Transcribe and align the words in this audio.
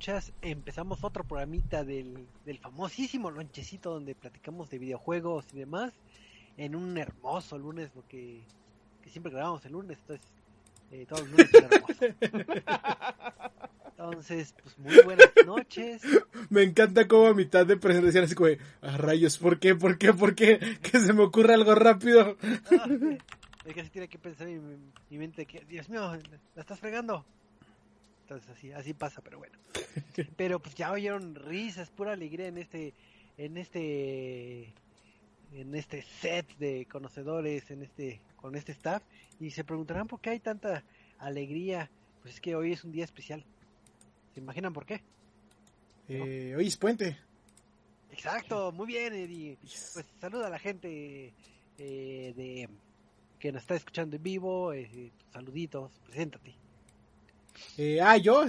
Escuchas, 0.00 0.32
empezamos 0.40 1.04
otro 1.04 1.24
programita 1.24 1.84
del, 1.84 2.26
del 2.46 2.58
famosísimo 2.58 3.30
lonchecito 3.30 3.90
donde 3.90 4.14
platicamos 4.14 4.70
de 4.70 4.78
videojuegos 4.78 5.44
y 5.52 5.58
demás 5.58 5.92
en 6.56 6.74
un 6.74 6.96
hermoso 6.96 7.58
lunes, 7.58 7.90
porque 7.92 8.40
que 9.02 9.10
siempre 9.10 9.30
grabamos 9.30 9.62
el 9.66 9.72
lunes, 9.72 9.98
entonces 10.00 10.26
eh, 10.90 11.04
todos 11.06 11.28
los 11.28 11.32
lunes 11.32 11.50
son 11.50 11.64
hermosos. 11.64 11.98
Entonces, 13.98 14.54
pues 14.62 14.78
muy 14.78 15.02
buenas 15.04 15.28
noches. 15.44 16.00
Me 16.48 16.62
encanta 16.62 17.06
como 17.06 17.26
a 17.26 17.34
mitad 17.34 17.66
de 17.66 17.76
presentación 17.76 18.24
así 18.24 18.34
como, 18.34 18.48
a 18.80 18.96
rayos, 18.96 19.36
¿por 19.36 19.58
qué? 19.58 19.74
¿Por 19.74 19.98
qué? 19.98 20.14
¿Por 20.14 20.34
qué? 20.34 20.78
Que 20.80 20.98
se 20.98 21.12
me 21.12 21.24
ocurra 21.24 21.52
algo 21.52 21.74
rápido. 21.74 22.38
es 23.66 23.74
que 23.74 23.80
así 23.82 23.90
tiene 23.90 24.08
que 24.08 24.18
pensar 24.18 24.48
en 24.48 24.66
mi, 24.66 24.76
mi 25.10 25.18
mente 25.18 25.44
que, 25.44 25.66
Dios 25.66 25.90
mío, 25.90 26.16
la 26.54 26.62
estás 26.62 26.80
fregando. 26.80 27.26
Entonces 28.30 28.56
así, 28.56 28.70
así 28.70 28.94
pasa, 28.94 29.20
pero 29.22 29.38
bueno. 29.38 29.58
pero 30.36 30.60
pues 30.60 30.76
ya 30.76 30.92
oyeron 30.92 31.34
risas, 31.34 31.90
pura 31.90 32.12
alegría 32.12 32.46
en 32.46 32.58
este, 32.58 32.94
en 33.36 33.56
este, 33.56 34.72
en 35.52 35.74
este 35.74 36.02
set 36.02 36.46
de 36.58 36.86
conocedores, 36.86 37.68
en 37.72 37.82
este, 37.82 38.20
con 38.36 38.54
este 38.54 38.70
staff, 38.70 39.02
y 39.40 39.50
se 39.50 39.64
preguntarán 39.64 40.06
por 40.06 40.20
qué 40.20 40.30
hay 40.30 40.38
tanta 40.38 40.84
alegría. 41.18 41.90
Pues 42.22 42.34
es 42.34 42.40
que 42.40 42.54
hoy 42.54 42.70
es 42.70 42.84
un 42.84 42.92
día 42.92 43.02
especial. 43.02 43.44
¿Se 44.32 44.38
imaginan 44.38 44.72
por 44.72 44.86
qué? 44.86 45.02
Eh, 46.08 46.54
hoy 46.56 46.68
es 46.68 46.76
puente. 46.76 47.18
Exacto, 48.12 48.70
muy 48.70 48.86
bien, 48.86 49.12
Eddie. 49.12 49.58
Pues 49.60 50.06
saluda 50.20 50.46
a 50.46 50.50
la 50.50 50.60
gente 50.60 51.34
eh, 51.78 52.32
de 52.36 52.68
que 53.40 53.50
nos 53.50 53.62
está 53.62 53.74
escuchando 53.74 54.14
en 54.14 54.22
vivo. 54.22 54.72
Eh, 54.72 55.10
saluditos, 55.32 55.98
preséntate. 56.06 56.59
Eh, 57.76 58.00
ah, 58.00 58.16
yo. 58.16 58.44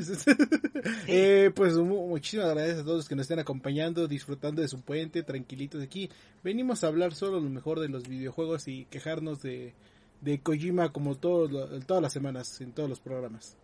eh, 1.08 1.52
pues 1.56 1.76
muchísimas 1.76 2.50
gracias 2.50 2.80
a 2.80 2.84
todos 2.84 2.98
los 2.98 3.10
que 3.10 3.16
nos 3.16 3.24
estén 3.24 3.40
acompañando, 3.40 4.08
disfrutando 4.08 4.62
de 4.62 4.68
su 4.68 4.82
puente, 4.82 5.24
tranquilitos 5.24 5.82
aquí. 5.82 6.10
Venimos 6.44 6.84
a 6.84 6.88
hablar 6.88 7.14
solo 7.14 7.40
lo 7.40 7.50
mejor 7.50 7.80
de 7.80 7.90
los 7.90 8.08
videojuegos 8.08 8.68
y 8.68 8.86
quejarnos 8.86 9.42
de, 9.42 9.74
de 10.22 10.40
Kojima 10.40 10.92
como 10.92 11.16
todo, 11.16 11.80
todas 11.82 12.02
las 12.02 12.14
semanas, 12.14 12.62
en 12.62 12.72
todos 12.74 12.90
los 12.90 13.00
programas. 13.00 13.58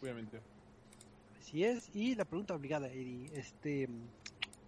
Obviamente. 0.00 0.40
Así 1.40 1.64
es. 1.64 1.90
Y 1.94 2.14
la 2.14 2.24
pregunta 2.24 2.54
obligada, 2.54 2.88
Eddie. 2.88 3.30
Este, 3.34 3.88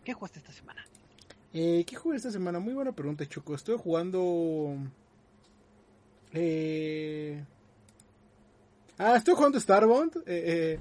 ¿Qué 0.05 0.13
jugaste 0.13 0.39
esta 0.39 0.53
semana? 0.53 0.85
Eh, 1.53 1.85
¿Qué 1.87 1.97
jugué 1.97 2.17
esta 2.17 2.31
semana? 2.31 2.59
Muy 2.59 2.75
buena 2.75 2.93
pregunta, 2.93 3.27
Choco. 3.27 3.55
Estoy 3.55 3.79
jugando... 3.79 4.77
Eh, 6.33 7.45
Ah, 8.99 9.17
estoy 9.17 9.35
jugando 9.35 9.59
Starbound. 9.59 10.23
Eh, 10.27 10.79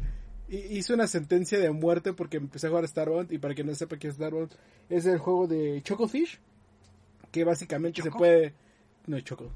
eh, 0.50 0.68
hice 0.70 0.94
una 0.94 1.08
sentencia 1.08 1.60
de 1.60 1.72
muerte 1.72 2.14
porque 2.14 2.38
empecé 2.38 2.68
a 2.68 2.70
jugar 2.70 2.88
Starbound. 2.88 3.32
Y 3.32 3.40
para 3.40 3.56
que 3.56 3.64
no 3.64 3.74
sepa 3.74 3.98
qué 3.98 4.08
es 4.10 4.16
Starbound, 4.16 4.52
es 4.90 5.06
el 5.06 5.18
juego 5.18 5.48
de 5.48 5.82
Chocofish. 5.84 6.40
Que 7.32 7.44
básicamente 7.44 8.02
se 8.02 8.12
puede. 8.12 8.54
No, 9.08 9.20
Choco. 9.20 9.50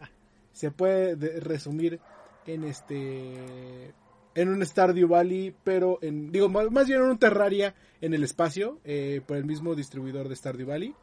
Se 0.52 0.70
puede 0.70 1.40
resumir 1.40 2.00
en 2.46 2.64
este. 2.64 3.94
En 4.36 4.48
un 4.48 4.66
Stardew 4.66 5.08
Valley, 5.08 5.54
pero 5.62 5.98
en. 6.02 6.32
Digo, 6.32 6.48
más 6.48 6.86
bien 6.88 7.00
en 7.00 7.06
un 7.06 7.18
Terraria 7.18 7.74
en 8.00 8.14
el 8.14 8.24
espacio. 8.24 8.80
Eh, 8.84 9.20
por 9.26 9.36
el 9.36 9.44
mismo 9.44 9.76
distribuidor 9.76 10.28
de 10.28 10.36
Stardew 10.36 10.66
Valley. 10.66 10.94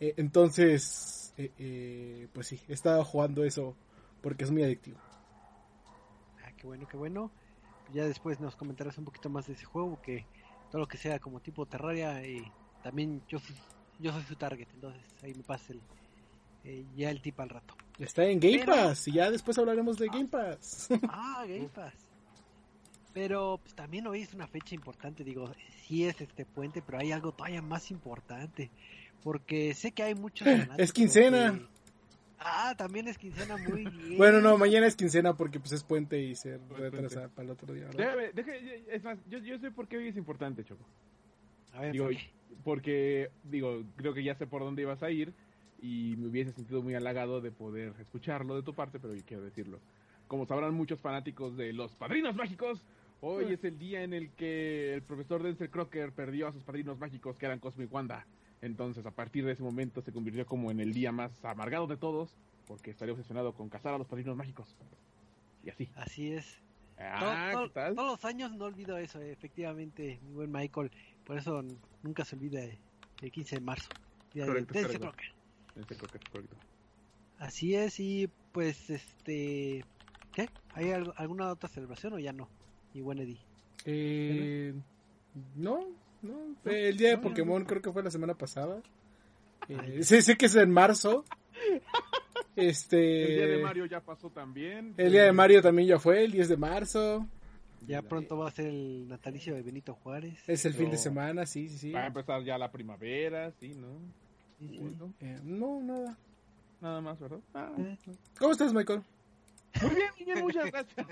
Eh, 0.00 0.14
entonces. 0.18 1.32
Eh, 1.38 2.28
pues 2.32 2.46
sí, 2.46 2.60
he 2.68 2.72
estado 2.72 3.04
jugando 3.04 3.44
eso 3.44 3.76
porque 4.22 4.44
es 4.44 4.50
muy 4.50 4.62
adictivo 4.62 4.98
qué 6.66 6.68
bueno, 6.68 6.88
qué 6.88 6.96
bueno. 6.96 7.30
Ya 7.94 8.04
después 8.06 8.40
nos 8.40 8.56
comentarás 8.56 8.98
un 8.98 9.04
poquito 9.04 9.30
más 9.30 9.46
de 9.46 9.52
ese 9.52 9.64
juego, 9.64 10.00
que 10.02 10.26
todo 10.70 10.80
lo 10.80 10.88
que 10.88 10.98
sea 10.98 11.20
como 11.20 11.38
tipo 11.38 11.64
Terraria, 11.66 12.26
y 12.26 12.42
también 12.82 13.22
yo, 13.28 13.38
yo 14.00 14.12
soy 14.12 14.22
su 14.24 14.34
target, 14.34 14.66
entonces 14.74 15.02
ahí 15.22 15.32
me 15.34 15.44
pasa 15.44 15.72
el, 15.72 15.80
eh, 16.64 16.84
ya 16.96 17.10
el 17.10 17.22
tip 17.22 17.38
al 17.38 17.50
rato. 17.50 17.76
Está 18.00 18.24
en 18.24 18.40
Game 18.40 18.64
Pass, 18.64 19.06
y 19.06 19.12
ya 19.12 19.30
después 19.30 19.56
hablaremos 19.58 19.96
de 19.98 20.08
Game 20.08 20.26
Pass. 20.26 20.88
Ah, 21.08 21.44
Game 21.46 21.68
Pass. 21.68 21.94
Pero 23.14 23.60
pues, 23.62 23.74
también 23.74 24.06
hoy 24.08 24.22
es 24.22 24.34
una 24.34 24.48
fecha 24.48 24.74
importante, 24.74 25.22
digo, 25.22 25.52
sí 25.86 26.04
es 26.04 26.20
este 26.20 26.44
puente, 26.44 26.82
pero 26.82 26.98
hay 26.98 27.12
algo 27.12 27.30
todavía 27.30 27.62
más 27.62 27.92
importante, 27.92 28.70
porque 29.22 29.72
sé 29.74 29.92
que 29.92 30.02
hay 30.02 30.16
muchos... 30.16 30.48
es 30.76 30.92
quincena. 30.92 31.60
Ah, 32.38 32.74
también 32.76 33.08
es 33.08 33.18
quincena 33.18 33.56
muy 33.56 33.84
bien. 33.84 34.16
Bueno, 34.18 34.40
no, 34.40 34.58
mañana 34.58 34.86
es 34.86 34.96
quincena 34.96 35.36
porque 35.36 35.60
pues 35.60 35.72
es 35.72 35.82
puente 35.82 36.20
y 36.20 36.34
se 36.34 36.58
retrasa 36.76 37.28
para 37.28 37.44
el 37.44 37.50
otro 37.50 37.72
día. 37.74 37.88
es 38.90 39.04
más, 39.04 39.18
yo, 39.28 39.38
yo 39.38 39.58
sé 39.58 39.70
por 39.70 39.88
qué 39.88 39.96
hoy 39.96 40.08
es 40.08 40.16
importante, 40.16 40.64
Choco. 40.64 40.84
A 41.72 41.80
ver, 41.80 41.92
digo, 41.92 42.08
porque, 42.64 43.30
digo, 43.44 43.82
creo 43.96 44.14
que 44.14 44.22
ya 44.22 44.34
sé 44.34 44.46
por 44.46 44.62
dónde 44.62 44.82
ibas 44.82 45.02
a 45.02 45.10
ir 45.10 45.32
y 45.80 46.14
me 46.18 46.28
hubiese 46.28 46.52
sentido 46.52 46.82
muy 46.82 46.94
halagado 46.94 47.40
de 47.40 47.50
poder 47.50 47.92
escucharlo 48.00 48.56
de 48.56 48.62
tu 48.62 48.74
parte, 48.74 48.98
pero 48.98 49.14
yo 49.14 49.22
quiero 49.24 49.42
decirlo. 49.42 49.80
Como 50.26 50.46
sabrán 50.46 50.74
muchos 50.74 51.00
fanáticos 51.00 51.56
de 51.56 51.72
los 51.72 51.94
padrinos 51.94 52.34
mágicos, 52.34 52.82
hoy 53.20 53.52
es 53.52 53.62
el 53.64 53.78
día 53.78 54.02
en 54.02 54.12
el 54.12 54.30
que 54.30 54.94
el 54.94 55.02
profesor 55.02 55.42
Denzel 55.42 55.70
Crocker 55.70 56.12
perdió 56.12 56.48
a 56.48 56.52
sus 56.52 56.62
padrinos 56.62 56.98
mágicos 56.98 57.38
que 57.38 57.46
eran 57.46 57.60
Cosmo 57.60 57.82
y 57.82 57.86
Wanda. 57.86 58.26
Entonces, 58.66 59.06
a 59.06 59.12
partir 59.12 59.44
de 59.44 59.52
ese 59.52 59.62
momento 59.62 60.02
se 60.02 60.12
convirtió 60.12 60.44
como 60.44 60.70
en 60.70 60.80
el 60.80 60.92
día 60.92 61.12
más 61.12 61.44
amargado 61.44 61.86
de 61.86 61.96
todos, 61.96 62.36
porque 62.66 62.90
estaría 62.90 63.12
obsesionado 63.14 63.54
con 63.54 63.68
cazar 63.68 63.94
a 63.94 63.98
los 63.98 64.08
padrinos 64.08 64.36
mágicos. 64.36 64.76
Y 65.64 65.70
así. 65.70 65.88
Así 65.94 66.32
es. 66.32 66.60
Ah, 66.98 67.52
Todos 67.72 67.94
los 67.94 68.24
años 68.24 68.52
no 68.52 68.64
olvido 68.64 68.96
eso, 68.98 69.20
efectivamente, 69.20 70.18
mi 70.22 70.32
buen 70.32 70.50
Michael. 70.50 70.90
Por 71.24 71.38
eso 71.38 71.62
nunca 72.02 72.24
se 72.24 72.36
olvida 72.36 72.60
el 73.22 73.30
15 73.30 73.56
de 73.56 73.60
marzo. 73.60 73.88
correcto, 74.34 74.74
correcto. 76.32 76.56
Así 77.38 77.74
es, 77.74 78.00
y 78.00 78.28
pues, 78.52 78.90
este. 78.90 79.84
¿Qué? 80.32 80.48
¿Hay 80.74 80.90
alguna 80.90 81.50
otra 81.50 81.68
celebración 81.68 82.14
o 82.14 82.18
ya 82.18 82.32
no? 82.32 82.48
Y 82.94 83.00
buen 83.00 83.18
Eddie. 83.18 83.38
Eh, 83.84 84.74
no, 85.54 85.86
el 86.64 86.96
día 86.96 87.10
de 87.10 87.18
Pokémon 87.18 87.64
creo 87.64 87.82
que 87.82 87.92
fue 87.92 88.02
la 88.02 88.10
semana 88.10 88.34
pasada. 88.34 88.82
Eh, 89.68 90.02
sí, 90.02 90.22
sé 90.22 90.36
que 90.36 90.46
es 90.46 90.56
en 90.56 90.70
marzo. 90.70 91.24
Este... 92.56 93.24
El 93.24 93.34
día 93.36 93.46
de 93.48 93.62
Mario 93.62 93.84
ya 93.84 94.00
pasó 94.00 94.30
también. 94.30 94.94
El 94.96 95.12
día 95.12 95.24
de 95.24 95.32
Mario 95.32 95.60
también 95.60 95.88
ya 95.88 95.98
fue, 95.98 96.24
el 96.24 96.32
10 96.32 96.48
de 96.48 96.56
marzo. 96.56 97.26
Ya 97.86 98.00
pronto 98.00 98.38
va 98.38 98.48
a 98.48 98.50
ser 98.50 98.68
el 98.68 99.06
natalicio 99.08 99.54
de 99.54 99.60
Benito 99.60 99.94
Juárez. 99.94 100.42
Es 100.48 100.64
el 100.64 100.72
fin 100.72 100.90
de 100.90 100.96
semana, 100.96 101.44
sí, 101.44 101.68
sí, 101.68 101.76
sí. 101.76 101.92
Va 101.92 102.04
a 102.04 102.06
empezar 102.06 102.42
ya 102.42 102.56
la 102.56 102.72
primavera, 102.72 103.52
sí, 103.60 103.74
¿no? 103.74 104.00
Eh, 105.20 105.38
no, 105.44 105.82
nada. 105.82 106.16
Nada 106.80 107.00
más, 107.02 107.20
¿verdad? 107.20 107.40
Ah, 107.54 107.70
eh. 107.78 107.96
¿Cómo 108.38 108.52
estás, 108.52 108.72
Michael? 108.72 109.02
Muy 109.82 109.94
bien, 109.94 110.10
bien, 110.24 110.40
muchas 110.40 110.70
gracias, 110.70 111.06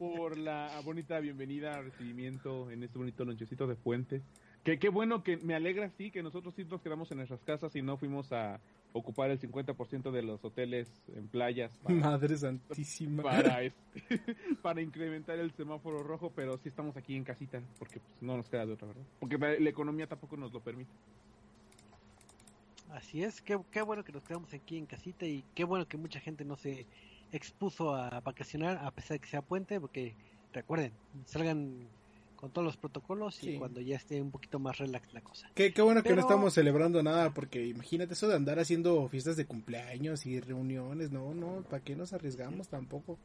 por 0.00 0.38
la 0.38 0.80
bonita 0.82 1.20
bienvenida, 1.20 1.82
recibimiento 1.82 2.70
en 2.70 2.82
este 2.82 2.96
bonito 2.96 3.22
lonchecito 3.22 3.66
de 3.66 3.74
puente. 3.74 4.22
Que 4.64 4.78
qué 4.78 4.88
bueno 4.88 5.22
que 5.22 5.36
me 5.36 5.54
alegra, 5.54 5.90
sí, 5.90 6.10
que 6.10 6.22
nosotros 6.22 6.54
sí 6.54 6.64
nos 6.64 6.80
quedamos 6.80 7.10
en 7.10 7.18
nuestras 7.18 7.42
casas 7.42 7.76
y 7.76 7.82
no 7.82 7.98
fuimos 7.98 8.32
a 8.32 8.60
ocupar 8.94 9.30
el 9.30 9.38
50% 9.38 10.10
de 10.10 10.22
los 10.22 10.42
hoteles 10.42 10.88
en 11.14 11.28
playas. 11.28 11.70
Madre 11.86 12.38
santísima. 12.38 13.22
Para, 13.22 13.62
este, 13.62 13.76
para 14.62 14.80
incrementar 14.80 15.38
el 15.38 15.50
semáforo 15.50 16.02
rojo, 16.02 16.32
pero 16.34 16.56
sí 16.56 16.70
estamos 16.70 16.96
aquí 16.96 17.14
en 17.14 17.24
casita, 17.24 17.60
porque 17.78 18.00
pues, 18.00 18.22
no 18.22 18.38
nos 18.38 18.48
queda 18.48 18.64
de 18.64 18.72
otra, 18.72 18.88
¿verdad? 18.88 19.04
Porque 19.18 19.36
la 19.36 19.68
economía 19.68 20.06
tampoco 20.06 20.34
nos 20.38 20.50
lo 20.50 20.60
permite. 20.60 20.92
Así 22.88 23.22
es, 23.22 23.42
qué, 23.42 23.60
qué 23.70 23.82
bueno 23.82 24.02
que 24.02 24.12
nos 24.12 24.24
quedamos 24.24 24.54
aquí 24.54 24.78
en 24.78 24.86
casita 24.86 25.26
y 25.26 25.44
qué 25.54 25.64
bueno 25.64 25.86
que 25.86 25.98
mucha 25.98 26.20
gente 26.20 26.46
no 26.46 26.56
se 26.56 26.86
expuso 27.36 27.94
a 27.94 28.20
vacacionar 28.20 28.78
a 28.78 28.90
pesar 28.90 29.16
de 29.16 29.20
que 29.20 29.28
sea 29.28 29.42
puente, 29.42 29.80
porque 29.80 30.14
recuerden, 30.52 30.92
salgan 31.24 31.88
con 32.40 32.50
todos 32.50 32.64
los 32.64 32.76
protocolos 32.78 33.42
y 33.44 33.58
cuando 33.58 33.82
ya 33.82 33.96
esté 33.96 34.20
un 34.22 34.30
poquito 34.30 34.58
más 34.58 34.78
relax 34.78 35.12
la 35.12 35.20
cosa. 35.20 35.50
Qué, 35.54 35.74
qué 35.74 35.82
bueno 35.82 36.02
que 36.02 36.14
no 36.14 36.22
estamos 36.22 36.54
celebrando 36.54 37.02
nada, 37.02 37.34
porque 37.34 37.66
imagínate 37.66 38.14
eso 38.14 38.28
de 38.28 38.36
andar 38.36 38.58
haciendo 38.58 39.06
fiestas 39.08 39.36
de 39.36 39.44
cumpleaños 39.44 40.24
y 40.24 40.40
reuniones, 40.40 41.10
no, 41.10 41.34
no, 41.34 41.62
¿para 41.68 41.84
qué 41.84 41.94
nos 41.94 42.14
arriesgamos 42.14 42.68
tampoco? 42.68 43.18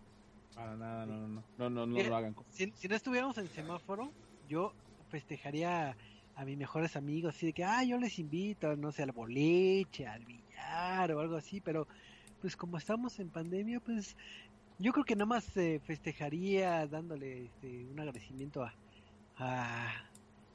Para 0.53 0.75
nada, 0.75 1.05
no, 1.05 1.27
no, 1.27 1.27
no, 1.27 1.43
no, 1.57 1.69
no, 1.69 1.85
no 1.85 2.03
lo 2.03 2.15
hagan. 2.15 2.35
Si, 2.49 2.71
si, 2.75 2.87
no 2.89 2.95
estuviéramos 2.95 3.37
en 3.37 3.47
semáforo, 3.47 4.11
yo 4.49 4.73
festejaría 5.09 5.95
a 6.35 6.45
mis 6.45 6.57
mejores 6.57 6.97
amigos, 6.97 7.35
así 7.35 7.47
de 7.47 7.53
que, 7.53 7.63
ah, 7.63 7.83
yo 7.85 7.97
les 7.97 8.19
invito, 8.19 8.75
no 8.75 8.91
sé, 8.91 9.03
al 9.03 9.13
boliche, 9.13 10.07
al 10.07 10.25
billar 10.25 11.13
o 11.13 11.21
algo 11.21 11.37
así, 11.37 11.61
pero 11.61 11.87
pues 12.45 12.55
como 12.55 12.77
estamos 12.77 13.19
en 13.19 13.29
pandemia, 13.29 13.79
pues 13.79 14.15
yo 14.77 14.93
creo 14.93 15.03
que 15.03 15.15
nada 15.15 15.25
más 15.25 15.45
festejaría 15.83 16.85
dándole 16.85 17.45
este, 17.45 17.87
un 17.87 17.99
agradecimiento 17.99 18.63
a, 18.63 18.71
a, 19.39 19.91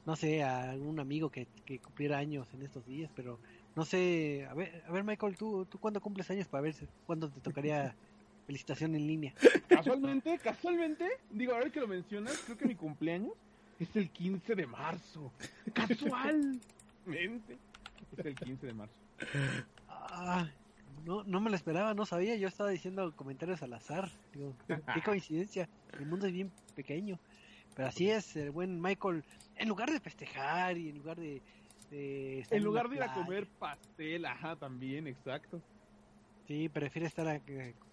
no 0.07 0.15
sé, 0.15 0.45
a 0.45 0.71
algún 0.71 1.01
amigo 1.01 1.31
que, 1.31 1.49
que 1.67 1.81
cumpliera 1.81 2.19
años 2.19 2.47
en 2.55 2.63
estos 2.63 2.87
días, 2.87 3.11
pero 3.17 3.41
no 3.75 3.85
sé, 3.85 4.47
a 4.49 4.55
ver, 4.55 4.85
a 4.87 4.93
ver 4.93 5.03
Michael, 5.03 5.37
¿tú, 5.37 5.65
tú 5.65 5.81
cuándo 5.81 6.01
cumples 6.01 6.31
años 6.31 6.47
para 6.47 6.61
ver 6.63 6.77
cuándo 7.07 7.29
te 7.29 7.41
tocaría 7.41 7.93
felicitación 8.47 8.95
en 8.95 9.09
línea? 9.09 9.35
Casualmente, 9.67 10.39
casualmente, 10.39 11.09
digo, 11.33 11.55
a 11.55 11.59
ver 11.59 11.73
que 11.73 11.81
lo 11.81 11.89
mencionas, 11.89 12.39
creo 12.45 12.57
que 12.57 12.67
mi 12.67 12.77
cumpleaños 12.77 13.33
es 13.81 13.97
el 13.97 14.11
15 14.11 14.55
de 14.55 14.67
marzo. 14.69 15.33
Casualmente. 15.75 17.59
Es 18.17 18.25
el 18.25 18.37
15 18.37 18.67
de 18.69 18.75
marzo. 18.75 18.95
Ah, 19.89 20.49
no, 21.05 21.25
no 21.25 21.41
me 21.41 21.50
lo 21.50 21.56
esperaba, 21.56 21.94
no 21.94 22.06
sabía. 22.06 22.37
Yo 22.37 22.49
estaba 22.49 22.70
diciendo 22.70 23.14
comentarios 23.17 23.62
al 23.62 23.73
azar. 23.73 24.11
Digo, 24.32 24.55
qué 24.67 25.02
coincidencia. 25.05 25.69
El 25.99 26.06
mundo 26.06 26.26
es 26.26 26.32
bien 26.32 26.50
pequeño. 26.75 27.19
Pero 27.75 27.88
así 27.88 28.11
es, 28.11 28.37
el 28.37 28.50
buen 28.50 28.81
Michael. 28.81 29.25
En 29.56 29.69
lugar 29.69 29.91
de 29.91 30.00
festejar 30.00 30.76
y 30.76 30.88
en 30.88 30.99
lugar 30.99 31.19
de. 31.19 31.43
en 31.91 32.64
lugar 32.64 32.88
de 32.88 32.97
ir 32.97 33.02
a 33.02 33.14
comer 33.14 33.47
pastel, 33.47 34.25
ajá, 34.25 34.56
también, 34.56 35.06
exacto. 35.06 35.61
Sí, 36.47 36.69
prefiere 36.69 37.06
estar 37.06 37.41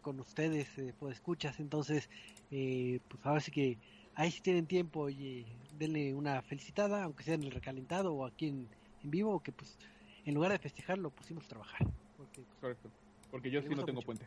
con 0.01 0.19
ustedes, 0.19 0.67
eh, 0.79 0.93
pues 0.99 1.17
escuchas. 1.17 1.59
Entonces, 1.59 2.09
eh, 2.49 2.99
pues 3.07 3.23
ahora 3.25 3.39
sí 3.39 3.51
que 3.51 3.77
ahí 4.17 4.31
si 4.31 4.41
tienen 4.41 4.65
tiempo, 4.65 5.09
y 5.09 5.45
denle 5.77 6.13
una 6.13 6.41
felicitada, 6.41 7.03
aunque 7.03 7.23
sea 7.23 7.35
en 7.35 7.43
el 7.43 7.51
recalentado 7.51 8.13
o 8.13 8.25
aquí 8.25 8.47
en, 8.47 8.67
vivo, 9.03 9.41
que 9.41 9.51
pues 9.51 9.77
en 10.25 10.33
lugar 10.33 10.51
de 10.51 10.57
festejarlo 10.57 11.11
pusimos 11.11 11.45
a 11.45 11.49
trabajar. 11.49 11.87
Porque, 12.17 12.41
Correcto, 12.59 12.89
porque 13.31 13.51
yo 13.51 13.61
sí 13.61 13.69
no 13.69 13.85
tengo 13.85 14.01
puente. 14.01 14.25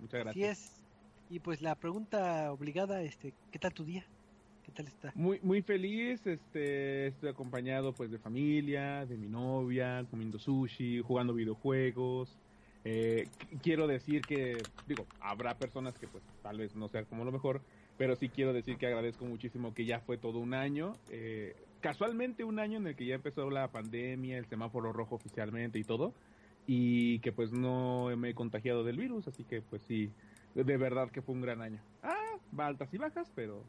Muchas 0.00 0.24
gracias. 0.24 0.30
Así 0.30 0.44
es. 0.44 0.72
Y 1.28 1.40
pues 1.40 1.60
la 1.60 1.74
pregunta 1.74 2.52
obligada, 2.52 3.02
este, 3.02 3.34
¿qué 3.50 3.58
tal 3.58 3.74
tu 3.74 3.84
día? 3.84 4.04
¿Qué 4.64 4.72
tal 4.72 4.86
está? 4.86 5.12
Muy 5.14 5.40
muy 5.42 5.62
feliz, 5.62 6.26
este, 6.26 7.08
estoy 7.08 7.28
acompañado 7.28 7.92
pues 7.92 8.10
de 8.10 8.18
familia, 8.18 9.06
de 9.06 9.16
mi 9.16 9.28
novia, 9.28 10.04
comiendo 10.10 10.38
sushi, 10.38 11.00
jugando 11.00 11.34
videojuegos. 11.34 12.36
Eh, 12.84 13.28
quiero 13.62 13.88
decir 13.88 14.22
que, 14.22 14.62
digo, 14.86 15.06
habrá 15.20 15.58
personas 15.58 15.98
que 15.98 16.06
pues 16.06 16.22
tal 16.42 16.58
vez 16.58 16.76
no 16.76 16.86
sea 16.86 17.04
como 17.04 17.24
lo 17.24 17.32
mejor, 17.32 17.60
pero 17.98 18.14
sí 18.14 18.28
quiero 18.28 18.52
decir 18.52 18.76
que 18.76 18.86
agradezco 18.86 19.24
muchísimo 19.24 19.74
que 19.74 19.84
ya 19.84 19.98
fue 19.98 20.18
todo 20.18 20.38
un 20.38 20.54
año, 20.54 20.92
eh, 21.10 21.56
casualmente 21.80 22.44
un 22.44 22.60
año 22.60 22.78
en 22.78 22.86
el 22.86 22.94
que 22.94 23.06
ya 23.06 23.16
empezó 23.16 23.50
la 23.50 23.68
pandemia, 23.72 24.38
el 24.38 24.46
semáforo 24.46 24.92
rojo 24.92 25.16
oficialmente 25.16 25.80
y 25.80 25.84
todo, 25.84 26.12
y 26.66 27.18
que 27.20 27.32
pues 27.32 27.52
no 27.52 28.08
me 28.16 28.30
he 28.30 28.34
contagiado 28.34 28.84
del 28.84 28.96
virus, 28.96 29.28
así 29.28 29.44
que 29.44 29.62
pues 29.62 29.82
sí, 29.82 30.10
de 30.54 30.76
verdad 30.76 31.10
que 31.10 31.22
fue 31.22 31.34
un 31.34 31.42
gran 31.42 31.60
año. 31.62 31.80
Ah, 32.02 32.38
va 32.58 32.66
altas 32.66 32.92
y 32.92 32.98
bajas, 32.98 33.30
pero 33.34 33.62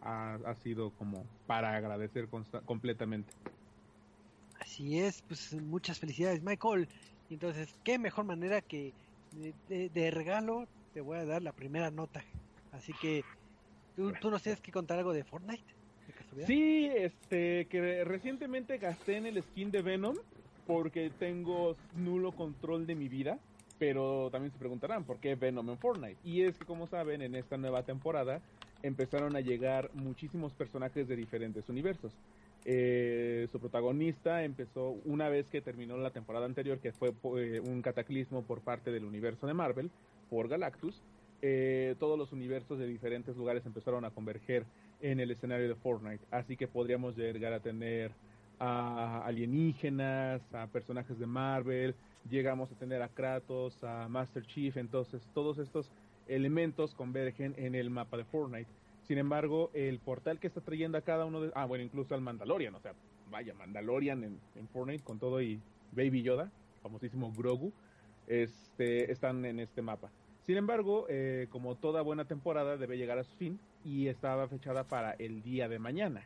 ha, 0.00 0.54
sido 0.62 0.90
como 0.92 1.24
para 1.46 1.74
agradecer 1.74 2.28
completamente. 2.64 3.32
Así 4.60 4.98
es, 4.98 5.22
pues 5.22 5.54
muchas 5.54 5.98
felicidades 5.98 6.42
Michael. 6.42 6.88
Entonces, 7.30 7.74
qué 7.84 7.98
mejor 7.98 8.24
manera 8.24 8.62
que 8.62 8.92
de 9.68 10.10
regalo 10.10 10.66
te 10.94 11.00
voy 11.00 11.18
a 11.18 11.26
dar 11.26 11.42
la 11.42 11.52
primera 11.52 11.90
nota. 11.90 12.24
Así 12.72 12.92
que 12.94 13.24
¿Tú, 14.20 14.30
nos 14.30 14.42
tienes 14.42 14.60
que 14.60 14.70
contar 14.70 14.98
algo 14.98 15.12
de 15.12 15.24
Fortnite? 15.24 15.64
sí, 16.46 16.88
este, 16.94 17.66
que 17.66 18.04
recientemente 18.04 18.78
gasté 18.78 19.16
en 19.16 19.26
el 19.26 19.42
skin 19.42 19.72
de 19.72 19.82
Venom 19.82 20.16
porque 20.68 21.10
tengo 21.18 21.76
nulo 21.96 22.30
control 22.30 22.86
de 22.86 22.94
mi 22.94 23.08
vida. 23.08 23.40
Pero 23.78 24.28
también 24.30 24.52
se 24.52 24.58
preguntarán 24.58 25.04
por 25.04 25.18
qué 25.18 25.34
Venom 25.34 25.70
en 25.70 25.78
Fortnite. 25.78 26.18
Y 26.24 26.42
es 26.42 26.58
que, 26.58 26.64
como 26.64 26.88
saben, 26.88 27.22
en 27.22 27.34
esta 27.36 27.56
nueva 27.56 27.84
temporada 27.84 28.40
empezaron 28.82 29.34
a 29.34 29.40
llegar 29.40 29.90
muchísimos 29.94 30.52
personajes 30.52 31.08
de 31.08 31.16
diferentes 31.16 31.68
universos. 31.68 32.12
Eh, 32.64 33.46
su 33.50 33.60
protagonista 33.60 34.42
empezó 34.44 34.96
una 35.04 35.28
vez 35.28 35.48
que 35.48 35.60
terminó 35.60 35.96
la 35.96 36.10
temporada 36.10 36.44
anterior, 36.44 36.80
que 36.80 36.92
fue 36.92 37.14
eh, 37.38 37.60
un 37.60 37.82
cataclismo 37.82 38.42
por 38.42 38.60
parte 38.60 38.90
del 38.90 39.04
universo 39.04 39.46
de 39.46 39.54
Marvel, 39.54 39.90
por 40.28 40.48
Galactus 40.48 41.00
eh, 41.40 41.94
todos 42.00 42.18
los 42.18 42.32
universos 42.32 42.78
de 42.78 42.86
diferentes 42.86 43.36
lugares 43.36 43.64
empezaron 43.64 44.04
a 44.04 44.10
converger 44.10 44.64
en 45.00 45.20
el 45.20 45.30
escenario 45.30 45.68
de 45.68 45.76
Fortnite. 45.76 46.24
Así 46.30 46.56
que 46.56 46.66
podríamos 46.66 47.16
llegar 47.16 47.52
a 47.52 47.60
tener 47.60 48.10
a 48.58 49.22
alienígenas, 49.24 50.42
a 50.54 50.66
personajes 50.66 51.18
de 51.18 51.26
Marvel, 51.26 51.94
llegamos 52.28 52.70
a 52.72 52.74
tener 52.74 53.02
a 53.02 53.08
Kratos, 53.08 53.82
a 53.84 54.08
Master 54.08 54.44
Chief, 54.46 54.76
entonces 54.76 55.26
todos 55.34 55.58
estos 55.58 55.90
elementos 56.26 56.94
convergen 56.94 57.54
en 57.56 57.74
el 57.74 57.90
mapa 57.90 58.16
de 58.16 58.24
Fortnite. 58.24 58.70
Sin 59.02 59.18
embargo, 59.18 59.70
el 59.72 59.98
portal 60.00 60.38
que 60.38 60.46
está 60.48 60.60
trayendo 60.60 60.98
a 60.98 61.02
cada 61.02 61.24
uno 61.24 61.40
de... 61.40 61.52
Ah, 61.54 61.64
bueno, 61.64 61.84
incluso 61.84 62.14
al 62.14 62.20
Mandalorian, 62.20 62.74
o 62.74 62.80
sea, 62.80 62.92
vaya, 63.30 63.54
Mandalorian 63.54 64.24
en, 64.24 64.38
en 64.54 64.68
Fortnite 64.68 65.02
con 65.02 65.18
todo 65.18 65.40
y 65.40 65.60
Baby 65.92 66.22
Yoda, 66.22 66.50
famosísimo 66.82 67.32
Grogu, 67.32 67.72
este, 68.26 69.10
están 69.10 69.44
en 69.44 69.60
este 69.60 69.80
mapa. 69.80 70.10
Sin 70.42 70.56
embargo, 70.56 71.06
eh, 71.08 71.46
como 71.50 71.76
toda 71.76 72.02
buena 72.02 72.24
temporada 72.24 72.76
debe 72.76 72.96
llegar 72.96 73.18
a 73.18 73.24
su 73.24 73.34
fin 73.36 73.58
y 73.84 74.08
estaba 74.08 74.48
fechada 74.48 74.84
para 74.84 75.12
el 75.12 75.42
día 75.42 75.68
de 75.68 75.78
mañana. 75.78 76.22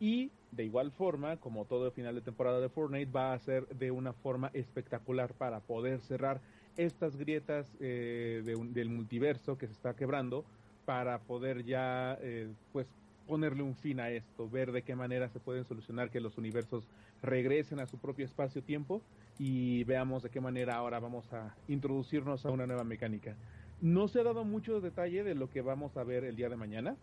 Y 0.00 0.30
de 0.50 0.64
igual 0.64 0.90
forma, 0.90 1.36
como 1.36 1.66
todo 1.66 1.90
final 1.92 2.14
de 2.14 2.22
temporada 2.22 2.58
de 2.60 2.68
Fortnite, 2.68 3.10
va 3.12 3.34
a 3.34 3.38
ser 3.38 3.68
de 3.68 3.90
una 3.90 4.12
forma 4.12 4.50
espectacular 4.54 5.34
para 5.34 5.60
poder 5.60 6.00
cerrar 6.00 6.40
estas 6.76 7.16
grietas 7.16 7.70
eh, 7.80 8.42
del 8.44 8.88
multiverso 8.88 9.58
que 9.58 9.66
se 9.66 9.72
está 9.72 9.94
quebrando 9.94 10.44
para 10.86 11.18
poder 11.20 11.64
ya 11.64 12.18
eh, 12.20 12.48
pues 12.72 12.88
ponerle 13.28 13.62
un 13.62 13.76
fin 13.76 14.00
a 14.00 14.10
esto, 14.10 14.48
ver 14.50 14.72
de 14.72 14.82
qué 14.82 14.96
manera 14.96 15.28
se 15.28 15.38
pueden 15.38 15.64
solucionar 15.64 16.10
que 16.10 16.18
los 16.18 16.36
universos 16.36 16.88
regresen 17.22 17.78
a 17.78 17.86
su 17.86 17.98
propio 17.98 18.24
espacio-tiempo 18.24 19.02
y 19.38 19.84
veamos 19.84 20.24
de 20.24 20.30
qué 20.30 20.40
manera 20.40 20.74
ahora 20.74 20.98
vamos 20.98 21.32
a 21.32 21.54
introducirnos 21.68 22.44
a 22.44 22.50
una 22.50 22.66
nueva 22.66 22.82
mecánica. 22.82 23.36
No 23.80 24.08
se 24.08 24.20
ha 24.20 24.24
dado 24.24 24.44
mucho 24.44 24.80
detalle 24.80 25.22
de 25.22 25.36
lo 25.36 25.48
que 25.48 25.60
vamos 25.60 25.96
a 25.96 26.02
ver 26.02 26.24
el 26.24 26.34
día 26.34 26.48
de 26.48 26.56
mañana, 26.56 26.96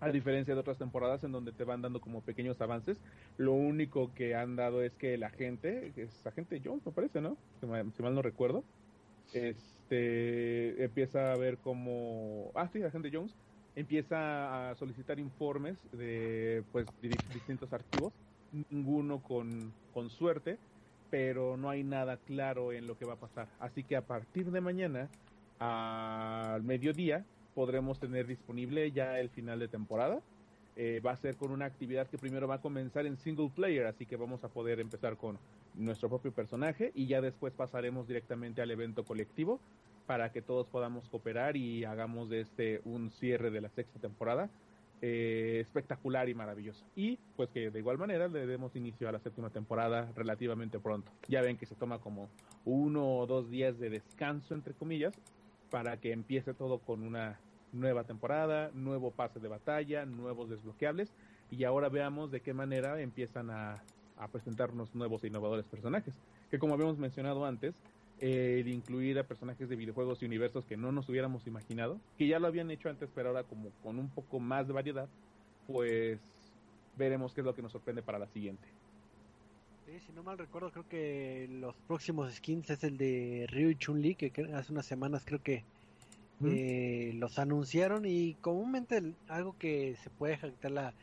a 0.00 0.10
diferencia 0.10 0.54
de 0.54 0.60
otras 0.60 0.78
temporadas 0.78 1.22
en 1.24 1.32
donde 1.32 1.52
te 1.52 1.64
van 1.64 1.82
dando 1.82 2.00
como 2.00 2.24
pequeños 2.24 2.60
avances. 2.60 3.02
Lo 3.36 3.52
único 3.54 4.14
que 4.14 4.34
han 4.34 4.56
dado 4.56 4.82
es 4.82 4.96
que 4.96 5.18
la 5.18 5.30
gente, 5.30 5.92
es 6.02 6.26
agente 6.26 6.60
Jones, 6.64 6.84
me 6.86 6.92
parece, 6.92 7.20
¿no? 7.20 7.42
Si 7.60 7.66
mal, 7.66 7.92
no 8.14 8.22
recuerdo, 8.22 8.68
este 9.32 10.84
empieza 10.84 11.32
a 11.32 11.36
ver 11.36 11.60
como, 11.60 12.52
ah 12.54 12.68
sí, 12.68 12.82
agente 12.82 13.10
Jones 13.12 13.38
empieza 13.74 14.70
a 14.70 14.74
solicitar 14.74 15.18
informes 15.20 15.88
de 15.92 16.66
pues 16.72 16.88
distintos 17.00 17.72
archivos, 17.72 18.14
ninguno 18.50 19.22
con, 19.22 19.78
con 19.90 20.10
suerte, 20.10 20.62
pero 21.08 21.56
no 21.56 21.70
hay 21.70 21.84
nada 21.84 22.18
claro 22.22 22.72
en 22.72 22.86
lo 22.86 22.96
que 22.96 23.04
va 23.04 23.14
a 23.14 23.18
pasar. 23.20 23.54
Así 23.58 23.84
que 23.86 23.96
a 23.96 24.06
partir 24.06 24.50
de 24.50 24.60
mañana 24.60 25.12
al 25.58 26.62
mediodía 26.64 27.28
podremos 27.60 28.00
tener 28.00 28.26
disponible 28.26 28.90
ya 28.90 29.20
el 29.20 29.28
final 29.28 29.58
de 29.58 29.68
temporada. 29.68 30.22
eh, 30.76 31.02
va 31.04 31.10
a 31.10 31.16
ser 31.16 31.36
con 31.36 31.50
una 31.50 31.66
actividad 31.66 32.06
que 32.06 32.16
primero 32.16 32.48
va 32.48 32.54
a 32.54 32.60
comenzar 32.62 33.04
en 33.04 33.18
single 33.18 33.50
player, 33.54 33.86
así 33.86 34.06
que 34.06 34.16
vamos 34.16 34.42
a 34.44 34.48
poder 34.48 34.80
empezar 34.80 35.18
con 35.18 35.38
nuestro 35.74 36.08
propio 36.08 36.32
personaje 36.32 36.90
y 36.94 37.06
ya 37.06 37.20
después 37.20 37.52
pasaremos 37.52 38.08
directamente 38.08 38.62
al 38.62 38.70
evento 38.70 39.04
colectivo 39.04 39.60
para 40.06 40.32
que 40.32 40.40
todos 40.40 40.68
podamos 40.68 41.06
cooperar 41.10 41.54
y 41.54 41.84
hagamos 41.84 42.30
de 42.30 42.40
este 42.40 42.80
un 42.86 43.10
cierre 43.10 43.50
de 43.50 43.60
la 43.60 43.68
sexta 43.68 44.00
temporada 44.00 44.48
eh, 45.02 45.58
espectacular 45.60 46.30
y 46.30 46.34
maravilloso. 46.34 46.86
Y 46.96 47.18
pues 47.36 47.50
que 47.50 47.70
de 47.70 47.78
igual 47.78 47.98
manera 47.98 48.28
le 48.28 48.46
demos 48.46 48.74
inicio 48.74 49.06
a 49.06 49.12
la 49.12 49.18
séptima 49.18 49.50
temporada 49.50 50.10
relativamente 50.16 50.78
pronto. 50.78 51.12
Ya 51.28 51.42
ven 51.42 51.58
que 51.58 51.66
se 51.66 51.74
toma 51.74 51.98
como 51.98 52.30
uno 52.64 53.18
o 53.18 53.26
dos 53.26 53.50
días 53.50 53.78
de 53.78 53.90
descanso, 53.90 54.54
entre 54.54 54.72
comillas, 54.72 55.12
para 55.70 55.98
que 55.98 56.12
empiece 56.12 56.52
todo 56.52 56.78
con 56.78 57.02
una 57.02 57.38
nueva 57.72 58.04
temporada, 58.04 58.70
nuevo 58.74 59.10
pase 59.10 59.40
de 59.40 59.48
batalla, 59.48 60.04
nuevos 60.06 60.50
desbloqueables 60.50 61.12
y 61.50 61.64
ahora 61.64 61.88
veamos 61.88 62.30
de 62.30 62.40
qué 62.40 62.54
manera 62.54 63.00
empiezan 63.00 63.50
a, 63.50 63.82
a 64.16 64.28
presentarnos 64.28 64.94
nuevos 64.94 65.24
e 65.24 65.28
innovadores 65.28 65.66
personajes. 65.66 66.14
Que 66.50 66.58
como 66.58 66.74
habíamos 66.74 66.98
mencionado 66.98 67.44
antes, 67.44 67.74
eh, 68.22 68.60
de 68.62 68.70
incluir 68.70 69.18
a 69.18 69.24
personajes 69.24 69.66
de 69.66 69.76
videojuegos 69.76 70.22
y 70.22 70.26
universos 70.26 70.66
que 70.66 70.76
no 70.76 70.92
nos 70.92 71.08
hubiéramos 71.08 71.46
imaginado, 71.46 71.98
que 72.18 72.26
ya 72.26 72.38
lo 72.38 72.48
habían 72.48 72.70
hecho 72.70 72.90
antes, 72.90 73.08
pero 73.14 73.30
ahora 73.30 73.44
como 73.44 73.70
con 73.82 73.98
un 73.98 74.10
poco 74.10 74.38
más 74.38 74.66
de 74.66 74.74
variedad, 74.74 75.08
pues 75.66 76.20
veremos 76.98 77.32
qué 77.32 77.40
es 77.40 77.46
lo 77.46 77.54
que 77.54 77.62
nos 77.62 77.72
sorprende 77.72 78.02
para 78.02 78.18
la 78.18 78.26
siguiente. 78.26 78.68
si 80.06 80.12
no 80.12 80.22
mal 80.22 80.36
recuerdo, 80.36 80.70
creo 80.70 80.86
que 80.86 81.48
los 81.50 81.74
próximos 81.86 82.30
skins 82.34 82.68
es 82.68 82.84
el 82.84 82.98
de 82.98 83.46
Ryu 83.48 83.70
y 83.70 83.76
Chun-Li, 83.76 84.14
que 84.14 84.30
hace 84.52 84.70
unas 84.70 84.84
semanas 84.84 85.24
creo 85.24 85.42
que 85.42 85.64
eh, 86.44 87.12
los 87.16 87.38
anunciaron 87.38 88.04
y 88.06 88.34
comúnmente 88.34 89.14
algo 89.28 89.56
que 89.58 89.96
se 90.02 90.08
puede 90.10 90.38
jactar 90.38 90.70
la, 90.70 90.94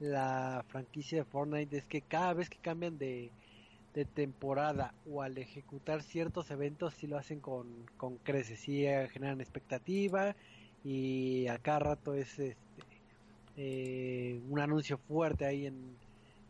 la 0.00 0.64
franquicia 0.68 1.18
de 1.18 1.24
Fortnite 1.24 1.76
es 1.76 1.86
que 1.86 2.02
cada 2.02 2.34
vez 2.34 2.50
que 2.50 2.58
cambian 2.58 2.98
de, 2.98 3.30
de 3.94 4.04
temporada 4.04 4.92
o 5.08 5.22
al 5.22 5.38
ejecutar 5.38 6.02
ciertos 6.02 6.50
eventos 6.50 6.94
si 6.94 7.06
lo 7.06 7.16
hacen 7.16 7.38
con, 7.40 7.68
con 7.96 8.16
creces, 8.18 8.58
sí 8.60 8.84
eh, 8.84 9.08
generan 9.12 9.40
expectativa 9.40 10.34
y 10.82 11.46
a 11.46 11.58
cada 11.58 11.78
rato 11.78 12.14
es 12.14 12.38
este, 12.38 12.56
eh, 13.56 14.40
un 14.50 14.58
anuncio 14.58 14.98
fuerte 14.98 15.46
ahí 15.46 15.66
en, 15.66 15.96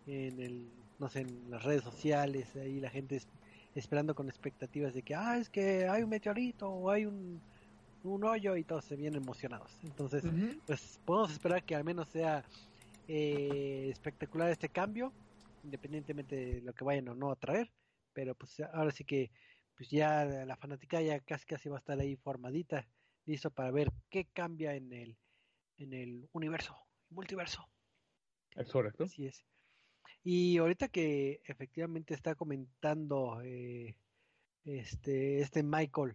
en 0.06 0.40
el 0.40 0.66
no 0.98 1.08
sé 1.08 1.20
en 1.20 1.50
las 1.50 1.62
redes 1.62 1.82
sociales 1.82 2.56
ahí 2.56 2.80
la 2.80 2.88
gente 2.88 3.16
es, 3.16 3.28
esperando 3.74 4.14
con 4.14 4.28
expectativas 4.28 4.94
de 4.94 5.02
que 5.02 5.14
ah 5.14 5.36
es 5.36 5.50
que 5.50 5.86
hay 5.88 6.02
un 6.02 6.08
meteorito 6.08 6.70
o 6.70 6.90
hay 6.90 7.04
un, 7.04 7.40
un 8.04 8.24
hoyo 8.24 8.56
y 8.56 8.64
todos 8.64 8.84
se 8.84 8.96
vienen 8.96 9.22
emocionados 9.22 9.76
entonces 9.82 10.24
pues 10.66 11.00
podemos 11.04 11.32
esperar 11.32 11.64
que 11.64 11.74
al 11.74 11.84
menos 11.84 12.08
sea 12.08 12.44
eh, 13.08 13.88
espectacular 13.90 14.50
este 14.50 14.68
cambio 14.68 15.12
independientemente 15.64 16.36
de 16.36 16.60
lo 16.60 16.72
que 16.74 16.84
vayan 16.84 17.08
o 17.08 17.14
no 17.14 17.30
a 17.30 17.36
traer, 17.36 17.72
pero 18.12 18.34
pues 18.34 18.60
ahora 18.60 18.92
sí 18.92 19.04
que 19.04 19.30
pues 19.76 19.90
ya 19.90 20.24
la 20.24 20.56
fanática 20.56 21.00
ya 21.00 21.18
casi 21.20 21.46
casi 21.46 21.68
va 21.68 21.76
a 21.76 21.78
estar 21.78 21.98
ahí 21.98 22.16
formadita, 22.16 22.86
listo 23.24 23.50
para 23.50 23.72
ver 23.72 23.90
qué 24.10 24.26
cambia 24.26 24.74
en 24.74 24.92
el 24.92 25.18
en 25.78 25.92
el 25.92 26.28
universo, 26.32 26.76
multiverso. 27.10 27.66
Es 28.54 28.70
correcto. 28.70 29.04
Así 29.04 29.26
es. 29.26 29.44
Y 30.22 30.58
ahorita 30.58 30.88
que 30.88 31.40
efectivamente 31.44 32.14
está 32.14 32.36
comentando 32.36 33.40
eh, 33.42 33.96
este 34.64 35.40
este 35.40 35.64
Michael 35.64 36.14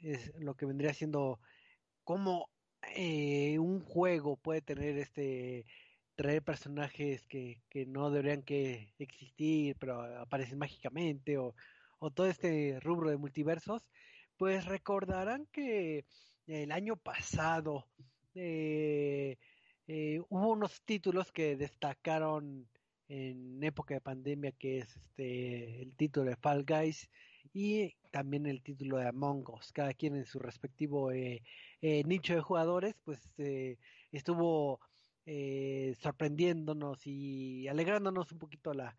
es 0.00 0.32
lo 0.36 0.54
que 0.54 0.66
vendría 0.66 0.94
siendo 0.94 1.40
cómo 2.04 2.50
eh, 2.96 3.58
un 3.58 3.80
juego 3.80 4.36
puede 4.36 4.62
tener 4.62 4.98
este 4.98 5.66
traer 6.16 6.42
personajes 6.42 7.26
que, 7.28 7.62
que 7.70 7.86
no 7.86 8.10
deberían 8.10 8.42
que 8.42 8.92
existir, 8.98 9.76
pero 9.78 10.02
aparecen 10.18 10.58
mágicamente, 10.58 11.38
o, 11.38 11.54
o 12.00 12.10
todo 12.10 12.26
este 12.26 12.80
rubro 12.80 13.10
de 13.10 13.16
multiversos, 13.16 13.86
pues 14.36 14.64
recordarán 14.64 15.46
que 15.52 16.04
el 16.46 16.72
año 16.72 16.96
pasado 16.96 17.86
eh, 18.34 19.36
eh, 19.86 20.20
hubo 20.28 20.52
unos 20.52 20.82
títulos 20.82 21.32
que 21.32 21.56
destacaron 21.56 22.68
en 23.08 23.62
época 23.62 23.94
de 23.94 24.00
pandemia, 24.00 24.52
que 24.52 24.78
es 24.78 24.96
este 24.96 25.82
el 25.82 25.94
título 25.96 26.30
de 26.30 26.36
Fall 26.36 26.64
Guys 26.64 27.08
y 27.52 27.94
también 28.10 28.46
el 28.46 28.62
título 28.62 28.98
de 28.98 29.08
Among 29.08 29.48
Us, 29.50 29.72
cada 29.72 29.94
quien 29.94 30.16
en 30.16 30.24
su 30.24 30.38
respectivo 30.38 31.12
eh, 31.12 31.42
nicho 31.80 32.34
de 32.34 32.40
jugadores, 32.40 32.94
pues 33.04 33.20
estuvo 34.12 34.80
eh, 35.26 35.94
sorprendiéndonos 36.00 37.06
y 37.06 37.68
alegrándonos 37.68 38.32
un 38.32 38.38
poquito 38.38 38.72
la, 38.72 38.96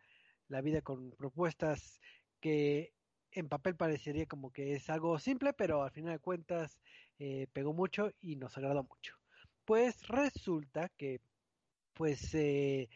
la 0.48 0.62
vida 0.62 0.82
con 0.82 1.10
propuestas 1.14 2.00
que 2.40 2.94
en 3.32 3.50
papel 3.50 3.76
parecería 3.76 4.28
como 4.28 4.52
que 4.52 4.76
es 4.76 4.90
algo 4.92 5.18
simple, 5.18 5.54
pero 5.54 5.82
al 5.82 5.92
final 5.92 6.14
de 6.14 6.20
cuentas 6.20 6.80
eh, 7.18 7.48
pegó 7.52 7.74
mucho 7.74 8.12
y 8.22 8.36
nos 8.36 8.56
agradó 8.58 8.84
mucho. 8.84 9.16
Pues 9.66 10.08
resulta 10.08 10.90
que, 10.90 11.20
pues, 11.94 12.34
eh, 12.36 12.90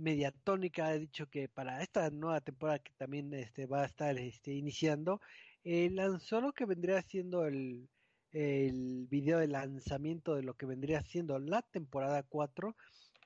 Mediatónica 0.00 0.86
ha 0.86 0.98
dicho 0.98 1.28
que 1.28 1.48
para 1.48 1.82
esta 1.82 2.10
nueva 2.10 2.40
temporada 2.40 2.78
que 2.78 2.92
también 2.94 3.32
este, 3.34 3.66
va 3.66 3.82
a 3.82 3.86
estar 3.86 4.18
este, 4.18 4.52
iniciando, 4.52 5.20
eh, 5.64 5.90
lanzó 5.90 6.40
lo 6.40 6.52
que 6.52 6.64
vendría 6.64 7.02
siendo 7.02 7.46
el, 7.46 7.88
el 8.32 9.06
video 9.08 9.38
de 9.38 9.48
lanzamiento 9.48 10.34
de 10.34 10.42
lo 10.42 10.54
que 10.54 10.66
vendría 10.66 11.02
siendo 11.02 11.38
la 11.38 11.62
temporada 11.62 12.22
4, 12.22 12.76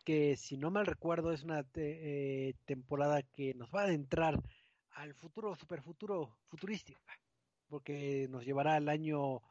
que 0.05 0.37
si 0.37 0.57
no 0.57 0.71
mal 0.71 0.87
recuerdo 0.87 1.33
es 1.33 1.45
una 1.45 1.67
eh, 1.75 2.55
temporada 2.65 3.23
que 3.23 3.55
nos 3.55 3.71
va 3.71 3.83
a 3.83 3.85
adentrar 3.85 4.41
al 4.91 5.15
futuro, 5.15 5.55
super 5.57 5.83
futuro, 5.83 6.37
futurístico, 6.49 7.01
porque 7.69 8.27
nos 8.31 8.45
llevará 8.45 8.75
al 8.77 8.89
año 8.89 9.43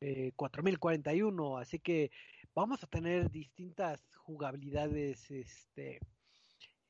eh, 0.00 0.32
4041, 0.36 1.58
así 1.58 1.78
que 1.78 2.10
vamos 2.54 2.82
a 2.82 2.86
tener 2.86 3.30
distintas 3.30 4.00
jugabilidades 4.16 5.30
este, 5.30 6.00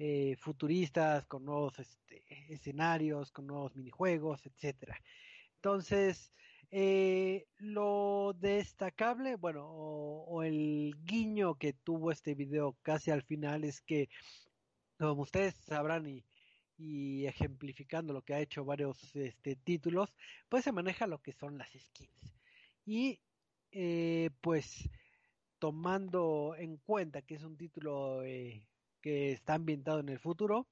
eh, 0.02 0.34
futuristas, 0.38 1.26
con 1.26 1.44
nuevos 1.44 1.78
este, 1.78 2.24
escenarios, 2.48 3.30
con 3.30 3.46
nuevos 3.46 3.76
minijuegos, 3.76 4.46
etcétera. 4.46 4.98
Entonces, 5.56 6.32
eh, 6.70 7.46
lo 7.58 8.32
destacable, 8.38 9.36
bueno, 9.36 9.68
o, 9.68 10.42
el 10.42 10.96
guiño 11.04 11.56
que 11.56 11.74
tuvo 11.74 12.12
este 12.12 12.34
video 12.34 12.78
casi 12.80 13.10
al 13.10 13.22
final 13.24 13.62
es 13.64 13.82
que, 13.82 14.08
como 14.98 15.22
ustedes 15.22 15.54
sabrán 15.66 16.06
y, 16.06 16.24
ejemplificando 17.26 18.14
lo 18.14 18.22
que 18.22 18.32
ha 18.32 18.40
hecho 18.40 18.64
varios 18.64 19.14
este, 19.14 19.54
títulos, 19.56 20.14
pues 20.48 20.64
se 20.64 20.72
maneja 20.72 21.06
lo 21.06 21.18
que 21.18 21.32
son 21.32 21.58
las 21.58 21.68
skins. 21.72 22.34
Y 22.86 23.20
eh, 23.72 24.30
pues 24.40 24.88
tomando 25.58 26.54
en 26.56 26.78
cuenta 26.78 27.20
que 27.20 27.34
es 27.34 27.44
un 27.44 27.58
título 27.58 28.22
que 29.00 29.32
está 29.32 29.54
ambientado 29.54 30.00
en 30.00 30.08
el 30.08 30.18
futuro, 30.18 30.66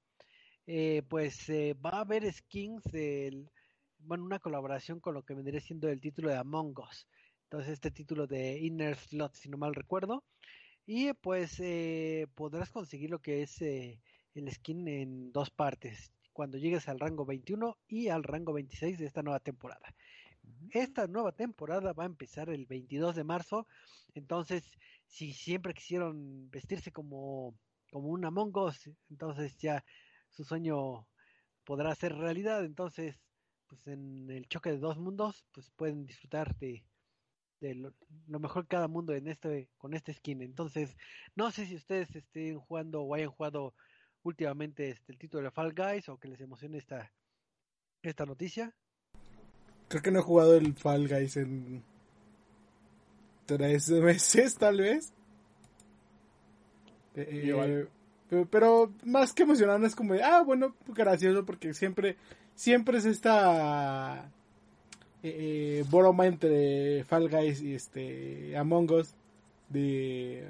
eh, 0.67 1.03
pues 1.09 1.49
va 1.49 1.91
a 1.91 2.01
haber 2.01 2.31
skins 2.31 2.83
del 2.83 3.49
bueno, 3.99 4.23
una 4.23 4.39
colaboración 4.39 4.99
con 4.99 5.13
lo 5.13 5.23
que 5.23 5.33
vendría 5.33 5.59
siendo 5.59 5.89
el 5.89 5.99
título 5.99 6.29
de 6.29 6.37
Among 6.37 6.77
Us. 6.79 7.07
Entonces, 7.43 7.73
este 7.73 7.91
título 7.91 8.27
de 8.27 8.59
Inner 8.59 8.95
Slot, 8.95 9.33
si 9.35 9.49
no 9.49 9.57
mal 9.57 9.75
recuerdo. 9.75 10.23
Y 10.85 11.13
pues 11.13 11.59
eh, 11.59 12.27
podrás 12.35 12.71
conseguir 12.71 13.09
lo 13.09 13.19
que 13.19 13.43
es 13.43 13.61
eh, 13.61 13.99
el 14.33 14.51
skin 14.51 14.87
en 14.87 15.31
dos 15.31 15.51
partes, 15.51 16.11
cuando 16.33 16.57
llegues 16.57 16.87
al 16.87 16.99
rango 16.99 17.25
21 17.25 17.77
y 17.87 18.07
al 18.07 18.23
rango 18.23 18.53
26 18.53 18.97
de 18.97 19.05
esta 19.05 19.21
nueva 19.21 19.39
temporada. 19.39 19.93
Esta 20.71 21.05
nueva 21.07 21.31
temporada 21.31 21.93
va 21.93 22.03
a 22.03 22.07
empezar 22.07 22.49
el 22.49 22.65
22 22.65 23.15
de 23.15 23.23
marzo, 23.23 23.67
entonces 24.15 24.63
si 25.05 25.33
siempre 25.33 25.75
quisieron 25.75 26.49
vestirse 26.49 26.91
como, 26.91 27.53
como 27.91 28.09
un 28.09 28.25
Among 28.25 28.53
entonces 29.09 29.57
ya 29.57 29.83
su 30.29 30.43
sueño 30.43 31.07
podrá 31.63 31.93
ser 31.95 32.15
realidad, 32.15 32.63
entonces 32.65 33.19
pues 33.69 33.85
en 33.87 34.29
el 34.31 34.47
choque 34.47 34.71
de 34.71 34.79
dos 34.79 34.97
mundos, 34.97 35.45
pues 35.51 35.71
pueden 35.75 36.05
disfrutar 36.05 36.55
de, 36.57 36.83
lo, 37.61 38.39
mejor 38.39 38.67
cada 38.67 38.87
mundo 38.87 39.13
en 39.13 39.27
este 39.27 39.69
con 39.77 39.93
este 39.93 40.13
skin. 40.13 40.41
Entonces, 40.41 40.97
no 41.35 41.51
sé 41.51 41.67
si 41.67 41.75
ustedes 41.75 42.13
estén 42.15 42.59
jugando 42.59 43.03
o 43.03 43.13
hayan 43.13 43.29
jugado 43.29 43.75
últimamente 44.23 44.89
este 44.89 45.11
el 45.11 45.19
título 45.19 45.43
de 45.43 45.51
Fall 45.51 45.73
Guys 45.73 46.09
o 46.09 46.17
que 46.17 46.27
les 46.27 46.41
emocione 46.41 46.79
esta 46.79 47.13
esta 48.01 48.25
noticia. 48.25 48.75
Creo 49.87 50.01
que 50.01 50.11
no 50.11 50.19
he 50.19 50.23
jugado 50.23 50.55
el 50.55 50.73
Fall 50.73 51.07
Guys 51.07 51.37
en 51.37 51.83
tres 53.45 53.89
meses, 53.89 54.55
tal 54.55 54.77
vez. 54.77 55.13
Eh, 57.27 57.87
pero, 58.49 58.91
más 59.03 59.33
que 59.33 59.43
emocionado 59.43 59.85
es 59.85 59.95
como 59.95 60.13
ah, 60.23 60.43
bueno, 60.45 60.75
gracioso 60.87 61.45
porque 61.45 61.73
siempre 61.73 62.15
siempre 62.55 62.99
es 62.99 63.05
esta 63.05 64.29
eh, 65.23 65.81
eh, 65.81 65.85
broma 65.89 66.27
entre 66.27 67.03
Fall 67.05 67.29
Guys 67.29 67.61
y 67.61 67.73
este 67.73 68.55
Among 68.57 68.91
Us 68.91 69.15
de 69.69 70.43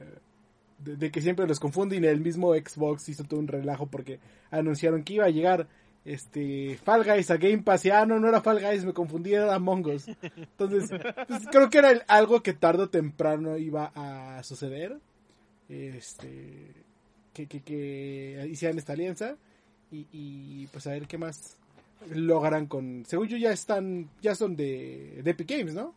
de, 0.84 1.12
que 1.12 1.22
siempre 1.22 1.48
los 1.48 1.60
confunden. 1.60 2.06
El 2.06 2.22
mismo 2.22 2.54
Xbox 2.54 3.10
hizo 3.10 3.24
todo 3.24 3.40
un 3.40 3.48
relajo 3.48 3.88
porque 3.88 4.20
anunciaron 4.52 5.04
que 5.04 5.14
iba 5.14 5.26
a 5.26 5.30
llegar 5.30 5.68
este 6.06 6.78
Fall 6.84 7.04
Guys 7.04 7.30
a 7.30 7.38
Game 7.38 7.60
Pass 7.60 7.86
y 7.86 7.92
ah 7.92 8.06
no 8.06 8.20
no 8.20 8.30
era 8.30 8.42
Fall 8.42 8.62
Guys 8.62 8.86
me 8.86 8.94
confundí 8.94 9.34
era 9.34 9.54
Among 9.54 9.86
Us 9.88 10.08
entonces 10.36 10.90
pues, 11.28 11.46
creo 11.52 11.70
que 11.70 11.78
era 11.78 11.90
algo 12.08 12.42
que 12.42 12.54
tarde 12.54 12.84
o 12.84 12.90
temprano 12.90 13.58
iba 13.58 13.92
a 13.94 14.42
suceder 14.44 14.98
este 15.70 16.74
que, 17.34 17.48
que, 17.48 17.62
que 17.62 18.48
hicieran 18.50 18.78
esta 18.78 18.94
alianza 18.94 19.38
y, 19.92 20.08
y, 20.12 20.68
pues 20.68 20.86
a 20.88 20.92
ver 20.92 21.08
qué 21.08 21.18
más 21.18 21.58
logran 22.10 22.68
con 22.68 23.06
según 23.06 23.28
yo 23.28 23.38
ya 23.38 23.52
están 23.52 24.10
ya 24.22 24.36
son 24.36 24.56
de, 24.56 25.22
de 25.24 25.32
Epic 25.32 25.50
Games 25.50 25.74
no 25.74 25.94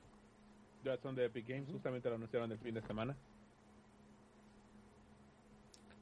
ya 0.84 0.96
son 0.98 1.14
de 1.14 1.26
Epic 1.26 1.46
Games 1.48 1.68
justamente 1.70 2.08
lo 2.08 2.16
anunciaron 2.16 2.50
el 2.50 2.58
fin 2.58 2.74
de 2.74 2.82
semana. 2.82 3.16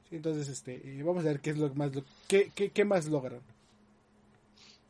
Entonces 0.09 0.49
este 0.49 0.81
eh, 0.83 1.03
vamos 1.03 1.23
a 1.23 1.29
ver 1.29 1.39
qué 1.39 1.51
es 1.51 1.57
lo 1.57 1.73
más 1.75 1.91
qué, 2.27 2.51
qué, 2.53 2.69
qué 2.69 2.85
más 2.85 3.07
logran 3.07 3.41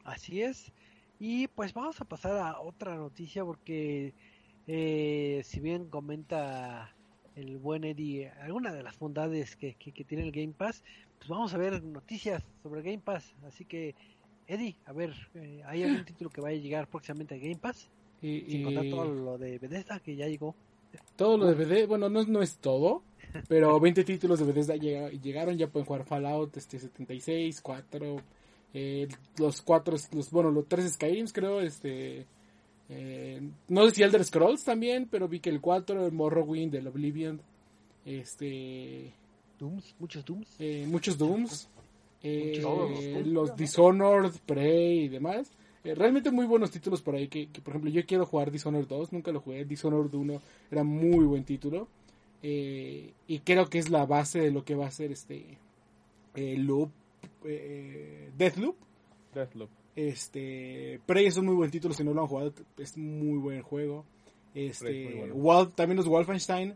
Así 0.03 0.41
es. 0.41 0.71
Y 1.19 1.47
pues 1.49 1.73
vamos 1.73 2.01
a 2.01 2.05
pasar 2.05 2.37
a 2.37 2.59
otra 2.59 2.95
noticia 2.95 3.45
porque 3.45 4.13
eh, 4.65 5.41
si 5.45 5.59
bien 5.59 5.89
comenta 5.89 6.95
el 7.35 7.57
buen 7.57 7.83
Eddie 7.83 8.29
alguna 8.41 8.73
de 8.73 8.83
las 8.83 8.97
bondades 8.99 9.55
que, 9.55 9.75
que, 9.75 10.03
tiene 10.03 10.23
el 10.23 10.31
Game 10.31 10.53
Pass, 10.53 10.83
pues 11.17 11.29
vamos 11.29 11.53
a 11.53 11.57
ver 11.57 11.83
noticias 11.83 12.43
sobre 12.61 12.81
Game 12.81 12.99
Pass. 12.99 13.33
Así 13.45 13.65
que 13.65 13.95
Eddie, 14.47 14.75
a 14.85 14.93
ver, 14.93 15.13
eh, 15.35 15.61
¿hay 15.65 15.83
algún 15.83 16.05
título 16.05 16.29
que 16.29 16.41
vaya 16.41 16.57
a 16.57 16.61
llegar 16.61 16.87
próximamente 16.87 17.35
a 17.35 17.37
Game 17.37 17.57
Pass? 17.57 17.89
Y, 18.21 18.41
Sin 18.41 18.63
contar 18.63 18.89
todo 18.89 19.05
lo 19.05 19.37
de 19.37 19.57
Bethesda 19.57 19.99
que 19.99 20.15
ya 20.15 20.27
llegó. 20.27 20.55
Todo 21.15 21.37
lo 21.37 21.47
de 21.47 21.55
Bethesda, 21.55 21.87
bueno, 21.87 22.09
no, 22.09 22.23
no 22.25 22.41
es 22.41 22.57
todo, 22.57 23.03
pero 23.47 23.79
20 23.79 24.03
títulos 24.03 24.39
de 24.39 24.45
Bethesda 24.45 24.75
llegaron, 24.75 25.57
ya 25.57 25.67
pueden 25.67 25.85
jugar 25.85 26.05
Fallout 26.05 26.57
este 26.57 26.79
76, 26.79 27.61
4, 27.61 28.17
eh, 28.73 29.07
los 29.37 29.61
cuatro, 29.61 29.95
los, 30.11 30.31
bueno, 30.31 30.51
los 30.51 30.67
tres 30.67 30.93
Skyrims 30.93 31.33
creo, 31.33 31.61
este, 31.61 32.25
eh, 32.91 33.41
no 33.69 33.85
sé 33.85 33.95
si 33.95 34.03
Elder 34.03 34.23
Scrolls 34.23 34.63
también, 34.63 35.07
pero 35.09 35.27
vi 35.27 35.39
que 35.39 35.49
el 35.49 35.61
4, 35.61 36.05
el 36.05 36.11
Morrowind, 36.11 36.75
el 36.75 36.87
Oblivion, 36.87 37.41
este, 38.05 39.11
Dooms, 39.57 39.95
muchos 39.99 40.25
Dooms, 40.25 40.55
eh, 40.59 40.85
muchos 40.87 41.17
Dooms, 41.17 41.69
los 43.25 43.55
Dishonored, 43.55 44.33
Prey 44.45 45.05
y 45.05 45.07
demás. 45.07 45.51
realmente 45.83 46.29
muy 46.29 46.45
buenos 46.45 46.69
títulos 46.69 47.01
por 47.01 47.15
ahí 47.15 47.27
que, 47.27 47.47
por 47.63 47.71
ejemplo 47.71 47.89
yo 47.89 48.05
quiero 48.05 48.25
jugar 48.25 48.51
Dishonored 48.51 48.87
2, 48.87 49.13
nunca 49.13 49.31
lo 49.31 49.39
jugué, 49.39 49.65
Dishonored 49.65 50.13
1 50.13 50.41
era 50.69 50.83
muy 50.83 51.25
buen 51.25 51.43
título. 51.43 51.87
Y 52.43 53.39
creo 53.43 53.69
que 53.69 53.79
es 53.79 53.89
la 53.89 54.05
base 54.05 54.39
de 54.39 54.51
lo 54.51 54.65
que 54.65 54.75
va 54.75 54.87
a 54.87 54.91
ser 54.91 55.11
este 55.11 55.57
Loop 56.35 56.91
eh, 57.45 58.31
Deathloop. 58.37 58.75
Deathloop. 59.33 59.69
Este, 59.95 60.99
Prey 61.05 61.25
es 61.25 61.37
un 61.37 61.45
muy 61.45 61.55
buen 61.55 61.71
título, 61.71 61.93
si 61.93 62.03
no 62.03 62.13
lo 62.13 62.21
han 62.21 62.27
jugado, 62.27 62.53
es 62.77 62.97
muy 62.97 63.37
buen 63.39 63.61
juego. 63.61 64.05
Este, 64.53 65.31
también 65.75 65.97
los 65.97 66.07
Wolfenstein 66.07 66.71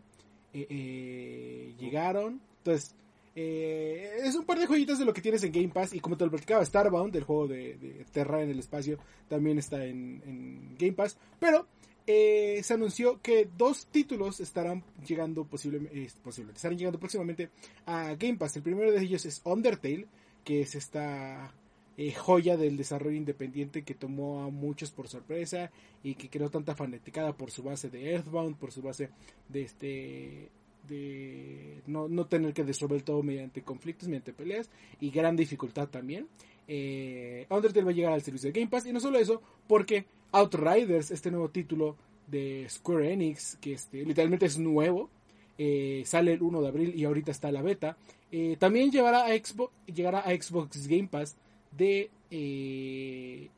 eh, 0.52 0.66
eh, 0.68 1.74
llegaron. 1.78 2.40
Entonces, 2.58 2.94
es 3.34 4.34
un 4.34 4.44
par 4.44 4.58
de 4.58 4.66
joyitas 4.66 4.98
de 4.98 5.04
lo 5.04 5.12
que 5.12 5.20
tienes 5.20 5.42
en 5.44 5.52
Game 5.52 5.68
Pass. 5.68 5.92
Y 5.92 6.00
como 6.00 6.16
te 6.16 6.24
lo 6.24 6.30
platicaba, 6.30 6.64
Starbound, 6.64 7.14
el 7.16 7.24
juego 7.24 7.48
de, 7.48 8.04
Terra 8.12 8.42
en 8.42 8.50
el 8.50 8.58
espacio, 8.58 8.98
también 9.28 9.58
está 9.58 9.84
en, 9.84 10.74
Game 10.78 10.94
Pass. 10.94 11.16
Pero 11.38 11.66
se 12.06 12.72
anunció 12.72 13.20
que 13.20 13.48
dos 13.56 13.86
títulos 13.86 14.40
estarán 14.40 14.84
llegando 15.06 15.44
posiblemente, 15.44 16.10
posiblemente, 16.22 16.58
estarán 16.58 16.78
llegando 16.78 16.98
próximamente 16.98 17.50
a 17.84 18.14
Game 18.14 18.36
Pass. 18.36 18.56
El 18.56 18.62
primero 18.62 18.90
de 18.90 19.02
ellos 19.02 19.24
es 19.26 19.40
Undertale 19.44 20.06
que 20.46 20.60
es 20.60 20.76
esta 20.76 21.52
eh, 21.96 22.12
joya 22.12 22.56
del 22.56 22.76
desarrollo 22.76 23.16
independiente 23.16 23.82
que 23.82 23.94
tomó 23.94 24.44
a 24.44 24.50
muchos 24.50 24.90
por 24.90 25.08
sorpresa 25.08 25.70
y 26.02 26.14
que 26.14 26.28
creó 26.28 26.50
tanta 26.50 26.74
fanaticada 26.74 27.36
por 27.36 27.50
su 27.50 27.62
base 27.62 27.90
de 27.90 28.12
Earthbound, 28.12 28.56
por 28.56 28.72
su 28.72 28.82
base 28.82 29.10
de 29.48 29.62
este 29.62 30.50
de 30.88 31.82
no, 31.86 32.08
no 32.08 32.26
tener 32.26 32.52
que 32.54 32.62
resolver 32.62 33.02
todo 33.02 33.22
mediante 33.22 33.62
conflictos, 33.62 34.08
mediante 34.08 34.32
peleas 34.32 34.70
y 35.00 35.10
gran 35.10 35.36
dificultad 35.36 35.88
también. 35.88 36.28
Eh, 36.68 37.46
Undertale 37.50 37.84
va 37.84 37.90
a 37.90 37.94
llegar 37.94 38.12
al 38.12 38.22
servicio 38.22 38.52
de 38.52 38.60
Game 38.60 38.70
Pass 38.70 38.86
y 38.86 38.92
no 38.92 39.00
solo 39.00 39.18
eso, 39.18 39.42
porque 39.66 40.04
Outriders, 40.32 41.10
este 41.10 41.30
nuevo 41.30 41.50
título 41.50 41.96
de 42.26 42.66
Square 42.68 43.12
Enix, 43.12 43.56
que 43.56 43.72
este, 43.74 44.04
literalmente 44.04 44.46
es 44.46 44.58
nuevo, 44.58 45.10
eh, 45.58 46.02
sale 46.04 46.32
el 46.34 46.42
1 46.42 46.60
de 46.60 46.68
abril 46.68 46.94
y 46.94 47.04
ahorita 47.04 47.30
está 47.30 47.50
la 47.52 47.62
beta. 47.62 47.96
Eh, 48.32 48.56
también 48.58 48.90
llegará 48.90 49.26
a, 49.26 49.28
Xbox, 49.28 49.72
llegará 49.86 50.20
a 50.20 50.30
Xbox 50.30 50.86
Game 50.88 51.08
Pass 51.08 51.36
de, 51.76 52.10
eh, 52.30 53.48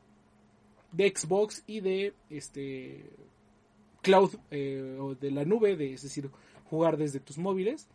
de 0.91 1.13
Xbox 1.15 1.63
y 1.67 1.81
de 1.81 2.13
este 2.29 3.05
cloud 4.01 4.35
o 4.99 5.15
de 5.15 5.31
la 5.31 5.45
nube, 5.45 5.75
de, 5.75 5.93
es 5.93 6.03
decir, 6.03 6.29
jugar 6.69 6.97
desde 6.97 7.19
tus 7.19 7.37
móviles, 7.37 7.87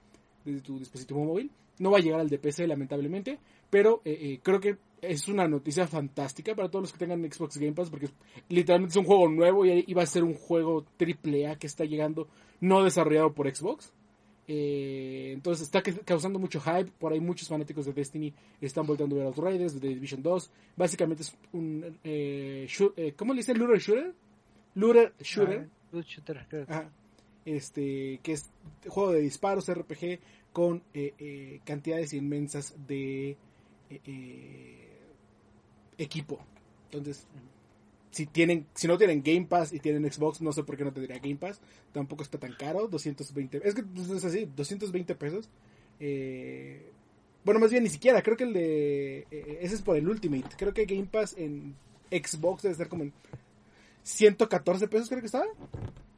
desde 0.45 0.61
tu 0.61 0.79
dispositivo 0.79 1.25
móvil. 1.25 1.51
No 1.79 1.91
va 1.91 1.99
a 1.99 2.01
llegar 2.01 2.21
al 2.21 2.29
de 2.29 2.39
PC 2.39 2.67
lamentablemente, 2.67 3.39
pero 3.71 4.01
creo 4.43 4.61
que 4.61 4.77
es 5.09 5.29
una 5.29 5.49
noticia 5.49 5.87
fantástica 5.87 6.55
para 6.55 6.71
todos 6.71 6.85
los 6.85 6.93
que 6.93 6.99
tengan 6.99 7.31
Xbox 7.31 7.59
Game 7.59 7.73
Pass 7.73 7.91
porque 7.91 8.09
literalmente 8.49 8.93
es 8.93 8.97
un 8.97 9.05
juego 9.05 9.29
nuevo 9.29 9.65
y 9.67 9.93
va 9.95 10.03
a 10.03 10.07
ser 10.07 10.25
un 10.25 10.35
juego 10.35 10.85
triple 10.97 11.47
A 11.49 11.57
que 11.57 11.67
está 11.67 11.85
llegando 11.85 12.29
no 12.61 12.83
desarrollado 12.83 13.33
por 13.33 13.55
Xbox. 13.55 13.93
Eh, 14.47 15.33
entonces 15.33 15.63
está 15.63 15.83
causando 15.83 16.39
mucho 16.39 16.61
hype. 16.61 16.91
Por 16.99 17.13
ahí 17.13 17.21
muchos 17.21 17.49
fanáticos 17.49 17.87
de 17.87 17.93
Destiny 17.93 18.33
están 18.61 18.87
volviendo 18.87 19.17
a 19.17 19.19
ver 19.19 19.27
Outriders, 19.29 19.81
de 19.81 19.89
Division 19.89 20.23
2. 20.23 20.51
Básicamente 20.77 21.23
es 21.23 21.37
un. 21.53 21.99
Eh, 22.05 22.69
eh, 22.97 23.15
¿Cómo 23.17 23.33
le 23.33 23.39
dicen? 23.39 23.59
¿Looter 23.59 23.79
Shooter? 23.81 24.15
Looter 24.75 25.13
Shooter. 25.21 26.67
Ah, 26.69 26.89
este, 27.45 28.21
que 28.23 28.33
es 28.33 28.51
juego 28.89 29.13
de 29.13 29.21
disparos 29.21 29.73
RPG 29.73 30.19
con 30.53 30.83
cantidades 31.65 32.13
inmensas 32.13 32.75
de 32.87 33.37
equipo. 35.99 36.41
Entonces, 36.91 37.27
si 38.15 38.27
tienen 38.27 38.67
si 38.75 38.87
no 38.87 38.97
tienen 38.97 39.23
Game 39.25 39.47
Pass 39.47 39.73
y 39.73 39.81
tienen 39.81 40.11
Xbox, 40.11 40.41
no 40.41 40.53
sé 40.53 40.63
por 40.63 40.77
qué 40.77 40.85
no 40.85 40.93
tendría 40.93 41.19
Game 41.19 41.35
Pass. 41.35 41.61
Tampoco 41.93 42.23
está 42.23 42.39
tan 42.39 42.55
caro, 42.55 42.87
220. 42.87 43.61
Es 43.65 43.75
que 43.75 43.83
pues, 43.83 44.09
es 44.09 44.25
así, 44.25 44.49
220 44.55 45.15
pesos. 45.17 45.49
Eh, 45.99 46.93
bueno, 47.45 47.59
más 47.59 47.73
bien 47.73 47.83
ni 47.83 47.91
siquiera, 47.91 48.23
creo 48.23 48.37
que 48.37 48.45
el 48.45 48.53
de 48.53 49.27
eh, 49.31 49.59
ese 49.61 49.75
es 49.75 49.83
por 49.83 49.97
el 49.97 50.09
Ultimate. 50.09 50.49
Creo 50.57 50.73
que 50.73 50.85
Game 50.85 51.07
Pass 51.11 51.35
en 51.37 51.75
Xbox 52.11 52.63
debe 52.63 52.73
estar 52.73 52.89
como 52.89 53.03
en 53.03 53.13
114 54.05 54.87
pesos, 54.87 55.09
creo 55.09 55.21
que 55.21 55.27
está. 55.27 55.45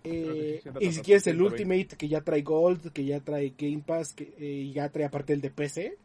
Eh, 0.04 0.62
y 0.80 0.92
si 0.92 1.00
quieres 1.00 1.26
el 1.26 1.40
Ultimate 1.40 1.88
que 1.96 2.08
ya 2.08 2.20
trae 2.20 2.42
Gold, 2.42 2.92
que 2.92 3.06
ya 3.06 3.20
trae 3.20 3.54
Game 3.56 3.82
Pass, 3.84 4.12
que 4.12 4.34
eh, 4.38 4.70
ya 4.72 4.90
trae 4.90 5.06
aparte 5.06 5.32
el 5.32 5.40
de 5.40 5.50
PC 5.50 5.96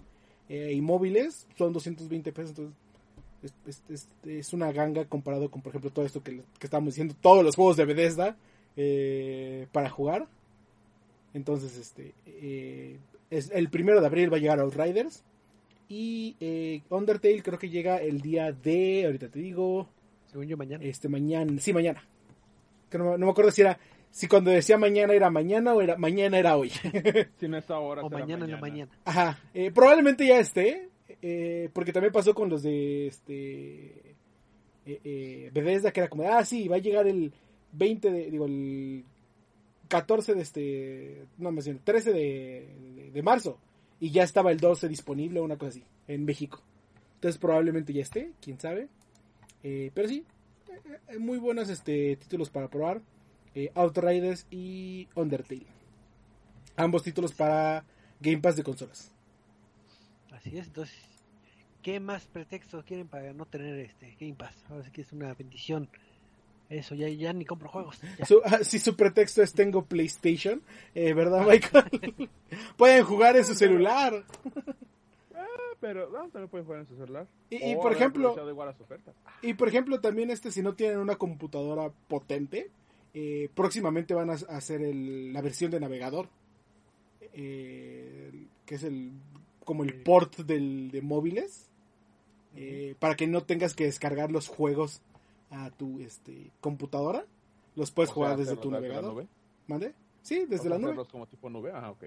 y 0.50 0.82
móviles, 0.82 1.48
son 1.58 1.72
220 1.72 2.32
pesos. 2.32 2.50
Entonces, 2.50 2.76
es, 4.26 4.54
una 4.54 4.72
ganga 4.72 5.06
comparado 5.06 5.50
con, 5.50 5.62
por 5.62 5.72
ejemplo, 5.72 5.92
todo 5.92 6.06
esto 6.06 6.22
que, 6.22 6.42
que 6.60 6.68
estamos 6.68 6.94
diciendo, 6.94 7.16
todos 7.20 7.44
los 7.44 7.56
juegos 7.56 7.78
de 7.78 7.86
Bethesda 7.86 8.36
eh, 8.76 9.68
para 9.72 9.90
jugar. 9.90 10.28
Entonces, 11.34 11.78
este, 11.78 12.14
eh, 12.26 12.98
es, 13.30 13.52
el 13.52 13.70
primero 13.70 14.02
de 14.02 14.08
abril 14.08 14.32
va 14.32 14.38
a 14.38 14.40
llegar 14.40 14.60
Outriders. 14.60 15.24
Y 15.90 16.38
eh, 16.40 16.82
Undertale 16.90 17.44
creo 17.44 17.60
que 17.60 17.70
llega 17.70 17.98
el 17.98 18.22
día 18.22 18.52
de, 18.52 19.06
ahorita 19.06 19.30
te 19.30 19.40
digo. 19.40 19.88
Según 20.28 20.48
yo, 20.48 20.56
mañana. 20.56 20.84
Este, 20.84 21.10
mañana, 21.10 21.60
sí, 21.60 21.74
mañana. 21.74 22.02
Que 22.90 22.98
no, 22.98 23.18
me 23.18 23.30
acuerdo 23.30 23.52
si 23.52 23.62
era, 23.62 23.78
si 24.10 24.28
cuando 24.28 24.52
decía 24.52 24.78
mañana 24.78 25.14
era 25.14 25.30
mañana 25.30 25.74
o 25.74 25.82
era 25.82 25.98
mañana 25.98 26.38
era 26.38 26.56
hoy. 26.56 26.70
si 27.40 27.48
no 27.48 27.58
está 27.58 27.76
ahora. 27.76 28.04
O 28.04 28.10
mañana, 28.10 28.46
en 28.46 28.52
la 28.52 28.58
mañana. 28.58 28.92
Ajá, 29.04 29.40
probablemente 29.74 30.26
ya 30.26 30.40
esté. 30.40 30.91
Eh, 31.22 31.70
porque 31.74 31.94
también 31.94 32.14
pasó 32.14 32.34
con 32.34 32.50
los 32.50 32.64
de 32.64 33.08
este 33.08 34.16
eh, 34.86 35.00
eh, 35.04 35.52
Bethesda, 35.54 35.92
que 35.92 36.00
era 36.00 36.10
como, 36.10 36.24
ah, 36.30 36.44
sí, 36.44 36.68
va 36.68 36.78
a 36.78 36.80
llegar 36.80 37.08
el 37.08 37.32
20 37.74 38.12
de, 38.12 38.32
digo, 38.32 38.46
el 38.46 39.06
14 39.88 40.34
de 40.34 40.42
este, 40.42 41.26
no, 41.38 41.52
me 41.52 41.62
13 41.62 42.14
de, 42.14 43.12
de, 43.14 43.22
marzo, 43.22 43.60
y 44.00 44.10
ya 44.10 44.24
estaba 44.24 44.52
el 44.52 44.60
12 44.60 44.88
disponible, 44.88 45.40
una 45.40 45.58
cosa 45.58 45.70
así, 45.70 45.84
en 46.08 46.26
México. 46.26 46.62
Entonces 47.16 47.40
probablemente 47.40 47.94
ya 47.94 48.02
esté, 48.02 48.32
quién 48.42 48.60
sabe. 48.60 48.88
Eh, 49.64 49.92
pero 49.94 50.08
sí, 50.08 50.26
muy 51.20 51.38
buenos 51.38 51.70
este, 51.70 52.16
títulos 52.16 52.50
para 52.50 52.70
probar. 52.70 53.02
Outriders 53.76 54.48
y 54.50 55.10
Undertale. 55.14 55.68
Ambos 56.78 57.04
títulos 57.04 57.34
para 57.34 57.86
Game 58.22 58.40
Pass 58.40 58.56
de 58.56 58.64
consolas. 58.64 59.12
Así 60.42 60.58
es, 60.58 60.68
entonces 60.68 60.98
¿qué 61.82 62.00
más 62.00 62.26
pretextos 62.26 62.84
quieren 62.84 63.08
para 63.08 63.34
no 63.34 63.46
tener 63.46 63.78
este 63.80 64.16
Game 64.20 64.36
Pass? 64.36 64.56
Ahora 64.70 64.84
sí 64.84 64.92
que 64.92 65.02
es 65.02 65.12
una 65.14 65.34
bendición 65.34 65.88
Eso, 66.70 66.96
ya, 66.96 67.08
ya 67.10 67.34
ni 67.34 67.46
compro 67.46 67.70
juegos. 67.70 68.00
Ah, 68.46 68.60
si 68.64 68.80
su 68.80 68.96
pretexto 68.96 69.44
es 69.44 69.54
tengo 69.54 69.86
PlayStation, 69.86 70.62
eh, 70.96 71.14
¿verdad, 71.14 71.46
Michael? 71.46 72.30
Pueden 72.78 73.04
jugar 73.04 73.36
en 73.36 73.46
su 73.46 73.56
celular. 73.56 74.24
Ah, 75.36 75.46
pero 75.80 76.10
no, 76.10 76.30
también 76.30 76.50
pueden 76.50 76.66
jugar 76.66 76.82
en 76.82 76.88
su 76.88 76.96
celular. 76.96 77.28
Y, 77.50 77.76
por 77.76 77.92
ejemplo, 77.92 78.36
y 79.42 79.54
por 79.54 79.68
ejemplo, 79.68 80.00
también 80.00 80.32
este, 80.32 80.52
si 80.52 80.62
no 80.62 80.74
tienen 80.76 81.00
una 81.00 81.18
computadora 81.18 81.92
potente, 82.08 82.72
eh, 83.14 83.50
próximamente 83.54 84.14
van 84.14 84.30
a 84.30 84.34
hacer 84.34 84.82
el, 84.82 85.34
la 85.34 85.42
versión 85.42 85.72
de 85.72 85.80
navegador, 85.80 86.30
eh, 87.34 88.32
que 88.66 88.76
es 88.76 88.84
el 88.84 89.12
como 89.66 89.84
el 89.84 90.02
port 90.04 90.38
del, 90.38 90.92
de 90.92 91.02
móviles, 91.02 91.70
eh, 92.56 92.96
para 93.00 93.16
que 93.16 93.28
no 93.28 93.44
tengas 93.44 93.74
que 93.74 93.86
descargar 93.86 94.32
los 94.32 94.48
juegos 94.48 95.02
a 95.50 95.70
tu 95.72 96.00
este, 96.00 96.52
computadora, 96.60 97.26
los 97.76 97.92
puedes 97.92 98.12
jugar 98.12 98.38
desde 98.38 98.58
tu 98.58 98.72
navegador. 98.72 99.28
¿Mande? 99.68 99.94
Sí, 100.22 100.46
desde 100.48 100.70
la 100.70 100.78
nube. 100.78 101.06
como 101.10 101.26
tipo 101.28 101.50
nube? 101.50 101.72
Ah, 101.74 101.92
ok. 101.92 102.06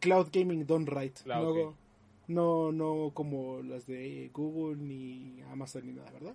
Cloud 0.00 0.28
Gaming 0.32 0.66
Don't 0.66 0.88
Write. 0.88 1.22
no, 1.26 1.74
no, 2.26 2.72
no 2.72 3.10
como 3.14 3.62
las 3.62 3.86
de 3.86 4.30
Google 4.32 4.76
ni 4.76 5.40
Amazon 5.50 5.86
ni 5.86 5.92
nada, 5.92 6.10
¿verdad? 6.10 6.34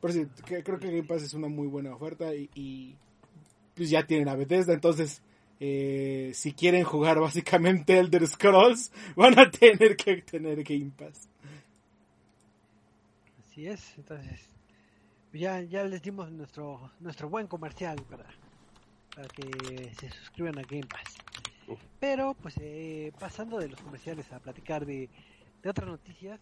Pero 0.00 0.12
sí, 0.12 0.26
creo 0.44 0.78
que 0.78 0.88
Game 0.88 1.04
Pass 1.04 1.22
es 1.22 1.34
una 1.34 1.48
muy 1.48 1.66
buena 1.66 1.94
oferta 1.94 2.34
y, 2.34 2.96
pues 3.74 3.88
ya 3.88 4.06
tienen 4.06 4.28
a 4.28 4.36
Bethesda, 4.36 4.74
entonces 4.74 5.22
eh, 5.66 6.34
si 6.34 6.52
quieren 6.52 6.84
jugar 6.84 7.18
básicamente 7.18 7.98
Elder 7.98 8.26
Scrolls 8.26 8.92
van 9.16 9.38
a 9.38 9.50
tener 9.50 9.96
que 9.96 10.20
tener 10.20 10.62
Game 10.62 10.92
Pass. 10.94 11.26
Así 13.38 13.66
es, 13.66 13.94
entonces 13.96 14.40
ya, 15.32 15.62
ya 15.62 15.84
les 15.84 16.02
dimos 16.02 16.30
nuestro 16.30 16.90
nuestro 17.00 17.30
buen 17.30 17.46
comercial 17.46 17.96
para, 18.10 18.26
para 19.14 19.26
que 19.28 19.90
se 19.98 20.10
suscriban 20.10 20.58
a 20.58 20.62
Game 20.62 20.86
Pass. 20.86 21.16
Pero 21.98 22.34
pues 22.34 22.56
eh, 22.60 23.12
pasando 23.18 23.58
de 23.58 23.68
los 23.68 23.80
comerciales 23.80 24.30
a 24.32 24.40
platicar 24.40 24.84
de, 24.84 25.08
de 25.62 25.70
otras 25.70 25.88
noticias, 25.88 26.38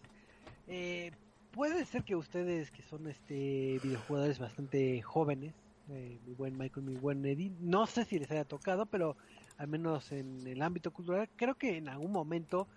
eh, 0.67 1.11
puede 1.51 1.85
ser 1.85 2.03
que 2.03 2.17
ustedes 2.17 2.71
que 2.71 2.81
son 2.83 3.07
este 3.07 3.79
videojugadores 3.81 4.37
bastante 4.37 5.01
jóvenes, 5.01 5.53
eh, 5.89 6.19
mi 6.25 6.33
buen 6.33 6.57
Michael, 6.57 6.85
mi 6.85 6.95
buen 6.95 7.25
Eddie, 7.25 7.51
no 7.59 7.85
sé 7.87 8.05
si 8.05 8.19
les 8.19 8.31
haya 8.31 8.45
tocado, 8.45 8.85
pero 8.85 9.17
al 9.57 9.67
menos 9.67 10.11
en 10.11 10.45
el 10.47 10.61
ámbito 10.61 10.91
cultural, 10.91 11.29
creo 11.35 11.55
que 11.55 11.77
en 11.77 11.89
algún 11.89 12.11
momento 12.11 12.67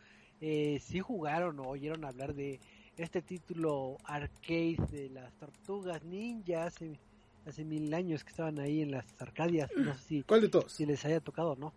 eh, 0.40 0.78
sí 0.82 1.00
jugaron 1.00 1.58
o 1.60 1.68
oyeron 1.68 2.04
hablar 2.04 2.34
de 2.34 2.60
este 2.96 3.22
título 3.22 3.98
arcade 4.04 4.78
de 4.90 5.10
las 5.10 5.32
tortugas 5.34 6.02
ninja 6.04 6.64
hace, 6.64 6.98
hace 7.46 7.64
mil 7.64 7.92
años 7.92 8.24
que 8.24 8.30
estaban 8.30 8.58
ahí 8.58 8.82
en 8.82 8.90
las 8.90 9.06
arcadias. 9.18 9.70
No 9.76 9.94
sé 9.94 10.00
si, 10.04 10.22
¿Cuál 10.22 10.42
de 10.42 10.48
todos? 10.48 10.72
si 10.72 10.86
les 10.86 11.04
haya 11.04 11.20
tocado 11.20 11.52
o 11.52 11.56
no. 11.56 11.72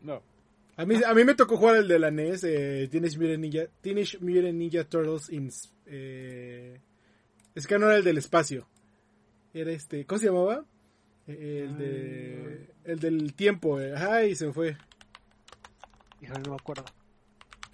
No. 0.00 0.22
A 0.76 0.86
mí, 0.86 0.96
a 1.04 1.14
mí 1.14 1.24
me 1.24 1.34
tocó 1.34 1.56
jugar 1.58 1.76
el 1.76 1.88
de 1.88 1.98
la 1.98 2.10
NES, 2.10 2.44
eh, 2.44 2.88
Teenage, 2.90 3.18
Mutant 3.18 3.40
Ninja, 3.40 3.66
Teenage 3.82 4.18
Mutant 4.20 4.54
Ninja 4.54 4.84
Turtles 4.84 5.28
in... 5.30 5.50
Eh, 5.86 6.80
es 7.54 7.66
que 7.66 7.78
no 7.78 7.86
era 7.86 7.98
el 7.98 8.04
del 8.04 8.16
espacio. 8.16 8.66
Era 9.54 9.70
este... 9.72 10.04
¿Cómo 10.06 10.18
se 10.18 10.26
llamaba? 10.26 10.64
Eh, 11.26 11.66
el 11.66 11.78
de... 11.78 12.70
El 12.84 12.98
del 12.98 13.34
tiempo. 13.34 13.80
Eh. 13.80 13.94
Ay, 13.96 14.34
se 14.34 14.46
me 14.46 14.52
fue. 14.52 14.76
Híjole, 16.20 16.40
no 16.40 16.50
me 16.50 16.56
acuerdo. 16.56 16.84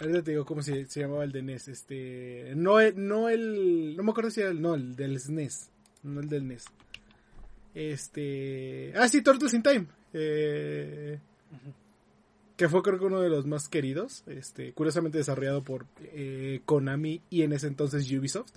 Ahorita 0.00 0.22
te 0.22 0.30
digo 0.30 0.44
cómo 0.44 0.62
se, 0.62 0.86
se, 0.86 1.00
llamaba 1.00 1.24
el 1.24 1.32
de 1.32 1.42
NES. 1.42 1.68
Este... 1.68 2.52
No, 2.56 2.78
no 2.92 3.28
el... 3.28 3.96
No 3.96 4.02
me 4.02 4.10
acuerdo 4.10 4.30
si 4.30 4.40
era 4.40 4.50
el... 4.50 4.60
No, 4.60 4.74
el 4.74 4.96
del 4.96 5.18
SNES. 5.18 5.70
No 6.02 6.20
el 6.20 6.28
del 6.28 6.46
NES. 6.46 6.64
Este... 7.74 8.92
Ah, 8.96 9.08
sí, 9.08 9.22
Turtles 9.22 9.54
in 9.54 9.62
Time. 9.62 9.86
Eh 10.12 11.18
que 12.58 12.68
fue 12.68 12.82
creo 12.82 12.98
que 12.98 13.04
uno 13.04 13.20
de 13.20 13.30
los 13.30 13.46
más 13.46 13.68
queridos, 13.68 14.24
este, 14.26 14.72
curiosamente 14.72 15.16
desarrollado 15.16 15.62
por 15.62 15.86
eh, 16.02 16.60
Konami 16.64 17.22
y 17.30 17.42
en 17.42 17.52
ese 17.52 17.68
entonces 17.68 18.10
Ubisoft. 18.10 18.50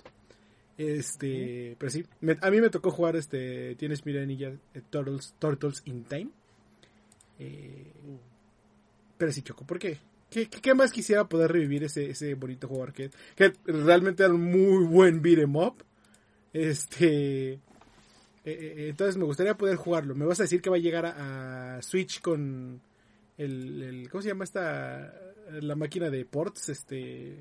Este, 0.78 1.76
pero 1.78 1.90
sí, 1.90 2.04
a 2.40 2.50
mí 2.50 2.60
me 2.60 2.70
tocó 2.70 2.90
jugar 2.90 3.16
este, 3.16 3.74
tienes 3.76 4.06
Miranilla 4.06 4.48
eh, 4.74 4.82
Turtles, 4.90 5.34
Turtles 5.38 5.82
in 5.84 6.04
Time. 6.04 6.30
Eh, 7.38 7.92
pero 9.18 9.32
sí, 9.32 9.42
Choco, 9.42 9.66
¿por 9.66 9.78
qué? 9.78 9.98
¿Qué, 10.30 10.74
más 10.74 10.92
quisiera 10.92 11.28
poder 11.28 11.52
revivir 11.52 11.84
ese, 11.84 12.08
ese 12.08 12.34
bonito 12.34 12.66
juego 12.66 12.84
arcade? 12.84 13.10
Que 13.36 13.52
realmente 13.66 14.22
era 14.22 14.32
un 14.32 14.40
muy 14.40 14.86
buen 14.86 15.20
beat'em 15.20 15.54
up. 15.56 15.84
Este. 16.54 17.60
entonces 18.44 19.18
me 19.18 19.24
gustaría 19.24 19.58
poder 19.58 19.76
jugarlo. 19.76 20.14
Me 20.14 20.24
vas 20.24 20.40
a 20.40 20.44
decir 20.44 20.62
que 20.62 20.70
va 20.70 20.76
a 20.76 20.80
llegar 20.80 21.04
a 21.04 21.80
Switch 21.82 22.22
con 22.22 22.80
el, 23.36 24.08
¿cómo 24.10 24.22
se 24.22 24.28
llama 24.28 24.44
esta 24.44 25.12
la 25.50 25.76
máquina 25.76 26.08
de 26.08 26.24
ports 26.24 26.68
este 26.68 27.36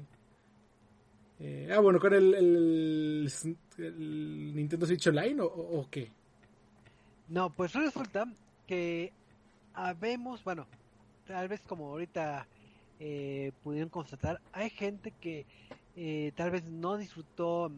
eh, 1.42 1.70
ah 1.72 1.80
bueno 1.80 2.00
con 2.00 2.14
el, 2.14 2.34
el, 2.34 4.56
Nintendo 4.56 4.86
Switch 4.86 5.08
Online 5.08 5.42
o, 5.42 5.88
qué 5.90 6.10
no 7.30 7.50
pues 7.50 7.74
resulta 7.74 8.26
que 8.68 9.12
habemos 9.74 10.44
bueno 10.44 10.68
tal 11.26 11.48
vez 11.48 11.62
como 11.62 11.90
ahorita 11.90 12.48
eh, 13.00 13.52
pudieron 13.64 13.90
constatar 13.90 14.40
hay 14.54 14.70
gente 14.70 15.12
que 15.20 15.46
eh, 15.96 16.32
tal 16.36 16.52
vez 16.52 16.64
no 16.70 16.98
disfrutó 16.98 17.70
mm, 17.70 17.74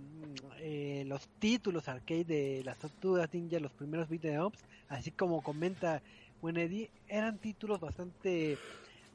eh, 0.60 1.04
los 1.08 1.28
títulos 1.39 1.88
arcade 1.88 2.26
de 2.26 2.62
las 2.63 2.78
tortugas 2.78 3.34
ninja 3.34 3.60
los 3.60 3.71
primeros 3.71 4.10
beat'em 4.10 4.52
así 4.89 5.12
como 5.12 5.41
comenta 5.41 6.02
Eddie, 6.43 6.89
eran 7.08 7.38
títulos 7.38 7.80
bastante 7.80 8.58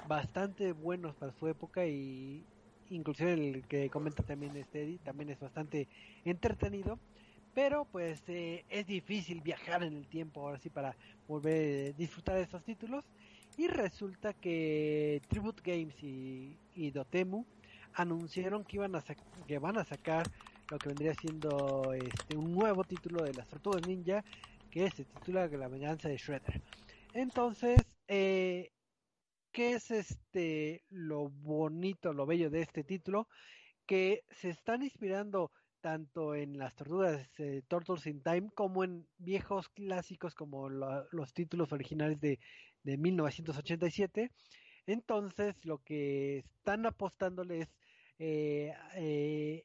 bastante 0.07 0.73
buenos 0.73 1.15
para 1.15 1.33
su 1.33 1.47
época 1.47 1.87
y 1.87 2.43
inclusive 2.91 3.33
el 3.33 3.67
que 3.67 3.91
comenta 3.91 4.23
también 4.23 4.57
este 4.57 4.99
también 5.05 5.31
es 5.31 5.41
bastante 5.41 5.89
entretenido 6.25 6.99
pero 7.59 7.87
pues 7.87 8.23
eh, 8.29 8.65
es 8.69 8.87
difícil 8.87 9.41
viajar 9.41 9.83
en 9.83 9.97
el 9.97 10.07
tiempo 10.07 10.43
ahora 10.43 10.61
sí 10.61 10.71
para 10.71 10.95
volver 11.27 11.91
a 11.91 11.97
disfrutar 11.97 12.37
de 12.37 12.43
estos 12.43 12.63
títulos. 12.63 13.05
Y 13.57 13.67
resulta 13.67 14.33
que 14.33 15.21
Tribute 15.27 15.63
Games 15.65 16.01
y, 16.01 16.57
y 16.77 16.93
Dotemu 16.93 17.45
anunciaron 17.95 18.63
que 18.63 18.77
iban 18.77 18.95
a 18.95 19.03
que 19.49 19.59
van 19.59 19.77
a 19.77 19.85
sacar 19.85 20.29
lo 20.71 20.79
que 20.79 20.89
vendría 20.89 21.15
siendo 21.15 21.93
este 21.95 22.37
un 22.37 22.53
nuevo 22.53 22.85
título 22.85 23.25
de 23.25 23.35
las 23.35 23.49
tortugas 23.49 23.85
ninja 23.89 24.23
que 24.71 24.89
se 24.91 25.05
titula 25.05 25.49
La 25.49 25.67
venganza 25.67 26.09
de 26.09 26.17
Shredder. 26.17 26.63
Entonces, 27.13 27.81
eh, 28.07 28.71
¿qué 29.59 29.73
es 29.73 29.91
este 29.91 30.85
lo 30.89 31.31
bonito, 31.31 32.13
lo 32.13 32.27
bello 32.27 32.49
de 32.49 32.61
este 32.61 32.85
título? 32.85 33.27
Que 33.87 34.23
se 34.31 34.51
están 34.51 34.85
inspirando 34.85 35.51
tanto 35.81 36.37
en 36.37 36.59
las 36.59 36.77
tortugas 36.77 37.29
eh, 37.41 37.63
Turtles 37.67 38.07
in 38.07 38.23
Time 38.23 38.51
como 38.55 38.85
en 38.85 39.09
viejos 39.19 39.69
clásicos 39.69 40.37
como 40.37 40.69
los 40.69 41.35
títulos 41.35 41.73
originales 41.73 42.21
de, 42.21 42.39
de 42.85 42.99
1987. 42.99 44.31
Entonces, 44.87 45.57
lo 45.65 45.79
que 45.79 46.39
están 46.39 46.87
apostándole 46.87 47.63
es 47.63 47.69
eh, 48.21 48.73
eh, 48.95 49.65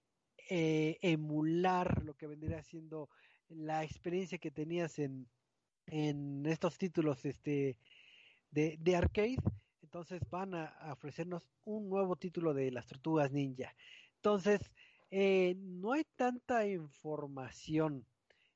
eh, 0.49 0.97
emular 1.03 2.03
lo 2.03 2.15
que 2.15 2.25
vendría 2.25 2.63
siendo 2.63 3.09
la 3.47 3.83
experiencia 3.83 4.39
que 4.39 4.49
tenías 4.49 4.97
en, 4.97 5.27
en 5.85 6.47
estos 6.47 6.79
títulos 6.79 7.25
este 7.25 7.77
de, 8.49 8.77
de 8.79 8.95
arcade 8.95 9.37
entonces 9.93 10.27
van 10.31 10.55
a, 10.55 10.75
ofrecernos 10.91 11.47
un 11.65 11.87
nuevo 11.87 12.15
título 12.15 12.55
de 12.55 12.71
las 12.71 12.87
tortugas 12.87 13.31
ninja. 13.31 13.75
Entonces 14.15 14.71
eh, 15.11 15.53
no 15.55 15.93
hay 15.93 16.03
tanta 16.15 16.65
información 16.65 18.03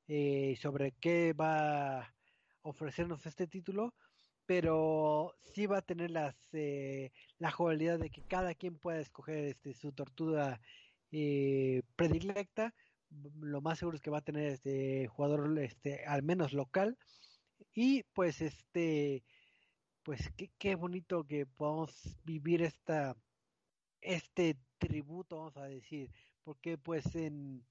eh, 0.08 0.56
sobre 0.60 0.96
qué 1.00 1.34
va 1.34 2.00
a 2.00 2.14
ofrecernos 2.62 3.24
este 3.24 3.46
título 3.46 3.94
pero 4.46 5.36
sí 5.44 5.66
va 5.66 5.78
a 5.78 5.82
tener 5.82 6.10
eh, 6.54 7.12
la 7.38 7.52
jugabilidad 7.52 8.00
de 8.00 8.10
que 8.10 8.22
cada 8.22 8.54
quien 8.54 8.76
pueda 8.76 8.98
escoger 8.98 9.44
este 9.44 9.74
su 9.74 9.92
tortuga 9.92 10.60
predilecta. 11.94 12.74
Lo 13.40 13.60
más 13.60 13.78
seguro 13.78 13.96
es 13.96 14.02
que 14.02 14.10
va 14.10 14.18
a 14.18 14.22
tener 14.22 14.46
este 14.54 15.06
jugador 15.06 15.56
este 15.60 16.04
al 16.04 16.24
menos 16.24 16.52
local. 16.52 16.98
Y 17.74 18.02
pues 18.14 18.40
este 18.40 19.22
pues 20.08 20.30
qué, 20.38 20.50
qué 20.58 20.74
bonito 20.74 21.26
que 21.26 21.44
podamos 21.44 22.16
vivir 22.24 22.62
esta 22.62 23.14
este 24.00 24.56
tributo 24.78 25.36
vamos 25.36 25.58
a 25.58 25.64
decir 25.64 26.10
porque 26.44 26.78
pues 26.78 27.14
en 27.14 27.62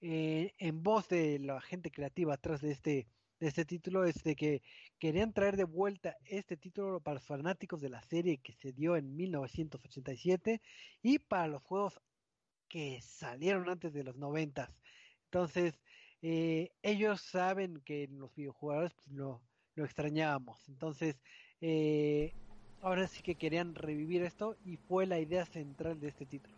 eh, 0.00 0.52
en 0.58 0.82
voz 0.82 1.08
de 1.08 1.38
la 1.38 1.60
gente 1.60 1.92
creativa 1.92 2.34
atrás 2.34 2.60
de 2.60 2.72
este 2.72 3.06
este 3.38 3.64
título 3.64 4.04
es 4.04 4.24
de 4.24 4.34
que 4.34 4.62
querían 4.98 5.32
traer 5.32 5.56
de 5.56 5.62
vuelta 5.62 6.16
este 6.24 6.56
título 6.56 6.98
para 7.00 7.14
los 7.14 7.24
fanáticos 7.24 7.80
de 7.80 7.90
la 7.90 8.02
serie 8.02 8.38
que 8.38 8.54
se 8.54 8.72
dio 8.72 8.96
en 8.96 9.14
1987 9.14 10.60
y 11.02 11.20
para 11.20 11.46
los 11.46 11.62
juegos 11.62 12.00
que 12.66 13.00
salieron 13.00 13.68
antes 13.68 13.92
de 13.92 14.02
los 14.02 14.16
90 14.16 14.74
entonces, 15.26 15.80
eh, 16.22 16.72
ellos 16.82 17.20
saben 17.20 17.80
que 17.84 18.08
los 18.08 18.34
videojuegos 18.34 18.92
pues, 18.94 19.08
lo, 19.08 19.42
lo 19.76 19.84
extrañábamos. 19.84 20.68
Entonces, 20.68 21.16
eh, 21.60 22.32
ahora 22.82 23.06
sí 23.08 23.22
que 23.22 23.34
querían 23.34 23.74
revivir 23.74 24.22
esto 24.22 24.56
y 24.64 24.76
fue 24.76 25.06
la 25.06 25.18
idea 25.18 25.44
central 25.46 25.98
de 26.00 26.08
este 26.08 26.26
título. 26.26 26.54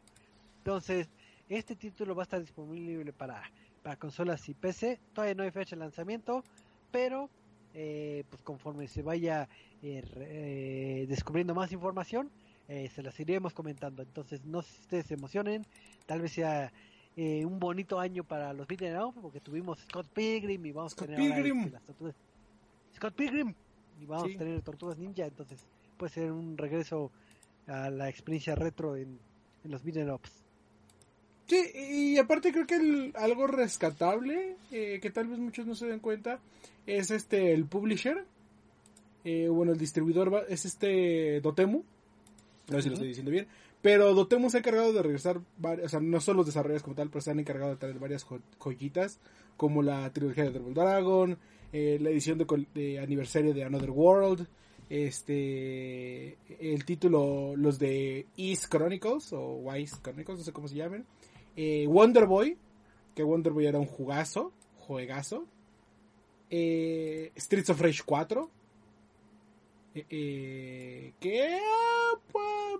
Entonces, 0.59 1.09
este 1.49 1.77
título 1.77 2.15
va 2.15 2.23
a 2.23 2.25
estar 2.25 2.41
disponible 2.41 3.13
para, 3.13 3.43
para 3.83 3.97
consolas 3.97 4.49
y 4.49 4.55
PC. 4.55 5.01
Todavía 5.15 5.35
no 5.35 5.43
hay 5.45 5.51
fecha 5.51 5.77
de 5.77 5.81
lanzamiento, 5.81 6.45
pero 6.91 7.31
eh, 7.75 8.25
pues 8.29 8.43
conforme 8.43 8.89
se 8.89 9.03
vaya 9.03 9.49
eh, 9.83 11.07
descubriendo 11.09 11.55
más 11.55 11.73
información, 11.73 12.31
se 12.69 13.03
las 13.03 13.19
iremos 13.19 13.55
comentando. 13.55 14.03
Entonces, 14.03 14.45
no 14.45 14.61
se 14.61 14.81
ustedes 14.83 15.11
emocionen, 15.11 15.65
tal 16.05 16.21
vez 16.21 16.33
sea 16.33 16.71
un 17.17 17.59
bonito 17.59 17.99
año 17.99 18.25
para 18.25 18.53
los 18.53 18.69
beat'em 18.69 19.13
porque 19.23 19.41
tuvimos 19.41 19.81
Scott 19.81 20.07
Pilgrim 20.09 20.67
y 20.67 20.73
vamos 20.73 20.93
a 20.93 20.97
tener 20.97 21.17
Pilgrim. 21.17 21.73
Scott 22.95 23.15
Pilgrim 23.15 23.55
y 24.01 24.07
vamos 24.07 24.35
a 24.35 24.39
tener 24.39 24.63
Tortugas 24.63 24.99
Ninja, 24.99 25.27
entonces 25.27 25.59
puede 25.97 26.13
ser 26.13 26.33
un 26.33 26.57
regreso 26.57 27.11
a 27.67 27.91
la 27.91 28.09
experiencia 28.09 28.55
retro 28.55 28.97
en, 28.97 29.19
los 29.65 29.83
beat'em 29.83 30.11
ups. 30.11 30.31
Sí, 31.47 31.63
y 31.75 32.19
aparte 32.19 32.53
creo 32.53 32.67
que 32.67 33.13
algo 33.15 33.47
rescatable, 33.47 34.57
eh, 34.71 34.99
que 35.01 35.11
tal 35.11 35.29
vez 35.29 35.39
muchos 35.39 35.67
no 35.67 35.75
se 35.75 35.87
den 35.87 36.01
cuenta, 36.01 36.41
es 36.87 37.11
este 37.11 37.53
el 37.53 37.65
publisher, 37.65 38.25
eh, 39.25 39.49
bueno, 39.49 39.73
el 39.73 39.79
distribuidor 39.79 40.47
es 40.49 40.65
este 40.65 41.41
Dotemu, 41.41 41.83
no 42.69 42.77
sé 42.77 42.83
si 42.83 42.89
lo 42.89 42.95
estoy 42.95 43.09
diciendo 43.09 43.31
bien, 43.31 43.47
pero 43.81 44.15
Dotemu 44.15 44.51
se 44.51 44.59
ha 44.59 44.61
encargado 44.61 44.93
de 44.93 45.03
regresar, 45.03 45.41
o 45.63 45.89
sea, 45.89 46.01
no 46.01 46.21
solo 46.21 46.39
los 46.39 46.47
desarrolladores 46.47 46.83
como 46.83 46.97
tal, 46.97 47.11
pero 47.11 47.23
se 47.23 47.31
han 47.31 47.41
encargado 47.41 47.71
de 47.71 47.77
traer 47.77 47.99
varias 47.99 48.27
joyitas, 48.59 49.19
como 49.57 49.83
la 49.83 50.11
trilogía 50.13 50.45
de 50.45 50.51
Double 50.51 50.75
Dragon, 50.75 51.39
eh, 51.73 51.99
la 52.01 52.11
edición 52.11 52.39
de, 52.39 52.99
aniversario 52.99 53.53
de 53.53 53.65
Another 53.65 53.91
World, 53.91 54.47
este, 54.89 56.39
el 56.61 56.85
título, 56.87 57.55
los 57.57 57.79
de 57.79 58.27
East 58.39 58.69
Chronicles 58.71 59.33
o 59.35 59.57
Wise 59.57 59.97
Chronicles, 60.03 60.39
no 60.39 60.45
sé 60.45 60.53
cómo 60.53 60.67
se 60.67 60.77
llaman, 60.77 61.05
eh, 61.57 61.87
Wonder 61.87 62.27
Boy, 62.27 62.57
que 63.15 63.23
Wonder 63.23 63.53
Boy 63.53 63.67
era 63.67 63.79
un 63.79 63.87
jugazo, 63.87 64.53
juegazo, 64.79 65.45
eh, 66.49 67.33
Streets 67.37 67.69
of 67.69 67.81
Rage 67.83 68.03
4, 68.05 68.51
que 69.93 71.59
ah, 71.61 72.15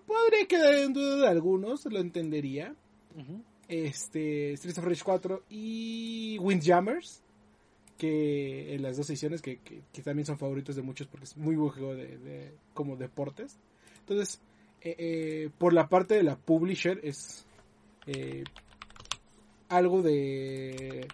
podría 0.07 0.47
quedar 0.49 0.75
en 0.77 0.93
duda 0.95 1.17
de 1.17 1.29
algunos, 1.29 1.85
lo 1.87 1.99
entendería. 1.99 2.75
Este, 3.67 4.57
Streets 4.57 4.79
of 4.79 4.85
Rage 4.87 5.03
4 5.05 5.43
y 5.51 6.39
Windjammers 6.39 7.23
que 7.99 8.75
en 8.75 8.83
las 8.83 8.97
dos 8.97 9.11
ediciones 9.11 9.43
que, 9.43 9.59
que, 9.59 10.03
también 10.03 10.25
son 10.25 10.39
favoritos 10.39 10.77
de 10.77 10.83
muchos 10.83 11.09
porque 11.09 11.25
es 11.25 11.37
muy 11.37 11.57
buen 11.57 11.73
juego 11.73 11.95
de, 11.95 12.53
como 12.73 12.97
deportes. 12.97 13.59
Entonces 14.01 14.41
eh, 14.81 14.95
eh, 14.99 15.51
por 15.59 15.73
la 15.73 15.89
parte 15.89 16.15
de 16.15 16.23
la 16.23 16.37
publisher 16.37 17.01
es 17.03 17.45
eh, 18.07 18.45
algo 19.69 20.01
de 20.01 21.09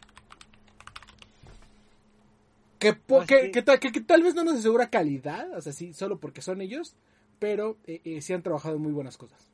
que, 2.79 3.51
que, 3.51 4.01
tal 4.03 4.23
vez 4.23 4.35
no 4.35 4.45
nos 4.45 4.57
asegura 4.57 4.91
calidad 4.91 5.57
o 5.57 5.63
sea 5.63 5.73
sí 5.73 5.95
solo 5.95 6.19
porque 6.19 6.43
son 6.43 6.61
ellos 6.61 6.95
pero 7.39 7.79
sí 8.21 8.33
han 8.35 8.43
trabajado 8.43 8.79
muy 8.79 8.93
buenas 8.93 9.17
cosas. 9.17 9.51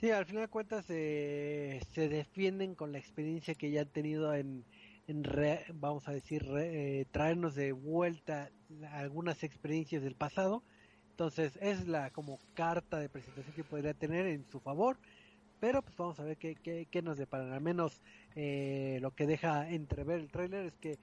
Sí 0.00 0.10
al 0.10 0.26
final 0.26 0.42
de 0.42 0.48
cuentas 0.48 0.84
se 0.84 1.80
defienden 1.94 2.74
con 2.74 2.90
la 2.90 2.98
experiencia 2.98 3.54
que 3.54 3.70
ya 3.70 3.82
han 3.82 3.88
tenido 3.88 4.34
en 4.34 4.64
vamos 5.74 6.08
a 6.08 6.12
decir, 6.12 6.46
eh, 6.56 7.06
traernos 7.10 7.54
de 7.54 7.72
vuelta 7.72 8.50
algunas 8.92 9.42
experiencias 9.42 10.02
del 10.02 10.14
pasado. 10.14 10.62
Entonces 11.10 11.58
es 11.60 11.86
la 11.86 12.10
como 12.10 12.38
carta 12.54 12.98
de 12.98 13.08
presentación 13.08 13.54
que 13.54 13.64
podría 13.64 13.94
tener 13.94 14.26
en 14.26 14.44
su 14.46 14.60
favor. 14.60 14.98
Pero 15.60 15.82
pues 15.82 15.96
vamos 15.96 16.18
a 16.20 16.24
ver 16.24 16.36
qué, 16.36 16.56
qué, 16.90 17.02
nos 17.02 17.16
deparan. 17.16 17.52
Al 17.52 17.60
menos 17.60 18.02
eh, 18.34 18.98
lo 19.00 19.12
que 19.12 19.26
deja 19.26 19.70
entrever 19.70 20.20
el 20.20 20.30
trailer 20.30 20.66
es 20.66 20.76
que 20.76 20.98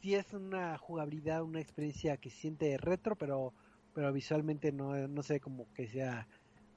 si 0.00 0.14
es 0.14 0.32
una 0.32 0.76
jugabilidad, 0.78 1.42
una 1.42 1.60
experiencia 1.60 2.16
que 2.16 2.30
siente 2.30 2.76
retro, 2.78 3.16
pero 3.16 3.52
pero 3.94 4.12
visualmente 4.12 4.72
no, 4.72 5.06
no 5.08 5.22
sé 5.22 5.40
como 5.40 5.72
que 5.74 5.86
sea 5.86 6.26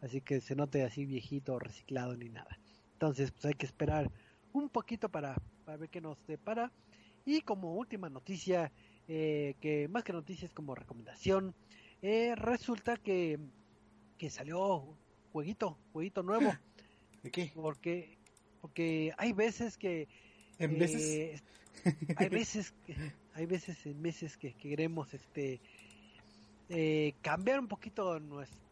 así 0.02 0.22
que 0.22 0.42
se 0.42 0.56
note 0.56 0.84
así 0.84 1.06
viejito, 1.06 1.60
reciclado 1.60 2.16
ni 2.16 2.30
nada. 2.30 2.60
Entonces 2.94 3.32
pues 3.32 3.46
hay 3.46 3.54
que 3.54 3.66
esperar 3.66 4.12
un 4.56 4.70
poquito 4.70 5.10
para, 5.10 5.36
para 5.66 5.78
ver 5.78 5.90
qué 5.90 6.02
nos 6.02 6.18
depara. 6.28 6.72
Y 7.26 7.42
como 7.42 7.76
última 7.76 8.10
noticia, 8.10 8.72
eh, 9.08 9.56
que 9.60 9.88
más 9.88 10.04
que 10.04 10.14
noticias 10.14 10.52
como 10.54 10.76
recomendación, 10.76 11.54
eh, 12.02 12.36
resulta 12.36 12.98
que, 12.98 13.40
que 14.18 14.30
salió 14.30 14.96
jueguito, 15.32 15.78
jueguito 15.92 16.24
nuevo. 16.24 16.52
¿De 17.24 17.32
qué? 17.32 17.52
Porque, 17.54 18.18
porque 18.62 19.14
hay 19.18 19.34
veces 19.34 19.78
que... 19.78 20.08
¿En 20.60 20.78
veces? 20.78 21.02
Eh, 21.04 21.42
hay 22.16 22.30
veces, 22.30 22.74
hay 23.34 23.46
veces 23.46 23.86
en 23.86 24.02
meses 24.02 24.38
que, 24.38 24.54
queremos 24.54 25.14
este 25.14 25.60
cambiar 27.22 27.60
un 27.60 27.68
poquito 27.68 28.20
nuestro 28.20 28.65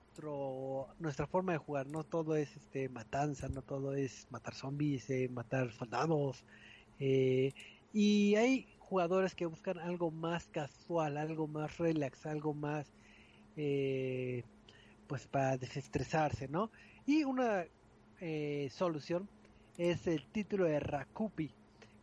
nuestra 0.99 1.28
forma 1.28 1.54
de 1.54 1.58
jugar 1.58 1.88
no 1.88 2.04
todo 2.04 2.36
es 2.36 2.56
este 2.56 2.89
matanza 2.89 3.47
no 3.49 3.62
todo 3.62 3.93
es 3.95 4.28
matar 4.30 4.54
zombies 4.54 5.08
matar 5.32 5.71
soldados 5.71 6.43
eh, 6.99 7.54
y 7.93 8.36
hay 8.36 8.67
jugadores 8.80 9.36
que 9.36 9.45
buscan 9.45 9.80
algo 9.80 10.12
más 10.12 10.47
casual, 10.47 11.17
algo 11.17 11.47
más 11.47 11.78
relax, 11.78 12.26
algo 12.26 12.54
más 12.54 12.91
eh, 13.56 14.43
pues 15.08 15.28
para 15.28 15.58
desestresarse, 15.58 16.47
¿no? 16.47 16.71
Y 17.06 17.23
una 17.23 17.65
eh, 18.19 18.69
solución 18.71 19.28
es 19.78 20.08
el 20.08 20.26
título 20.28 20.65
de 20.65 20.80
Rakupi, 20.80 21.52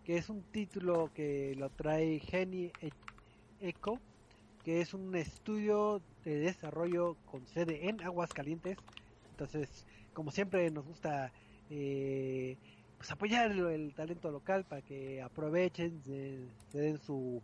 que 0.04 0.16
es 0.16 0.28
un 0.28 0.42
título 0.42 1.10
que 1.14 1.54
lo 1.56 1.70
trae 1.70 2.20
Geni 2.20 2.72
e-, 2.80 2.90
Eco, 3.60 4.00
que 4.64 4.80
es 4.80 4.94
un 4.94 5.14
estudio 5.16 6.02
de 6.24 6.38
desarrollo 6.38 7.16
con 7.26 7.46
sede 7.46 7.88
en 7.88 8.00
Aguascalientes. 8.02 8.78
Entonces, 9.30 9.86
como 10.12 10.30
siempre 10.30 10.70
nos 10.70 10.86
gusta 10.86 11.32
eh, 11.70 12.56
pues 12.98 13.10
apoyar 13.10 13.50
el, 13.52 13.94
talento 13.94 14.30
local 14.30 14.64
para 14.64 14.82
que 14.82 15.22
aprovechen, 15.22 16.02
se, 16.02 16.78
den 16.78 16.98
su 16.98 17.42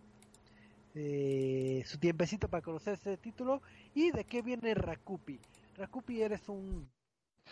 eh, 0.94 1.82
su 1.86 1.98
tiempecito 1.98 2.48
para 2.48 2.62
conocer 2.62 2.94
ese 2.94 3.16
título 3.16 3.62
y 3.94 4.10
de 4.10 4.24
qué 4.24 4.42
viene 4.42 4.74
Rakupi. 4.74 5.38
Rakupi 5.76 6.22
eres 6.22 6.48
un 6.48 6.88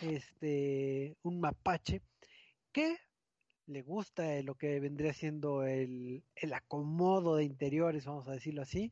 este 0.01 1.15
un 1.23 1.39
mapache 1.39 2.01
que 2.71 2.97
le 3.67 3.81
gusta 3.81 4.41
lo 4.43 4.55
que 4.55 4.79
vendría 4.79 5.13
siendo 5.13 5.63
el, 5.63 6.23
el 6.35 6.53
acomodo 6.53 7.37
de 7.37 7.45
interiores, 7.45 8.05
vamos 8.05 8.27
a 8.27 8.33
decirlo 8.33 8.61
así, 8.61 8.91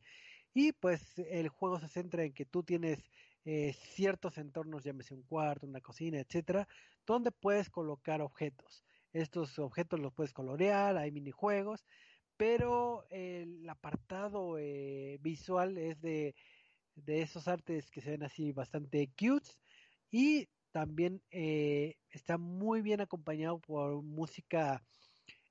y 0.54 0.72
pues 0.74 1.18
el 1.18 1.50
juego 1.50 1.80
se 1.80 1.88
centra 1.88 2.24
en 2.24 2.34
que 2.34 2.46
tú 2.46 2.64
tienes 2.64 3.00
eh, 3.46 3.74
ciertos 3.74 4.38
entornos, 4.38 4.84
llámese 4.84 5.14
un 5.14 5.24
cuarto, 5.24 5.68
una 5.68 5.82
cocina, 5.82 6.20
etcétera, 6.20 6.68
donde 7.06 7.32
puedes 7.32 7.70
colocar 7.70 8.22
objetos. 8.22 8.86
Estos 9.12 9.60
objetos 9.60 10.00
los 10.00 10.14
puedes 10.14 10.34
colorear, 10.34 10.98
hay 10.98 11.12
minijuegos, 11.12 11.86
pero 12.38 13.06
el 13.10 13.68
apartado 13.70 14.58
eh, 14.58 15.18
visual 15.22 15.78
es 15.78 16.02
de, 16.02 16.36
de, 16.96 17.22
esos 17.22 17.48
artes 17.48 17.92
que 17.92 18.02
se 18.02 18.12
ven 18.12 18.24
así 18.24 18.52
bastante 18.52 19.10
cute 19.18 19.50
y 20.10 20.48
también 20.72 21.22
eh, 21.30 21.96
está 22.10 22.38
muy 22.38 22.82
bien 22.82 23.02
acompañado 23.02 23.60
por 23.60 24.02
música 24.02 24.84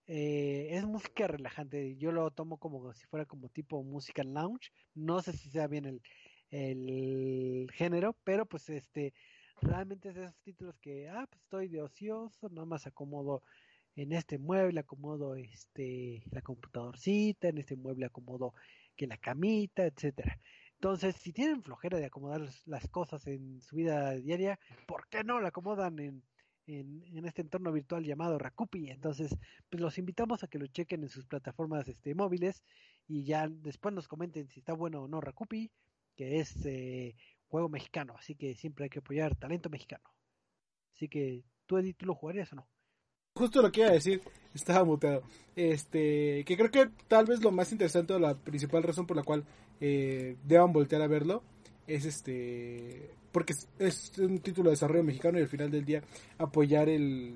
eh, 0.07 0.69
es 0.71 0.85
música 0.85 1.27
relajante 1.27 1.97
yo 1.97 2.13
lo 2.13 2.31
tomo 2.31 2.59
como 2.59 2.93
si 2.93 3.07
fuera 3.07 3.25
como 3.25 3.49
tipo 3.49 3.83
música 3.83 4.25
lounge 4.25 4.73
no 4.95 5.23
sé 5.23 5.33
si 5.33 5.51
sea 5.51 5.69
bien 5.69 5.87
el, 5.87 6.03
el 6.51 7.71
género 7.73 8.17
pero 8.25 8.47
pues 8.47 8.69
este 8.69 9.15
realmente 9.63 10.09
es 10.09 10.15
de 10.15 10.25
esos 10.25 10.41
títulos 10.41 10.77
que, 10.79 11.09
ah, 11.09 11.27
pues 11.29 11.43
estoy 11.43 11.69
de 11.69 11.83
ocioso, 11.83 12.49
nada 12.51 12.67
más 12.67 12.87
acomodo 12.87 13.43
en 13.95 14.13
este 14.13 14.39
mueble, 14.39 14.81
acomodo 14.81 15.37
este 15.37 16.23
la 16.31 16.43
computadorcita, 16.43 17.49
en 17.49 17.59
este 17.59 17.77
mueble 17.77 18.07
acomodo 18.07 18.55
que 18.97 19.07
la 19.07 19.17
camita, 19.17 19.85
etcétera. 19.85 20.41
Entonces, 20.75 21.17
si 21.17 21.33
tienen 21.33 21.63
flojera 21.63 21.99
de 21.99 22.07
acomodar 22.07 22.43
las 22.67 22.89
cosas 22.89 23.27
en 23.27 23.61
su 23.61 23.77
vida 23.77 24.13
diaria, 24.17 24.59
¿por 24.87 25.09
qué 25.09 25.23
no 25.25 25.41
la 25.41 25.49
acomodan 25.49 25.99
en, 26.01 26.25
en, 26.67 27.03
en, 27.05 27.25
este 27.25 27.43
entorno 27.43 27.73
virtual 27.73 28.05
llamado 28.05 28.39
Rakupi. 28.39 28.91
Entonces, 28.91 29.37
pues 29.69 29.81
los 29.81 29.99
invitamos 29.99 30.43
a 30.43 30.49
que 30.49 30.59
lo 30.59 30.67
chequen 30.67 31.03
en 31.03 31.09
sus 31.09 31.27
plataformas 31.27 31.89
este, 31.89 32.15
móviles 32.15 32.63
y 33.07 33.25
ya 33.25 33.49
después 33.49 33.95
nos 33.95 34.09
comenten 34.09 34.49
si 34.49 34.61
está 34.61 34.73
bueno 34.73 35.03
o 35.03 35.09
no 35.09 35.21
Rakupi, 35.21 35.71
que 36.17 36.41
es 36.41 36.65
eh, 36.67 37.17
juego 37.49 37.69
mexicano, 37.69 38.15
así 38.19 38.35
que 38.35 38.55
siempre 38.55 38.85
hay 38.85 38.91
que 38.91 39.01
apoyar 39.01 39.37
talento 39.37 39.69
mexicano. 39.71 40.05
Así 40.95 41.09
que, 41.09 41.45
¿tú 41.67 41.79
Edith, 41.79 41.97
tú 41.99 42.07
lo 42.07 42.15
jugarías 42.15 42.53
o 42.53 42.57
no? 42.57 42.69
justo 43.35 43.63
lo 43.63 43.73
que 43.73 43.81
iba 43.81 43.91
a 43.91 43.95
decir, 43.95 44.21
estaba 44.55 44.85
muteado. 44.85 45.23
Este, 45.57 46.45
que 46.45 46.57
creo 46.57 46.71
que 46.71 46.91
tal 47.09 47.27
vez 47.27 47.43
lo 47.43 47.51
más 47.51 47.73
interesante 47.73 48.13
o 48.13 48.19
la 48.19 48.35
principal 48.35 48.83
razón 48.83 49.07
por 49.07 49.17
la 49.17 49.23
cual 49.23 49.45
eh, 49.81 50.37
deban 50.45 50.73
voltear 50.73 51.03
a 51.03 51.07
verlo 51.07 51.43
es 51.95 52.05
este, 52.05 53.11
porque 53.33 53.55
es, 53.79 54.13
un 54.19 54.39
título 54.39 54.71
de 54.71 54.75
desarrollo 54.75 55.05
mexicano 55.05 55.39
y 55.39 55.43
al 55.43 55.49
final 55.49 55.71
del 55.71 55.85
día 55.85 56.03
apoyar 56.39 56.89
el 56.89 57.35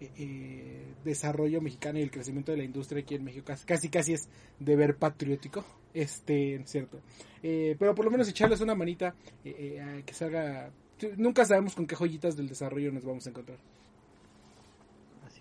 eh, 0.00 0.10
eh, 0.16 0.84
desarrollo 1.04 1.60
mexicano 1.60 1.98
y 1.98 2.02
el 2.02 2.10
crecimiento 2.10 2.52
de 2.52 2.58
la 2.58 2.64
industria 2.64 3.02
aquí 3.02 3.14
en 3.14 3.24
México 3.24 3.52
casi 3.64 3.88
casi 3.88 4.14
es 4.14 4.28
deber 4.58 4.96
patriótico 4.96 5.64
este 5.92 6.60
cierto 6.64 7.00
pero 7.40 7.94
por 7.94 8.04
lo 8.04 8.10
menos 8.10 8.28
echarles 8.28 8.60
una 8.60 8.74
manita 8.74 9.08
a 9.08 10.02
que 10.04 10.14
salga 10.14 10.72
nunca 11.16 11.44
sabemos 11.44 11.74
con 11.74 11.86
qué 11.86 11.94
joyitas 11.94 12.36
del 12.36 12.48
desarrollo 12.48 12.90
nos 12.90 13.04
vamos 13.04 13.26
a 13.26 13.30
encontrar 13.30 13.58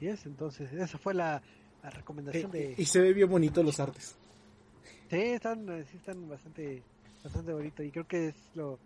es, 0.08 0.26
entonces 0.26 0.72
esa 0.74 0.98
fue 0.98 1.14
la, 1.14 1.42
recomendación 1.84 2.52
de... 2.52 2.76
Y 2.78 2.86
se 2.86 3.02
ve 3.02 3.14
bien 3.14 3.30
bonito 3.30 3.62
los 3.62 3.80
artes. 3.80 4.16
Sí, 5.10 5.18
están, 5.18 5.86
sí 5.92 5.98
están 5.98 6.28
bastante, 6.30 6.82
bastante 7.24 7.54
bonitos 7.54 7.86
y 7.86 7.92
creo 7.92 8.08
que 8.08 8.30
es 8.30 8.36
lo, 8.56 8.80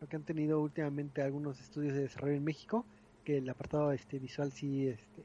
lo 0.00 0.08
que 0.08 0.16
han 0.16 0.22
tenido 0.22 0.60
últimamente 0.60 1.22
algunos 1.22 1.60
estudios 1.60 1.94
de 1.94 2.02
desarrollo 2.02 2.34
en 2.34 2.44
México, 2.44 2.84
que 3.24 3.38
el 3.38 3.48
apartado 3.48 3.92
este 3.92 4.18
visual 4.18 4.52
sí, 4.52 4.88
este, 4.88 5.22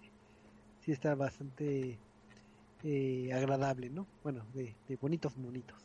sí 0.82 0.92
está 0.92 1.16
bastante 1.16 1.98
eh, 2.84 3.34
agradable, 3.34 3.90
¿no? 3.90 4.06
Bueno, 4.24 4.46
de, 4.54 4.76
de 4.88 4.96
bonitos 4.96 5.38
monitos. 5.38 5.78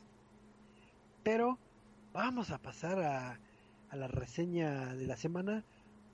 Pero 1.22 1.58
vamos 2.12 2.50
a 2.50 2.58
pasar 2.58 3.00
a, 3.00 3.38
a 3.90 3.96
la 3.96 4.08
reseña 4.08 4.94
de 4.94 5.06
la 5.06 5.16
semana, 5.16 5.64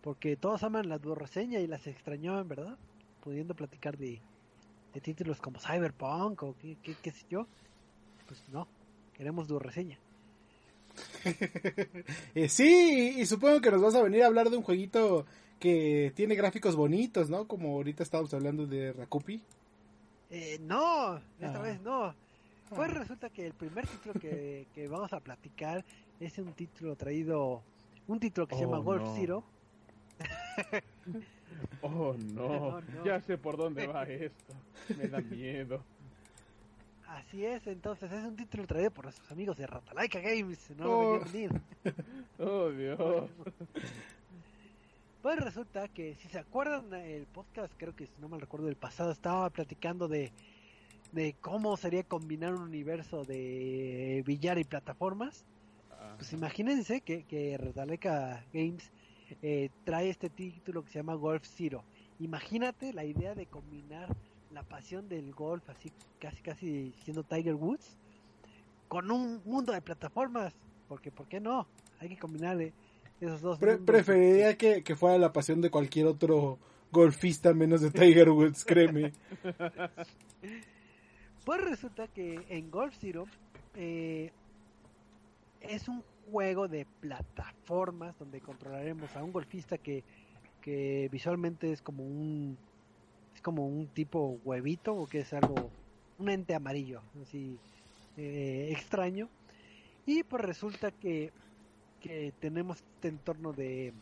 porque 0.03 0.37
todos 0.37 0.63
aman 0.63 0.89
la 0.89 0.99
reseña 0.99 1.61
y 1.61 1.67
las 1.67 1.87
extrañaban, 1.87 2.49
¿verdad? 2.49 2.79
pudiendo 3.21 3.55
platicar 3.55 3.97
de, 3.97 4.21
títulos 5.03 5.41
como 5.41 5.61
Cyberpunk 5.61 6.43
o 6.43 6.57
qué, 6.59 6.77
qué, 6.83 7.11
sé 7.13 7.25
yo, 7.31 7.47
pues 8.27 8.43
no, 8.49 8.67
queremos 9.15 9.47
tu 9.47 9.59
reseña. 9.59 9.99
Eh, 12.35 12.49
sí, 12.49 13.17
y, 13.19 13.27
supongo 13.27 13.61
que 13.61 13.71
nos 13.71 13.83
vas 13.83 13.95
a 13.95 14.03
venir 14.03 14.23
a 14.23 14.27
hablar 14.27 14.51
de 14.51 14.57
un 14.57 14.63
jueguito 14.63 15.27
que 15.59 16.13
tiene 16.15 16.35
gráficos 16.35 16.77
bonitos, 16.77 17.29
¿no? 17.29 17.47
Como 17.47 17.75
ahorita 17.77 18.03
estábamos 18.03 18.33
hablando 18.33 18.67
de 18.67 18.93
Rakupi. 18.93 19.43
Eh, 20.31 20.59
no, 20.63 21.17
esta 21.41 21.59
ah. 21.59 21.63
vez 21.63 21.81
no. 21.83 22.15
Pues 22.71 22.93
resulta 22.95 23.31
que 23.31 23.47
el 23.47 23.53
primer 23.53 23.87
título 23.87 24.15
que, 24.21 24.89
vamos 24.89 25.13
a 25.13 25.21
platicar 25.21 25.85
es 26.21 26.39
un 26.39 26.53
título 26.53 26.97
traído, 26.97 27.63
un 28.07 28.21
título 28.21 28.47
que 28.47 28.55
se 28.55 28.63
llama 28.63 28.79
oh, 28.79 28.83
Golf 28.83 29.09
Zero. 29.15 29.45
Oh 31.83 32.15
no. 32.15 32.81
ya 33.05 33.21
sé 33.21 33.37
por 33.37 33.57
dónde 33.57 33.87
va 33.87 34.05
esto. 34.05 34.55
Me 34.97 35.09
da 35.09 35.21
miedo. 35.21 35.83
Así 37.11 37.45
es, 37.45 37.67
entonces 37.67 38.13
es 38.13 38.25
un 38.25 38.37
título 38.37 38.69
traído 38.69 38.93
por 38.93 39.05
nuestros 39.05 39.29
amigos 39.33 39.57
de 39.57 39.67
Ratalaika 39.67 40.21
Games. 40.21 40.71
No 40.77 40.91
oh. 40.91 41.21
oh 42.39 42.71
Dios. 42.71 43.31
Pues 45.21 45.41
resulta 45.41 45.89
que 45.89 46.15
si 46.15 46.29
se 46.29 46.39
acuerdan 46.39 46.95
el 46.95 47.27
podcast, 47.27 47.75
creo 47.77 47.97
que 47.97 48.07
si 48.07 48.13
no 48.21 48.29
me 48.29 48.39
recuerdo 48.39 48.67
del 48.67 48.77
pasado, 48.77 49.11
estaba 49.11 49.51
platicando 49.51 50.07
de, 50.07 50.33
de 51.11 51.35
cómo 51.41 51.77
sería 51.77 52.05
combinar 52.05 52.55
un 52.55 52.63
universo 52.63 53.25
de 53.25 54.23
billar 54.25 54.59
y 54.59 54.65
plataformas. 54.65 55.45
Pues 56.17 56.33
imagínense 56.33 57.01
que, 57.01 57.25
que 57.25 57.59
Games 58.53 58.93
eh, 59.43 59.71
trae 59.83 60.11
este 60.11 60.31
título 60.31 60.85
que 60.85 60.91
se 60.93 61.01
llama 61.01 61.15
Golf 61.15 61.45
Zero. 61.45 61.83
Imagínate 62.21 62.93
la 62.93 63.05
idea 63.05 63.35
de 63.35 63.47
combinar 63.47 64.15
la 64.51 64.63
pasión 64.63 65.09
del 65.09 65.33
golf, 65.33 65.69
así 65.69 65.93
casi 66.19 66.43
casi 66.43 66.93
siendo 67.05 67.23
Tiger 67.23 67.55
Woods, 67.55 67.97
con 68.89 69.11
un 69.11 69.41
mundo 69.45 69.73
de 69.73 69.81
plataformas, 69.81 70.55
porque 70.89 71.11
¿por 71.11 71.27
qué 71.27 71.41
no? 71.41 71.67
Hay 72.01 72.09
que 72.09 72.19
combinar 72.19 72.61
eh, 72.61 72.73
esos 73.21 73.41
dos. 73.41 73.59
preferiría 73.59 74.57
que, 74.57 74.83
fuera 74.97 75.19
la 75.19 75.33
pasión 75.33 75.61
de 75.61 75.71
cualquier 75.71 76.07
otro 76.07 76.59
golfista 76.91 77.55
menos 77.55 77.81
de 77.81 77.91
Tiger 77.91 78.31
Woods, 78.31 78.65
créeme. 78.65 79.13
pues 81.45 81.61
resulta 81.61 82.09
que 82.09 82.45
en 82.49 82.71
Golf 82.71 82.95
Zero 82.99 83.27
eh, 83.75 84.33
es 85.61 85.89
un 85.89 86.03
juego 86.31 86.69
de 86.69 86.87
plataformas 87.01 88.19
donde 88.19 88.41
controlaremos 88.41 89.15
a 89.17 89.23
un 89.23 89.33
golfista 89.33 89.79
que, 89.79 90.03
que 90.61 91.09
visualmente 91.13 91.73
es 91.73 91.83
como 91.83 92.05
un 92.05 92.57
como 93.43 93.67
un 93.67 93.89
tipo 93.89 94.39
huevito 94.45 94.95
o 94.95 95.07
que 95.07 95.21
es 95.21 95.33
algo 95.33 95.71
un 96.19 96.29
ente 96.29 96.55
amarillo 96.55 97.03
así 97.23 97.59
eh, 98.17 98.69
extraño 98.71 99.29
y 100.07 100.23
pues 100.23 100.43
resulta 100.43 100.91
que, 100.91 101.33
que 102.01 102.33
tenemos 102.41 102.79
este 102.95 103.09
entorno 103.09 103.53
de, 103.53 103.95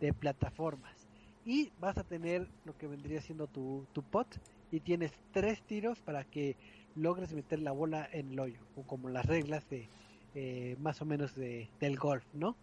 de 0.00 0.12
plataformas 0.12 1.08
y 1.44 1.72
vas 1.80 1.98
a 1.98 2.04
tener 2.04 2.48
lo 2.64 2.76
que 2.76 2.86
vendría 2.86 3.20
siendo 3.20 3.46
tu, 3.46 3.86
tu 3.92 4.02
pot 4.02 4.26
y 4.70 4.80
tienes 4.80 5.12
tres 5.32 5.62
tiros 5.62 6.00
para 6.00 6.24
que 6.24 6.56
logres 6.94 7.32
meter 7.32 7.60
la 7.60 7.72
bola 7.72 8.08
en 8.12 8.32
el 8.32 8.40
hoyo 8.40 8.60
o 8.76 8.82
como 8.84 9.08
las 9.08 9.26
reglas 9.26 9.68
de, 9.68 9.88
eh, 10.34 10.76
más 10.78 11.02
o 11.02 11.04
menos 11.04 11.34
de, 11.34 11.68
del 11.80 11.98
golf, 11.98 12.24
¿no? 12.32 12.56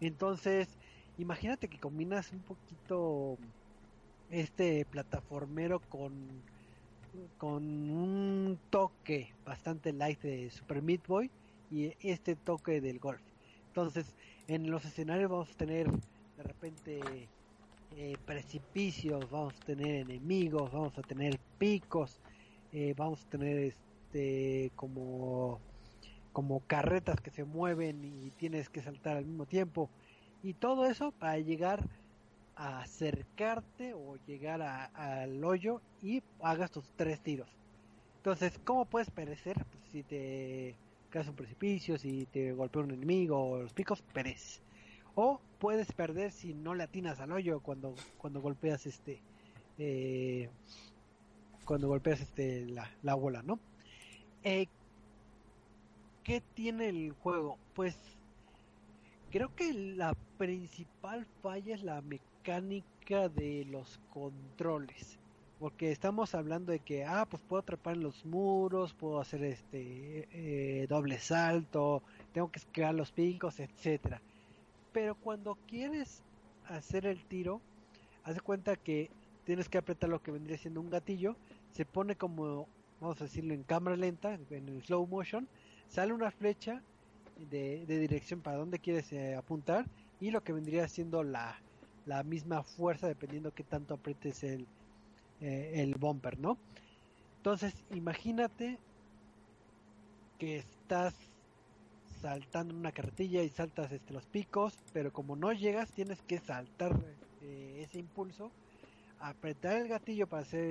Entonces, 0.00 0.78
imagínate 1.16 1.68
que 1.68 1.80
combinas 1.80 2.32
un 2.32 2.42
poquito 2.42 3.38
este 4.30 4.84
plataformero 4.84 5.80
con 5.80 6.42
con 7.36 7.90
un 7.90 8.58
toque 8.70 9.34
bastante 9.44 9.92
light 9.92 10.20
de 10.20 10.50
Super 10.50 10.82
Meat 10.82 11.06
Boy 11.06 11.30
y 11.70 11.92
este 12.00 12.36
toque 12.36 12.80
del 12.80 12.98
golf. 12.98 13.20
Entonces, 13.68 14.14
en 14.46 14.70
los 14.70 14.84
escenarios 14.84 15.30
vamos 15.30 15.50
a 15.50 15.56
tener 15.56 15.90
de 15.90 16.42
repente 16.42 17.00
eh, 17.96 18.16
precipicios, 18.24 19.30
vamos 19.30 19.54
a 19.60 19.64
tener 19.64 19.96
enemigos, 19.96 20.72
vamos 20.72 20.96
a 20.98 21.02
tener 21.02 21.38
picos, 21.58 22.20
eh, 22.72 22.94
vamos 22.96 23.24
a 23.24 23.28
tener 23.28 23.58
este 23.58 24.70
como 24.76 25.60
como 26.32 26.60
carretas 26.60 27.20
que 27.20 27.30
se 27.30 27.44
mueven 27.44 28.04
y 28.04 28.30
tienes 28.30 28.68
que 28.68 28.80
saltar 28.80 29.16
al 29.16 29.24
mismo 29.24 29.46
tiempo 29.46 29.90
y 30.42 30.54
todo 30.54 30.86
eso 30.86 31.10
para 31.10 31.38
llegar 31.38 31.88
acercarte 32.58 33.94
o 33.94 34.16
llegar 34.26 34.62
al 34.62 35.44
hoyo 35.44 35.80
y 36.02 36.22
hagas 36.42 36.72
tus 36.72 36.90
tres 36.96 37.20
tiros. 37.20 37.48
Entonces, 38.16 38.58
¿cómo 38.64 38.84
puedes 38.84 39.10
perecer? 39.10 39.64
Pues, 39.70 39.84
si 39.92 40.02
te 40.02 40.76
caes 41.10 41.28
un 41.28 41.36
precipicio, 41.36 41.98
si 41.98 42.26
te 42.26 42.52
golpea 42.52 42.82
un 42.82 42.90
enemigo 42.90 43.38
o 43.38 43.62
los 43.62 43.72
picos, 43.72 44.02
pereces. 44.02 44.60
O 45.14 45.40
puedes 45.58 45.92
perder 45.92 46.32
si 46.32 46.52
no 46.52 46.74
le 46.74 46.82
atinas 46.84 47.20
al 47.20 47.32
hoyo 47.32 47.60
cuando, 47.60 47.94
cuando 48.18 48.40
golpeas 48.40 48.86
este 48.86 49.22
eh, 49.78 50.50
cuando 51.64 51.88
golpeas 51.88 52.20
este 52.20 52.66
la, 52.66 52.90
la 53.02 53.14
bola, 53.14 53.42
¿no? 53.42 53.60
Eh, 54.42 54.66
¿qué 56.24 56.40
tiene 56.54 56.88
el 56.88 57.12
juego? 57.12 57.58
Pues 57.74 57.96
creo 59.30 59.54
que 59.54 59.72
la 59.72 60.14
principal 60.38 61.26
falla 61.42 61.74
es 61.74 61.82
la 61.82 62.00
mecánica 62.48 63.28
de 63.28 63.66
los 63.70 64.00
controles. 64.10 65.18
Porque 65.60 65.92
estamos 65.92 66.34
hablando 66.34 66.72
de 66.72 66.78
que, 66.78 67.04
ah, 67.04 67.26
pues 67.28 67.42
puedo 67.42 67.60
atrapar 67.60 67.94
en 67.96 68.04
los 68.04 68.24
muros, 68.24 68.94
puedo 68.94 69.20
hacer 69.20 69.44
este 69.44 70.28
eh, 70.32 70.86
doble 70.88 71.18
salto, 71.18 72.02
tengo 72.32 72.50
que 72.50 72.60
esquivar 72.60 72.94
los 72.94 73.12
picos, 73.12 73.60
etcétera. 73.60 74.22
Pero 74.92 75.14
cuando 75.16 75.58
quieres 75.66 76.22
hacer 76.68 77.04
el 77.04 77.22
tiro, 77.24 77.60
haz 78.24 78.40
cuenta 78.40 78.76
que 78.76 79.10
tienes 79.44 79.68
que 79.68 79.76
apretar 79.76 80.08
lo 80.08 80.22
que 80.22 80.30
vendría 80.30 80.56
siendo 80.56 80.80
un 80.80 80.88
gatillo, 80.88 81.36
se 81.72 81.84
pone 81.84 82.16
como, 82.16 82.66
vamos 82.98 83.20
a 83.20 83.24
decirlo, 83.24 83.52
en 83.52 83.62
cámara 83.62 83.96
lenta, 83.96 84.38
en 84.50 84.82
slow 84.82 85.06
motion, 85.06 85.46
sale 85.88 86.14
una 86.14 86.30
flecha 86.30 86.82
de, 87.50 87.84
dirección 87.84 88.40
para 88.40 88.56
donde 88.56 88.78
quieres 88.78 89.12
eh, 89.12 89.34
apuntar 89.34 89.84
y 90.18 90.30
lo 90.30 90.42
que 90.42 90.52
vendría 90.52 90.88
siendo 90.88 91.22
la, 91.22 91.58
la 92.08 92.22
misma 92.22 92.62
fuerza 92.62 93.06
dependiendo 93.06 93.52
que 93.52 93.62
tanto 93.62 93.94
aprietes 93.94 94.42
el, 94.42 94.66
eh, 95.40 95.72
el 95.76 95.94
bumper, 95.94 96.38
¿no? 96.38 96.56
Entonces, 97.36 97.74
imagínate 97.94 98.78
que 100.38 100.56
estás 100.56 101.14
saltando 102.20 102.72
en 102.72 102.80
una 102.80 102.92
carretilla 102.92 103.42
y 103.42 103.50
saltas 103.50 103.92
este, 103.92 104.12
los 104.12 104.26
picos, 104.26 104.74
pero 104.92 105.12
como 105.12 105.36
no 105.36 105.52
llegas, 105.52 105.92
tienes 105.92 106.20
que 106.22 106.38
saltar 106.38 106.98
eh, 107.42 107.84
ese 107.84 107.98
impulso, 107.98 108.50
apretar 109.20 109.76
el 109.76 109.88
gatillo 109.88 110.26
para 110.26 110.42
hacer 110.42 110.64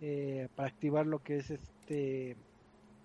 el, 0.00 0.48
para 0.56 0.68
activar 0.68 1.06
lo 1.06 1.22
que 1.22 1.38
es 1.38 1.50
este 1.50 2.36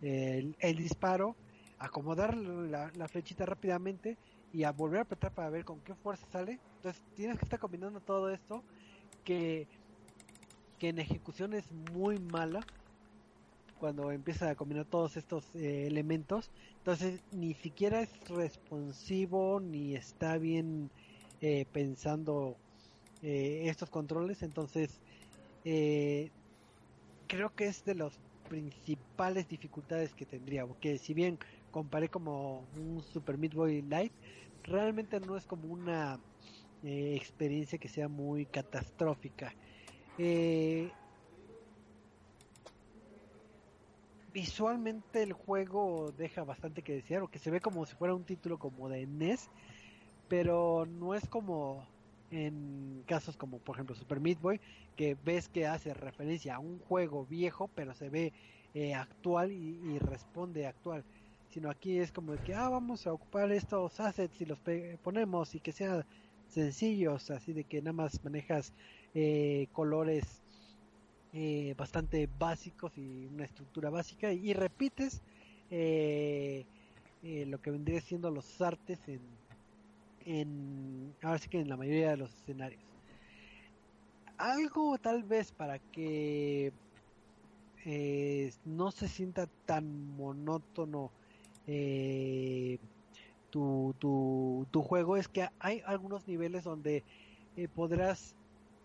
el, 0.02 0.76
disparo, 0.78 1.36
acomodar 1.80 2.36
la, 2.36 3.08
flechita 3.08 3.46
rápidamente 3.46 4.18
y 4.54 4.64
a 4.64 4.72
volver 4.72 5.00
a 5.00 5.02
apretar 5.04 5.34
para 5.34 5.50
ver 5.50 5.66
con 5.66 5.82
qué 5.82 5.96
fuerza 5.96 6.26
sale. 6.32 6.60
Entonces 6.78 7.02
tienes 7.16 7.38
que 7.38 7.46
estar 7.46 7.60
combinando 7.60 8.00
todo 8.00 8.30
esto 8.30 8.64
que 9.26 9.68
que 10.84 10.90
en 10.90 11.00
ejecución 11.00 11.54
es 11.54 11.72
muy 11.94 12.20
mala 12.20 12.60
cuando 13.80 14.12
empieza 14.12 14.50
a 14.50 14.56
combinar 14.56 14.84
todos 14.84 15.16
estos 15.16 15.46
eh, 15.56 15.88
elementos. 15.88 16.52
Entonces 16.80 17.22
ni 17.32 17.54
siquiera 17.54 18.02
es 18.02 18.10
responsivo 18.28 19.62
ni 19.62 19.96
está 19.96 20.38
bien 20.38 20.90
eh, 21.40 21.66
pensando 21.72 22.58
eh, 23.22 23.64
estos 23.70 23.90
controles. 23.90 24.44
Entonces 24.44 25.00
creo 25.64 27.56
que 27.56 27.68
es 27.68 27.86
de 27.86 27.96
las 27.96 28.20
principales 28.50 29.48
dificultades 29.48 30.14
que 30.14 30.26
tendría. 30.26 30.68
Porque 30.68 30.98
si 30.98 31.14
bien 31.14 31.40
comparé 31.74 32.08
como 32.08 32.68
un 32.78 33.02
Super 33.02 33.38
Meat 33.38 33.56
Boy 33.56 33.82
Light, 33.82 34.14
realmente 34.64 35.20
no 35.20 35.36
es 35.36 35.46
como 35.46 35.68
una 35.74 36.20
experiencia 36.84 37.80
que 37.80 37.90
sea 37.90 38.08
muy 38.08 38.46
catastrófica. 38.46 39.54
Eh, 40.20 40.92
visualmente 44.32 45.24
el 45.24 45.34
juego 45.34 46.14
deja 46.16 46.44
bastante 46.44 46.84
que 46.84 46.94
desear, 46.94 47.24
o 47.24 47.28
que 47.28 47.40
se 47.40 47.50
ve 47.50 47.60
como 47.60 47.86
si 47.88 47.96
fuera 47.96 48.14
un 48.14 48.24
título 48.24 48.60
como 48.60 48.88
de 48.88 49.08
NES, 49.08 49.50
pero 50.28 50.86
no 50.86 51.16
es 51.16 51.28
como 51.28 51.88
en 52.30 53.04
casos 53.08 53.38
como 53.38 53.60
por 53.60 53.76
ejemplo 53.76 53.96
Super 53.96 54.20
Meat 54.20 54.40
Boy, 54.40 54.62
que 54.96 55.18
ves 55.24 55.50
que 55.50 55.66
hace 55.66 55.94
referencia 55.94 56.56
a 56.56 56.60
un 56.60 56.80
juego 56.80 57.26
viejo, 57.26 57.70
pero 57.76 57.94
se 57.96 58.10
ve 58.10 58.34
eh, 58.74 58.94
actual 58.96 59.52
y, 59.52 60.00
responde 60.00 60.66
actual. 60.66 61.04
Sino 61.54 61.70
aquí 61.70 62.00
es 62.00 62.12
como 62.12 62.32
de 62.32 62.40
que, 62.40 62.56
ah, 62.56 62.68
vamos 62.68 63.06
a 63.06 63.14
ocupar 63.14 63.52
estos 63.52 64.00
assets 64.00 64.42
y 64.42 64.46
los 64.46 64.58
ponemos 65.04 65.54
y 65.54 65.60
que 65.60 65.72
sean 65.72 66.04
sencillos, 66.48 67.30
así 67.30 67.54
de 67.54 67.64
que 67.64 67.80
nada 67.80 67.94
más 67.94 68.24
manejas 68.24 68.74
eh, 69.14 69.68
colores 69.72 70.42
eh, 71.32 71.76
bastante 71.78 72.28
básicos 72.40 72.98
y 72.98 73.28
una 73.28 73.46
estructura 73.46 73.92
básica 73.92 74.34
y, 74.34 74.52
repites 74.54 75.22
eh, 75.70 76.66
lo 77.22 77.62
que 77.62 77.70
vendría 77.70 78.02
siendo 78.02 78.32
los 78.32 78.60
artes 78.60 79.08
en, 79.08 79.22
en 80.26 81.14
ahora 81.22 81.38
sí 81.38 81.50
que 81.50 81.60
en 81.60 81.70
la 81.70 81.78
mayoría 81.78 82.10
de 82.10 82.18
los 82.18 82.34
escenarios. 82.34 82.82
Algo 84.38 84.98
tal 84.98 85.22
vez 85.22 85.52
para 85.52 85.78
que 85.78 86.74
no 88.66 88.90
se 88.90 89.08
sienta 89.08 89.46
tan 89.68 90.16
monótono 90.16 91.12
tu, 93.50 93.96
tu, 94.00 94.68
tu, 94.72 94.82
juego 94.82 95.18
es 95.18 95.28
que 95.28 95.48
hay 95.60 95.82
algunos 95.86 96.28
niveles 96.28 96.64
donde 96.64 97.04
podrás 97.76 98.36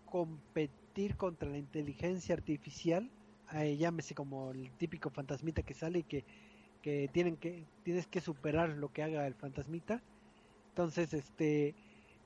competir 0.05 1.15
contra 1.17 1.49
la 1.49 1.57
inteligencia 1.57 2.35
artificial, 2.35 3.09
eh, 3.53 3.77
llámese 3.77 4.13
como 4.15 4.51
el 4.51 4.69
típico 4.71 5.09
fantasmita 5.09 5.63
que 5.63 5.73
sale 5.73 5.99
y 5.99 6.03
que, 6.03 6.23
que 6.81 7.09
tienen 7.11 7.37
que 7.37 7.65
tienes 7.83 8.07
que 8.07 8.21
superar 8.21 8.69
lo 8.69 8.91
que 8.91 9.03
haga 9.03 9.25
el 9.25 9.33
fantasmita. 9.33 10.01
Entonces, 10.69 11.13
este 11.13 11.75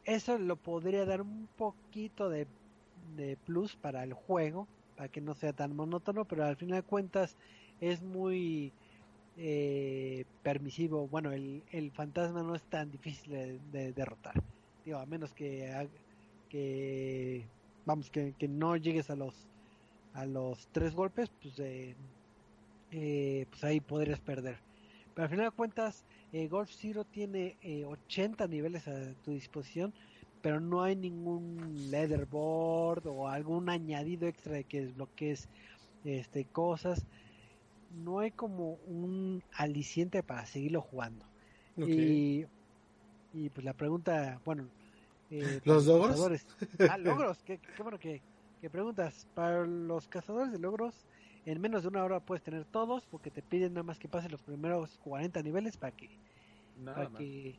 eso 0.05 0.37
lo 0.37 0.57
podría 0.57 1.05
dar 1.05 1.21
un 1.21 1.47
poquito 1.57 2.29
de, 2.29 2.47
de 3.15 3.37
plus 3.37 3.75
para 3.75 4.03
el 4.03 4.13
juego, 4.13 4.67
para 4.97 5.09
que 5.09 5.21
no 5.21 5.33
sea 5.33 5.53
tan 5.53 5.75
monótono, 5.75 6.25
pero 6.25 6.45
al 6.45 6.57
final 6.57 6.81
de 6.81 6.87
cuentas 6.87 7.37
es 7.79 8.01
muy 8.01 8.73
eh, 9.37 10.25
permisivo. 10.43 11.07
Bueno, 11.07 11.31
el, 11.31 11.63
el 11.71 11.91
fantasma 11.91 12.43
no 12.43 12.55
es 12.55 12.63
tan 12.63 12.91
difícil 12.91 13.31
de, 13.31 13.59
de 13.71 13.93
derrotar. 13.93 14.41
Digo, 14.85 14.97
a 14.99 15.05
menos 15.05 15.33
que, 15.33 15.87
que 16.49 17.45
vamos, 17.85 18.09
que, 18.09 18.35
no 18.47 18.75
llegues 18.77 19.09
a 19.09 19.15
los 19.15 19.47
a 20.13 20.25
los 20.25 20.67
tres 20.67 20.93
golpes, 20.93 21.31
pues, 21.41 21.57
eh, 21.57 21.95
eh, 22.91 23.47
pues 23.49 23.63
ahí 23.63 23.79
podrías 23.79 24.19
perder. 24.19 24.57
Pero 25.15 25.23
al 25.23 25.29
final 25.29 25.45
de 25.45 25.51
cuentas, 25.51 26.05
eh, 26.31 26.47
Golf 26.47 26.69
Zero 26.71 27.03
tiene 27.03 27.57
80 27.87 28.47
niveles 28.47 28.87
a 28.87 29.13
tu 29.23 29.31
disposición, 29.31 29.91
pero 30.43 30.59
no 30.59 30.83
hay 30.83 30.95
ningún 30.95 31.89
leaderboard 31.89 33.07
o 33.07 33.27
algún 33.27 33.69
añadido 33.69 34.27
extra 34.27 34.53
de 34.53 34.65
que 34.65 34.81
desbloquees 34.85 35.49
este, 36.03 36.45
cosas. 36.45 37.05
No 37.93 38.19
hay 38.19 38.31
como 38.31 38.73
un 38.87 39.43
aliciente 39.53 40.23
para 40.23 40.45
seguirlo 40.45 40.81
jugando. 40.81 41.25
Y, 41.77 42.45
y 43.33 43.49
pues 43.49 43.65
la 43.65 43.73
pregunta, 43.73 44.39
bueno, 44.45 44.67
eh, 45.33 45.61
¿Los 45.65 45.87
logros? 45.87 46.45
Ah, 46.91 46.97
logros, 46.97 47.41
qué, 47.43 47.59
bueno 47.79 47.97
que, 47.97 48.21
preguntas. 48.71 49.27
Para 49.33 49.65
los 49.65 50.07
cazadores 50.07 50.51
de 50.51 50.59
logros, 50.59 51.07
en 51.45 51.59
menos 51.59 51.81
de 51.81 51.87
una 51.87 52.03
hora 52.03 52.19
puedes 52.19 52.43
tener 52.43 52.65
todos, 52.65 53.05
porque 53.07 53.31
te 53.31 53.41
piden 53.41 53.73
nada 53.73 53.83
más 53.83 53.97
que 53.97 54.07
pases 54.07 54.31
los 54.31 54.43
primeros 54.43 54.99
40 55.03 55.41
niveles 55.41 55.75
para 55.75 55.95
que, 55.95 56.09
para 56.85 57.09
que, 57.09 57.55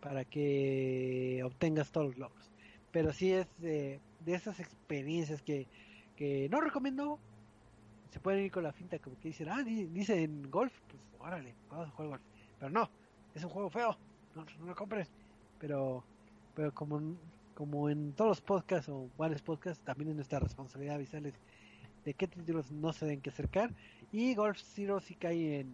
para 0.00 0.24
que 0.26 1.42
obtengas 1.44 1.90
todos 1.92 2.08
los 2.08 2.18
logros. 2.18 2.50
Pero 2.90 3.12
sí 3.12 3.32
es 3.32 3.46
de, 3.58 4.00
esas 4.26 4.60
experiencias 4.60 5.40
que, 5.40 5.66
que 6.16 6.48
no 6.50 6.60
recomiendo. 6.60 7.18
Se 8.14 8.20
pueden 8.20 8.44
ir 8.44 8.50
con 8.50 8.62
la 8.62 8.72
finta 8.72 8.98
como 9.00 9.18
que 9.18 9.28
dicen, 9.28 9.48
ah, 9.50 9.62
dicen 9.62 10.50
golf, 10.50 10.72
pues 10.88 11.02
órale, 11.18 11.54
vamos 11.68 11.88
a 11.88 11.90
jugar 11.90 12.08
golf. 12.08 12.22
Pero 12.58 12.70
no, 12.70 12.88
es 13.34 13.44
un 13.44 13.50
juego 13.50 13.68
feo, 13.68 13.98
no, 14.34 14.46
no 14.60 14.66
lo 14.66 14.74
compres. 14.74 15.10
Pero 15.58 16.04
pero 16.54 16.72
como, 16.72 17.16
como 17.54 17.90
en 17.90 18.12
todos 18.12 18.28
los 18.30 18.40
podcasts 18.40 18.88
o 18.88 19.08
varios 19.18 19.42
podcasts, 19.42 19.82
también 19.84 20.10
es 20.10 20.16
nuestra 20.16 20.38
responsabilidad 20.38 20.96
avisarles 20.96 21.34
de 22.04 22.14
qué 22.14 22.26
títulos 22.26 22.70
no 22.70 22.92
se 22.92 23.06
deben 23.06 23.20
que 23.20 23.30
acercar. 23.30 23.74
Y 24.12 24.34
Golf 24.34 24.58
Zero 24.58 25.00
sí 25.00 25.14
cae 25.14 25.66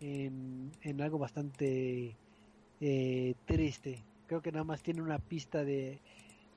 en, 0.00 0.72
en, 0.82 1.00
algo 1.00 1.18
bastante 1.18 2.16
eh, 2.80 3.34
triste. 3.44 4.04
Creo 4.26 4.40
que 4.40 4.52
nada 4.52 4.64
más 4.64 4.82
tiene 4.82 5.02
una 5.02 5.18
pista 5.18 5.64
de, 5.64 6.00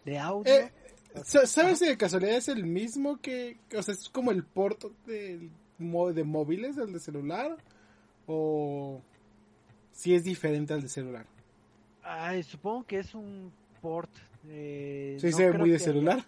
de 0.06 0.20
audio. 0.20 0.54
Eh, 0.54 0.72
¿Sabes 1.24 1.80
si 1.80 1.88
de 1.88 1.98
casualidad 1.98 2.38
es 2.38 2.48
el 2.48 2.66
mismo 2.66 3.20
que, 3.20 3.58
o 3.78 3.84
sea, 3.84 3.94
es 3.94 4.10
como 4.10 4.32
el 4.32 4.44
port 4.44 4.84
de, 5.06 5.50
de 5.78 6.24
móviles, 6.24 6.78
el 6.78 6.94
de 6.94 7.00
celular? 7.00 7.58
¿O 8.28 9.02
si 9.92 10.16
es 10.16 10.24
diferente 10.24 10.74
al 10.74 10.82
de 10.82 10.88
celular? 10.88 11.26
Ay, 12.04 12.44
supongo 12.44 12.86
que 12.86 13.00
es 13.00 13.14
un 13.14 13.52
port. 13.82 14.10
Eh, 14.48 15.18
sí, 15.20 15.32
se 15.32 15.52
ve 15.52 15.58
muy 15.58 15.70
de 15.70 15.80
celular. 15.80 16.26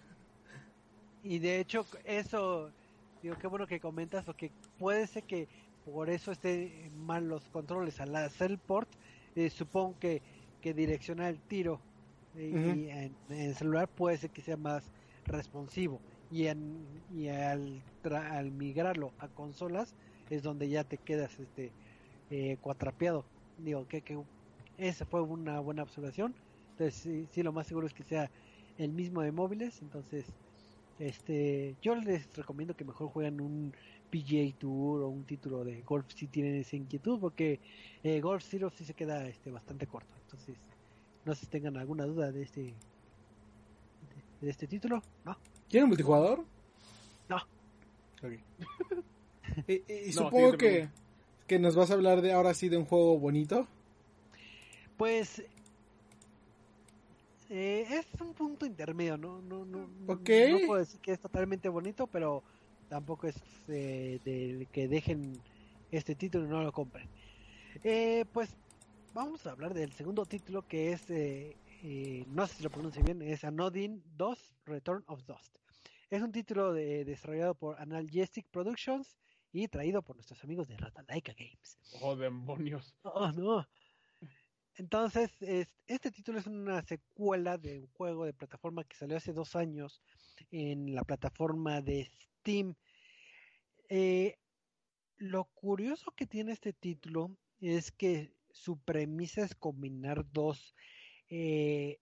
Y 1.23 1.39
de 1.39 1.59
hecho, 1.59 1.86
eso, 2.03 2.69
digo, 3.21 3.38
qué 3.39 3.47
bueno 3.47 3.65
que 3.65 3.79
comentas, 3.79 4.25
porque 4.25 4.51
puede 4.77 5.07
ser 5.07 5.23
que 5.23 5.47
por 5.86 6.09
eso 6.09 6.31
esté 6.31 6.91
mal 6.97 7.27
los 7.29 7.47
controles. 7.49 8.01
Al 8.01 8.15
hacer 8.17 8.51
el 8.51 8.57
port, 8.57 8.89
eh, 9.36 9.49
supongo 9.49 9.95
que, 9.99 10.21
que 10.61 10.73
direccionar 10.73 11.29
el 11.29 11.39
tiro 11.39 11.79
y 12.38 12.89
en, 12.89 13.15
el 13.29 13.55
celular 13.55 13.88
puede 13.88 14.17
ser 14.17 14.29
que 14.29 14.41
sea 14.41 14.57
más 14.57 14.91
responsivo. 15.25 15.99
Y, 16.31 16.47
en, 16.47 16.86
y 17.13 17.27
al, 17.27 17.81
al 18.03 18.51
migrarlo 18.51 19.13
a 19.19 19.27
consolas 19.27 19.93
es 20.29 20.41
donde 20.41 20.69
ya 20.69 20.84
te 20.84 20.97
quedas 20.97 21.39
este 21.39 21.71
eh, 22.29 22.57
cuatrapeado. 22.61 23.25
Digo, 23.59 23.88
que, 23.88 24.01
que 24.01 24.19
esa 24.77 25.05
fue 25.05 25.21
una 25.21 25.59
buena 25.59 25.84
observación. 25.84 26.34
Entonces, 26.71 27.27
sí, 27.31 27.43
lo 27.43 27.53
más 27.53 27.67
seguro 27.67 27.86
es 27.86 27.93
que 27.93 28.03
sea 28.03 28.31
el 28.77 28.91
mismo 28.91 29.21
de 29.21 29.31
móviles. 29.31 29.81
Entonces, 29.81 30.25
este, 30.99 31.75
yo 31.81 31.95
les 31.95 32.36
recomiendo 32.36 32.75
que 32.75 32.86
mejor 32.86 33.09
jueguen 33.09 33.41
un 33.41 33.73
PGA 34.09 34.55
Tour 34.57 35.01
o 35.01 35.09
un 35.09 35.23
título 35.23 35.63
de 35.63 35.81
golf 35.81 36.05
si 36.13 36.27
tienen 36.27 36.55
esa 36.55 36.75
inquietud, 36.75 37.19
porque 37.19 37.59
eh, 38.03 38.21
Golf 38.21 38.43
Zero 38.43 38.69
sí 38.69 38.86
se 38.86 38.93
queda 38.93 39.27
este, 39.27 39.51
bastante 39.51 39.88
corto. 39.88 40.15
Entonces, 40.23 40.55
no 41.26 41.36
sé 41.36 41.41
si 41.41 41.47
tengan 41.47 41.78
alguna 41.78 42.05
duda 42.05 42.32
de 42.32 42.43
este 42.43 42.74
de, 44.41 44.49
este 44.49 44.67
título. 44.67 45.01
¿No? 45.26 45.38
¿Tiene 45.67 45.88
multijugador? 45.88 46.43
No. 47.30 47.38
y, 49.67 50.11
supongo 50.11 50.57
que, 50.57 50.89
que 51.47 51.59
nos 51.59 51.76
vas 51.76 51.91
a 51.91 51.93
hablar 51.93 52.21
de 52.21 52.34
ahora 52.34 52.53
sí 52.53 52.69
de 52.69 52.78
un 52.78 52.86
juego 52.86 53.17
bonito. 53.19 53.67
Pues 54.97 55.43
eh, 57.49 57.86
es 57.88 58.21
un 58.21 58.34
punto 58.34 58.65
intermedio, 58.65 59.17
¿no? 59.17 59.41
No, 59.41 59.63
no, 59.65 59.88
no 59.88 60.17
puedo 60.17 60.76
decir 60.76 60.99
que 61.01 61.11
es 61.11 61.19
totalmente 61.19 61.69
bonito, 61.69 62.07
pero 62.07 62.41
tampoco 62.89 63.28
es 63.28 63.36
eh, 63.67 64.19
de 64.26 64.67
que 64.71 64.88
dejen 64.88 65.39
este 65.91 66.15
título 66.15 66.45
y 66.45 66.49
no 66.49 66.63
lo 66.63 66.71
compren. 66.71 67.07
Eh, 67.84 68.26
pues 68.34 68.55
vamos 69.14 69.45
a 69.45 69.51
hablar 69.51 69.74
del 69.74 69.93
segundo 69.93 70.26
título 70.26 70.68
que 70.68 70.91
es, 70.91 71.07
no 72.28 72.47
sé 72.47 72.55
si 72.55 72.64
lo 72.64 72.70
pronuncio 72.70 73.03
bien, 73.03 73.22
es 73.22 73.43
Anodin 73.43 74.03
2 74.18 74.55
Return 74.66 75.03
of 75.07 75.24
Dust. 75.26 75.55
Es 76.09 76.22
un 76.22 76.32
título 76.32 76.74
desarrollado 76.74 77.55
por 77.55 77.80
Analgesic 77.80 78.47
Productions 78.49 79.18
y 79.51 79.68
traído 79.68 80.01
por 80.01 80.16
nuestros 80.16 80.43
amigos 80.43 80.68
de 80.68 80.78
Ratalaika 80.78 81.34
Games. 81.34 81.78
Oh, 82.01 82.16
demonios. 82.16 82.95
Oh, 83.03 83.32
no. 83.32 83.68
Entonces, 84.76 85.32
este 85.86 86.11
título 86.11 86.39
es 86.39 86.47
una 86.47 86.82
secuela 86.82 87.59
de 87.59 87.82
un 87.82 87.88
juego 87.89 88.26
de 88.26 88.34
plataforma 88.34 88.84
que 88.84 88.95
salió 88.95 89.18
hace 89.18 89.32
dos 89.32 89.55
años 89.55 90.01
en 90.49 90.95
la 90.95 91.03
plataforma 91.03 91.82
de 91.82 92.09
Steam. 92.39 92.76
Eh, 93.89 94.39
lo 95.18 95.45
curioso 95.45 96.11
que 96.16 96.26
tiene 96.26 96.53
este 96.53 96.74
título 96.74 97.38
es 97.59 97.91
que 97.91 98.34
su 98.53 98.79
premisa 98.79 99.43
es 99.43 99.55
combinar 99.55 100.25
dos, 100.31 100.73
eh, 101.27 101.99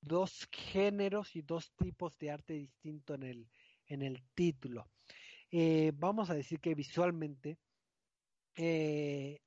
dos 0.00 0.48
géneros 0.50 1.36
y 1.36 1.42
dos 1.42 1.72
tipos 1.76 2.18
de 2.18 2.30
arte 2.30 2.54
distinto 2.54 3.14
en 3.14 3.22
el, 3.22 3.48
en 3.86 4.02
el 4.02 4.24
título. 4.34 4.90
Eh, 5.50 5.92
vamos 5.94 6.30
a 6.30 6.34
decir 6.34 6.58
que 6.60 6.74
visualmente 6.74 7.58
eh, 8.56 9.38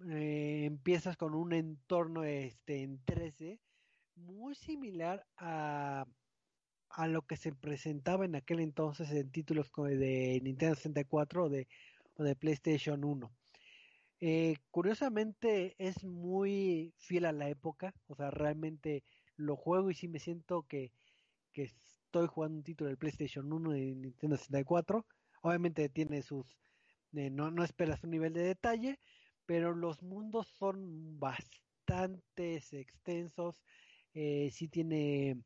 empiezas 0.00 1.16
con 1.16 1.34
un 1.34 1.52
entorno 1.52 2.22
este, 2.22 2.82
en 2.82 3.02
13 3.04 3.58
muy 4.14 4.54
similar 4.54 5.26
a, 5.36 6.06
a 6.90 7.06
lo 7.08 7.22
que 7.22 7.36
se 7.36 7.52
presentaba 7.52 8.24
en 8.24 8.36
aquel 8.36 8.60
entonces 8.60 9.10
en 9.10 9.30
títulos 9.30 9.70
de 9.76 10.40
Nintendo 10.42 10.76
64 10.76 11.44
o 11.44 11.48
de 11.48 11.66
de 12.24 12.36
PlayStation 12.36 13.04
1. 13.04 13.30
Eh, 14.20 14.56
curiosamente 14.72 15.76
es 15.78 16.02
muy 16.04 16.92
fiel 16.98 17.24
a 17.24 17.32
la 17.32 17.48
época, 17.48 17.94
o 18.08 18.16
sea, 18.16 18.30
realmente 18.30 19.04
lo 19.36 19.54
juego 19.56 19.90
y 19.90 19.94
sí 19.94 20.08
me 20.08 20.18
siento 20.18 20.64
que, 20.64 20.92
estoy 21.54 22.28
jugando 22.28 22.58
un 22.58 22.64
título 22.64 22.88
del 22.88 22.98
PlayStation 22.98 23.52
1 23.52 23.72
de 23.72 23.94
Nintendo 23.94 24.36
64. 24.36 25.06
Obviamente 25.42 25.88
tiene 25.88 26.22
sus, 26.22 26.46
eh, 27.14 27.30
no, 27.30 27.50
no 27.50 27.64
esperas 27.64 28.02
un 28.04 28.10
nivel 28.10 28.32
de 28.32 28.42
detalle, 28.42 29.00
pero 29.46 29.74
los 29.74 30.02
mundos 30.02 30.46
son 30.48 31.18
bastante 31.18 32.56
extensos, 32.72 33.62
eh, 34.14 34.50
sí 34.52 34.68
tiene 34.68 35.42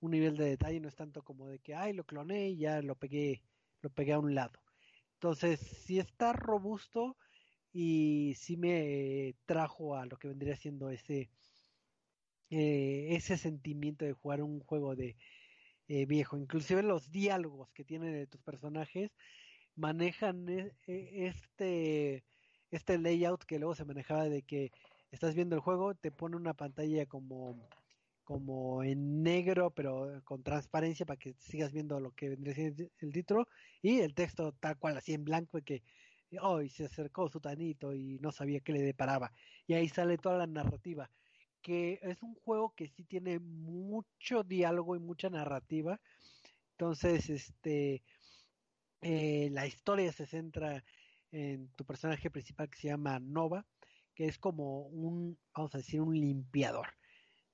un 0.00 0.10
nivel 0.12 0.36
de 0.36 0.46
detalle, 0.46 0.80
no 0.80 0.88
es 0.88 0.96
tanto 0.96 1.22
como 1.22 1.48
de 1.48 1.58
que, 1.58 1.74
ay, 1.74 1.92
lo 1.94 2.04
cloné 2.04 2.50
y 2.50 2.58
ya 2.58 2.82
lo 2.82 2.96
pegué, 2.96 3.42
lo 3.82 3.90
pegué 3.90 4.12
a 4.12 4.18
un 4.20 4.34
lado. 4.34 4.60
Entonces, 5.14 5.60
sí 5.60 5.98
está 5.98 6.32
robusto 6.32 7.16
y 7.78 8.34
sí 8.36 8.56
me 8.56 9.34
trajo 9.44 9.96
a 9.96 10.06
lo 10.06 10.16
que 10.16 10.28
vendría 10.28 10.56
siendo 10.56 10.88
ese, 10.88 11.28
eh, 12.48 13.08
ese 13.10 13.36
sentimiento 13.36 14.06
de 14.06 14.14
jugar 14.14 14.42
un 14.42 14.60
juego 14.60 14.96
de 14.96 15.14
eh, 15.88 16.06
viejo. 16.06 16.38
Inclusive 16.38 16.82
los 16.82 17.10
diálogos 17.10 17.70
que 17.72 17.84
tienen 17.84 18.14
de 18.14 18.26
tus 18.26 18.40
personajes 18.40 19.14
manejan 19.74 20.48
e, 20.48 20.72
e, 20.86 21.26
este, 21.26 22.24
este 22.70 22.96
layout 22.96 23.44
que 23.44 23.58
luego 23.58 23.74
se 23.74 23.84
manejaba 23.84 24.24
de 24.24 24.40
que 24.42 24.72
estás 25.10 25.34
viendo 25.34 25.54
el 25.54 25.60
juego, 25.60 25.94
te 25.94 26.10
pone 26.10 26.36
una 26.36 26.54
pantalla 26.54 27.04
como 27.04 27.68
como 28.24 28.82
en 28.82 29.22
negro, 29.22 29.70
pero 29.70 30.20
con 30.24 30.42
transparencia 30.42 31.06
para 31.06 31.18
que 31.18 31.34
sigas 31.38 31.72
viendo 31.72 32.00
lo 32.00 32.10
que 32.12 32.30
vendría 32.30 32.54
siendo 32.54 32.84
el 32.98 33.12
título, 33.12 33.46
y 33.82 34.00
el 34.00 34.14
texto 34.14 34.52
tal 34.52 34.76
cual, 34.78 34.96
así 34.96 35.14
en 35.14 35.24
blanco, 35.24 35.60
que 35.64 35.84
hoy 36.40 36.68
se 36.68 36.84
acercó 36.86 37.28
su 37.28 37.40
tanito 37.40 37.94
y 37.94 38.18
no 38.20 38.32
sabía 38.32 38.60
qué 38.60 38.72
le 38.72 38.82
deparaba. 38.82 39.32
Y 39.66 39.74
ahí 39.74 39.88
sale 39.88 40.18
toda 40.18 40.38
la 40.38 40.46
narrativa, 40.46 41.10
que 41.62 41.98
es 42.02 42.22
un 42.22 42.34
juego 42.34 42.74
que 42.74 42.88
sí 42.88 43.04
tiene 43.04 43.38
mucho 43.38 44.42
diálogo 44.42 44.96
y 44.96 45.00
mucha 45.00 45.30
narrativa. 45.30 46.00
Entonces, 46.72 47.30
este, 47.30 48.02
eh, 49.02 49.48
la 49.52 49.66
historia 49.66 50.12
se 50.12 50.26
centra 50.26 50.84
en 51.32 51.68
tu 51.76 51.84
personaje 51.84 52.30
principal 52.30 52.68
que 52.70 52.78
se 52.78 52.88
llama 52.88 53.18
Nova, 53.18 53.66
que 54.14 54.26
es 54.26 54.38
como 54.38 54.82
un, 54.86 55.38
vamos 55.54 55.74
a 55.74 55.78
decir, 55.78 56.00
un 56.00 56.14
limpiador 56.14 56.88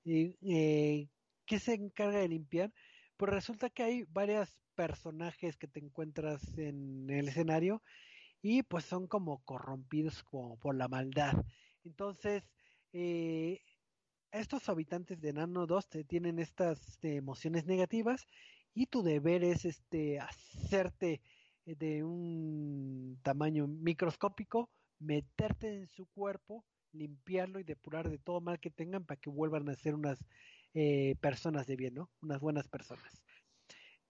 eh, 0.05 1.07
¿qué 1.45 1.59
se 1.59 1.73
encarga 1.73 2.19
de 2.19 2.27
limpiar? 2.27 2.73
Pues 3.17 3.31
resulta 3.31 3.69
que 3.69 3.83
hay 3.83 4.03
varios 4.09 4.57
personajes 4.75 5.57
que 5.57 5.67
te 5.67 5.79
encuentras 5.79 6.57
en 6.57 7.09
el 7.09 7.27
escenario 7.27 7.81
y 8.43 8.61
pues 8.61 8.83
son 8.85 9.07
como 9.07 9.41
corrompidos 9.45 10.21
como 10.23 10.57
por 10.59 10.75
la 10.75 10.89
maldad. 10.89 11.33
Entonces, 11.85 12.43
eh, 12.91 13.61
estos 14.31 14.67
habitantes 14.67 15.21
de 15.21 15.33
Nano 15.33 15.65
2 15.65 15.89
te 15.89 16.03
tienen 16.03 16.37
estas 16.39 16.87
este, 16.89 17.15
emociones 17.15 17.65
negativas 17.65 18.27
y 18.73 18.87
tu 18.87 19.01
deber 19.01 19.45
es 19.45 19.63
este 19.63 20.19
hacerte 20.19 21.21
de 21.65 22.03
un 22.03 23.17
tamaño 23.23 23.65
microscópico, 23.67 24.69
meterte 24.99 25.73
en 25.73 25.87
su 25.87 26.05
cuerpo 26.07 26.65
limpiarlo 26.91 27.59
y 27.59 27.63
depurar 27.63 28.09
de 28.09 28.19
todo 28.19 28.41
mal 28.41 28.59
que 28.59 28.69
tengan 28.69 29.05
para 29.05 29.19
que 29.19 29.29
vuelvan 29.29 29.69
a 29.69 29.75
ser 29.75 29.95
unas 29.95 30.19
eh, 30.73 31.15
personas 31.21 31.65
de 31.65 31.75
bien, 31.75 31.95
¿no? 31.95 32.09
Unas 32.21 32.41
buenas 32.41 32.67
personas. 32.67 33.23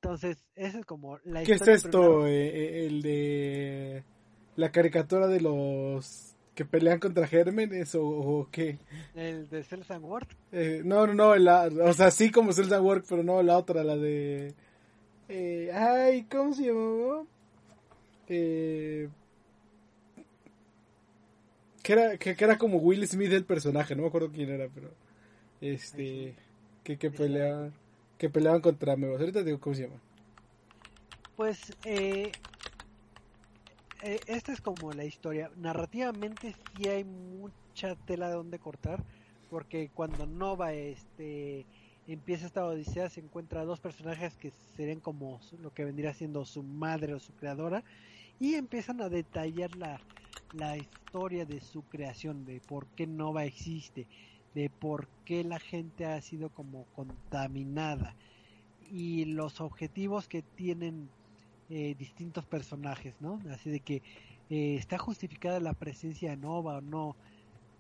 Entonces, 0.02 0.44
esa 0.56 0.80
es 0.80 0.86
como 0.86 1.20
la 1.24 1.44
¿Qué 1.44 1.54
es 1.54 1.68
esto? 1.68 2.28
Eh, 2.28 2.48
eh, 2.48 2.86
el 2.88 3.02
de 3.02 4.04
la 4.56 4.72
caricatura 4.72 5.28
de 5.28 5.42
los 5.42 6.36
que 6.56 6.66
pelean 6.66 7.00
contra 7.00 7.28
gérmenes 7.28 7.96
o, 7.96 8.48
qué? 8.52 8.78
El 9.16 9.50
de 9.50 9.64
Cells 9.64 9.90
and 9.92 10.06
Work. 10.06 10.36
no, 10.84 11.08
no, 11.08 11.14
no, 11.14 11.36
la, 11.36 11.70
o 11.84 11.94
sea, 11.94 12.12
sí 12.12 12.32
como 12.32 12.54
Cells 12.54 12.72
and 12.72 12.86
Work, 12.86 13.06
pero 13.10 13.24
no 13.24 13.42
la 13.42 13.58
otra, 13.58 13.84
la 13.84 13.96
de... 13.98 14.54
ay, 15.74 16.24
¿cómo 16.30 16.54
se 16.54 16.66
llamaba? 16.66 17.24
Eh, 18.28 19.10
que 21.82 21.94
era, 21.94 22.18
que, 22.18 22.36
era 22.40 22.58
como 22.58 22.78
Will 22.78 23.06
Smith 23.08 23.32
el 23.34 23.46
personaje, 23.46 23.96
no 23.96 24.04
me 24.04 24.08
acuerdo 24.08 24.32
quién 24.32 24.50
era, 24.50 24.70
pero 24.74 24.92
este 25.60 26.36
que, 26.84 26.98
que 26.98 27.12
peleaban 27.12 27.74
que 28.18 28.30
peleaban 28.30 28.62
contra 28.62 28.96
Mebos. 28.96 29.20
Ahorita 29.20 29.44
digo 29.44 29.60
cómo 29.60 29.76
se 29.76 29.84
llama. 29.84 30.00
Pues 31.36 31.74
eh, 31.84 32.32
eh, 34.04 34.20
esta 34.28 34.52
es 34.52 34.62
como 34.62 34.92
la 34.92 35.06
historia. 35.06 35.50
Narrativamente 35.56 36.54
sí 36.76 36.88
hay 36.90 37.04
mucha 37.04 37.96
tela 37.96 38.28
de 38.28 38.36
donde 38.36 38.60
cortar, 38.60 39.04
porque 39.50 39.90
cuando 39.94 40.26
Nova 40.26 40.74
este 40.74 41.66
empieza 42.06 42.46
esta 42.46 42.66
odisea 42.66 43.10
se 43.10 43.22
encuentra 43.22 43.64
dos 43.64 43.80
personajes 43.80 44.36
que 44.36 44.52
serían 44.76 45.00
como 45.00 45.40
lo 45.62 45.74
que 45.74 45.86
vendría 45.86 46.14
siendo 46.14 46.44
su 46.44 46.62
madre 46.62 47.14
o 47.14 47.20
su 47.20 47.32
creadora 47.34 47.82
y 48.42 48.56
empiezan 48.56 49.00
a 49.00 49.08
detallar 49.08 49.74
la, 49.78 50.02
la 50.52 50.76
historia 50.76 51.46
de 51.46 51.62
su 51.62 51.84
creación, 51.84 52.44
de 52.46 52.60
por 52.60 52.88
qué 52.88 53.08
Nova 53.08 53.46
existe, 53.46 54.06
de 54.54 54.70
por 54.70 55.08
qué 55.24 55.46
la 55.46 55.60
gente 55.60 56.06
ha 56.06 56.20
sido 56.22 56.50
como 56.50 56.86
contaminada 56.96 58.16
y 58.92 59.26
los 59.26 59.62
objetivos 59.62 60.28
que 60.28 60.42
tienen 60.42 61.10
eh, 61.76 61.96
distintos 61.98 62.46
personajes, 62.46 63.16
¿no? 63.20 63.42
Así 63.50 63.72
de 63.72 63.80
que 63.80 64.04
eh, 64.52 64.76
está 64.76 65.00
justificada 65.00 65.60
la 65.60 65.74
presencia 65.74 66.30
de 66.30 66.38
Nova 66.38 66.78
o 66.78 66.82
no. 66.82 67.16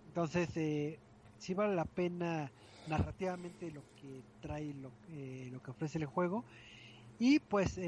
Entonces, 0.08 0.50
eh, 0.56 0.98
sí 1.38 1.54
vale 1.54 1.76
la 1.76 1.86
pena 1.86 2.52
narrativamente 2.88 3.70
lo 3.70 3.82
que 4.02 4.24
trae, 4.42 4.74
lo, 4.74 4.90
eh, 5.12 5.52
que 5.64 5.70
ofrece 5.70 6.00
el 6.00 6.08
juego. 6.08 6.44
Y 7.20 7.38
pues, 7.38 7.80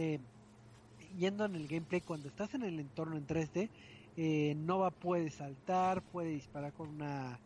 yendo 1.17 1.45
en 1.45 1.55
el 1.55 1.67
gameplay, 1.67 2.01
cuando 2.01 2.27
estás 2.27 2.53
en 2.53 2.61
el 2.61 2.79
entorno 2.79 3.17
en 3.17 3.25
3D, 3.25 3.69
eh, 4.17 4.53
Nova 4.55 4.91
puede 4.91 5.31
saltar, 5.31 6.03
puede 6.03 6.29
disparar 6.29 6.71
con 6.73 6.89
una 6.89 7.39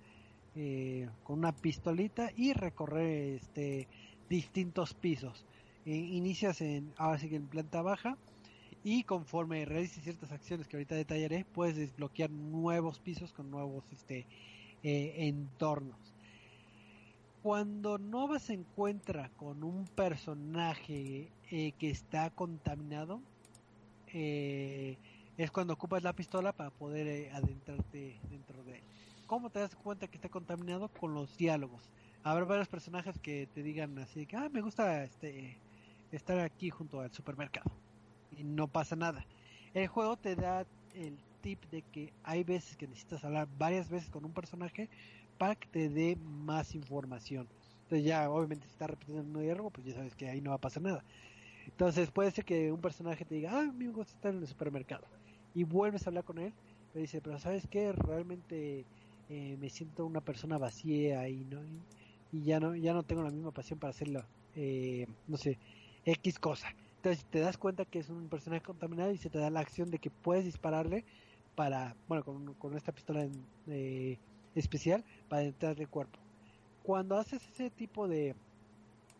con 1.23 1.39
una 1.39 1.53
pistolita 1.53 2.31
y 2.35 2.51
recorrer 2.51 3.35
este 3.35 3.87
distintos 4.27 4.93
pisos. 4.93 5.45
Inicias 5.85 6.59
en 6.59 6.91
ahora 6.97 7.17
sí 7.17 7.29
que 7.29 7.37
en 7.37 7.47
planta 7.47 7.81
baja 7.81 8.17
y 8.83 9.03
conforme 9.03 9.65
realices 9.65 10.03
ciertas 10.03 10.31
acciones 10.31 10.67
que 10.67 10.77
ahorita 10.77 10.95
detallaré, 10.95 11.45
puedes 11.45 11.75
desbloquear 11.75 12.29
nuevos 12.29 12.99
pisos 12.99 13.33
con 13.33 13.51
nuevos 13.51 13.83
este 13.91 14.25
entornos. 14.81 16.13
Cuando 17.43 17.97
Nova 17.97 18.39
se 18.39 18.53
encuentra 18.53 19.29
con 19.37 19.63
un 19.63 19.87
personaje 19.87 21.29
que 21.49 21.89
está 21.89 22.29
contaminado, 22.29 23.21
eh, 24.13 24.97
es 25.37 25.51
cuando 25.51 25.73
ocupas 25.73 26.03
la 26.03 26.13
pistola 26.13 26.51
para 26.51 26.69
poder 26.71 27.07
eh, 27.07 27.31
adentrarte 27.31 28.19
dentro 28.29 28.63
de 28.63 28.77
él. 28.77 28.83
¿Cómo 29.25 29.49
te 29.49 29.59
das 29.59 29.75
cuenta 29.75 30.07
que 30.07 30.17
está 30.17 30.29
contaminado? 30.29 30.89
Con 30.89 31.13
los 31.13 31.37
diálogos. 31.37 31.89
Habrá 32.23 32.45
varios 32.45 32.67
personajes 32.67 33.17
que 33.19 33.47
te 33.53 33.63
digan 33.63 33.97
así 33.99 34.25
que, 34.25 34.35
ah, 34.35 34.49
me 34.51 34.61
gusta 34.61 35.03
este 35.03 35.57
estar 36.11 36.39
aquí 36.39 36.69
junto 36.69 36.99
al 36.99 37.13
supermercado. 37.13 37.71
Y 38.31 38.43
no 38.43 38.67
pasa 38.67 38.95
nada. 38.95 39.25
El 39.73 39.87
juego 39.87 40.17
te 40.17 40.35
da 40.35 40.65
el 40.93 41.17
tip 41.41 41.63
de 41.71 41.81
que 41.83 42.13
hay 42.23 42.43
veces 42.43 42.75
que 42.77 42.87
necesitas 42.87 43.23
hablar 43.23 43.47
varias 43.57 43.89
veces 43.89 44.09
con 44.09 44.25
un 44.25 44.33
personaje 44.33 44.89
para 45.37 45.55
que 45.55 45.67
te 45.67 45.89
dé 45.89 46.15
más 46.15 46.75
información. 46.75 47.47
Entonces 47.83 48.05
ya, 48.05 48.29
obviamente, 48.29 48.67
si 48.67 48.71
está 48.71 48.87
repitiendo 48.87 49.23
un 49.23 49.43
diálogo, 49.43 49.71
pues 49.71 49.87
ya 49.87 49.95
sabes 49.95 50.15
que 50.15 50.29
ahí 50.29 50.41
no 50.41 50.51
va 50.51 50.57
a 50.57 50.61
pasar 50.61 50.83
nada. 50.83 51.03
Entonces 51.65 52.11
puede 52.11 52.31
ser 52.31 52.45
que 52.45 52.71
un 52.71 52.81
personaje 52.81 53.25
te 53.25 53.35
diga, 53.35 53.51
ah, 53.59 53.71
me 53.73 53.87
gusta 53.87 54.13
estar 54.13 54.33
en 54.33 54.41
el 54.41 54.47
supermercado 54.47 55.07
y 55.53 55.63
vuelves 55.63 56.05
a 56.05 56.09
hablar 56.09 56.23
con 56.23 56.39
él, 56.39 56.53
pero 56.91 57.01
dice, 57.01 57.21
pero 57.21 57.39
¿sabes 57.39 57.67
qué? 57.69 57.91
Realmente 57.91 58.85
eh, 59.29 59.57
me 59.57 59.69
siento 59.69 60.05
una 60.05 60.21
persona 60.21 60.57
vacía 60.57 61.27
y 61.29 61.45
no 61.45 61.63
y, 62.31 62.43
ya 62.43 62.59
no 62.59 62.75
ya 62.75 62.93
no 62.93 63.03
tengo 63.03 63.23
la 63.23 63.31
misma 63.31 63.51
pasión 63.51 63.79
para 63.79 63.91
hacerlo, 63.91 64.23
eh, 64.55 65.07
no 65.27 65.37
sé, 65.37 65.57
X 66.05 66.39
cosa. 66.39 66.67
Entonces 66.99 67.23
te 67.31 67.39
das 67.39 67.57
cuenta 67.57 67.85
que 67.85 67.99
es 67.99 68.09
un 68.09 68.27
personaje 68.27 68.61
contaminado 68.61 69.09
y 69.13 69.17
se 69.17 69.29
te 69.29 69.39
da 69.39 69.49
la 69.49 69.61
acción 69.61 69.89
de 69.89 69.99
que 69.99 70.09
puedes 70.09 70.43
dispararle 70.43 71.05
para, 71.55 71.95
bueno, 72.09 72.25
con, 72.25 72.53
con 72.55 72.75
esta 72.75 72.91
pistola 72.91 73.25
eh, 73.67 74.17
especial 74.53 75.05
para 75.29 75.43
entrar 75.43 75.77
de 75.77 75.87
cuerpo. 75.87 76.19
Cuando 76.83 77.15
haces 77.15 77.41
ese 77.53 77.69
tipo 77.69 78.09
de, 78.09 78.35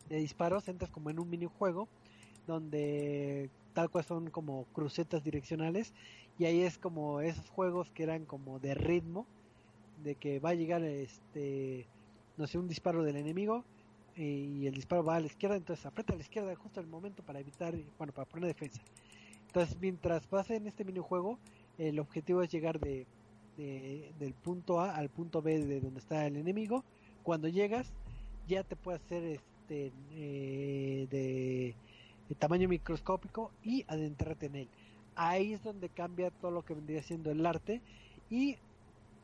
de 0.10 0.18
disparos, 0.18 0.68
entras 0.68 0.92
como 0.92 1.10
en 1.10 1.20
un 1.20 1.30
minijuego 1.30 1.88
donde 2.48 3.50
tal 3.74 3.90
cual 3.90 4.04
son 4.04 4.30
como 4.30 4.66
crucetas 4.74 5.24
direccionales 5.24 5.94
y 6.38 6.46
ahí 6.46 6.64
es 6.64 6.78
como 6.78 7.22
esos 7.22 7.50
juegos 7.50 7.92
que 7.92 8.04
eran 8.04 8.26
como 8.26 8.60
de 8.60 8.74
ritmo 8.74 9.26
de 10.04 10.16
que 10.16 10.40
va 10.40 10.50
a 10.50 10.56
llegar 10.56 10.84
este 10.84 11.86
no 12.38 12.48
sé 12.48 12.58
un 12.58 12.68
disparo 12.68 13.04
del 13.04 13.18
enemigo 13.18 13.64
y 14.22 14.68
el 14.68 14.74
disparo 14.74 15.04
va 15.04 15.16
a 15.16 15.20
la 15.20 15.28
izquierda 15.28 15.56
entonces 15.56 15.86
aprieta 15.86 16.14
a 16.14 16.16
la 16.16 16.22
izquierda 16.22 16.56
justo 16.56 16.80
el 16.80 16.88
momento 16.88 17.24
para 17.24 17.40
evitar 17.40 17.74
bueno 17.98 18.14
para 18.14 18.28
poner 18.28 18.48
defensa 18.48 18.82
entonces 19.48 19.78
mientras 19.80 20.30
vas 20.30 20.50
en 20.50 20.68
este 20.68 20.84
minijuego 20.84 21.40
el 21.78 22.00
objetivo 22.00 22.42
es 22.42 22.52
llegar 22.52 22.80
de, 22.80 23.08
del 23.58 24.34
punto 24.34 24.82
A 24.82 24.96
al 24.96 25.10
punto 25.10 25.42
B 25.42 25.60
de 25.60 25.80
donde 25.80 26.00
está 26.00 26.28
el 26.28 26.36
enemigo 26.36 26.84
cuando 27.24 27.48
llegas 27.48 27.94
ya 28.48 28.64
te 28.64 28.76
puede 28.76 28.98
hacer 28.98 29.24
este 29.24 29.92
eh, 30.12 31.08
de 31.10 32.36
tamaño 32.36 32.70
microscópico 32.70 33.52
y 33.64 33.86
adentrarte 33.88 34.46
en 34.48 34.56
él. 34.56 34.70
Ahí 35.16 35.54
es 35.54 35.64
donde 35.64 35.90
cambia 35.90 36.32
todo 36.32 36.52
lo 36.52 36.64
que 36.64 36.74
vendría 36.74 37.04
siendo 37.04 37.32
el 37.32 37.46
arte 37.46 37.82
y 38.30 38.58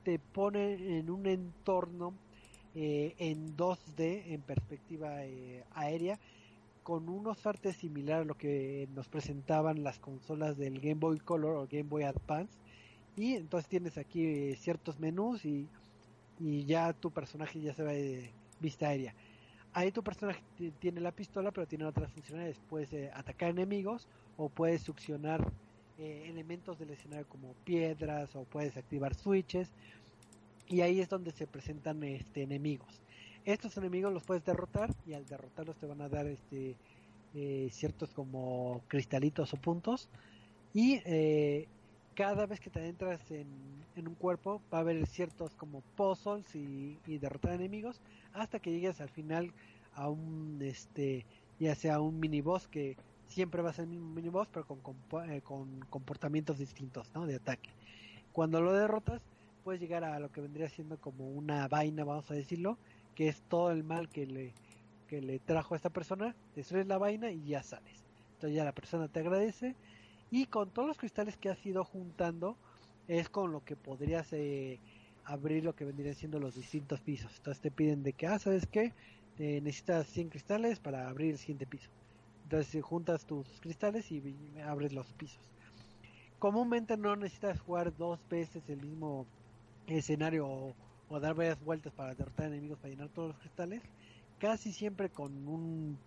te 0.03 0.19
pone 0.19 0.97
en 0.99 1.09
un 1.09 1.25
entorno 1.25 2.13
eh, 2.75 3.15
en 3.17 3.55
2D, 3.55 4.23
en 4.27 4.41
perspectiva 4.41 5.23
eh, 5.25 5.63
aérea, 5.73 6.19
con 6.83 7.09
unos 7.09 7.45
artes 7.47 7.77
similares 7.77 8.25
a 8.25 8.27
lo 8.27 8.35
que 8.35 8.87
nos 8.93 9.07
presentaban 9.07 9.83
las 9.83 9.97
consolas 9.97 10.57
del 10.57 10.79
Game 10.79 10.99
Boy 10.99 11.17
Color 11.19 11.55
o 11.55 11.67
Game 11.67 11.89
Boy 11.89 12.03
Advance. 12.03 12.57
Y 13.17 13.35
entonces 13.35 13.69
tienes 13.69 13.97
aquí 13.97 14.25
eh, 14.25 14.55
ciertos 14.57 14.99
menús 14.99 15.45
y, 15.45 15.67
y, 16.39 16.65
ya 16.65 16.93
tu 16.93 17.11
personaje 17.11 17.61
ya 17.61 17.73
se 17.73 17.83
va 17.83 17.91
de 17.91 18.29
vista 18.59 18.89
aérea. 18.89 19.15
Ahí 19.73 19.91
tu 19.91 20.03
personaje 20.03 20.41
tiene 20.79 21.01
la 21.01 21.11
pistola, 21.11 21.51
pero 21.51 21.67
tiene 21.67 21.85
otras 21.85 22.11
funcionalidades. 22.11 22.59
Puedes 22.69 22.93
eh, 22.93 23.11
atacar 23.13 23.49
enemigos 23.49 24.07
o 24.37 24.49
puedes 24.49 24.81
succionar 24.81 25.51
eh, 25.97 26.27
elementos 26.27 26.77
del 26.77 26.91
escenario 26.91 27.27
como 27.27 27.53
piedras 27.63 28.35
o 28.35 28.43
puedes 28.43 28.77
activar 28.77 29.15
switches. 29.15 29.71
Y 30.67 30.81
ahí 30.81 30.99
es 30.99 31.09
donde 31.09 31.31
se 31.31 31.47
presentan 31.47 32.03
este, 32.03 32.43
enemigos. 32.43 33.01
Estos 33.45 33.77
enemigos 33.77 34.11
los 34.11 34.23
puedes 34.23 34.43
derrotar 34.43 34.93
y 35.05 35.13
al 35.13 35.25
derrotarlos 35.25 35.77
te 35.77 35.85
van 35.85 36.01
a 36.01 36.09
dar 36.09 36.25
este 36.25 36.75
eh, 37.35 37.69
ciertos 37.71 38.11
como 38.11 38.81
cristalitos 38.87 39.53
o 39.53 39.57
puntos. 39.57 40.09
Y 40.73 40.99
cada 42.15 42.45
vez 42.45 42.59
que 42.59 42.69
te 42.69 42.79
adentras 42.79 43.19
en, 43.29 43.47
un 43.97 44.15
cuerpo 44.15 44.61
va 44.73 44.79
a 44.79 44.81
haber 44.81 45.05
ciertos 45.05 45.53
como 45.55 45.81
puzzles 45.95 46.55
y, 46.55 46.97
derrotar 47.19 47.53
enemigos 47.53 48.01
hasta 48.33 48.59
que 48.59 48.71
llegues 48.71 49.01
al 49.01 49.09
final 49.09 49.51
a 49.93 50.09
un 50.09 50.59
este 50.61 51.25
ya 51.59 51.75
sea 51.75 51.99
un 52.01 52.19
mini 52.19 52.43
que 52.71 52.97
siempre 53.27 53.61
va 53.61 53.69
a 53.69 53.73
ser 53.73 53.83
el 53.83 53.91
mismo 53.91 54.09
mini 54.13 54.29
boss 54.29 54.47
pero 54.51 54.65
con, 54.65 54.79
eh, 55.29 55.41
con, 55.41 55.79
comportamientos 55.89 56.57
distintos 56.57 57.09
¿no? 57.13 57.25
de 57.25 57.35
ataque 57.35 57.69
cuando 58.31 58.61
lo 58.61 58.73
derrotas 58.73 59.21
puedes 59.65 59.81
llegar 59.81 60.05
a 60.05 60.19
lo 60.19 60.31
que 60.31 60.39
vendría 60.39 60.69
siendo 60.69 60.97
como 61.01 61.27
una 61.27 61.67
vaina 61.67 62.05
vamos 62.05 62.31
a 62.31 62.35
decirlo 62.35 62.77
que 63.15 63.27
es 63.27 63.41
todo 63.49 63.71
el 63.71 63.83
mal 63.83 64.07
que 64.07 64.25
le 64.25 64.53
que 65.07 65.21
le 65.21 65.39
trajo 65.39 65.73
a 65.73 65.77
esta 65.77 65.89
persona 65.89 66.33
destruyes 66.55 66.87
la 66.87 66.97
vaina 66.97 67.31
y 67.31 67.43
ya 67.47 67.63
sales 67.63 68.05
entonces 68.35 68.55
ya 68.55 68.63
la 68.63 68.71
persona 68.71 69.09
te 69.09 69.19
agradece 69.19 69.75
y 70.31 70.45
con 70.45 70.69
todos 70.69 70.87
los 70.87 70.97
cristales 70.97 71.37
que 71.37 71.49
has 71.49 71.65
ido 71.65 71.83
juntando 71.83 72.57
es 73.07 73.29
con 73.29 73.51
lo 73.51 73.63
que 73.63 73.75
podrías 73.75 74.31
eh, 74.33 74.79
abrir 75.23 75.63
lo 75.63 75.75
que 75.75 75.85
vendrían 75.85 76.15
siendo 76.15 76.39
los 76.39 76.55
distintos 76.55 77.01
pisos. 77.01 77.31
Entonces 77.37 77.61
te 77.61 77.71
piden 77.71 78.03
de 78.03 78.13
que, 78.13 78.27
ah, 78.27 78.39
¿sabes 78.39 78.67
qué? 78.67 78.93
necesitas 79.37 80.07
100 80.07 80.29
cristales 80.29 80.79
para 80.79 81.09
abrir 81.09 81.31
el 81.31 81.37
siguiente 81.37 81.65
piso. 81.65 81.89
Entonces 82.43 82.81
juntas 82.81 83.25
tus 83.25 83.45
cristales 83.59 84.09
y 84.09 84.23
abres 84.63 84.93
los 84.93 85.11
pisos. 85.13 85.43
Comúnmente 86.39 86.95
no 86.95 87.15
necesitas 87.17 87.59
jugar 87.59 87.95
dos 87.97 88.19
veces 88.29 88.63
el 88.69 88.81
mismo 88.81 89.25
escenario 89.87 90.47
o, 90.47 91.19
dar 91.19 91.35
varias 91.35 91.63
vueltas 91.63 91.93
para 91.93 92.13
derrotar 92.15 92.47
enemigos 92.47 92.77
para 92.79 92.89
llenar 92.89 93.09
todos 93.09 93.29
los 93.29 93.37
cristales. 93.39 93.81
Casi 94.39 94.73
siempre 94.73 95.09
con 95.09 95.47
un 95.47 95.97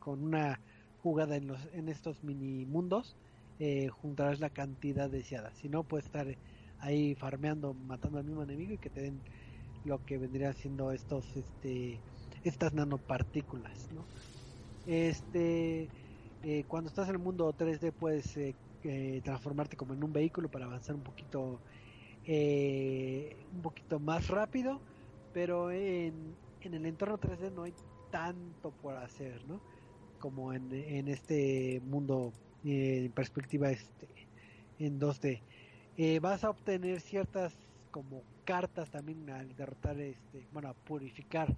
con 0.00 0.24
una 0.24 0.60
jugada 1.02 1.36
en 1.36 1.46
los 1.46 1.60
en 1.74 1.88
estos 1.88 2.24
mini 2.24 2.66
mundos 2.66 3.16
eh, 3.60 3.88
juntarás 3.88 4.40
la 4.40 4.50
cantidad 4.50 5.08
deseada. 5.08 5.52
Si 5.54 5.68
no, 5.68 5.84
puedes 5.84 6.06
estar 6.06 6.26
ahí 6.80 7.14
farmeando, 7.14 7.74
matando 7.74 8.18
al 8.18 8.24
mismo 8.24 8.42
enemigo 8.42 8.72
y 8.72 8.78
que 8.78 8.90
te 8.90 9.02
den 9.02 9.20
lo 9.84 10.04
que 10.04 10.18
vendría 10.18 10.52
siendo 10.52 10.92
estos, 10.92 11.24
este, 11.36 11.98
estas 12.44 12.72
nanopartículas, 12.74 13.90
¿no? 13.92 14.04
Este, 14.86 15.88
eh, 16.42 16.64
cuando 16.68 16.88
estás 16.88 17.08
en 17.08 17.16
el 17.16 17.20
mundo 17.20 17.52
3D 17.52 17.92
puedes 17.92 18.36
eh, 18.36 18.54
eh, 18.84 19.20
transformarte 19.24 19.76
como 19.76 19.94
en 19.94 20.04
un 20.04 20.12
vehículo 20.12 20.48
para 20.48 20.66
avanzar 20.66 20.94
un 20.94 21.02
poquito, 21.02 21.60
un 22.28 23.62
poquito 23.62 23.98
más 23.98 24.28
rápido, 24.28 24.80
pero 25.32 25.70
en, 25.70 26.34
en 26.60 26.74
el 26.74 26.86
entorno 26.86 27.18
3D 27.18 27.52
no 27.52 27.62
hay 27.62 27.74
tanto 28.10 28.70
por 28.70 28.96
hacer, 28.96 29.44
¿no? 29.46 29.60
Como 30.18 30.52
en, 30.52 30.72
en 30.72 31.08
este 31.08 31.80
mundo 31.84 32.32
eh, 32.64 33.04
en 33.04 33.12
perspectiva 33.12 33.70
este 33.70 34.08
en 34.78 35.00
2D. 35.00 35.40
Eh, 35.96 36.20
vas 36.20 36.44
a 36.44 36.50
obtener 36.50 37.00
ciertas 37.00 37.56
como 37.90 38.22
cartas 38.44 38.90
también 38.90 39.28
al 39.30 39.54
derrotar 39.56 39.98
este, 40.00 40.46
bueno, 40.52 40.68
a 40.68 40.74
purificar 40.74 41.54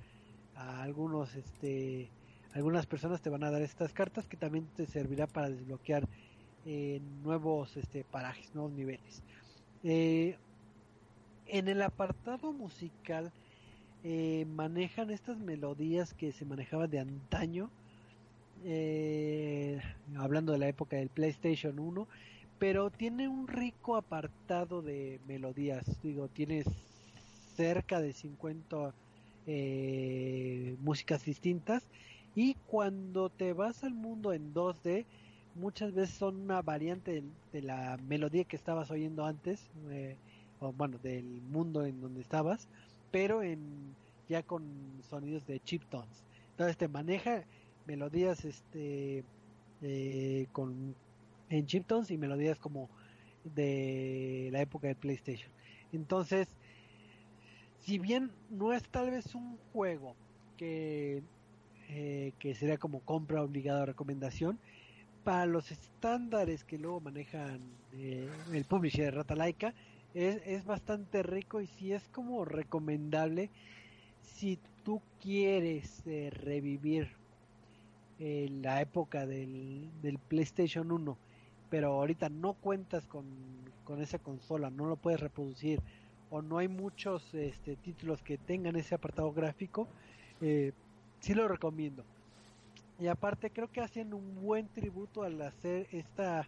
a 0.54 0.82
algunos 0.82 1.34
este 1.34 2.10
algunas 2.52 2.86
personas 2.86 3.22
te 3.22 3.30
van 3.30 3.44
a 3.44 3.50
dar 3.50 3.62
estas 3.62 3.92
cartas 3.92 4.26
que 4.26 4.36
también 4.36 4.66
te 4.76 4.86
servirá 4.86 5.26
para 5.26 5.50
desbloquear 5.50 6.08
eh, 6.66 7.00
nuevos 7.22 7.76
este 7.76 8.04
parajes, 8.04 8.54
nuevos 8.54 8.72
niveles. 8.72 9.22
En 11.50 11.68
el 11.68 11.82
apartado 11.82 12.52
musical 12.52 13.32
manejan 14.56 15.10
estas 15.10 15.38
melodías 15.38 16.14
que 16.14 16.32
se 16.32 16.46
manejaban 16.46 16.90
de 16.90 17.00
antaño 17.00 17.70
eh, 18.64 19.80
hablando 20.16 20.52
de 20.52 20.58
la 20.58 20.68
época 20.68 20.96
del 20.96 21.08
PlayStation 21.08 21.78
1, 21.78 22.06
pero 22.58 22.90
tiene 22.90 23.26
un 23.26 23.48
rico 23.48 23.96
apartado 23.96 24.82
de 24.82 25.18
melodías, 25.26 25.84
digo, 26.02 26.28
tienes 26.28 26.66
cerca 27.56 28.00
de 28.00 28.12
50 28.12 28.92
eh, 29.46 30.76
músicas 30.80 31.24
distintas 31.24 31.82
y 32.34 32.54
cuando 32.66 33.30
te 33.30 33.54
vas 33.54 33.82
al 33.82 33.94
mundo 33.94 34.32
en 34.34 34.52
2D, 34.52 35.06
muchas 35.54 35.94
veces 35.94 36.14
son 36.16 36.36
una 36.36 36.60
variante 36.60 37.22
de, 37.52 37.62
la 37.62 37.98
melodía 38.08 38.44
que 38.44 38.56
estabas 38.56 38.90
oyendo 38.90 39.24
antes, 39.24 39.70
eh, 39.90 40.16
o 40.60 40.72
bueno, 40.72 40.98
del 40.98 41.24
mundo 41.42 41.84
en 41.84 42.00
donde 42.00 42.20
estabas, 42.20 42.68
pero 43.10 43.42
en 43.42 43.94
ya 44.28 44.42
con 44.42 44.64
sonidos 45.08 45.46
de 45.46 45.60
chip 45.60 45.82
tones. 45.90 46.24
Entonces 46.52 46.76
te 46.76 46.88
maneja 46.88 47.42
melodías 47.86 48.44
este 48.44 49.24
eh, 49.82 50.46
con 50.52 50.94
en 51.48 51.66
chiptones 51.66 52.10
y 52.10 52.18
melodías 52.18 52.58
como 52.58 52.88
de 53.42 54.50
la 54.52 54.60
época 54.60 54.86
de 54.86 54.94
PlayStation. 54.94 55.50
Entonces, 55.92 56.48
si 57.80 57.98
bien 57.98 58.30
no 58.50 58.72
es 58.72 58.84
tal 58.88 59.10
vez 59.10 59.34
un 59.34 59.56
juego 59.72 60.14
que 60.56 61.22
eh, 61.88 62.32
que 62.38 62.54
sería 62.54 62.78
como 62.78 63.00
compra 63.00 63.42
obligada 63.42 63.82
o 63.82 63.86
recomendación, 63.86 64.60
para 65.24 65.46
los 65.46 65.72
estándares 65.72 66.64
que 66.64 66.78
luego 66.78 67.00
manejan 67.00 67.60
eh, 67.92 68.28
el 68.52 68.64
publisher 68.64 69.06
de 69.06 69.10
Rata 69.10 69.34
Laika, 69.34 69.74
es, 70.14 70.42
es 70.46 70.64
bastante 70.64 71.22
rico 71.22 71.60
y 71.60 71.66
si 71.66 71.92
es 71.92 72.08
como 72.08 72.44
recomendable 72.44 73.50
si 74.22 74.58
tú 74.84 75.00
quieres 75.20 76.02
revivir 76.30 77.08
la 78.18 78.82
época 78.82 79.26
del, 79.26 79.88
del 80.02 80.18
PlayStation 80.18 80.92
1, 80.92 81.16
pero 81.70 81.92
ahorita 81.92 82.28
no 82.28 82.52
cuentas 82.52 83.06
con, 83.06 83.24
con 83.84 84.02
esa 84.02 84.18
consola, 84.18 84.70
no 84.70 84.86
lo 84.86 84.96
puedes 84.96 85.20
reproducir 85.20 85.80
o 86.30 86.42
no 86.42 86.58
hay 86.58 86.68
muchos 86.68 87.34
este, 87.34 87.76
títulos 87.76 88.22
que 88.22 88.38
tengan 88.38 88.76
ese 88.76 88.94
apartado 88.94 89.32
gráfico, 89.32 89.88
eh, 90.40 90.72
sí 91.20 91.34
lo 91.34 91.48
recomiendo. 91.48 92.04
Y 92.98 93.08
aparte 93.08 93.50
creo 93.50 93.72
que 93.72 93.80
hacen 93.80 94.12
un 94.12 94.42
buen 94.42 94.68
tributo 94.68 95.22
al 95.22 95.40
hacer 95.42 95.88
esta 95.90 96.46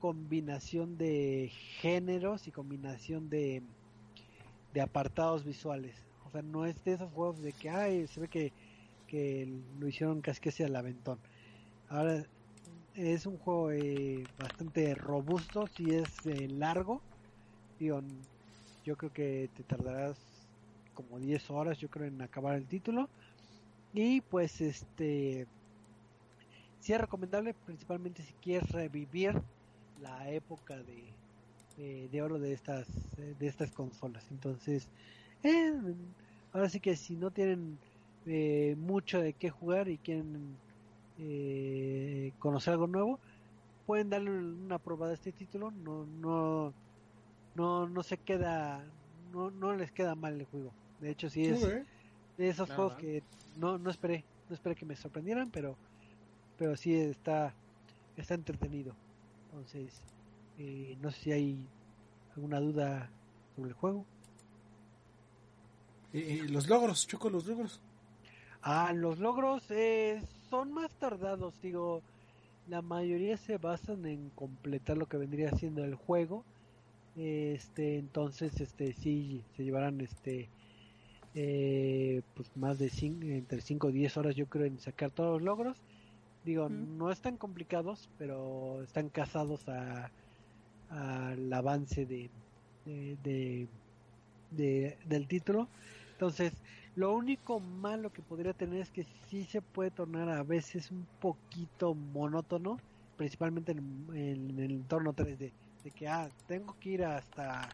combinación 0.00 0.98
de 0.98 1.50
géneros 1.80 2.48
y 2.48 2.50
combinación 2.50 3.30
de, 3.30 3.62
de 4.74 4.80
apartados 4.80 5.44
visuales. 5.44 5.96
O 6.26 6.30
sea, 6.30 6.42
no 6.42 6.66
es 6.66 6.82
de 6.84 6.94
esos 6.94 7.12
juegos 7.12 7.42
de 7.42 7.52
que, 7.52 7.70
ay, 7.70 8.06
se 8.06 8.20
ve 8.20 8.28
que 8.28 8.52
que 9.10 9.48
lo 9.80 9.88
hicieron 9.88 10.20
casi 10.20 10.40
que 10.40 10.62
el 10.62 10.76
aventón. 10.76 11.18
Ahora 11.88 12.24
es 12.94 13.26
un 13.26 13.38
juego 13.38 13.72
eh, 13.72 14.24
bastante 14.38 14.94
robusto, 14.94 15.66
si 15.66 15.90
es 15.90 16.08
eh, 16.26 16.48
largo. 16.48 17.02
Digo, 17.80 18.00
yo 18.84 18.96
creo 18.96 19.12
que 19.12 19.50
te 19.56 19.64
tardarás 19.64 20.16
como 20.94 21.18
10 21.18 21.50
horas, 21.50 21.78
yo 21.78 21.88
creo, 21.88 22.06
en 22.06 22.22
acabar 22.22 22.54
el 22.54 22.66
título. 22.66 23.08
Y 23.92 24.20
pues 24.20 24.60
este 24.60 25.48
sí 26.78 26.92
es 26.92 27.00
recomendable 27.00 27.52
principalmente 27.66 28.22
si 28.22 28.32
quieres 28.34 28.70
revivir 28.70 29.42
la 30.00 30.30
época 30.30 30.76
de, 30.82 32.08
de, 32.08 32.22
oro 32.22 32.38
de 32.38 32.52
estas 32.52 32.86
de 33.16 33.46
estas 33.46 33.70
consolas. 33.70 34.24
Entonces 34.30 34.88
eh, 35.42 35.72
ahora 36.52 36.68
sí 36.68 36.80
que 36.80 36.96
si 36.96 37.16
no 37.16 37.30
tienen 37.30 37.78
eh, 38.26 38.76
mucho 38.78 39.20
de 39.20 39.32
qué 39.32 39.50
jugar 39.50 39.88
y 39.88 39.98
quieren 39.98 40.56
eh, 41.18 42.32
conocer 42.38 42.74
algo 42.74 42.86
nuevo 42.86 43.18
pueden 43.86 44.10
darle 44.10 44.30
una 44.30 44.78
probada 44.78 45.12
a 45.12 45.14
este 45.14 45.32
título. 45.32 45.70
No 45.70 46.04
no 46.04 46.72
no 47.54 47.88
no 47.88 48.02
se 48.02 48.18
queda 48.18 48.84
no 49.32 49.50
no 49.50 49.74
les 49.74 49.90
queda 49.92 50.14
mal 50.14 50.34
el 50.34 50.46
juego. 50.46 50.72
De 51.00 51.10
hecho 51.10 51.30
sí 51.30 51.46
es 51.46 51.60
de 51.60 52.48
esos 52.48 52.70
juegos 52.70 52.94
que 52.94 53.22
no 53.56 53.78
no 53.78 53.90
esperé 53.90 54.24
no 54.48 54.54
esperé 54.54 54.74
que 54.74 54.86
me 54.86 54.96
sorprendieran 54.96 55.50
pero 55.50 55.76
pero 56.58 56.76
sí 56.76 56.94
está 56.94 57.54
está 58.16 58.34
entretenido 58.34 58.94
entonces 59.50 60.00
eh, 60.58 60.96
no 61.00 61.10
sé 61.10 61.20
si 61.20 61.32
hay 61.32 61.66
alguna 62.36 62.60
duda 62.60 63.10
sobre 63.56 63.70
el 63.70 63.74
juego. 63.74 64.04
Eh, 66.12 66.46
los 66.48 66.68
logros 66.68 67.06
choco 67.06 67.30
los 67.30 67.46
logros 67.46 67.80
ah 68.62 68.92
los 68.92 69.20
logros 69.20 69.62
eh, 69.70 70.20
son 70.48 70.72
más 70.72 70.92
tardados 70.96 71.54
digo 71.62 72.02
la 72.68 72.82
mayoría 72.82 73.36
se 73.36 73.58
basan 73.58 74.04
en 74.06 74.30
completar 74.30 74.98
lo 74.98 75.06
que 75.06 75.16
vendría 75.16 75.50
siendo 75.52 75.84
el 75.84 75.94
juego. 75.94 76.44
Este 77.16 77.98
entonces 77.98 78.60
este 78.60 78.92
sí 78.92 79.42
se 79.56 79.64
llevarán 79.64 80.00
este 80.00 80.48
pues 81.32 82.56
más 82.56 82.78
de 82.78 82.88
cinco, 82.90 83.26
entre 83.26 83.60
5 83.60 83.86
o 83.86 83.90
10 83.90 84.16
horas 84.16 84.36
yo 84.36 84.46
creo 84.46 84.66
en 84.66 84.78
sacar 84.78 85.10
todos 85.10 85.34
los 85.34 85.42
logros 85.42 85.76
Digo, 86.44 86.68
no 86.68 87.10
están 87.10 87.36
complicados, 87.36 88.08
pero 88.18 88.82
están 88.82 89.08
casados 89.08 89.68
a 89.68 90.10
al 90.90 91.52
avance 91.52 92.04
de, 92.04 92.30
de, 92.84 93.68
del 95.06 95.28
título. 95.28 95.68
Entonces, 96.12 96.52
lo 96.96 97.14
único 97.14 97.60
malo 97.60 98.12
que 98.12 98.22
podría 98.22 98.52
tener 98.52 98.82
es 98.82 98.90
que 98.90 99.06
sí 99.28 99.44
se 99.44 99.62
puede 99.62 99.90
tornar 99.90 100.28
a 100.28 100.42
veces 100.42 100.90
un 100.90 101.06
poquito 101.20 101.94
monótono, 101.94 102.78
principalmente 103.16 103.72
en, 103.72 104.06
el 104.12 104.70
entorno 104.72 105.14
3D. 105.14 105.52
De 105.84 105.90
que, 105.92 106.08
ah, 106.08 106.28
tengo 106.46 106.76
que 106.78 106.90
ir 106.90 107.04
hasta, 107.04 107.68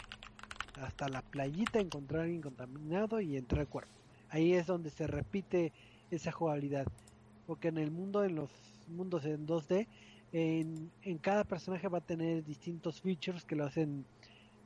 hasta 0.81 1.09
la 1.09 1.23
playita, 1.23 1.81
encontrar 1.81 2.21
a 2.21 2.25
alguien 2.25 2.43
contaminado 2.43 3.21
y 3.21 3.37
entrar 3.37 3.63
al 3.63 3.69
cuerpo. 3.69 3.91
Ahí 4.29 4.53
es 4.53 4.67
donde 4.67 4.91
se 4.91 5.07
repite 5.07 5.73
esa 6.11 6.31
jugabilidad 6.31 6.87
porque 7.47 7.69
en 7.69 7.79
el 7.79 7.91
mundo, 7.91 8.25
en 8.25 8.35
los 8.35 8.51
mundos 8.89 9.25
en 9.25 9.47
2D, 9.47 9.87
en, 10.33 10.91
cada 11.21 11.45
personaje 11.45 11.89
va 11.89 11.99
a 11.99 12.03
tener 12.03 12.45
distintos 12.45 13.01
features 13.01 13.45
que 13.45 13.57
lo 13.57 13.65
hacen 13.65 14.05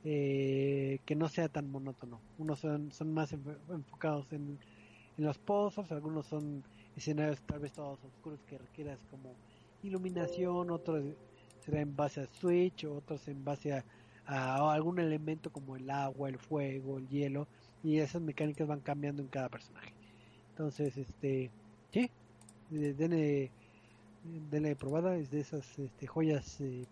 eh, 0.03 0.99
que 1.05 1.15
no 1.15 1.29
sea 1.29 1.47
tan 1.47 1.69
monótono. 1.69 2.19
Unos 2.37 2.59
son, 2.59 2.91
son 2.91 3.13
más 3.13 3.31
enfocados 3.33 4.31
en, 4.33 4.57
en 5.17 5.23
los 5.23 5.37
pozos, 5.37 5.91
algunos 5.91 6.25
son 6.25 6.63
escenarios 6.95 7.41
tal 7.41 7.59
vez 7.59 7.73
todos 7.73 8.03
oscuros 8.03 8.39
que 8.47 8.57
requieras 8.57 8.99
como 9.09 9.35
iluminación, 9.83 10.71
otros 10.71 11.03
será 11.59 11.81
en 11.81 11.95
base 11.95 12.21
a 12.21 12.27
switch, 12.27 12.85
otros 12.85 13.27
en 13.27 13.43
base 13.43 13.73
a, 13.73 13.85
a, 14.25 14.73
algún 14.73 14.99
elemento 14.99 15.51
como 15.51 15.75
el 15.75 15.89
agua, 15.89 16.29
el 16.29 16.37
fuego, 16.37 16.97
el 16.97 17.07
hielo, 17.07 17.47
y 17.83 17.97
esas 17.97 18.21
mecánicas 18.21 18.67
van 18.67 18.81
cambiando 18.81 19.21
en 19.21 19.27
cada 19.27 19.49
personaje. 19.49 19.93
Entonces, 20.49 20.97
este, 20.97 21.51
sí, 22.71 22.93
denle, 22.93 23.51
denle 24.49 24.75
probada, 24.75 25.15
es 25.17 25.29
de 25.29 25.41
esas 25.41 25.77
este, 25.77 26.07
joyas 26.07 26.59
eh, 26.61 26.85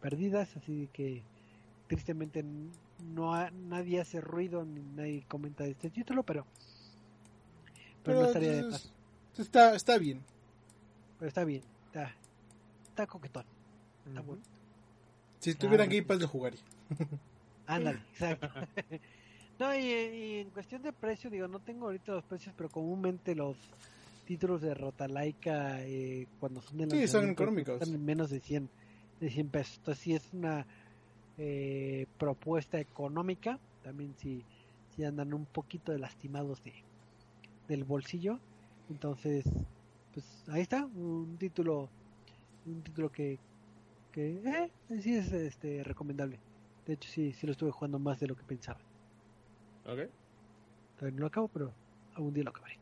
perdidas, 0.00 0.56
así 0.56 0.88
que 0.92 1.22
tristemente 1.86 2.44
no 3.14 3.50
nadie 3.50 4.00
hace 4.00 4.20
ruido 4.20 4.64
ni 4.64 4.80
nadie 4.80 5.24
comenta 5.28 5.64
de 5.64 5.70
este 5.70 5.90
título, 5.90 6.22
pero 6.22 6.46
pero, 8.02 8.22
no 8.22 8.26
estaría 8.26 8.64
Está, 9.36 9.74
está 9.76 9.98
bien. 9.98 10.20
Pero 11.18 11.28
está 11.28 11.44
bien, 11.44 11.62
está, 11.86 12.12
está 12.88 13.06
coquetón. 13.06 13.44
Está 14.06 14.20
bueno. 14.20 14.42
Si 15.38 15.50
estuviera 15.50 15.84
Game 15.84 16.02
Pass 16.02 16.20
lo 16.20 16.26
jugaría. 16.26 16.60
Ándale, 17.66 18.00
exacto. 18.12 18.48
no, 19.60 19.74
y, 19.74 19.78
y, 19.78 20.38
en 20.40 20.50
cuestión 20.50 20.82
de 20.82 20.92
precio, 20.92 21.30
digo, 21.30 21.46
no 21.46 21.60
tengo 21.60 21.86
ahorita 21.86 22.12
los 22.12 22.24
precios, 22.24 22.54
pero 22.56 22.68
comúnmente 22.68 23.34
los 23.34 23.56
títulos 24.28 24.60
de 24.60 24.74
Rotalaika 24.74 25.80
eh, 25.80 26.26
cuando 26.38 26.60
son 26.60 26.76
de 26.76 26.90
sí, 26.90 27.08
son 27.08 27.30
económicos. 27.30 27.80
Están 27.80 27.94
en 27.94 28.04
menos 28.04 28.28
de 28.28 28.40
100, 28.40 28.68
de 29.20 29.30
100 29.30 29.48
pesos. 29.48 29.78
Entonces 29.78 30.04
sí 30.04 30.14
es 30.14 30.34
una 30.34 30.66
eh, 31.38 32.06
propuesta 32.18 32.78
económica. 32.78 33.58
También 33.82 34.14
si, 34.18 34.44
si 34.94 35.02
andan 35.02 35.32
un 35.32 35.46
poquito 35.46 35.92
de 35.92 35.98
lastimados 35.98 36.62
de, 36.62 36.74
del 37.68 37.84
bolsillo. 37.84 38.38
Entonces, 38.90 39.46
pues 40.12 40.26
ahí 40.48 40.60
está, 40.60 40.84
un 40.84 41.38
título 41.38 41.88
un 42.66 42.82
título 42.82 43.10
que, 43.10 43.38
que 44.12 44.42
eh, 44.44 44.70
sí 45.00 45.16
es 45.16 45.32
este 45.32 45.82
recomendable. 45.84 46.38
De 46.86 46.92
hecho 46.92 47.08
sí, 47.08 47.32
sí 47.32 47.46
lo 47.46 47.52
estuve 47.52 47.70
jugando 47.70 47.98
más 47.98 48.20
de 48.20 48.26
lo 48.26 48.36
que 48.36 48.42
pensaba. 48.42 48.80
Ok. 49.86 50.00
Todavía 50.96 51.16
no 51.16 51.20
lo 51.20 51.26
acabo, 51.28 51.48
pero 51.48 51.72
algún 52.14 52.34
día 52.34 52.44
lo 52.44 52.50
acabaré. 52.50 52.77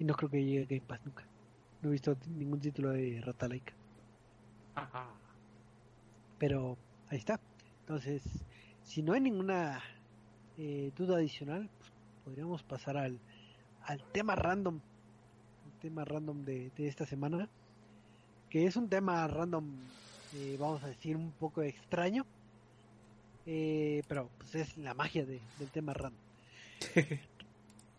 Y 0.00 0.04
no 0.04 0.14
creo 0.14 0.30
que 0.30 0.42
llegue 0.42 0.62
a 0.62 0.66
Game 0.66 0.80
Pass 0.80 1.00
nunca. 1.04 1.24
No 1.82 1.90
he 1.90 1.92
visto 1.92 2.16
ningún 2.26 2.58
título 2.58 2.90
de 2.90 3.20
Rata 3.20 3.46
Laika. 3.46 3.74
Pero 6.38 6.78
ahí 7.08 7.18
está. 7.18 7.38
Entonces, 7.80 8.22
si 8.82 9.02
no 9.02 9.12
hay 9.12 9.20
ninguna 9.20 9.82
eh, 10.56 10.90
duda 10.96 11.16
adicional, 11.16 11.68
pues, 11.78 11.92
podríamos 12.24 12.62
pasar 12.62 12.96
al, 12.96 13.20
al 13.82 14.02
tema 14.10 14.34
random. 14.34 14.80
El 15.66 15.80
tema 15.80 16.06
random 16.06 16.46
de, 16.46 16.72
esta 16.78 17.04
semana. 17.04 17.50
Que 18.48 18.64
es 18.64 18.76
un 18.76 18.88
tema 18.88 19.28
random, 19.28 19.70
eh, 20.34 20.56
vamos 20.58 20.82
a 20.82 20.88
decir, 20.88 21.14
un 21.14 21.30
poco 21.32 21.60
extraño. 21.60 22.24
Eh, 23.44 24.02
pero 24.08 24.30
pues 24.38 24.54
es 24.54 24.78
la 24.78 24.94
magia 24.94 25.26
del 25.26 25.70
tema 25.70 25.92
random. 25.92 26.22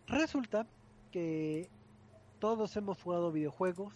Resulta 0.08 0.66
que 1.12 1.68
todos 2.42 2.76
hemos 2.76 3.00
jugado 3.00 3.30
videojuegos 3.30 3.94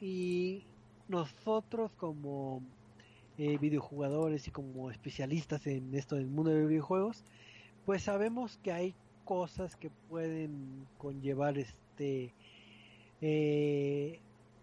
y 0.00 0.64
nosotros 1.06 1.92
como 1.98 2.62
eh, 3.36 3.58
videojugadores 3.58 4.48
y 4.48 4.50
como 4.50 4.90
especialistas 4.90 5.66
en 5.66 5.94
esto 5.94 6.16
del 6.16 6.28
mundo 6.28 6.50
de 6.50 6.64
videojuegos, 6.64 7.26
pues 7.84 8.04
sabemos 8.04 8.58
que 8.62 8.72
hay 8.72 8.94
cosas 9.26 9.76
que 9.76 9.90
pueden 10.08 10.86
conllevar 10.96 11.58
este 11.58 12.32
eh, 13.20 14.18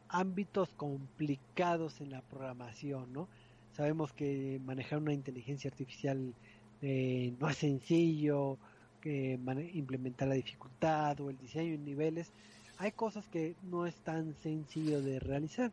ámbitos 0.09 0.69
complicados 0.69 2.01
en 2.01 2.09
la 2.09 2.21
programación, 2.21 3.13
¿no? 3.13 3.27
Sabemos 3.73 4.13
que 4.13 4.59
manejar 4.65 4.97
una 4.97 5.13
inteligencia 5.13 5.69
artificial 5.69 6.33
eh, 6.81 7.35
no 7.39 7.49
es 7.49 7.57
sencillo, 7.57 8.57
que 8.99 9.39
implementar 9.73 10.27
la 10.27 10.33
dificultad 10.33 11.19
o 11.21 11.29
el 11.29 11.37
diseño 11.37 11.75
en 11.75 11.85
niveles 11.85 12.33
hay 12.81 12.91
cosas 12.93 13.27
que 13.27 13.55
no 13.61 13.85
es 13.85 13.95
tan 13.97 14.33
sencillo 14.41 15.03
de 15.03 15.19
realizar. 15.19 15.71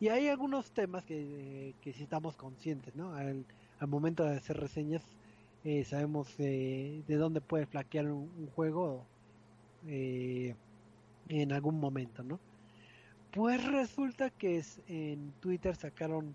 Y 0.00 0.08
hay 0.08 0.26
algunos 0.26 0.72
temas 0.72 1.04
que, 1.04 1.72
que 1.80 1.92
sí 1.92 2.02
estamos 2.02 2.34
conscientes, 2.34 2.96
¿no? 2.96 3.14
Al, 3.14 3.46
momento 3.86 4.24
de 4.24 4.36
hacer 4.36 4.56
reseñas 4.56 5.02
eh, 5.62 5.84
sabemos 5.84 6.36
de 6.36 7.04
dónde 7.06 7.40
puede 7.40 7.64
flaquear 7.66 8.10
un, 8.10 8.50
juego 8.56 9.04
eh, 9.86 10.56
en 11.28 11.52
algún 11.52 11.78
momento, 11.78 12.24
¿no? 12.24 12.40
Pues 13.30 13.64
resulta 13.64 14.30
que 14.30 14.58
es, 14.58 14.80
en 14.88 15.30
Twitter 15.40 15.76
sacaron 15.76 16.34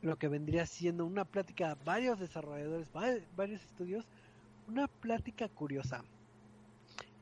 lo 0.00 0.16
que 0.16 0.28
vendría 0.28 0.64
siendo 0.64 1.04
una 1.04 1.26
plática, 1.26 1.76
varios 1.84 2.18
desarrolladores, 2.18 2.88
varios 3.36 3.62
estudios, 3.62 4.06
una 4.68 4.88
plática 4.88 5.48
curiosa 5.48 6.02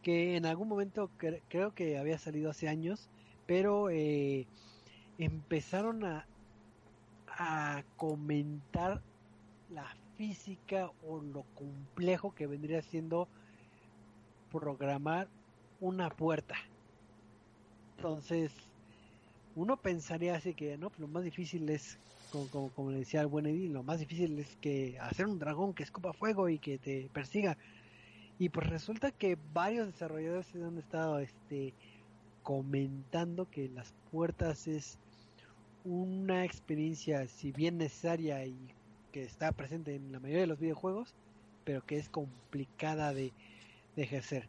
que 0.03 0.37
en 0.37 0.47
algún 0.47 0.69
momento 0.69 1.11
creo 1.49 1.75
que 1.75 1.99
había 1.99 2.19
salido 2.19 2.51
hace 2.51 2.69
años, 2.69 3.09
pero 3.47 3.91
eh, 3.91 4.47
empezaron 5.19 6.05
a, 6.05 6.27
a 7.27 7.83
comentar 7.97 9.03
la 9.71 9.87
física 10.17 10.91
o 11.07 11.21
lo 11.21 11.45
complejo 11.55 12.35
que 12.35 12.47
vendría 12.47 12.83
siendo 12.83 13.29
programar 14.51 15.29
una 15.81 16.11
puerta. 16.11 16.57
Entonces, 17.97 18.53
uno 19.55 19.77
pensaría 19.77 20.35
así 20.35 20.55
que, 20.55 20.77
no, 20.77 20.93
lo 20.99 21.09
más 21.09 21.25
difícil 21.25 21.69
es, 21.69 21.99
como, 22.31 22.71
como, 22.71 22.91
le 22.91 22.99
decía 22.99 23.21
el 23.21 23.27
buen 23.27 23.47
Edith, 23.47 23.73
lo 23.73 23.83
más 23.83 23.99
difícil 23.99 24.39
es 24.39 24.57
que 24.57 24.99
hacer 25.01 25.27
un 25.27 25.39
dragón 25.39 25.75
que 25.75 25.83
escupa 25.83 26.13
fuego 26.13 26.49
y 26.49 26.59
que 26.59 26.79
te 26.79 27.11
persiga. 27.13 27.57
Y 28.41 28.49
pues 28.49 28.67
resulta 28.71 29.11
que 29.11 29.37
varios 29.53 29.87
desarrolladores 29.87 30.47
han 30.55 30.79
estado 30.79 31.19
este, 31.19 31.75
comentando 32.43 33.51
que 33.51 33.69
las 33.69 33.93
puertas 34.11 34.67
es 34.67 34.99
una 35.85 36.47
experiencia, 36.47 37.29
si 37.29 37.53
bien 37.53 37.77
necesaria 37.77 38.47
y 38.47 38.57
que 39.13 39.25
está 39.25 39.53
presente 39.53 39.95
en 39.95 40.11
la 40.11 40.21
mayoría 40.21 40.41
de 40.41 40.47
los 40.47 40.59
videojuegos, 40.59 41.15
pero 41.65 41.85
que 41.85 41.99
es 41.99 42.09
complicada 42.09 43.13
de, 43.13 43.35
de 43.95 44.03
ejercer. 44.03 44.49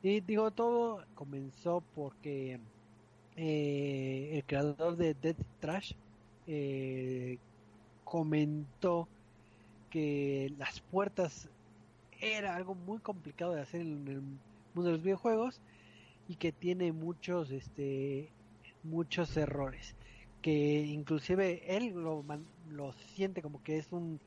Y 0.00 0.20
digo, 0.20 0.52
todo 0.52 1.04
comenzó 1.16 1.82
porque 1.96 2.60
eh, 3.36 4.30
el 4.32 4.44
creador 4.44 4.96
de 4.96 5.14
Dead 5.14 5.36
Trash 5.58 5.94
eh, 6.46 7.38
comentó 8.04 9.08
que 9.90 10.52
las 10.56 10.78
puertas 10.80 11.48
era 12.20 12.54
algo 12.54 12.74
muy 12.74 12.98
complicado 12.98 13.52
de 13.52 13.60
hacer 13.62 13.80
en 13.82 14.08
el 14.08 14.20
mundo 14.74 14.90
de 14.90 14.92
los 14.92 15.02
videojuegos 15.02 15.60
y 16.28 16.36
que 16.36 16.52
tiene 16.52 16.92
muchos 16.92 17.50
este 17.50 18.30
muchos 18.82 19.36
errores. 19.36 19.94
Que 20.42 20.84
inclusive 20.84 21.76
él 21.76 21.90
lo, 21.94 22.24
lo 22.70 22.92
siente 23.14 23.42
como 23.42 23.62
que 23.62 23.78
es 23.78 23.90
un 23.92 24.20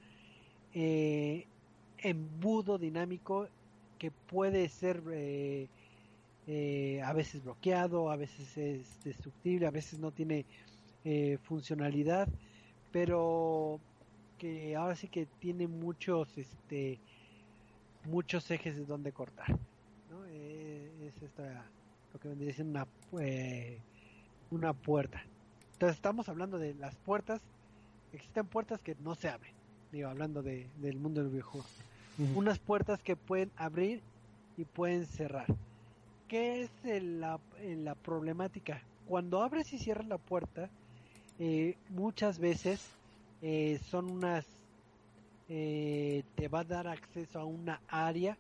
eh, 0.73 1.45
embudo 1.99 2.77
dinámico 2.77 3.47
que 3.97 4.11
puede 4.11 4.69
ser 4.69 5.01
eh, 5.11 5.67
eh, 6.47 7.01
a 7.03 7.13
veces 7.13 7.43
bloqueado, 7.43 8.09
a 8.09 8.15
veces 8.15 8.57
es 8.57 9.03
destructible, 9.03 9.67
a 9.67 9.71
veces 9.71 9.99
no 9.99 10.11
tiene 10.11 10.45
eh, 11.03 11.37
funcionalidad, 11.43 12.29
pero 12.91 13.79
que 14.37 14.75
ahora 14.75 14.95
sí 14.95 15.07
que 15.07 15.25
tiene 15.39 15.67
muchos 15.67 16.37
este 16.37 16.99
muchos 18.07 18.49
ejes 18.51 18.75
de 18.75 18.85
donde 18.85 19.11
cortar 19.11 19.49
¿no? 20.09 20.25
es 20.25 21.21
esta 21.21 21.65
lo 22.13 22.19
que 22.19 22.27
vendría 22.27 22.53
siendo 22.53 22.79
una 23.11 23.23
una 24.49 24.73
puerta 24.73 25.21
entonces 25.73 25.95
estamos 25.95 26.29
hablando 26.29 26.57
de 26.57 26.73
las 26.73 26.95
puertas 26.95 27.41
existen 28.13 28.47
puertas 28.47 28.81
que 28.81 28.95
no 29.03 29.15
se 29.15 29.29
abren 29.29 29.53
digo 29.91 30.09
hablando 30.09 30.41
de, 30.41 30.67
del 30.77 30.97
mundo 30.97 31.21
del 31.21 31.29
videojuego 31.31 31.65
unas 32.35 32.57
puertas 32.59 33.01
que 33.03 33.15
pueden 33.15 33.51
abrir 33.57 34.01
y 34.57 34.65
pueden 34.65 35.05
cerrar. 35.05 35.45
¿Qué 36.27 36.63
es 36.63 36.71
la, 36.83 37.39
la, 37.61 37.95
problemática? 37.95 38.81
Cuando 39.07 39.43
abres 39.43 39.71
y 39.71 39.77
cierras 39.77 40.07
la 40.07 40.17
puerta, 40.17 40.69
eh, 41.39 41.77
muchas 41.89 42.39
veces 42.39 42.83
eh, 43.41 43.79
son 43.89 44.09
unas, 44.09 44.45
eh, 45.49 46.23
te 46.35 46.47
va 46.47 46.61
a 46.61 46.63
dar 46.63 46.87
acceso 46.87 47.39
a 47.39 47.45
una 47.45 47.81
área 47.87 48.37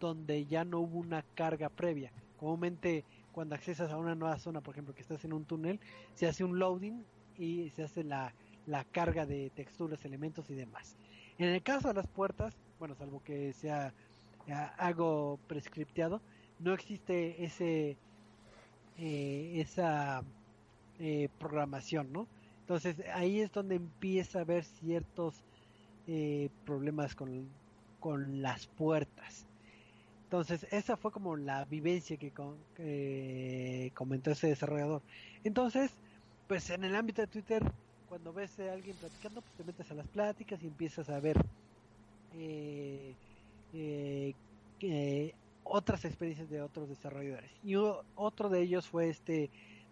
donde 0.00 0.46
ya 0.46 0.64
no 0.64 0.80
hubo 0.80 0.98
una 0.98 1.22
carga 1.34 1.68
previa. 1.68 2.12
Comúnmente 2.38 3.04
cuando 3.32 3.54
accesas 3.54 3.90
a 3.90 3.98
una 3.98 4.14
nueva 4.14 4.38
zona, 4.38 4.60
por 4.60 4.74
ejemplo, 4.74 4.94
que 4.94 5.02
estás 5.02 5.24
en 5.24 5.32
un 5.32 5.44
túnel, 5.44 5.80
se 6.14 6.26
hace 6.26 6.44
un 6.44 6.58
loading 6.58 7.04
y 7.38 7.70
se 7.70 7.82
hace 7.82 8.02
la, 8.04 8.32
la 8.66 8.84
carga 8.84 9.26
de 9.26 9.50
texturas, 9.50 10.04
elementos 10.04 10.48
y 10.50 10.54
demás. 10.54 10.96
En 11.38 11.48
el 11.48 11.62
caso 11.62 11.88
de 11.88 11.94
las 11.94 12.06
puertas, 12.06 12.54
bueno, 12.78 12.94
salvo 12.94 13.22
que 13.22 13.52
sea 13.52 13.92
algo 14.78 15.38
prescripteado, 15.48 16.20
no 16.60 16.72
existe 16.72 17.44
ese 17.44 17.96
eh, 18.98 19.60
esa 19.60 20.22
eh, 20.98 21.28
programación, 21.38 22.12
¿no? 22.12 22.26
Entonces 22.60 22.96
ahí 23.12 23.40
es 23.40 23.52
donde 23.52 23.74
empieza 23.74 24.38
a 24.38 24.42
haber 24.42 24.64
ciertos 24.64 25.44
eh, 26.06 26.48
problemas 26.64 27.14
con, 27.14 27.48
con 28.00 28.42
las 28.42 28.66
puertas. 28.66 29.46
Entonces 30.24 30.66
esa 30.72 30.96
fue 30.96 31.12
como 31.12 31.36
la 31.36 31.64
vivencia 31.64 32.16
que 32.16 32.32
comentó 33.94 34.30
ese 34.32 34.48
desarrollador. 34.48 35.02
Entonces, 35.44 35.92
pues 36.48 36.70
en 36.70 36.84
el 36.84 36.96
ámbito 36.96 37.22
de 37.22 37.28
Twitter, 37.28 37.62
cuando 38.08 38.32
ves 38.32 38.58
a 38.60 38.72
alguien 38.72 38.96
platicando, 38.96 39.40
pues 39.40 39.54
te 39.54 39.64
metes 39.64 39.90
a 39.90 39.94
las 39.94 40.06
pláticas 40.08 40.62
y 40.62 40.66
empiezas 40.66 41.08
a 41.10 41.20
ver 41.20 41.36
eh, 42.34 43.14
eh, 44.80 45.34
otras 45.64 46.04
experiencias 46.04 46.48
de 46.48 46.62
otros 46.62 46.88
desarrolladores. 46.88 47.50
Y 47.64 47.74
otro 47.74 48.48
de 48.48 48.62
ellos 48.62 48.86
fue 48.86 49.08
este 49.08 49.50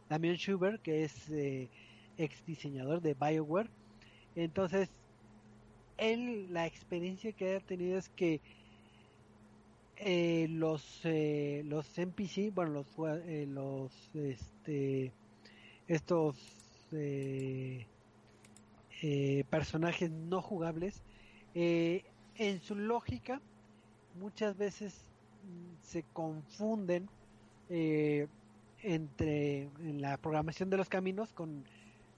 Damian 0.08 0.36
Schubert, 0.36 0.80
que 0.82 1.04
es 1.04 1.28
eh, 1.30 1.68
ex 2.16 2.44
diseñador 2.46 3.00
de 3.00 3.14
BioWare. 3.14 3.68
Entonces, 4.36 4.88
él, 5.98 6.52
la 6.52 6.66
experiencia 6.66 7.32
que 7.32 7.56
ha 7.56 7.60
tenido 7.60 7.98
es 7.98 8.08
que 8.10 8.40
eh, 9.96 10.46
los 10.50 11.00
eh, 11.04 11.62
los 11.66 11.98
NPC, 11.98 12.52
bueno, 12.54 12.72
los 12.72 12.86
eh, 13.26 13.46
los 13.48 13.92
este 14.14 15.12
estos 15.86 16.36
personajes 19.50 20.10
no 20.10 20.40
jugables 20.40 21.02
en 21.54 22.60
su 22.60 22.74
lógica 22.76 23.40
muchas 24.14 24.56
veces 24.56 24.94
mm, 25.44 25.82
se 25.82 26.04
confunden 26.12 27.08
eh, 27.70 28.26
entre 28.82 29.62
en 29.80 30.02
la 30.02 30.16
programación 30.18 30.70
de 30.70 30.76
los 30.76 30.88
caminos 30.88 31.32
con, 31.32 31.64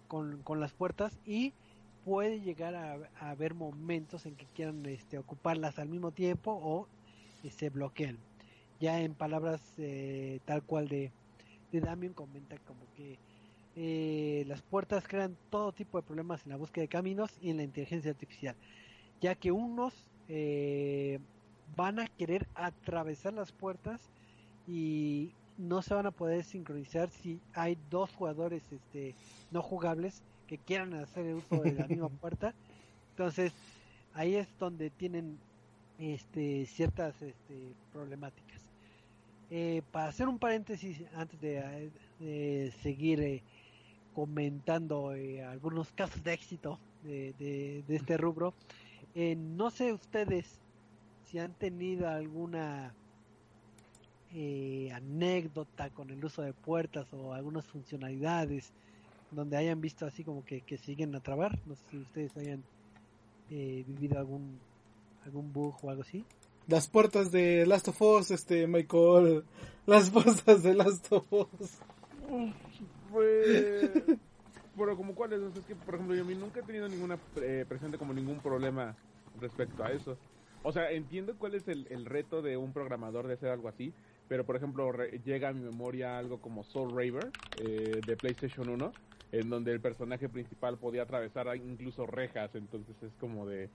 con, 0.08 0.60
las 0.60 0.72
puertas 0.72 1.16
y 1.24 1.52
puede 2.06 2.40
llegar 2.40 2.76
a, 2.76 3.00
haber 3.18 3.54
momentos 3.54 4.26
en 4.26 4.36
que 4.36 4.46
quieran 4.54 4.86
este, 4.86 5.18
ocuparlas 5.18 5.80
al 5.80 5.88
mismo 5.88 6.12
tiempo 6.12 6.52
o 6.52 6.86
eh, 7.42 7.50
se 7.50 7.68
bloquean. 7.68 8.16
Ya 8.78 9.00
en 9.00 9.12
palabras 9.12 9.60
eh, 9.76 10.38
tal 10.44 10.62
cual 10.62 10.86
de, 10.88 11.10
Damien 11.72 12.14
comenta 12.14 12.56
como 12.58 12.80
que 12.96 13.18
las 14.46 14.62
puertas 14.62 15.06
crean 15.06 15.36
todo 15.50 15.72
tipo 15.72 15.98
de 15.98 16.06
problemas 16.06 16.44
en 16.44 16.50
la 16.50 16.56
búsqueda 16.56 16.82
de 16.82 16.88
caminos 16.88 17.36
y 17.42 17.50
en 17.50 17.58
la 17.58 17.64
inteligencia 17.64 18.12
artificial, 18.12 18.54
ya 19.20 19.34
que 19.34 19.52
unos 19.52 19.92
eh, 20.28 21.18
van 21.76 21.98
a 21.98 22.06
querer 22.06 22.46
atravesar 22.54 23.34
las 23.34 23.52
puertas 23.52 24.00
y 24.66 25.32
no 25.58 25.82
se 25.82 25.92
van 25.92 26.06
a 26.06 26.12
poder 26.12 26.44
sincronizar 26.44 27.10
si 27.10 27.40
hay 27.52 27.76
dos 27.90 28.14
jugadores 28.14 28.62
este 28.72 29.14
no 29.50 29.60
jugables 29.60 30.22
que 30.46 30.58
quieran 30.58 30.94
hacer 30.94 31.26
el 31.26 31.34
uso 31.34 31.62
de 31.62 31.72
la 31.72 31.86
misma 31.86 32.08
puerta 32.08 32.54
entonces 33.10 33.52
ahí 34.14 34.36
es 34.36 34.48
donde 34.58 34.90
tienen 34.90 35.38
este 35.98 36.66
ciertas 36.66 37.14
este, 37.22 37.72
problemáticas. 37.92 38.60
Eh, 39.50 39.82
para 39.92 40.08
hacer 40.08 40.28
un 40.28 40.38
paréntesis 40.38 41.02
antes 41.14 41.40
de, 41.40 42.72
seguir 42.82 43.20
eh, 43.20 43.42
comentando 44.14 45.14
eh, 45.14 45.44
algunos 45.44 45.92
casos 45.92 46.22
de 46.24 46.32
éxito 46.32 46.78
de, 47.04 47.32
de 47.86 47.96
este 47.96 48.16
rubro 48.16 48.54
no 49.14 49.70
sé 49.70 49.92
ustedes 49.92 50.58
si 51.26 51.38
han 51.38 51.52
tenido 51.52 52.08
alguna 52.08 52.92
eh, 54.34 54.90
anécdota 54.92 55.88
con 55.90 56.10
el 56.10 56.24
uso 56.24 56.42
de 56.42 56.52
puertas 56.52 57.06
o 57.12 57.32
algunas 57.32 57.64
funcionalidades 57.64 58.72
donde 59.30 59.56
hayan 59.56 59.80
visto 59.80 60.06
así 60.06 60.24
como 60.24 60.44
que, 60.44 60.62
siguen 60.78 61.14
a 61.14 61.20
trabar. 61.20 61.58
No 61.66 61.74
sé 61.74 61.82
si 61.90 61.98
ustedes 61.98 62.36
hayan 62.36 62.64
eh, 63.50 63.84
vivido 63.86 64.18
algún 64.18 64.58
algún 65.24 65.52
bug 65.52 65.76
o 65.82 65.90
algo 65.90 66.02
así. 66.02 66.24
Las 66.68 66.88
puertas 66.88 67.30
de 67.30 67.66
Last 67.66 67.88
of 67.88 68.00
Us, 68.00 68.30
este 68.30 68.66
Michael, 68.66 69.44
las 69.86 70.10
puertas 70.10 70.62
de 70.62 70.74
Last 70.74 71.12
of 71.12 71.32
Us. 71.32 71.78
Pues, 73.12 73.90
bueno, 74.74 74.96
como 74.96 75.14
cuáles, 75.14 75.40
es 75.56 75.64
que 75.64 75.76
por 75.76 75.94
ejemplo 75.94 76.14
yo 76.16 76.24
nunca 76.24 76.60
he 76.60 76.62
tenido 76.62 76.88
ninguna 76.88 77.18
eh, 77.36 77.64
presente 77.68 77.98
como 77.98 78.12
ningún 78.12 78.40
problema 78.40 78.96
respecto 79.40 79.84
a 79.84 79.92
eso. 79.92 80.16
O 80.68 80.72
sea, 80.72 80.90
entiendo 80.90 81.36
cuál 81.38 81.54
es 81.54 81.68
el, 81.68 82.04
reto 82.06 82.42
de 82.42 82.56
un 82.56 82.72
programador 82.72 83.28
de 83.28 83.34
hacer 83.34 83.50
algo 83.50 83.68
así, 83.68 83.92
pero 84.26 84.44
por 84.44 84.56
ejemplo 84.56 84.92
llega 85.24 85.50
a 85.50 85.52
mi 85.52 85.60
memoria 85.60 86.18
algo 86.18 86.40
como 86.40 86.64
Soul 86.64 86.90
Raver 86.90 87.30
eh, 87.60 88.00
de 88.04 88.16
PlayStation 88.16 88.68
1, 88.70 88.92
en 89.30 89.48
donde 89.48 89.70
el 89.70 89.78
personaje 89.78 90.28
principal 90.28 90.76
podía 90.76 91.02
atravesar 91.02 91.46
incluso 91.54 92.04
rejas, 92.04 92.52
entonces 92.56 93.00
es 93.00 93.12
como 93.20 93.46
de 93.46 93.68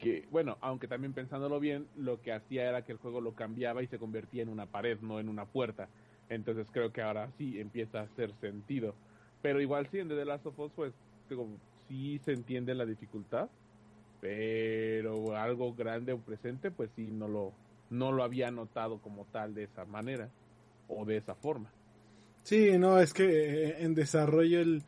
que, 0.00 0.26
bueno, 0.32 0.58
aunque 0.60 0.88
también 0.88 1.12
pensándolo 1.12 1.60
bien, 1.60 1.86
lo 1.96 2.20
que 2.20 2.32
hacía 2.32 2.68
era 2.68 2.82
que 2.82 2.90
el 2.90 2.98
juego 2.98 3.20
lo 3.20 3.36
cambiaba 3.36 3.84
y 3.84 3.86
se 3.86 4.00
convertía 4.00 4.42
en 4.42 4.48
una 4.48 4.66
pared, 4.66 4.98
no 5.02 5.20
en 5.20 5.28
una 5.28 5.44
puerta. 5.44 5.88
Entonces 6.28 6.66
creo 6.72 6.92
que 6.92 7.00
ahora 7.00 7.30
sí 7.38 7.60
empieza 7.60 8.00
a 8.00 8.04
hacer 8.06 8.34
sentido. 8.40 8.96
Pero 9.40 9.60
igual 9.60 9.86
sí, 9.86 10.00
en 10.00 10.08
The 10.08 10.24
Last 10.24 10.46
of 10.46 10.58
Us, 10.58 10.72
pues, 10.74 10.92
digo, 11.30 11.46
sí 11.86 12.20
se 12.24 12.32
entiende 12.32 12.74
la 12.74 12.86
dificultad, 12.86 13.48
pero 14.24 15.36
algo 15.36 15.74
grande 15.74 16.14
o 16.14 16.18
presente 16.18 16.70
pues 16.70 16.88
sí 16.96 17.08
no 17.12 17.28
lo 17.28 17.52
no 17.90 18.10
lo 18.10 18.24
había 18.24 18.50
notado 18.50 18.98
como 19.02 19.26
tal 19.26 19.52
de 19.52 19.64
esa 19.64 19.84
manera 19.84 20.30
o 20.88 21.04
de 21.04 21.18
esa 21.18 21.34
forma 21.34 21.70
Sí, 22.42 22.78
no, 22.78 22.98
es 22.98 23.12
que 23.12 23.24
eh, 23.24 23.84
en 23.84 23.94
desarrollo 23.94 24.60
el 24.60 24.82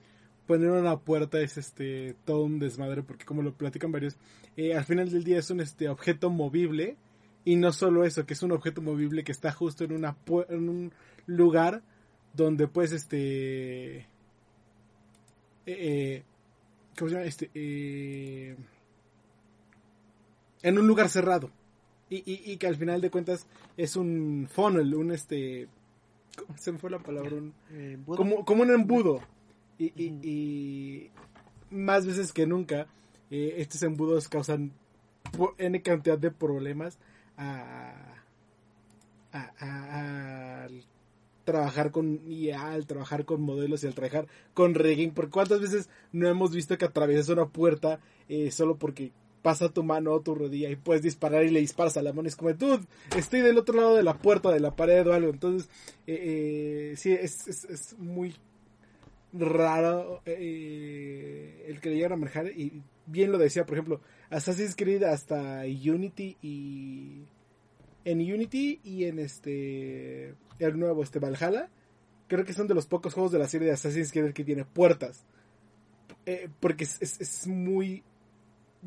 poner 0.47 0.71
una 0.71 0.99
puerta 1.01 1.39
es 1.41 1.59
este 1.59 2.15
todo 2.25 2.45
un 2.45 2.59
desmadre 2.59 3.03
porque 3.03 3.27
como 3.27 3.43
lo 3.43 3.53
platican 3.53 3.93
varios, 3.93 4.17
eh, 4.57 4.75
al 4.75 4.85
final 4.85 5.11
del 5.11 5.23
día 5.23 5.39
es 5.39 5.51
un 5.51 5.61
este 5.61 5.91
objeto 5.91 6.31
movible 6.31 6.97
y 7.45 7.57
no 7.57 7.73
solo 7.73 8.05
eso, 8.05 8.25
que 8.25 8.33
es 8.33 8.43
un 8.43 8.53
objeto 8.53 8.81
movible 8.81 9.23
que 9.23 9.33
está 9.33 9.53
justo 9.53 9.85
en 9.85 9.93
una 9.93 10.17
en 10.49 10.69
un 10.71 10.93
lugar 11.27 11.83
donde 12.33 12.69
pues 12.69 12.93
este 12.93 14.07
eh, 15.67 16.23
¿cómo 16.97 17.11
se 17.11 17.15
llama? 17.17 17.27
Este 17.27 17.51
eh, 17.55 18.57
en 20.67 20.79
un 20.79 20.89
lugar 20.89 21.09
cerrado 21.09 21.51
y, 22.11 22.17
y, 22.17 22.53
y, 22.53 22.57
que 22.57 22.67
al 22.67 22.75
final 22.75 23.01
de 23.01 23.11
cuentas 23.11 23.47
es 23.77 23.95
un 23.95 24.49
funnel, 24.51 24.95
un 24.97 25.13
este 25.13 25.69
¿cómo 26.37 26.59
se 26.59 26.73
me 26.73 26.79
fue 26.79 26.91
la 26.91 26.99
palabra? 26.99 27.37
Un, 27.37 27.55
como, 28.05 28.45
como 28.45 28.63
un 28.63 28.71
embudo 28.73 29.21
y, 29.79 29.93
y, 29.97 31.11
más 31.71 32.05
veces 32.05 32.33
que 32.33 32.47
nunca, 32.47 32.89
eh, 33.31 33.55
estos 33.59 33.83
embudos 33.85 34.29
causan 34.29 34.73
N 35.59 35.83
cantidad 35.83 36.19
de 36.19 36.31
problemas 36.33 36.99
a, 37.37 37.93
a, 39.33 40.67
trabajar 41.45 41.93
con 41.93 42.21
IA, 42.29 42.73
al 42.73 42.87
trabajar 42.87 43.25
con 43.25 43.41
modelos 43.43 43.85
y 43.85 43.87
al 43.87 43.95
trabajar 43.95 44.27
con 44.53 44.75
rigging. 44.75 45.13
Porque 45.13 45.31
cuántas 45.31 45.61
veces 45.61 45.89
no 46.11 46.29
hemos 46.29 46.53
visto 46.53 46.77
que 46.77 46.87
atraviesas 46.87 47.29
una 47.29 47.47
puerta 47.47 48.01
eh, 48.29 48.51
solo 48.51 48.77
porque 48.77 49.13
pasa 49.47 49.69
tu 49.69 49.85
mano 49.85 50.13
o 50.13 50.21
tu 50.23 50.35
rodilla 50.35 50.69
y 50.69 50.75
puedes 50.75 51.05
disparar 51.05 51.45
y 51.45 51.51
le 51.51 51.61
disparas 51.61 51.97
a 51.97 52.03
la 52.03 52.13
mano. 52.13 52.27
Es 52.27 52.35
como, 52.35 52.53
tú, 52.57 52.81
estoy 53.17 53.43
del 53.43 53.57
otro 53.59 53.77
lado 53.77 53.95
de 53.95 54.03
la 54.03 54.19
puerta, 54.19 54.51
de 54.51 54.59
la 54.59 54.75
pared 54.75 55.07
o 55.07 55.13
algo. 55.13 55.31
Entonces, 55.31 55.71
eh, 56.09 56.95
sí, 56.97 57.13
es, 57.13 57.47
es, 57.47 57.65
es, 57.67 57.97
muy 57.97 58.35
raro 59.33 60.21
eh, 60.27 61.65
el 61.69 61.81
que 61.81 61.91
le 61.91 61.95
llegan 61.95 62.15
a 62.15 62.17
manejar 62.17 62.49
y 62.49 62.83
bien 63.07 63.31
lo 63.31 63.39
decía, 63.39 63.65
por 63.65 63.77
ejemplo, 63.77 64.01
Assassin's 64.31 64.75
Creed 64.75 65.05
hasta 65.05 65.63
Unity 65.63 66.37
y 66.43 67.23
en 68.05 68.19
Unity 68.19 68.81
y 68.83 69.05
en 69.05 69.21
este 69.21 70.35
el 70.59 70.77
nuevo 70.77 71.05
este 71.05 71.21
Valhalla, 71.21 71.71
creo 72.27 72.45
que 72.45 72.53
son 72.53 72.67
de 72.67 72.75
los 72.75 72.87
pocos 72.87 73.15
juegos 73.15 73.31
de 73.31 73.39
la 73.39 73.47
serie 73.47 73.69
de 73.69 73.75
Assassin's 73.75 74.11
Creed 74.11 74.33
que 74.33 74.43
tiene 74.43 74.65
puertas. 74.65 75.25
Eh, 76.29 76.49
porque 76.59 76.83
es, 76.83 77.01
es, 77.01 77.47
muy 77.47 78.03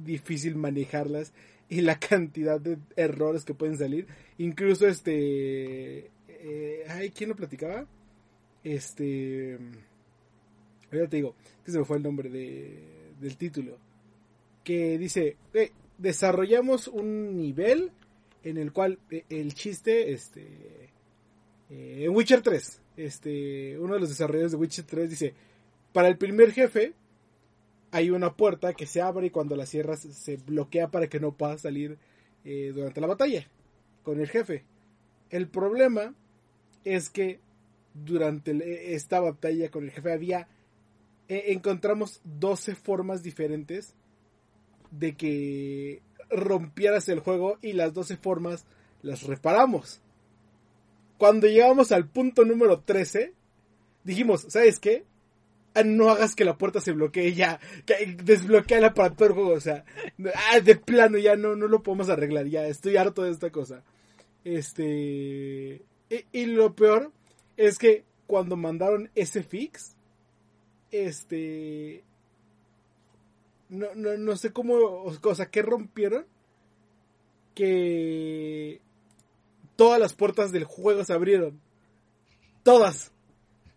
difícil 0.04 0.56
manejarlas 0.56 1.34
y 1.70 1.82
la 1.82 2.00
cantidad 2.00 2.60
de 2.60 2.78
errores 2.96 3.46
que 3.46 3.54
pueden 3.54 3.78
salir. 3.78 4.08
Incluso 4.38 4.88
este... 4.88 6.10
Eh, 6.28 6.86
ay, 6.88 7.12
¿quién 7.12 7.30
lo 7.30 7.36
platicaba? 7.36 7.86
Este... 8.64 9.58
Ya 10.92 11.08
te 11.08 11.18
digo, 11.18 11.36
que 11.64 11.72
se 11.72 11.78
me 11.78 11.86
fue 11.86 11.98
el 11.98 12.04
nombre 12.04 12.30
de, 12.30 12.80
del 13.20 13.38
título. 13.38 13.78
Que 14.64 14.98
dice, 14.98 15.38
eh, 15.54 15.72
desarrollamos 15.98 16.88
un 16.88 17.38
nivel 17.38 17.92
en 18.44 18.58
el 18.58 18.72
cual 18.72 18.98
eh, 19.12 19.24
el 19.30 19.54
chiste, 19.54 20.12
este, 20.12 20.90
en 21.70 22.10
Witcher 22.16 22.42
3, 22.42 22.82
este, 22.98 23.78
uno 23.78 23.94
de 23.94 24.00
los 24.00 24.10
desarrolladores 24.10 24.52
de 24.52 24.58
Witcher 24.58 24.86
3 24.86 25.10
dice, 25.10 25.34
para 25.94 26.08
el 26.08 26.18
primer 26.18 26.52
jefe 26.52 26.94
hay 27.92 28.10
una 28.10 28.36
puerta 28.36 28.74
que 28.74 28.86
se 28.86 29.02
abre 29.02 29.28
y 29.28 29.30
cuando 29.32 29.56
la 29.56 29.66
cierras 29.66 30.02
se 30.02 30.38
bloquea 30.38 30.90
para 30.90 31.08
que 31.08 31.20
no 31.20 31.34
pueda 31.34 31.58
salir 31.58 31.98
durante 32.44 33.02
la 33.02 33.08
batalla 33.08 33.48
con 34.04 34.20
el 34.20 34.28
jefe. 34.28 34.64
El 35.30 35.48
problema 35.48 36.16
es 36.84 37.10
que 37.10 37.40
durante 37.94 38.96
esta 38.96 39.20
batalla 39.20 39.70
con 39.70 39.84
el 39.84 39.92
jefe 39.92 40.12
había 40.12 40.48
e, 41.28 41.52
encontramos 41.54 42.22
12 42.24 42.76
formas 42.76 43.24
diferentes 43.24 43.94
de 44.92 45.16
que 45.16 46.02
rompieras 46.30 47.10
el 47.10 47.20
juego 47.20 47.58
y 47.62 47.74
las 47.74 47.94
12 47.94 48.18
formas 48.18 48.66
las 49.02 49.24
reparamos. 49.24 50.02
Cuando 51.18 51.48
llegamos 51.48 51.92
al 51.92 52.08
punto 52.08 52.46
número 52.46 52.80
13, 52.80 53.34
dijimos, 54.04 54.46
¿sabes 54.50 54.80
qué? 54.80 55.06
Ah, 55.76 55.84
no 55.84 56.10
hagas 56.10 56.36
que 56.36 56.46
la 56.46 56.58
puerta 56.58 56.82
se 56.82 56.94
bloquee 56.94 57.34
ya, 57.34 57.60
que 57.86 58.18
desbloquea 58.24 58.94
para 58.94 59.14
todo 59.14 59.28
el 59.28 59.34
juego, 59.34 59.52
o 59.52 59.60
sea, 59.60 59.86
ah, 60.52 60.60
de 60.60 60.76
plano 60.76 61.18
ya 61.20 61.36
no, 61.36 61.56
no 61.56 61.68
lo 61.68 61.84
podemos 61.84 62.10
arreglar, 62.10 62.48
ya 62.48 62.66
estoy 62.68 62.98
harto 62.98 63.24
de 63.24 63.32
esta 63.32 63.52
cosa. 63.52 63.84
Este, 64.44 65.82
y, 66.32 66.46
lo 66.48 66.76
peor 66.76 67.12
es 67.56 67.78
que 67.78 68.04
cuando 68.26 68.56
mandaron 68.56 69.12
ese 69.14 69.44
fix, 69.44 69.96
este 70.92 72.04
no, 73.70 73.94
no, 73.94 74.18
no 74.18 74.36
sé 74.38 74.52
cómo, 74.52 74.74
o 74.76 75.36
sea, 75.36 75.52
que 75.52 75.62
rompieron 75.62 76.26
que 77.54 78.82
todas 79.76 80.00
las 80.00 80.14
puertas 80.14 80.52
del 80.52 80.64
juego 80.64 81.04
se 81.04 81.14
abrieron. 81.14 81.62
Todas. 82.64 83.12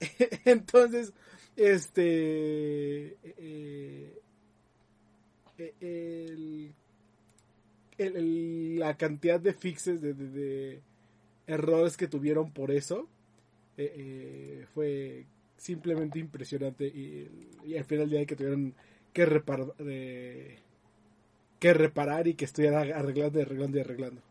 Entonces, 0.44 1.12
este 1.56 3.16
eh, 3.24 4.20
eh, 5.80 6.72
el, 7.98 8.78
la 8.78 8.96
cantidad 8.96 9.38
de 9.38 9.52
fixes 9.52 10.00
de, 10.00 10.14
de, 10.14 10.80
errores 11.46 11.96
que 11.96 12.08
tuvieron 12.08 12.50
por 12.52 12.70
eso 12.70 13.08
eh, 13.76 14.66
fue 14.74 15.26
simplemente 15.56 16.18
impresionante 16.18 16.86
y, 16.86 17.76
al 17.76 17.84
final 17.84 18.08
del 18.08 18.18
día 18.18 18.26
que 18.26 18.36
tuvieron 18.36 18.74
que 19.12 19.26
reparar, 19.26 19.74
que 19.76 21.74
reparar 21.74 22.26
y 22.26 22.34
que 22.34 22.46
estuvieran 22.46 22.92
arreglando 22.92 23.38
y 23.38 23.42
arreglando 23.42 23.78
y 23.78 23.80
arreglando. 23.80 24.22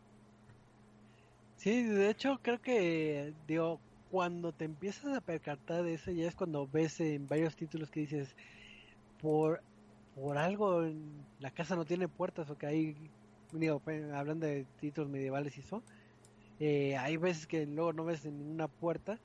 Sí, 1.56 1.84
de 1.84 2.10
hecho 2.10 2.40
creo 2.42 2.60
que 2.60 3.32
digo 3.46 3.78
cuando 4.12 4.52
te 4.52 4.64
empiezas 4.64 5.16
a 5.16 5.20
percatar 5.20 5.82
de 5.82 5.94
eso 5.94 6.12
ya 6.12 6.28
es 6.28 6.36
cuando 6.36 6.68
ves 6.68 7.00
en 7.00 7.26
varios 7.26 7.56
títulos 7.56 7.90
que 7.90 8.00
dices 8.00 8.36
por 9.20 9.60
por 10.14 10.38
algo 10.38 10.88
la 11.40 11.50
casa 11.50 11.74
no 11.74 11.84
tiene 11.84 12.06
puertas 12.06 12.48
o 12.50 12.56
que 12.56 12.66
hay 12.66 12.96
digo 13.52 13.82
hablando 14.14 14.46
de 14.46 14.66
títulos 14.78 15.10
medievales 15.10 15.56
y 15.56 15.60
eso 15.60 15.82
eh, 16.60 16.96
hay 16.96 17.16
veces 17.16 17.48
que 17.48 17.66
luego 17.66 17.92
no 17.92 18.04
ves 18.04 18.24
ninguna 18.24 18.68
puerta 18.68 19.18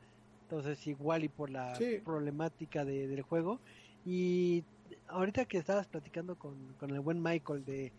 entonces 0.48 0.88
igual 0.88 1.26
y 1.26 1.28
por 1.28 1.50
la 1.50 1.78
problemática 2.06 2.86
de, 2.86 3.08
del 3.08 3.22
juego. 3.22 3.60
Y 4.06 4.64
ahorita 5.10 5.44
que 5.44 5.58
estabas 5.58 5.88
platicando 5.88 6.36
con, 6.36 6.56
con 6.80 6.92
el 6.92 7.02
buen 7.02 7.22
Michael 7.22 7.66
de, 7.66 7.92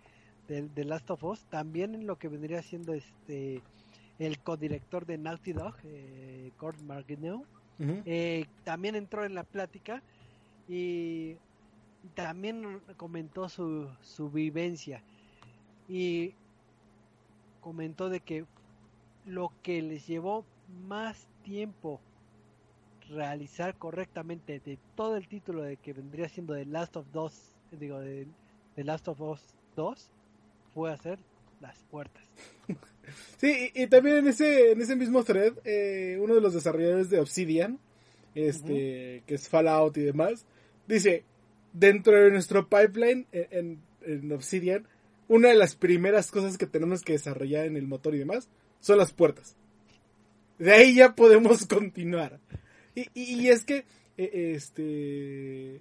de, 0.48 0.84
Last 0.86 1.10
of 1.10 1.22
Us, 1.24 1.44
también 1.50 1.94
en 1.94 2.06
lo 2.06 2.16
que 2.16 2.28
vendría 2.28 2.62
siendo 2.62 2.94
este 2.94 3.60
el 4.18 4.38
codirector 4.40 5.06
de 5.06 5.18
Naughty 5.18 5.52
Dog, 5.52 5.74
eh, 5.84 6.50
Cord 6.56 6.80
Margineau, 6.82 7.44
eh, 7.80 8.46
también 8.64 8.96
entró 8.96 9.24
en 9.24 9.34
la 9.34 9.44
plática 9.44 10.02
y 10.68 11.36
también 12.14 12.80
comentó 12.96 13.48
su, 13.48 13.88
su 14.00 14.30
vivencia 14.30 15.02
y 15.88 16.34
comentó 17.60 18.08
de 18.08 18.20
que 18.20 18.46
lo 19.26 19.52
que 19.62 19.80
les 19.82 20.06
llevó 20.08 20.44
más 20.86 21.28
tiempo 21.44 22.00
realizar 23.10 23.76
correctamente 23.76 24.60
de 24.60 24.78
todo 24.94 25.16
el 25.16 25.28
título 25.28 25.62
de 25.62 25.76
que 25.76 25.92
vendría 25.92 26.28
siendo 26.28 26.54
The 26.54 26.66
Last 26.66 26.96
of 26.96 27.06
Us, 27.14 27.54
digo, 27.70 28.00
de, 28.00 28.26
The 28.74 28.84
Last 28.84 29.08
of 29.08 29.20
Us 29.20 29.54
2, 29.76 30.10
fue 30.74 30.92
hacer 30.92 31.18
las 31.60 31.82
puertas. 31.84 32.24
Sí, 33.38 33.70
y, 33.74 33.86
también 33.86 34.16
en 34.16 34.28
ese, 34.28 34.72
en 34.72 34.80
ese 34.80 34.96
mismo 34.96 35.24
thread, 35.24 35.54
eh, 35.64 36.18
uno 36.20 36.34
de 36.34 36.40
los 36.40 36.54
desarrolladores 36.54 37.10
de 37.10 37.20
Obsidian, 37.20 37.78
este, 38.34 39.22
que 39.26 39.34
es 39.34 39.48
Fallout 39.48 39.96
y 39.96 40.02
demás, 40.02 40.44
dice, 40.86 41.24
dentro 41.72 42.16
de 42.16 42.30
nuestro 42.30 42.68
pipeline 42.68 43.26
en, 43.32 43.80
en, 44.02 44.32
Obsidian, 44.32 44.86
una 45.28 45.48
de 45.48 45.54
las 45.54 45.74
primeras 45.74 46.30
cosas 46.30 46.56
que 46.56 46.66
tenemos 46.66 47.02
que 47.02 47.12
desarrollar 47.12 47.66
en 47.66 47.76
el 47.76 47.86
motor 47.86 48.14
y 48.14 48.18
demás 48.18 48.48
son 48.80 48.98
las 48.98 49.12
puertas. 49.12 49.56
De 50.58 50.72
ahí 50.72 50.94
ya 50.94 51.14
podemos 51.14 51.66
continuar. 51.68 52.40
Y, 52.94 53.48
es 53.48 53.64
que, 53.64 53.84
e, 54.16 54.52
este, 54.54 55.80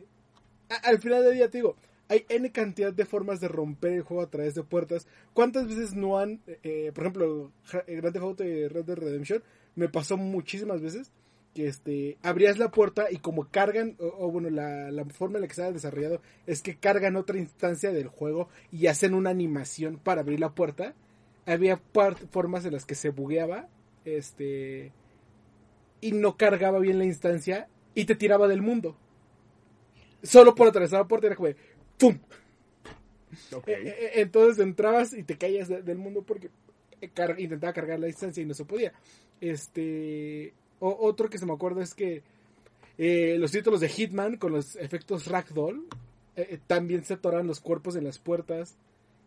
al 0.69 0.99
final 0.99 1.23
del 1.23 1.33
día 1.33 1.49
te 1.49 1.59
digo, 1.59 1.75
hay 2.09 2.25
N 2.29 2.51
cantidad 2.51 2.93
de 2.93 3.05
formas 3.05 3.39
de 3.39 3.47
romper 3.47 3.93
el 3.93 4.01
juego 4.01 4.23
a 4.23 4.29
través 4.29 4.55
de 4.55 4.63
puertas. 4.63 5.07
¿Cuántas 5.33 5.67
veces 5.67 5.93
no 5.93 6.19
han, 6.19 6.41
eh, 6.63 6.91
por 6.93 7.03
ejemplo, 7.03 7.51
Grand 7.71 8.13
Theft 8.13 8.23
Auto 8.23 8.43
y 8.43 8.67
Red 8.67 8.85
Dead 8.85 8.97
Redemption, 8.97 9.43
me 9.75 9.89
pasó 9.89 10.17
muchísimas 10.17 10.81
veces 10.81 11.11
que 11.53 11.67
este, 11.67 12.17
abrías 12.21 12.59
la 12.59 12.71
puerta 12.71 13.07
y 13.09 13.17
como 13.17 13.49
cargan, 13.49 13.95
o, 13.99 14.29
bueno, 14.31 14.49
la, 14.49 14.91
la, 14.91 15.05
forma 15.05 15.37
en 15.37 15.41
la 15.41 15.47
que 15.47 15.55
se 15.55 15.63
ha 15.63 15.71
desarrollado 15.71 16.21
es 16.45 16.61
que 16.61 16.77
cargan 16.77 17.15
otra 17.15 17.37
instancia 17.37 17.91
del 17.91 18.07
juego 18.07 18.47
y 18.71 18.87
hacen 18.87 19.13
una 19.13 19.31
animación 19.31 19.97
para 19.97 20.21
abrir 20.21 20.39
la 20.39 20.53
puerta. 20.53 20.93
Había 21.45 21.81
formas 22.31 22.65
en 22.65 22.73
las 22.73 22.85
que 22.85 22.95
se 22.95 23.09
bugueaba, 23.09 23.69
este, 24.05 24.91
y 26.01 26.11
no 26.11 26.37
cargaba 26.37 26.79
bien 26.79 26.99
la 26.99 27.05
instancia 27.05 27.67
y 27.95 28.05
te 28.05 28.15
tiraba 28.15 28.47
del 28.47 28.61
mundo. 28.61 28.95
Solo 30.23 30.55
por 30.55 30.67
atravesar 30.67 30.99
la 30.99 31.07
puerta 31.07 31.27
era 31.27 31.35
como 31.35 31.49
¡pum! 31.97 32.19
Eh, 33.51 33.61
eh, 33.67 34.11
entonces 34.15 34.63
entrabas 34.63 35.13
y 35.13 35.23
te 35.23 35.37
caías 35.37 35.67
del 35.67 35.97
mundo 35.97 36.23
porque 36.23 36.49
intentaba 37.37 37.73
cargar 37.73 37.99
la 37.99 38.07
distancia 38.07 38.41
y 38.41 38.45
no 38.45 38.53
se 38.53 38.65
podía. 38.65 38.93
Este. 39.39 40.53
otro 40.79 41.29
que 41.29 41.37
se 41.37 41.45
me 41.45 41.53
acuerda 41.53 41.83
es 41.83 41.93
que 41.93 42.23
los 43.37 43.51
títulos 43.51 43.79
de 43.79 43.89
Hitman 43.89 44.37
con 44.37 44.53
los 44.53 44.75
efectos 44.75 45.27
Ragdoll 45.27 45.87
también 46.65 47.03
se 47.03 47.15
atoran 47.15 47.47
los 47.47 47.59
cuerpos 47.59 47.95
en 47.95 48.05
las 48.05 48.17
puertas. 48.17 48.77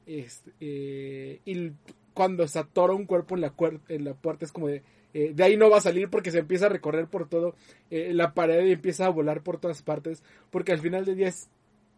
Este, 0.06 1.40
y 1.44 1.72
cuando 2.14 2.46
se 2.48 2.58
atora 2.58 2.94
un 2.94 3.06
cuerpo 3.06 3.34
en 3.34 3.42
la, 3.42 3.54
en 3.88 4.04
la 4.04 4.14
puerta 4.14 4.44
es 4.44 4.52
como 4.52 4.68
de, 4.68 4.82
eh, 5.14 5.32
de 5.34 5.42
ahí 5.42 5.56
no 5.56 5.70
va 5.70 5.78
a 5.78 5.82
salir 5.82 6.08
porque 6.08 6.30
se 6.30 6.38
empieza 6.38 6.66
a 6.66 6.68
recorrer 6.68 7.06
por 7.06 7.28
todo 7.28 7.54
eh, 7.90 8.12
la 8.12 8.34
pared 8.34 8.64
y 8.66 8.72
empieza 8.72 9.06
a 9.06 9.10
volar 9.10 9.42
por 9.42 9.58
todas 9.58 9.82
partes 9.82 10.22
porque 10.50 10.72
al 10.72 10.80
final 10.80 11.04
del 11.04 11.16
día 11.16 11.28
es, 11.28 11.44
e, 11.44 11.48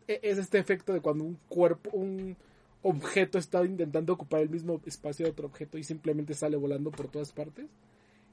es 0.06 0.38
este 0.38 0.58
efecto 0.58 0.92
de 0.92 1.00
cuando 1.00 1.24
un 1.24 1.38
cuerpo, 1.48 1.90
un 1.92 2.36
objeto 2.82 3.38
está 3.38 3.64
intentando 3.64 4.12
ocupar 4.12 4.40
el 4.40 4.50
mismo 4.50 4.80
espacio 4.86 5.26
de 5.26 5.32
otro 5.32 5.46
objeto 5.46 5.78
y 5.78 5.84
simplemente 5.84 6.34
sale 6.34 6.56
volando 6.56 6.90
por 6.90 7.08
todas 7.08 7.32
partes. 7.32 7.66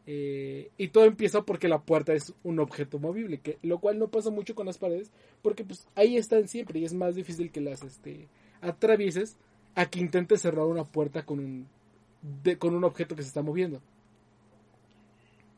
Eh, 0.05 0.71
y 0.77 0.87
todo 0.87 1.05
empieza 1.05 1.43
porque 1.43 1.67
la 1.67 1.81
puerta 1.81 2.13
es 2.13 2.33
un 2.43 2.59
objeto 2.59 2.97
movible, 2.97 3.39
que, 3.39 3.59
lo 3.61 3.79
cual 3.79 3.99
no 3.99 4.07
pasa 4.07 4.31
mucho 4.31 4.55
con 4.55 4.65
las 4.65 4.79
paredes, 4.79 5.11
porque 5.43 5.63
pues 5.63 5.87
ahí 5.93 6.17
están 6.17 6.47
siempre 6.47 6.79
y 6.79 6.85
es 6.85 6.93
más 6.93 7.13
difícil 7.13 7.51
que 7.51 7.61
las 7.61 7.83
este, 7.83 8.27
atravieses 8.61 9.37
a 9.75 9.87
que 9.87 9.99
intentes 9.99 10.41
cerrar 10.41 10.65
una 10.65 10.83
puerta 10.83 11.25
con 11.25 11.39
un 11.39 11.67
con 12.57 12.75
un 12.75 12.83
objeto 12.83 13.15
que 13.15 13.21
se 13.21 13.29
está 13.29 13.41
moviendo. 13.41 13.81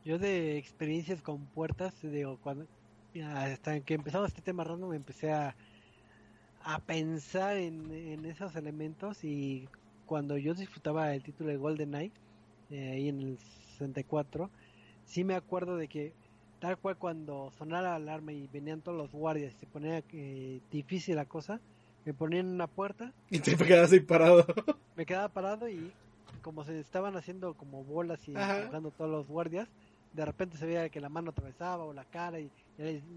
Yo 0.04 0.18
de 0.18 0.58
experiencias 0.58 1.22
con 1.22 1.46
puertas, 1.46 1.94
digo, 2.02 2.38
cuando 2.42 2.66
hasta 3.34 3.80
que 3.80 3.94
empezamos 3.94 4.28
este 4.28 4.42
tema 4.42 4.64
random 4.64 4.90
me 4.90 4.96
empecé 4.96 5.30
a, 5.30 5.54
a 6.64 6.78
pensar 6.80 7.56
en, 7.56 8.24
esos 8.24 8.54
elementos 8.56 9.24
y 9.24 9.68
cuando 10.06 10.36
yo 10.36 10.54
disfrutaba 10.54 11.14
el 11.14 11.22
título 11.22 11.50
de 11.50 11.56
Golden 11.56 11.94
Eye 11.94 12.12
eh, 12.70 12.92
ahí 12.92 13.08
en 13.08 13.20
el 13.20 13.38
64 13.38 14.50
sí 15.04 15.24
me 15.24 15.34
acuerdo 15.34 15.76
de 15.76 15.88
que 15.88 16.12
tal 16.60 16.78
cual 16.78 16.96
cuando 16.96 17.50
sonara 17.58 17.90
la 17.90 17.94
alarma 17.96 18.32
y 18.32 18.46
venían 18.48 18.80
todos 18.80 18.96
los 18.96 19.12
guardias 19.12 19.54
y 19.54 19.58
se 19.58 19.66
ponía 19.66 20.02
eh, 20.12 20.60
difícil 20.70 21.16
la 21.16 21.24
cosa 21.24 21.60
me 22.04 22.14
ponían 22.14 22.46
en 22.46 22.52
una 22.52 22.66
puerta 22.66 23.12
y 23.30 23.38
te 23.38 23.56
quedabas 23.56 23.92
ahí 23.92 24.00
parado 24.00 24.46
me 24.96 25.06
quedaba 25.06 25.28
parado 25.28 25.68
y 25.68 25.92
como 26.42 26.64
se 26.64 26.78
estaban 26.80 27.16
haciendo 27.16 27.54
como 27.54 27.84
bolas 27.84 28.28
y 28.28 28.32
jugando 28.32 28.90
todos 28.90 29.10
los 29.10 29.28
guardias, 29.28 29.68
de 30.12 30.24
repente 30.24 30.58
se 30.58 30.66
veía 30.66 30.88
que 30.90 31.00
la 31.00 31.08
mano 31.08 31.30
atravesaba 31.30 31.84
o 31.84 31.92
la 31.92 32.04
cara 32.04 32.40
y, 32.40 32.50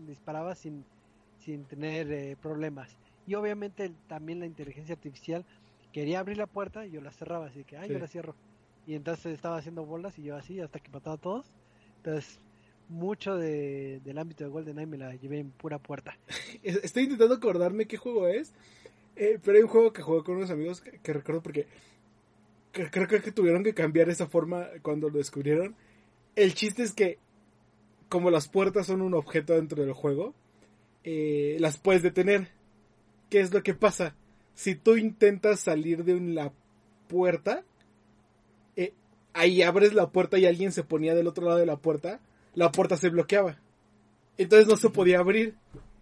disparaba 0.08 0.56
sin, 0.56 0.86
sin 1.40 1.66
tener 1.66 2.12
eh, 2.12 2.38
problemas. 2.42 2.96
Y 3.28 3.36
obviamente 3.36 3.92
también 4.08 4.40
la 4.40 4.46
inteligencia 4.46 4.94
artificial 4.94 5.46
quería 5.92 6.20
abrir 6.20 6.38
la 6.38 6.48
puerta 6.48 6.86
y 6.86 6.92
yo 6.92 7.02
la 7.02 7.12
cerraba, 7.12 7.48
así 7.48 7.64
que, 7.64 7.78
ay, 7.78 7.90
yo 7.90 8.00
la 8.00 8.08
cierro. 8.08 8.36
Y 8.86 8.96
entonces 8.96 9.34
estaba 9.34 9.58
haciendo 9.58 9.86
bolas 9.86 10.18
y 10.20 10.24
yo 10.24 10.36
así 10.36 10.60
hasta 10.60 10.80
que 10.80 10.92
mataba 10.92 11.16
a 11.16 11.20
todos. 11.20 11.46
Entonces, 11.98 12.40
mucho 12.90 13.36
de, 13.36 14.00
del 14.04 14.18
ámbito 14.18 14.44
de 14.44 14.50
GoldenEye 14.50 14.86
me 14.86 14.98
la 14.98 15.16
llevé 15.16 15.40
en 15.40 15.52
pura 15.52 15.80
puerta. 15.80 16.18
Estoy 16.64 17.04
intentando 17.04 17.36
acordarme 17.36 17.88
qué 17.88 17.98
juego 17.98 18.28
es, 18.28 18.54
eh, 19.16 19.40
pero 19.44 19.58
hay 19.58 19.64
un 19.64 19.70
juego 19.70 19.94
que 19.94 20.02
jugué 20.02 20.24
con 20.24 20.38
unos 20.38 20.52
amigos 20.52 20.82
que 20.82 21.14
recuerdo 21.14 21.42
porque 21.42 21.68
creo 22.72 23.08
que 23.08 23.32
tuvieron 23.32 23.64
que 23.64 23.74
cambiar 23.74 24.10
esa 24.10 24.28
forma 24.28 24.68
cuando 24.82 25.10
lo 25.10 25.18
descubrieron. 25.18 25.76
El 26.36 26.54
chiste 26.54 26.84
es 26.84 26.94
que, 26.94 27.18
como 28.10 28.30
las 28.30 28.50
puertas 28.50 28.88
son 28.88 29.02
un 29.02 29.14
objeto 29.14 29.54
dentro 29.54 29.82
del 29.82 29.94
juego, 29.94 30.34
eh, 31.04 31.58
las 31.60 31.78
puedes 31.78 32.04
detener. 32.04 32.50
¿Qué 33.30 33.40
es 33.40 33.54
lo 33.54 33.64
que 33.64 33.74
pasa? 33.74 34.16
Si 34.54 34.76
tú 34.76 34.98
intentas 34.98 35.60
salir 35.60 36.04
de 36.04 36.20
la 36.20 36.54
puerta, 37.08 37.64
eh, 38.76 38.94
ahí 39.34 39.62
abres 39.62 39.94
la 39.94 40.10
puerta 40.12 40.38
y 40.38 40.46
alguien 40.46 40.72
se 40.72 40.84
ponía 40.84 41.16
del 41.16 41.28
otro 41.28 41.46
lado 41.46 41.58
de 41.58 41.66
la 41.66 41.78
puerta, 41.78 42.20
la 42.54 42.72
puerta 42.72 42.98
se 42.98 43.10
bloqueaba. 43.10 43.60
Entonces 44.38 44.68
no 44.68 44.78
se 44.78 44.90
podía 44.90 45.20
abrir. 45.20 45.56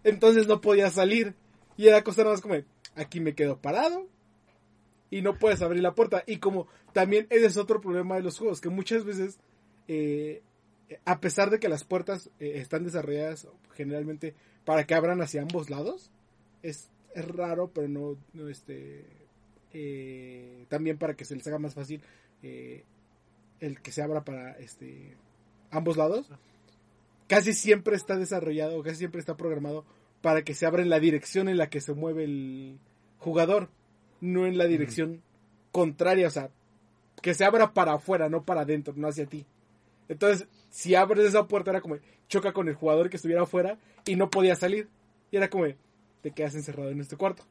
Entonces 0.04 0.46
no 0.46 0.60
podía 0.60 0.90
salir. 0.90 1.34
Y 1.76 1.88
era 1.88 2.04
cosa 2.04 2.22
nada 2.22 2.34
más 2.34 2.40
como, 2.40 2.54
aquí 2.94 3.20
me 3.20 3.34
quedo 3.34 3.58
parado, 3.58 4.06
y 5.10 5.22
no 5.22 5.38
puedes 5.38 5.62
abrir 5.62 5.82
la 5.82 5.94
puerta. 5.94 6.24
Y 6.26 6.38
como 6.38 6.66
también 6.92 7.26
ese 7.30 7.46
es 7.46 7.56
otro 7.56 7.80
problema 7.80 8.16
de 8.16 8.22
los 8.22 8.38
juegos, 8.38 8.60
que 8.60 8.68
muchas 8.68 9.04
veces, 9.04 9.38
eh, 9.88 10.42
a 11.04 11.20
pesar 11.20 11.50
de 11.50 11.58
que 11.58 11.68
las 11.68 11.84
puertas 11.84 12.30
eh, 12.38 12.54
están 12.56 12.84
desarrolladas 12.84 13.48
generalmente 13.74 14.34
para 14.64 14.86
que 14.86 14.94
abran 14.94 15.20
hacia 15.20 15.42
ambos 15.42 15.70
lados, 15.70 16.10
es, 16.62 16.90
es 17.14 17.28
raro, 17.28 17.70
pero 17.72 17.88
no, 17.88 18.16
no 18.32 18.48
este, 18.48 19.04
eh, 19.72 20.66
también 20.68 20.98
para 20.98 21.14
que 21.14 21.24
se 21.24 21.36
les 21.36 21.46
haga 21.46 21.58
más 21.58 21.74
fácil 21.74 22.02
el 23.60 23.80
que 23.80 23.90
se 23.90 24.02
abra 24.02 24.22
para 24.24 24.52
este, 24.58 25.16
ambos 25.70 25.96
lados. 25.96 26.28
Casi 27.26 27.54
siempre 27.54 27.96
está 27.96 28.16
desarrollado, 28.16 28.82
casi 28.82 28.96
siempre 28.96 29.20
está 29.20 29.36
programado 29.36 29.86
para 30.20 30.42
que 30.42 30.54
se 30.54 30.66
abra 30.66 30.82
en 30.82 30.90
la 30.90 31.00
dirección 31.00 31.48
en 31.48 31.56
la 31.56 31.70
que 31.70 31.80
se 31.80 31.94
mueve 31.94 32.24
el 32.24 32.78
jugador 33.18 33.70
no 34.20 34.46
en 34.46 34.56
la 34.56 34.64
dirección 34.64 35.22
contraria, 35.70 36.28
o 36.28 36.30
sea, 36.30 36.50
que 37.20 37.34
se 37.34 37.44
abra 37.44 37.74
para 37.74 37.94
afuera, 37.94 38.28
no 38.28 38.44
para 38.44 38.62
adentro, 38.62 38.94
no 38.96 39.08
hacia 39.08 39.26
ti. 39.26 39.44
Entonces, 40.08 40.46
si 40.70 40.94
abres 40.94 41.26
esa 41.26 41.46
puerta 41.46 41.70
era 41.70 41.80
como 41.80 41.96
choca 42.28 42.52
con 42.52 42.68
el 42.68 42.74
jugador 42.74 43.10
que 43.10 43.16
estuviera 43.16 43.42
afuera 43.42 43.78
y 44.06 44.16
no 44.16 44.30
podía 44.30 44.56
salir. 44.56 44.88
Y 45.30 45.36
era 45.36 45.48
como 45.48 45.66
te 46.24 46.30
quedas 46.30 46.54
encerrado 46.54 46.88
en 46.88 47.00
este 47.00 47.18
cuarto. 47.18 47.42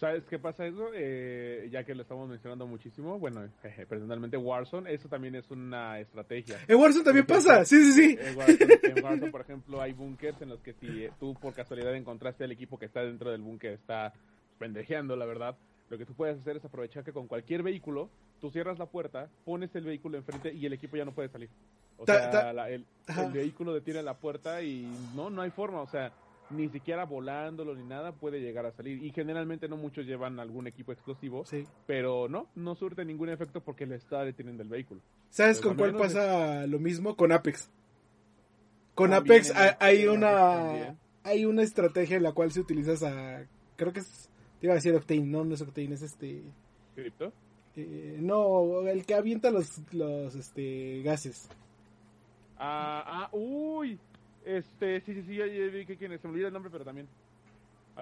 ¿Sabes 0.00 0.24
qué 0.26 0.40
pasa 0.40 0.66
eso? 0.66 0.90
Eh, 0.92 1.68
ya 1.70 1.84
que 1.84 1.94
lo 1.94 2.02
estamos 2.02 2.28
mencionando 2.28 2.66
muchísimo, 2.66 3.20
bueno, 3.20 3.48
personalmente 3.88 4.36
Warzone, 4.36 4.92
eso 4.92 5.08
también 5.08 5.36
es 5.36 5.48
una 5.48 6.00
estrategia. 6.00 6.58
En 6.66 6.76
Warzone 6.76 7.04
también 7.04 7.24
pasa, 7.24 7.64
sí, 7.64 7.84
sí, 7.84 7.92
sí. 7.92 8.18
En 8.20 8.36
Warzone, 8.36 8.80
en 8.82 9.04
Warzone, 9.04 9.30
por 9.30 9.42
ejemplo, 9.42 9.80
hay 9.80 9.92
bunkers 9.92 10.42
en 10.42 10.48
los 10.48 10.60
que 10.60 10.72
si 10.72 11.06
tú 11.20 11.34
por 11.34 11.54
casualidad 11.54 11.94
encontraste 11.94 12.42
al 12.42 12.50
equipo 12.50 12.80
que 12.80 12.86
está 12.86 13.02
dentro 13.02 13.30
del 13.30 13.42
búnker 13.42 13.74
está 13.74 14.12
pendejeando, 14.58 15.14
la 15.14 15.24
verdad, 15.24 15.56
lo 15.90 15.96
que 15.96 16.06
tú 16.06 16.14
puedes 16.14 16.40
hacer 16.40 16.56
es 16.56 16.64
aprovechar 16.64 17.04
que 17.04 17.12
con 17.12 17.28
cualquier 17.28 17.62
vehículo, 17.62 18.10
tú 18.40 18.50
cierras 18.50 18.80
la 18.80 18.86
puerta, 18.86 19.30
pones 19.44 19.72
el 19.76 19.84
vehículo 19.84 20.18
enfrente 20.18 20.52
y 20.52 20.66
el 20.66 20.72
equipo 20.72 20.96
ya 20.96 21.04
no 21.04 21.14
puede 21.14 21.28
salir. 21.28 21.48
O 21.96 22.06
sea, 22.06 22.50
el, 22.66 22.84
vehículo 23.32 23.72
detiene 23.72 24.02
la 24.02 24.14
puerta 24.14 24.60
y 24.62 24.92
no, 25.14 25.30
no 25.30 25.42
hay 25.42 25.52
forma, 25.52 25.80
o 25.80 25.86
sea, 25.86 26.12
ni 26.50 26.68
siquiera 26.68 27.04
volándolo 27.04 27.74
ni 27.74 27.84
nada 27.84 28.12
puede 28.12 28.40
llegar 28.40 28.66
a 28.66 28.72
salir. 28.72 29.02
Y 29.02 29.10
generalmente 29.10 29.68
no 29.68 29.76
muchos 29.76 30.06
llevan 30.06 30.40
algún 30.40 30.66
equipo 30.66 30.92
explosivo, 30.92 31.44
pero 31.86 32.28
no, 32.28 32.48
no 32.54 32.74
surte 32.74 33.04
ningún 33.04 33.28
efecto 33.28 33.60
porque 33.60 33.86
le 33.86 33.96
está 33.96 34.24
deteniendo 34.24 34.62
el 34.62 34.68
vehículo. 34.68 35.00
¿Sabes 35.30 35.60
con 35.60 35.76
cuál 35.76 35.96
pasa 35.96 36.66
lo 36.66 36.78
mismo? 36.78 37.16
Con 37.16 37.32
Apex. 37.32 37.70
Con 38.94 39.12
Apex 39.12 39.52
hay, 39.80 40.06
una 40.06 40.96
hay 41.24 41.44
una 41.44 41.62
estrategia 41.62 42.16
en 42.16 42.22
la 42.22 42.32
cual 42.32 42.52
se 42.52 42.60
utiliza 42.60 42.92
a 43.08 43.44
creo 43.76 43.92
que 43.92 44.00
es 44.00 44.30
iba 44.64 44.72
a 44.72 44.76
decir 44.76 44.94
Octane, 44.94 45.20
no, 45.20 45.44
no 45.44 45.54
es 45.54 45.60
Octane, 45.60 45.94
es 45.94 46.02
este... 46.02 46.42
¿Cripto? 46.94 47.32
Eh, 47.76 48.16
no, 48.20 48.80
el 48.88 49.04
que 49.04 49.14
avienta 49.14 49.50
los, 49.50 49.80
los 49.92 50.34
este, 50.34 51.02
gases. 51.02 51.48
Ah, 52.56 53.04
ah, 53.06 53.28
uy. 53.32 53.98
Este, 54.44 55.00
sí, 55.00 55.14
sí, 55.14 55.22
sí, 55.22 55.36
ya, 55.36 55.44
vi 55.44 55.86
que 55.86 55.96
quién 55.96 56.18
Se 56.18 56.28
me 56.28 56.34
olvida 56.34 56.48
el 56.48 56.52
nombre, 56.52 56.70
pero 56.70 56.84
también. 56.84 57.08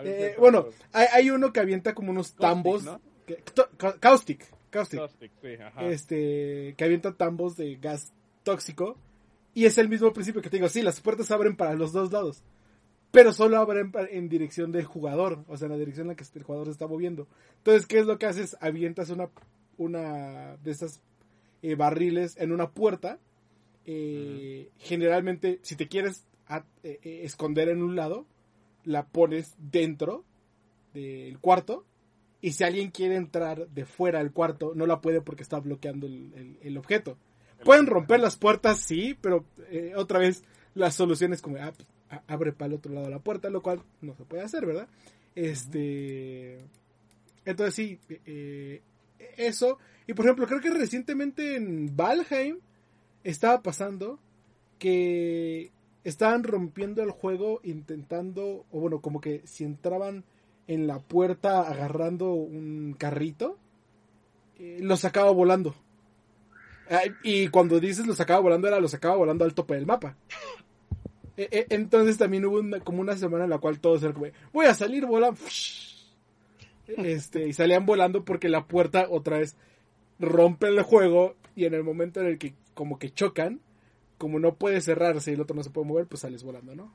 Eh, 0.03 0.35
bueno, 0.39 0.67
hay, 0.93 1.07
hay, 1.13 1.31
uno 1.31 1.53
que 1.53 1.61
avienta 1.61 1.95
como 1.95 2.11
unos 2.11 2.35
tambos. 2.35 2.85
¿no? 2.85 3.01
Que, 3.27 3.43
caustic, 4.01 4.47
caustic. 4.71 4.99
Caustic, 4.99 5.33
sí, 5.43 5.55
ajá. 5.63 5.85
Este, 5.87 6.75
que 6.77 6.85
avienta 6.85 7.15
tambos 7.15 7.57
de 7.57 7.77
gas 7.77 8.13
tóxico. 8.43 8.97
Y 9.55 9.67
es 9.67 9.77
el 9.77 9.89
mismo 9.91 10.13
principio 10.15 10.41
que 10.41 10.49
te 10.49 10.57
digo, 10.57 10.69
sí, 10.69 10.81
las 10.81 11.01
puertas 11.01 11.31
abren 11.31 11.57
para 11.57 11.75
los 11.75 11.93
dos 11.93 12.11
lados 12.11 12.43
pero 13.13 13.33
solo 13.33 13.59
abren 13.59 13.93
en, 14.11 14.29
dirección 14.29 14.73
del 14.73 14.87
jugador, 14.87 15.45
o 15.47 15.57
sea, 15.57 15.67
en 15.67 15.73
la 15.73 15.79
dirección 15.79 16.07
en 16.07 16.09
la 16.09 16.17
que 16.17 16.25
el 16.35 16.43
jugador 16.43 16.67
se 16.67 16.73
está 16.73 16.89
moviendo. 16.89 17.29
Entonces, 17.59 17.87
¿qué 17.87 17.99
es 17.99 18.07
lo 18.07 18.19
que 18.19 18.27
haces? 18.27 18.57
Avientas 18.61 19.11
una, 19.11 19.29
una 19.77 20.57
de 20.57 20.71
esas 20.71 21.03
eh, 21.61 21.75
barriles 21.75 22.37
en 22.39 22.53
una 22.53 22.71
puerta. 22.71 23.19
Eh, 23.85 24.71
generalmente, 24.79 25.61
si 25.63 25.77
te 25.77 25.89
quieres 25.89 26.25
eh, 26.83 27.21
esconder 27.25 27.69
en 27.69 27.83
un 27.83 27.97
lado, 27.97 28.27
la 28.85 29.07
pones 29.07 29.55
dentro 29.59 30.25
del 30.95 31.39
cuarto. 31.39 31.85
Y 32.41 32.53
si 32.53 32.65
alguien 32.65 32.91
quiere 32.91 33.17
entrar 33.17 33.69
de 33.69 33.85
fuera 33.85 34.19
del 34.19 34.33
cuarto, 34.33 34.73
no 34.75 34.87
la 34.87 35.01
puede 35.01 35.21
porque 35.21 35.45
está 35.45 35.61
bloqueando 35.61 36.07
el, 36.09 36.77
objeto. 36.77 37.17
Pueden 37.65 37.87
romper 37.87 38.19
las 38.19 38.37
puertas, 38.37 38.79
sí, 38.79 39.17
pero 39.21 39.45
otra 39.95 40.19
vez 40.19 40.43
la 40.75 40.91
solución 40.91 41.33
es 41.33 41.41
como, 41.41 41.57
ah, 41.59 41.73
pues, 41.73 41.87
abre 42.27 42.53
para 42.53 42.69
el 42.69 42.75
otro 42.75 42.93
lado 42.93 43.09
la 43.09 43.19
puerta, 43.19 43.51
lo 43.51 43.63
cual 43.63 43.83
no 44.01 44.15
se 44.15 44.25
puede 44.25 44.43
hacer, 44.43 44.67
¿verdad? 44.67 44.89
Este. 45.35 46.59
Entonces 47.45 47.75
sí, 47.75 47.99
eh, 48.27 48.83
eso. 49.37 49.79
Y 50.07 50.15
por 50.15 50.27
ejemplo, 50.27 50.47
creo 50.47 50.61
que 50.61 50.71
recientemente 50.71 51.57
en 51.57 51.97
Valheim 51.97 52.59
estaba 53.25 53.63
pasando 53.63 54.19
que 54.79 55.71
estaban 56.05 56.45
rompiendo 56.45 57.03
el 57.03 57.11
juego 57.11 57.61
intentando, 57.63 58.65
o 58.71 58.81
bueno, 58.81 59.01
como 59.01 59.21
que 59.21 59.43
si 59.45 59.65
entraban 59.65 60.25
en 60.67 60.87
la 60.87 60.99
puerta 60.99 61.63
agarrando 61.63 62.33
un 62.33 62.95
carrito, 62.99 63.59
eh, 64.59 64.79
lo 64.81 64.97
sacaba 64.97 65.31
volando. 65.31 65.75
y 67.23 67.49
cuando 67.49 67.81
dices 67.81 68.07
lo 68.07 68.15
sacaba 68.15 68.41
volando, 68.41 68.69
era 68.69 68.81
lo 68.81 68.89
sacaba 68.89 69.17
volando 69.17 69.45
al 69.45 69.55
tope 69.55 69.75
del 69.75 69.87
mapa. 69.87 70.17
E, 71.37 71.49
e, 71.51 71.67
entonces 71.71 72.19
también 72.19 72.45
hubo 72.45 72.61
como 72.85 73.01
una 73.01 73.17
semana 73.17 73.45
en 73.45 73.51
la 73.51 73.59
cual 73.59 73.81
todos 73.81 74.03
eran 74.03 74.13
como, 74.15 74.27
voy 74.53 74.67
a 74.67 74.75
salir 74.75 75.07
volando. 75.07 75.41
Este, 76.85 77.47
y 77.47 77.53
salían 77.53 77.87
volando 77.87 78.25
porque 78.25 78.49
la 78.49 78.67
puerta 78.67 79.07
otra 79.09 79.39
vez 79.39 79.57
rompe 80.19 80.67
el 80.67 80.83
juego 80.83 81.37
y 81.55 81.65
en 81.65 81.75
el 81.75 81.85
momento 81.85 82.21
en 82.21 82.27
el 82.27 82.39
que 82.39 82.55
como 82.75 82.99
que 82.99 83.11
chocan, 83.11 83.61
como 84.23 84.39
no 84.39 84.55
puede 84.55 84.81
cerrarse 84.81 85.33
y 85.33 85.35
el 85.35 85.41
otro 85.41 85.57
no 85.57 85.65
se 85.65 85.71
puede 85.71 85.89
mover, 85.89 86.07
pues 86.07 86.21
sales 86.21 86.45
volando, 86.45 86.77
¿no? 86.77 86.93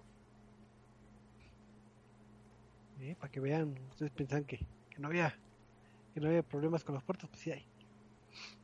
para 3.20 3.30
que 3.30 3.42
vean, 3.42 3.76
ustedes 3.90 4.14
piensan 4.14 4.46
que, 4.46 4.66
no 4.98 5.10
había 5.10 5.36
que 6.14 6.22
no 6.22 6.30
había 6.30 6.42
problemas 6.42 6.86
con 6.86 6.96
las 6.96 7.04
puertas, 7.04 7.30
pues 7.30 7.42
sí 7.42 7.52
hay. 7.52 7.66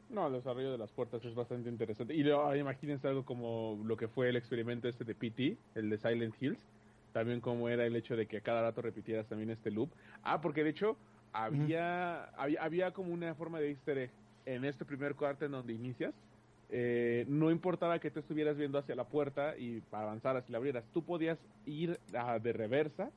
No, 0.10 0.28
el 0.28 0.34
desarrollo 0.34 0.72
de 0.72 0.78
las 0.78 0.94
puertas 0.94 1.26
es 1.26 1.36
bastante 1.36 1.70
interesante. 1.70 2.14
Y 2.14 2.24
luego, 2.24 2.56
imagínense 2.56 3.06
algo 3.06 3.26
como 3.26 3.82
lo 3.84 3.98
que 3.98 4.08
fue 4.08 4.30
el 4.30 4.38
experimento 4.38 4.88
este 4.88 5.04
de 5.04 5.14
PT, 5.14 5.58
el 5.76 5.90
de 5.90 5.98
Silent 5.98 6.42
Hills. 6.42 6.66
También 7.12 7.42
como 7.42 7.68
era 7.68 7.86
el 7.86 7.98
hecho 7.98 8.16
de 8.16 8.28
que 8.28 8.38
a 8.38 8.42
cada 8.42 8.62
rato 8.62 8.82
repitieras 8.82 9.28
también 9.28 9.50
este 9.50 9.72
loop. 9.72 9.90
Ah, 10.24 10.40
porque 10.40 10.64
de 10.64 10.70
hecho 10.70 10.96
había, 11.34 12.24
había, 12.38 12.64
había, 12.64 12.94
como 12.94 13.14
una 13.14 13.36
forma 13.36 13.60
de 13.60 13.72
easter 13.72 13.98
egg 13.98 14.12
en 14.46 14.64
este 14.64 14.86
primer 14.86 15.16
cuarto 15.16 15.44
en 15.44 15.52
donde 15.52 15.74
inicias. 15.74 16.14
Eh, 16.70 17.26
no 17.28 17.52
importaba 17.52 18.00
que 18.00 18.10
tú 18.10 18.20
estuvieras 18.20 18.58
viendo 18.58 18.80
hacia 18.80 18.96
la 18.96 19.06
puerta 19.06 19.58
y 19.58 19.84
avanzaras 19.92 20.46
y 20.48 20.52
la 20.52 20.58
abrieras. 20.58 20.86
Tú 20.94 21.04
podías 21.04 21.38
ir 21.66 22.00
de 22.42 22.54
reversa 22.54 23.12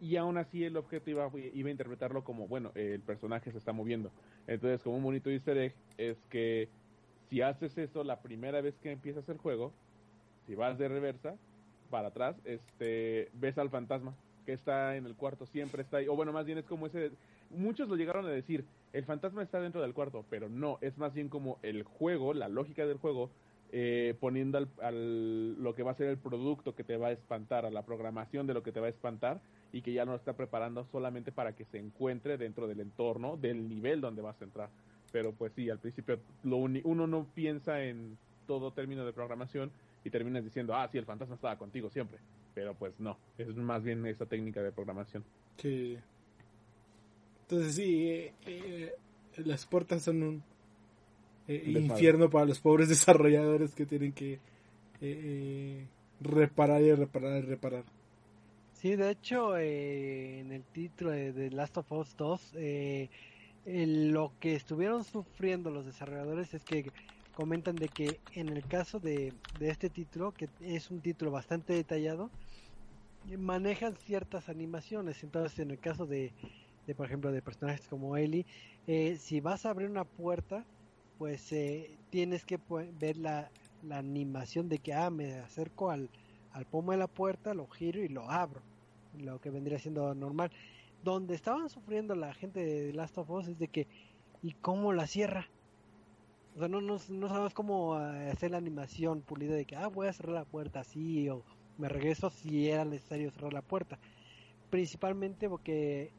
y 0.00 0.16
aún 0.16 0.38
así 0.38 0.64
el 0.64 0.76
objeto 0.76 1.10
iba, 1.10 1.30
iba 1.54 1.68
a 1.68 1.72
interpretarlo 1.72 2.24
como, 2.24 2.46
bueno, 2.46 2.72
el 2.74 3.00
personaje 3.00 3.50
se 3.50 3.58
está 3.58 3.72
moviendo. 3.72 4.10
Entonces, 4.46 4.82
como 4.82 4.96
un 4.96 5.02
bonito 5.02 5.30
easter 5.30 5.58
egg 5.58 5.74
es 5.98 6.16
que 6.30 6.68
si 7.28 7.42
haces 7.42 7.76
eso 7.78 8.04
la 8.04 8.20
primera 8.20 8.60
vez 8.60 8.74
que 8.82 8.90
empiezas 8.90 9.28
el 9.28 9.38
juego, 9.38 9.72
si 10.46 10.54
vas 10.54 10.78
de 10.78 10.88
reversa, 10.88 11.36
para 11.90 12.08
atrás, 12.08 12.36
este, 12.44 13.28
ves 13.34 13.58
al 13.58 13.68
fantasma 13.68 14.14
que 14.46 14.52
está 14.52 14.96
en 14.96 15.04
el 15.06 15.14
cuarto, 15.16 15.44
siempre 15.46 15.82
está 15.82 15.98
ahí. 15.98 16.08
O 16.08 16.16
bueno, 16.16 16.32
más 16.32 16.46
bien 16.46 16.58
es 16.58 16.64
como 16.64 16.86
ese... 16.86 17.10
Muchos 17.50 17.88
lo 17.88 17.96
llegaron 17.96 18.26
a 18.26 18.30
decir, 18.30 18.64
el 18.92 19.04
fantasma 19.04 19.42
está 19.42 19.60
dentro 19.60 19.82
del 19.82 19.94
cuarto, 19.94 20.24
pero 20.30 20.48
no, 20.48 20.78
es 20.80 20.96
más 20.98 21.14
bien 21.14 21.28
como 21.28 21.58
el 21.62 21.82
juego, 21.82 22.32
la 22.34 22.48
lógica 22.48 22.86
del 22.86 22.98
juego, 22.98 23.30
eh, 23.72 24.16
poniendo 24.18 24.58
al, 24.80 25.62
lo 25.62 25.74
que 25.74 25.82
va 25.82 25.92
a 25.92 25.94
ser 25.94 26.08
el 26.08 26.18
producto 26.18 26.74
que 26.74 26.84
te 26.84 26.96
va 26.96 27.08
a 27.08 27.12
espantar, 27.12 27.66
a 27.66 27.70
la 27.70 27.84
programación 27.84 28.46
de 28.46 28.54
lo 28.54 28.62
que 28.62 28.72
te 28.72 28.80
va 28.80 28.86
a 28.86 28.90
espantar, 28.90 29.40
y 29.72 29.82
que 29.82 29.92
ya 29.92 30.04
no 30.04 30.14
está 30.14 30.32
preparando 30.32 30.84
solamente 30.86 31.32
para 31.32 31.54
que 31.54 31.64
se 31.64 31.78
encuentre 31.78 32.36
dentro 32.36 32.66
del 32.66 32.80
entorno, 32.80 33.36
del 33.36 33.68
nivel 33.68 34.00
donde 34.00 34.22
vas 34.22 34.40
a 34.40 34.44
entrar. 34.44 34.70
Pero 35.12 35.32
pues 35.32 35.52
sí, 35.54 35.70
al 35.70 35.78
principio 35.78 36.18
lo 36.42 36.56
uno 36.56 37.06
no 37.06 37.26
piensa 37.34 37.82
en 37.82 38.16
todo 38.46 38.72
término 38.72 39.04
de 39.04 39.12
programación 39.12 39.70
y 40.04 40.10
terminas 40.10 40.44
diciendo, 40.44 40.74
ah, 40.74 40.88
sí, 40.90 40.98
el 40.98 41.04
fantasma 41.04 41.34
estaba 41.34 41.56
contigo 41.58 41.90
siempre. 41.90 42.18
Pero 42.54 42.74
pues 42.74 42.98
no, 42.98 43.18
es 43.38 43.54
más 43.56 43.82
bien 43.82 44.04
esa 44.06 44.26
técnica 44.26 44.62
de 44.62 44.72
programación. 44.72 45.24
Sí. 45.58 45.98
Entonces 47.50 47.74
sí, 47.74 48.08
eh, 48.08 48.32
eh, 48.46 48.94
las 49.38 49.66
puertas 49.66 50.04
son 50.04 50.22
un 50.22 50.42
eh, 51.48 51.74
infierno 51.80 52.30
para 52.30 52.44
los 52.44 52.60
pobres 52.60 52.88
desarrolladores 52.88 53.74
que 53.74 53.86
tienen 53.86 54.12
que 54.12 54.38
reparar 56.20 56.82
y 56.82 56.94
reparar 56.94 57.42
y 57.42 57.46
reparar. 57.46 57.84
Sí, 58.80 58.96
de 58.96 59.10
hecho, 59.10 59.58
eh, 59.58 60.40
en 60.40 60.52
el 60.52 60.62
título 60.62 61.10
de, 61.10 61.50
Last 61.50 61.76
of 61.76 61.92
Us 61.92 62.16
2, 62.16 62.52
eh, 62.54 63.10
lo 63.66 64.32
que 64.40 64.54
estuvieron 64.54 65.04
sufriendo 65.04 65.70
los 65.70 65.84
desarrolladores 65.84 66.54
es 66.54 66.64
que 66.64 66.90
comentan 67.34 67.76
de 67.76 67.88
que 67.88 68.20
en 68.32 68.48
el 68.48 68.64
caso 68.64 68.98
de, 68.98 69.34
este 69.60 69.90
título, 69.90 70.32
que 70.32 70.48
es 70.62 70.90
un 70.90 71.00
título 71.00 71.30
bastante 71.30 71.74
detallado, 71.74 72.30
manejan 73.38 73.96
ciertas 73.96 74.48
animaciones. 74.48 75.22
Entonces, 75.24 75.58
en 75.58 75.72
el 75.72 75.78
caso 75.78 76.06
de, 76.06 76.32
por 76.96 77.06
ejemplo, 77.06 77.30
de 77.32 77.42
personajes 77.42 77.86
como 77.88 78.16
Ellie, 78.16 78.46
eh, 78.86 79.16
si 79.16 79.40
vas 79.40 79.64
a 79.64 79.70
abrir 79.70 79.88
una 79.88 80.04
puerta, 80.04 80.64
pues 81.18 81.54
tienes 82.10 82.44
que 82.44 82.58
ver 82.98 83.16
la, 83.16 83.50
la 83.82 83.98
animación 83.98 84.68
de 84.68 84.78
que, 84.78 84.94
ah, 84.94 85.10
me 85.10 85.34
acerco 85.34 85.90
al, 85.90 86.10
al 86.52 86.66
pomo 86.66 86.92
de 86.92 86.98
la 86.98 87.06
puerta, 87.06 87.54
lo 87.54 87.66
giro 87.68 88.02
y 88.02 88.08
lo 88.08 88.30
abro 88.30 88.62
lo 89.18 89.40
que 89.40 89.50
vendría 89.50 89.78
siendo 89.78 90.14
normal. 90.14 90.50
Donde 91.02 91.34
estaban 91.34 91.68
sufriendo 91.68 92.14
la 92.14 92.34
gente 92.34 92.60
de 92.60 92.92
Last 92.92 93.18
of 93.18 93.30
Us 93.30 93.48
es 93.48 93.58
de 93.58 93.68
que, 93.68 93.86
¿y 94.42 94.52
cómo 94.52 94.92
la 94.92 95.06
cierra? 95.06 95.48
O 96.56 96.58
sea, 96.58 96.68
no, 96.68 96.80
no, 96.80 96.98
no 97.08 97.28
sabes 97.28 97.54
cómo 97.54 97.98
eh, 97.98 98.30
hacer 98.30 98.50
la 98.50 98.58
animación 98.58 99.22
pulida 99.22 99.54
de 99.54 99.64
que, 99.64 99.76
ah, 99.76 99.88
voy 99.88 100.08
a 100.08 100.12
cerrar 100.12 100.34
la 100.34 100.44
puerta 100.44 100.80
así, 100.80 101.28
o 101.28 101.42
me 101.78 101.88
regreso 101.88 102.30
si 102.30 102.68
era 102.68 102.84
necesario 102.84 103.30
cerrar 103.30 103.52
la 103.52 103.62
puerta. 103.62 103.98
Principalmente 104.68 105.48
porque 105.48 106.12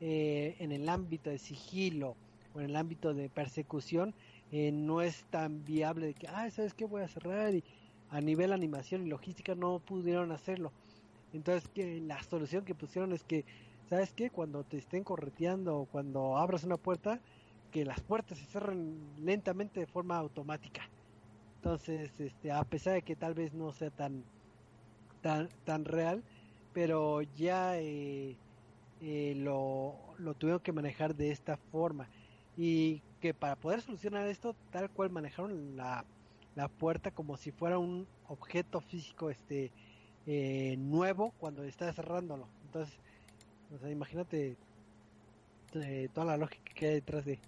eh, 0.00 0.56
en 0.58 0.72
el 0.72 0.88
ámbito 0.88 1.30
de 1.30 1.38
sigilo 1.38 2.16
o 2.54 2.60
en 2.60 2.66
el 2.66 2.76
ámbito 2.76 3.14
de 3.14 3.28
persecución 3.28 4.14
eh, 4.52 4.70
no 4.72 5.02
es 5.02 5.24
tan 5.30 5.64
viable 5.64 6.06
de 6.06 6.14
que, 6.14 6.28
ah, 6.28 6.50
¿sabes 6.50 6.74
qué? 6.74 6.84
Voy 6.84 7.02
a 7.02 7.08
cerrar 7.08 7.54
y 7.54 7.64
a 8.10 8.20
nivel 8.20 8.52
animación 8.52 9.06
y 9.06 9.10
logística 9.10 9.54
no 9.54 9.78
pudieron 9.80 10.32
hacerlo. 10.32 10.72
Entonces, 11.32 11.68
que 11.68 12.00
la 12.00 12.22
solución 12.22 12.64
que 12.64 12.74
pusieron 12.74 13.12
es 13.12 13.24
que, 13.24 13.44
¿sabes 13.90 14.12
qué? 14.12 14.30
Cuando 14.30 14.64
te 14.64 14.78
estén 14.78 15.04
correteando 15.04 15.76
o 15.78 15.86
cuando 15.86 16.36
abras 16.36 16.64
una 16.64 16.76
puerta, 16.76 17.20
que 17.72 17.84
las 17.84 18.00
puertas 18.00 18.38
se 18.38 18.46
cierren 18.46 18.96
lentamente 19.18 19.80
de 19.80 19.86
forma 19.86 20.16
automática. 20.16 20.88
Entonces, 21.56 22.10
este, 22.20 22.52
a 22.52 22.62
pesar 22.64 22.94
de 22.94 23.02
que 23.02 23.16
tal 23.16 23.34
vez 23.34 23.52
no 23.52 23.72
sea 23.72 23.90
tan 23.90 24.24
tan, 25.20 25.48
tan 25.64 25.84
real, 25.84 26.22
pero 26.72 27.22
ya 27.22 27.78
eh, 27.78 28.36
eh, 29.00 29.34
lo, 29.36 29.96
lo 30.18 30.34
tuvieron 30.34 30.60
que 30.60 30.72
manejar 30.72 31.14
de 31.14 31.30
esta 31.30 31.56
forma. 31.56 32.08
Y 32.56 33.02
que 33.20 33.34
para 33.34 33.56
poder 33.56 33.82
solucionar 33.82 34.26
esto, 34.26 34.54
tal 34.70 34.90
cual 34.90 35.10
manejaron 35.10 35.76
la, 35.76 36.04
la 36.54 36.68
puerta 36.68 37.10
como 37.10 37.36
si 37.36 37.52
fuera 37.52 37.78
un 37.78 38.06
objeto 38.28 38.80
físico 38.80 39.30
este 39.30 39.70
eh, 40.26 40.76
nuevo 40.78 41.32
cuando 41.38 41.62
está 41.62 41.92
cerrándolo. 41.92 42.48
Entonces, 42.64 42.98
o 43.74 43.78
sea, 43.78 43.90
imagínate 43.90 44.56
eh, 45.74 46.08
toda 46.12 46.26
la 46.26 46.36
lógica 46.36 46.72
que 46.74 46.86
hay 46.86 46.94
detrás 46.94 47.24
de, 47.24 47.38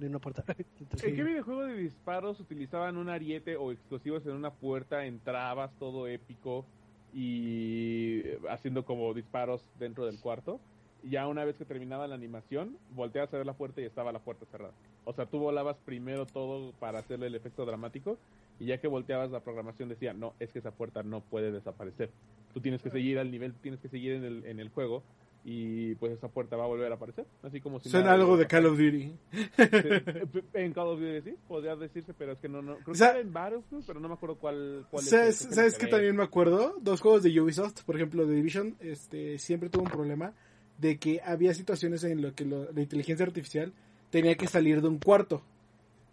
una 0.00 0.18
puerta. 0.18 0.44
¿En 1.02 1.16
qué 1.16 1.22
videojuego 1.22 1.64
de 1.64 1.76
disparos 1.76 2.38
utilizaban 2.40 2.96
un 2.96 3.08
ariete 3.08 3.56
o 3.56 3.72
explosivos 3.72 4.26
en 4.26 4.32
una 4.32 4.52
puerta, 4.52 5.06
entrabas 5.06 5.72
todo 5.78 6.06
épico 6.06 6.64
y 7.12 8.22
haciendo 8.50 8.84
como 8.84 9.14
disparos 9.14 9.62
dentro 9.78 10.04
del 10.06 10.20
cuarto? 10.20 10.60
Ya 11.04 11.26
una 11.26 11.44
vez 11.44 11.56
que 11.56 11.64
terminaba 11.64 12.08
la 12.08 12.14
animación, 12.14 12.76
volteabas 12.94 13.32
a 13.32 13.38
ver 13.38 13.46
la 13.46 13.52
puerta 13.52 13.80
y 13.80 13.84
estaba 13.84 14.12
la 14.12 14.18
puerta 14.18 14.46
cerrada. 14.46 14.74
O 15.04 15.12
sea, 15.12 15.26
tú 15.26 15.38
volabas 15.38 15.76
primero 15.84 16.26
todo 16.26 16.72
para 16.80 16.98
hacerle 16.98 17.28
el 17.28 17.34
efecto 17.34 17.64
dramático 17.64 18.18
y 18.58 18.66
ya 18.66 18.78
que 18.78 18.88
volteabas 18.88 19.30
la 19.30 19.40
programación 19.40 19.88
decía, 19.88 20.12
no, 20.12 20.34
es 20.40 20.52
que 20.52 20.58
esa 20.58 20.72
puerta 20.72 21.02
no 21.02 21.20
puede 21.20 21.52
desaparecer. 21.52 22.10
Tú 22.52 22.60
tienes 22.60 22.82
que 22.82 22.90
seguir 22.90 23.18
al 23.18 23.30
nivel, 23.30 23.54
tienes 23.54 23.80
que 23.80 23.88
seguir 23.88 24.14
en 24.14 24.24
el, 24.24 24.44
en 24.44 24.60
el 24.60 24.70
juego 24.70 25.02
y 25.44 25.94
pues 25.94 26.12
esa 26.12 26.28
puerta 26.28 26.56
va 26.56 26.64
a 26.64 26.66
volver 26.66 26.90
a 26.92 26.96
aparecer. 26.96 27.26
Así 27.42 27.60
como 27.60 27.80
si 27.80 27.88
Suena 27.88 28.12
algo 28.12 28.36
de 28.36 28.46
Call 28.46 28.66
of 28.66 28.76
Duty. 28.76 29.12
en 30.54 30.72
Call 30.72 30.88
of 30.88 31.00
Duty 31.00 31.22
sí, 31.22 31.36
podría 31.46 31.76
decirse, 31.76 32.12
pero 32.12 32.32
es 32.32 32.38
que 32.38 32.48
no, 32.48 32.60
no 32.60 32.76
creo 32.78 33.14
que 33.14 33.20
en 33.20 33.32
Battlefield, 33.32 33.84
pero 33.86 34.00
no 34.00 34.08
me 34.08 34.14
acuerdo 34.14 34.36
cuál, 34.36 34.86
cuál 34.90 35.04
¿Sabes, 35.04 35.42
es. 35.42 35.54
¿Sabes 35.54 35.78
que 35.78 35.86
también 35.86 36.16
me 36.16 36.22
acuerdo? 36.22 36.74
Dos 36.80 37.00
juegos 37.00 37.22
de 37.22 37.40
Ubisoft, 37.40 37.82
por 37.84 37.96
ejemplo, 37.96 38.26
The 38.26 38.32
Division, 38.32 38.76
este, 38.80 39.38
siempre 39.38 39.70
tuvo 39.70 39.84
un 39.84 39.90
problema 39.90 40.34
de 40.78 40.98
que 40.98 41.20
había 41.24 41.54
situaciones 41.54 42.04
en 42.04 42.22
las 42.22 42.32
que 42.32 42.44
la 42.44 42.80
inteligencia 42.80 43.26
artificial 43.26 43.72
tenía 44.10 44.36
que 44.36 44.46
salir 44.46 44.80
de 44.80 44.88
un 44.88 44.98
cuarto. 44.98 45.42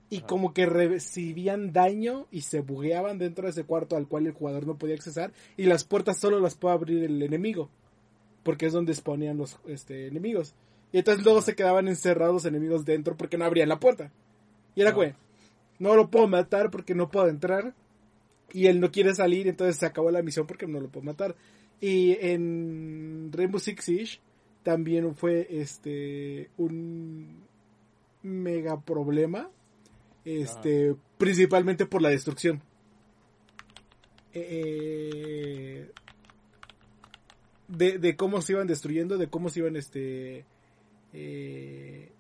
Y 0.10 0.22
como 0.22 0.54
que 0.54 0.66
recibían 0.66 1.74
daño 1.74 2.28
y 2.30 2.42
se 2.42 2.62
bugueaban 2.62 3.18
dentro 3.18 3.46
de 3.46 3.52
ese 3.52 3.64
cuarto 3.64 3.96
al 3.96 4.08
cual 4.08 4.28
el 4.28 4.34
jugador 4.34 4.68
no 4.68 4.78
podía 4.78 4.96
accesar 4.96 5.34
y 5.58 5.64
las 5.64 5.84
puertas 5.84 6.20
solo 6.20 6.40
las 6.40 6.56
puede 6.56 6.76
abrir 6.76 7.04
el 7.04 7.22
enemigo 7.24 7.70
porque 8.44 8.68
es 8.68 8.74
donde 8.74 8.92
exponían 8.92 9.38
los 9.38 9.58
este, 9.66 10.08
enemigos. 10.08 10.54
Y 10.92 11.00
entonces 11.00 11.26
luego 11.26 11.42
se 11.42 11.56
quedaban 11.56 11.88
encerrados 11.88 12.36
los 12.36 12.46
enemigos 12.46 12.86
dentro 12.86 13.18
porque 13.18 13.38
no 13.38 13.46
abrían 13.46 13.70
la 13.70 13.80
puerta. 13.80 14.12
Y 14.76 14.82
era 14.82 14.92
güey 14.92 15.16
no 15.80 15.96
lo 15.96 16.10
puedo 16.10 16.28
matar 16.28 16.72
porque 16.72 16.96
no 16.96 17.10
puedo 17.10 17.28
entrar 17.28 17.74
y 18.54 18.68
él 18.68 18.80
no 18.80 18.92
quiere 18.92 19.14
salir 19.14 19.48
entonces 19.48 19.78
se 19.78 19.86
acabó 19.86 20.12
la 20.12 20.22
misión 20.22 20.48
porque 20.48 20.68
no 20.68 20.80
lo 20.80 20.90
puedo 20.90 21.06
matar. 21.06 21.36
Y 21.82 22.18
en 22.22 23.32
Rainbow 23.34 23.60
Six 23.60 23.84
Siege 23.84 24.20
también 24.66 25.16
fue 25.16 25.48
este 25.52 26.50
un 26.58 27.44
mega 28.24 28.82
problema 28.82 29.48
este, 30.26 30.96
principalmente 31.20 31.86
por 31.86 32.02
la 32.02 32.10
destrucción. 32.10 32.64
eh, 34.34 35.92
de, 37.68 38.00
de, 38.00 38.16
cómo 38.16 38.42
se 38.42 38.54
iban 38.54 38.68
destruyendo, 38.68 39.18
de 39.20 39.28
cómo 39.28 39.50
se 39.50 39.60
iban 39.60 39.76
este 39.76 40.46
eh, 41.14 42.12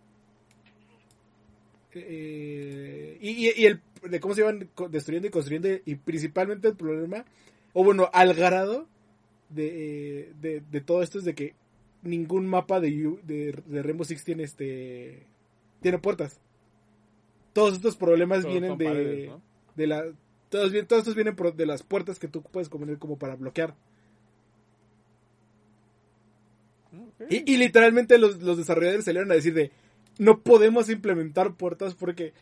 eh, 1.93 3.17
y, 3.19 3.65
el 3.65 3.81
de 4.03 4.19
cómo 4.19 4.35
se 4.35 4.41
iban 4.41 4.69
destruyendo 4.89 5.27
y 5.27 5.31
construyendo 5.31 5.69
y 5.85 5.95
principalmente 5.95 6.67
el 6.67 6.75
problema 6.75 7.25
o 7.73 7.83
bueno 7.83 8.09
al 8.13 8.33
grado 8.33 8.87
de, 9.49 10.31
de, 10.41 10.81
todo 10.81 11.01
esto 11.01 11.19
es 11.19 11.25
de 11.25 11.35
que 11.35 11.55
ningún 12.05 12.47
mapa 12.47 12.79
de, 12.79 13.19
de, 13.23 13.83
Rainbow 13.83 14.05
Six 14.05 14.23
tiene 14.23 14.43
este 14.43 15.25
tiene 15.81 15.99
puertas. 15.99 16.39
Todos 17.53 17.75
estos 17.75 17.95
problemas 17.95 18.45
vienen 18.45 18.77
de, 18.77 19.31
de 19.75 19.87
la 19.87 20.05
todos, 20.49 20.71
todos 20.87 20.99
estos 20.99 21.15
vienen 21.15 21.35
de 21.55 21.65
las 21.65 21.83
puertas 21.83 22.19
que 22.19 22.27
tú 22.27 22.41
puedes 22.41 22.69
poner 22.69 22.97
como 22.97 23.17
para 23.17 23.35
bloquear. 23.35 23.75
Y, 27.29 27.57
literalmente 27.57 28.17
los, 28.17 28.39
desarrolladores 28.57 29.05
salieron 29.05 29.31
a 29.31 29.35
decir 29.35 29.53
de 29.53 29.71
no 30.17 30.41
podemos 30.41 30.89
implementar 30.89 31.55
puertas 31.55 31.93
porque 31.93 32.33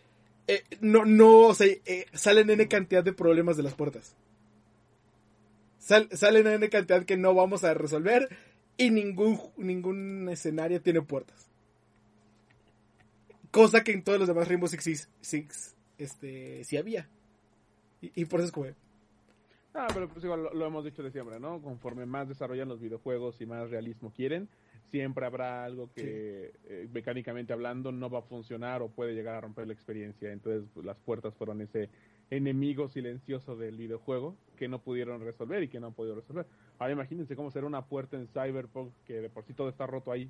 eh, 0.48 0.64
no, 0.82 1.06
no, 1.06 1.48
o 1.48 1.54
sea, 1.54 1.68
eh, 1.86 2.06
salen 2.14 2.50
N 2.50 2.68
cantidad 2.68 3.04
de 3.04 3.14
problemas 3.14 3.58
de 3.58 3.64
las 3.64 3.74
puertas. 3.74 4.16
salen 5.80 6.48
N 6.48 6.70
cantidad 6.70 7.06
que 7.06 7.18
no 7.18 7.34
vamos 7.34 7.64
a 7.64 7.74
resolver 7.74 8.30
y 8.78 8.90
ningún, 8.90 9.40
ningún 9.58 10.30
escenario 10.30 10.82
tiene 10.82 11.02
puertas. 11.02 11.50
Cosa 13.52 13.84
que 13.84 13.92
en 13.92 14.04
todos 14.04 14.20
los 14.20 14.28
demás 14.28 14.48
Rainbow 14.48 14.68
Six, 14.68 15.10
Six 15.22 15.76
este, 15.98 16.64
sí 16.64 16.78
había. 16.78 17.08
Y, 18.02 18.26
por 18.26 18.40
eso 18.40 18.48
es 18.48 18.52
como... 18.52 18.68
Ah, 19.74 19.88
pero 19.94 20.10
pues 20.10 20.24
igual 20.26 20.44
lo, 20.44 20.54
lo, 20.54 20.66
hemos 20.66 20.84
dicho 20.84 21.02
de 21.02 21.12
siempre, 21.12 21.40
¿no? 21.40 21.62
Conforme 21.62 22.06
más 22.06 22.28
desarrollan 22.28 22.68
los 22.68 22.82
videojuegos 22.82 23.40
y 23.40 23.46
más 23.46 23.70
realismo 23.70 24.12
quieren, 24.12 24.50
siempre 24.92 25.26
habrá 25.26 25.64
algo 25.64 25.90
que 25.96 26.54
eh, 26.66 26.88
mecánicamente 26.94 27.54
hablando 27.54 27.92
no 27.92 28.10
va 28.10 28.20
a 28.20 28.24
funcionar 28.24 28.84
o 28.84 28.90
puede 28.90 29.16
llegar 29.16 29.36
a 29.36 29.42
romper 29.42 29.66
la 29.66 29.74
experiencia. 29.74 30.32
Entonces 30.32 30.70
pues, 30.74 30.86
las 30.86 30.98
puertas 30.98 31.34
fueron 31.36 31.62
ese 31.62 31.90
enemigo 32.38 32.90
silencioso 32.90 33.56
del 33.56 33.78
videojuego 33.78 34.36
que 34.58 34.68
no 34.68 34.80
pudieron 34.80 35.22
resolver 35.22 35.64
y 35.64 35.68
que 35.68 35.80
no 35.80 35.88
han 35.88 35.94
podido 35.94 36.16
resolver. 36.16 36.46
Ahora 36.80 36.94
imagínense 36.94 37.36
cómo 37.36 37.52
será 37.52 37.66
una 37.66 37.86
puerta 37.86 38.18
en 38.18 38.28
Cyberpunk 38.28 38.92
que 39.06 39.22
de 39.22 39.30
por 39.30 39.46
sí 39.46 39.54
todo 39.54 39.70
está 39.70 39.86
roto 39.86 40.12
ahí. 40.12 40.30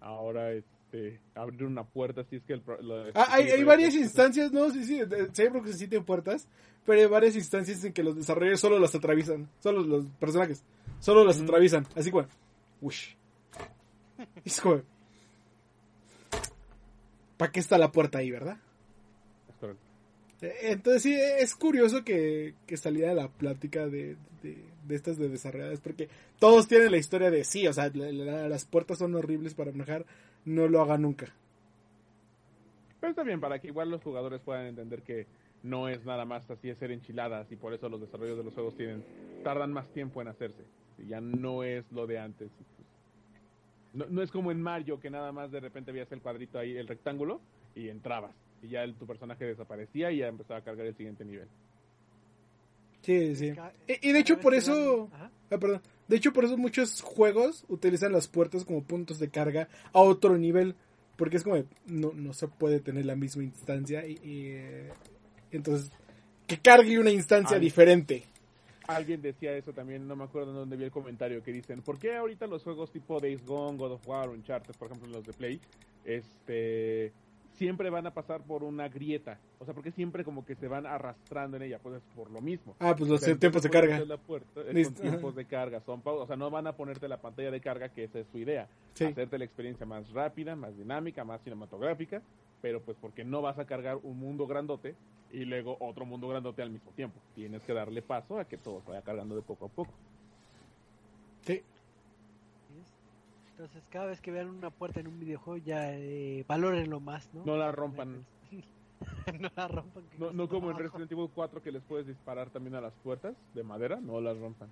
Ahora 0.00 0.52
este 0.52 1.20
abrir 1.34 1.64
una 1.64 1.84
puerta 1.84 2.24
si 2.24 2.36
es 2.36 2.42
que 2.44 2.54
el, 2.54 2.62
ah, 3.14 3.28
hay, 3.30 3.48
hay 3.48 3.64
varias 3.64 3.94
instancias, 3.94 4.52
no, 4.52 4.70
sí, 4.70 4.84
sí, 4.84 5.00
Cyberpunk 5.32 5.68
sí 5.68 5.88
tiene 5.88 6.04
puertas, 6.04 6.46
pero 6.84 7.00
hay 7.00 7.06
varias 7.06 7.34
instancias 7.34 7.82
en 7.84 7.92
que 7.92 8.02
los 8.02 8.16
desarrolladores 8.16 8.60
solo 8.60 8.78
las 8.78 8.94
atraviesan, 8.94 9.48
solo 9.60 9.82
los 9.82 10.04
personajes, 10.20 10.62
solo 11.00 11.24
las 11.24 11.40
atraviesan, 11.40 11.86
así 11.96 12.10
ush, 12.80 13.14
es 14.44 14.60
como... 14.60 14.82
¿Para 17.38 17.50
qué 17.50 17.60
está 17.60 17.78
la 17.78 17.90
puerta 17.90 18.18
ahí, 18.18 18.30
verdad? 18.30 18.58
Entonces 20.42 21.02
sí, 21.02 21.14
es 21.14 21.54
curioso 21.54 22.04
que, 22.04 22.54
que 22.66 22.76
saliera 22.76 23.14
la 23.14 23.28
plática 23.28 23.86
de, 23.86 24.16
de, 24.42 24.56
estas 24.94 25.16
de 25.16 25.28
desarrolladas, 25.28 25.80
porque 25.80 26.08
todos 26.40 26.66
tienen 26.66 26.90
la 26.90 26.98
historia 26.98 27.30
de 27.30 27.44
sí, 27.44 27.66
o 27.68 27.72
sea, 27.72 27.90
las 27.90 28.64
puertas 28.64 28.98
son 28.98 29.14
horribles 29.14 29.54
para 29.54 29.70
manejar, 29.70 30.04
no 30.44 30.66
lo 30.66 30.80
haga 30.80 30.98
nunca. 30.98 31.32
Pero 33.00 33.10
está 33.10 33.22
bien, 33.22 33.40
para 33.40 33.60
que 33.60 33.68
igual 33.68 33.90
los 33.90 34.02
jugadores 34.02 34.40
puedan 34.40 34.66
entender 34.66 35.02
que 35.02 35.26
no 35.62 35.88
es 35.88 36.04
nada 36.04 36.24
más 36.24 36.50
así 36.50 36.68
de 36.68 36.74
ser 36.74 36.90
enchiladas 36.90 37.50
y 37.52 37.56
por 37.56 37.72
eso 37.72 37.88
los 37.88 38.00
desarrollos 38.00 38.36
de 38.36 38.44
los 38.44 38.54
juegos 38.54 38.76
tienen 38.76 39.04
tardan 39.44 39.72
más 39.72 39.88
tiempo 39.92 40.20
en 40.20 40.28
hacerse. 40.28 40.64
Ya 41.06 41.20
no 41.20 41.62
es 41.62 41.90
lo 41.92 42.06
de 42.06 42.18
antes. 42.18 42.50
No, 43.92 44.06
no, 44.06 44.22
es 44.22 44.30
como 44.30 44.50
en 44.50 44.60
Mario 44.60 44.98
que 44.98 45.10
nada 45.10 45.32
más 45.32 45.50
de 45.50 45.60
repente 45.60 45.92
veías 45.92 46.10
el 46.12 46.20
cuadrito 46.20 46.58
ahí, 46.58 46.76
el 46.76 46.88
rectángulo, 46.88 47.40
y 47.74 47.88
entrabas. 47.88 48.34
Y 48.62 48.68
ya 48.68 48.86
tu 48.92 49.06
personaje 49.06 49.44
desaparecía 49.44 50.10
y 50.12 50.18
ya 50.18 50.28
empezaba 50.28 50.60
a 50.60 50.64
cargar 50.64 50.86
el 50.86 50.96
siguiente 50.96 51.24
nivel. 51.24 51.48
Sí, 53.02 53.34
sí. 53.34 53.52
Y, 53.88 54.12
de 54.12 54.18
hecho 54.18 54.38
por 54.38 54.54
eso... 54.54 55.10
Ah, 55.12 55.30
perdón. 55.58 55.82
De 56.06 56.16
hecho 56.16 56.32
por 56.32 56.44
eso 56.44 56.56
muchos 56.56 57.00
juegos 57.00 57.64
utilizan 57.68 58.12
las 58.12 58.28
puertas 58.28 58.64
como 58.64 58.84
puntos 58.84 59.18
de 59.18 59.28
carga 59.28 59.68
a 59.92 60.00
otro 60.00 60.38
nivel. 60.38 60.76
Porque 61.16 61.36
es 61.36 61.44
como... 61.44 61.56
No, 61.86 62.12
no 62.14 62.32
se 62.32 62.46
puede 62.48 62.80
tener 62.80 63.04
la 63.04 63.16
misma 63.16 63.42
instancia 63.42 64.06
y... 64.06 64.18
Eh, 64.24 64.92
entonces... 65.50 65.90
Que 66.46 66.58
cargue 66.58 66.98
una 66.98 67.10
instancia 67.10 67.58
diferente 67.58 68.24
alguien 68.86 69.22
decía 69.22 69.56
eso 69.56 69.72
también, 69.72 70.06
no 70.06 70.16
me 70.16 70.24
acuerdo 70.24 70.50
en 70.50 70.56
dónde 70.56 70.76
vi 70.76 70.84
el 70.84 70.90
comentario, 70.90 71.42
que 71.42 71.52
dicen, 71.52 71.82
¿por 71.82 71.98
qué 71.98 72.16
ahorita 72.16 72.46
los 72.46 72.62
juegos 72.62 72.90
tipo 72.90 73.20
Days 73.20 73.44
Gone, 73.44 73.78
God 73.78 73.92
of 73.92 74.08
War 74.08 74.28
o 74.28 74.32
Uncharted, 74.32 74.74
por 74.74 74.88
ejemplo, 74.88 75.08
los 75.10 75.24
de 75.24 75.32
Play, 75.32 75.60
este, 76.04 77.12
siempre 77.54 77.90
van 77.90 78.06
a 78.06 78.14
pasar 78.14 78.42
por 78.42 78.64
una 78.64 78.88
grieta? 78.88 79.38
O 79.58 79.64
sea, 79.64 79.74
porque 79.74 79.90
siempre 79.92 80.24
como 80.24 80.44
que 80.44 80.54
se 80.54 80.68
van 80.68 80.86
arrastrando 80.86 81.56
en 81.56 81.64
ella, 81.64 81.78
pues 81.78 81.96
es 81.96 82.02
por 82.14 82.30
lo 82.30 82.40
mismo. 82.40 82.74
Ah, 82.78 82.94
pues 82.96 83.10
los 83.10 83.20
tiempos 83.38 83.62
de 83.62 83.70
carga. 83.70 84.00
La 84.04 84.18
tiempos 84.18 85.34
de 85.34 85.44
carga, 85.44 85.80
son 85.80 86.02
o 86.04 86.26
sea, 86.26 86.36
no 86.36 86.50
van 86.50 86.66
a 86.66 86.76
ponerte 86.76 87.08
la 87.08 87.20
pantalla 87.20 87.50
de 87.50 87.60
carga, 87.60 87.88
que 87.88 88.04
esa 88.04 88.18
es 88.18 88.26
su 88.28 88.38
idea. 88.38 88.68
Hacerte 88.94 89.38
la 89.38 89.44
experiencia 89.44 89.86
más 89.86 90.10
rápida, 90.10 90.56
más 90.56 90.76
dinámica, 90.76 91.24
más 91.24 91.42
cinematográfica, 91.42 92.22
pero 92.60 92.80
pues 92.80 92.96
porque 93.00 93.24
no 93.24 93.42
vas 93.42 93.58
a 93.58 93.66
cargar 93.66 93.98
un 94.02 94.18
mundo 94.18 94.46
grandote 94.46 94.94
y 95.32 95.44
luego 95.44 95.76
otro 95.80 96.04
mundo 96.04 96.28
grandote 96.28 96.62
al 96.62 96.70
mismo 96.70 96.90
tiempo. 96.92 97.18
Tienes 97.34 97.62
que 97.62 97.72
darle 97.72 98.02
paso 98.02 98.38
a 98.38 98.44
que 98.44 98.58
todo 98.58 98.82
se 98.82 98.90
vaya 98.90 99.02
cargando 99.02 99.34
de 99.34 99.42
poco 99.42 99.66
a 99.66 99.68
poco. 99.68 99.92
Sí. 101.42 101.62
Entonces, 103.62 103.88
cada 103.90 104.06
vez 104.06 104.20
que 104.20 104.32
vean 104.32 104.48
una 104.48 104.70
puerta 104.70 104.98
en 104.98 105.06
un 105.06 105.20
videojuego, 105.20 105.64
ya 105.64 105.94
eh, 105.94 106.44
valórenlo 106.48 106.98
más, 106.98 107.32
¿no? 107.32 107.44
No 107.44 107.56
la 107.56 107.70
rompan. 107.70 108.26
no 109.40 109.48
la 109.54 109.68
rompan. 109.68 110.02
No, 110.18 110.32
no 110.32 110.48
como 110.48 110.72
en 110.72 110.78
Resident 110.78 111.12
Evil 111.12 111.30
4 111.32 111.62
que 111.62 111.70
les 111.70 111.80
puedes 111.84 112.08
disparar 112.08 112.50
también 112.50 112.74
a 112.74 112.80
las 112.80 112.92
puertas 113.04 113.36
de 113.54 113.62
madera, 113.62 114.00
no 114.00 114.20
las 114.20 114.36
rompan. 114.36 114.68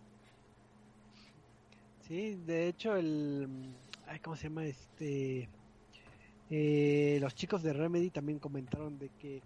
Sí, 2.00 2.34
de 2.44 2.66
hecho, 2.66 2.96
el. 2.96 3.46
Ay, 4.08 4.18
¿Cómo 4.18 4.34
se 4.34 4.48
llama? 4.48 4.64
Este. 4.64 5.48
Eh, 6.50 7.18
los 7.20 7.32
chicos 7.36 7.62
de 7.62 7.72
Remedy 7.72 8.10
también 8.10 8.40
comentaron 8.40 8.98
de 8.98 9.08
que 9.20 9.40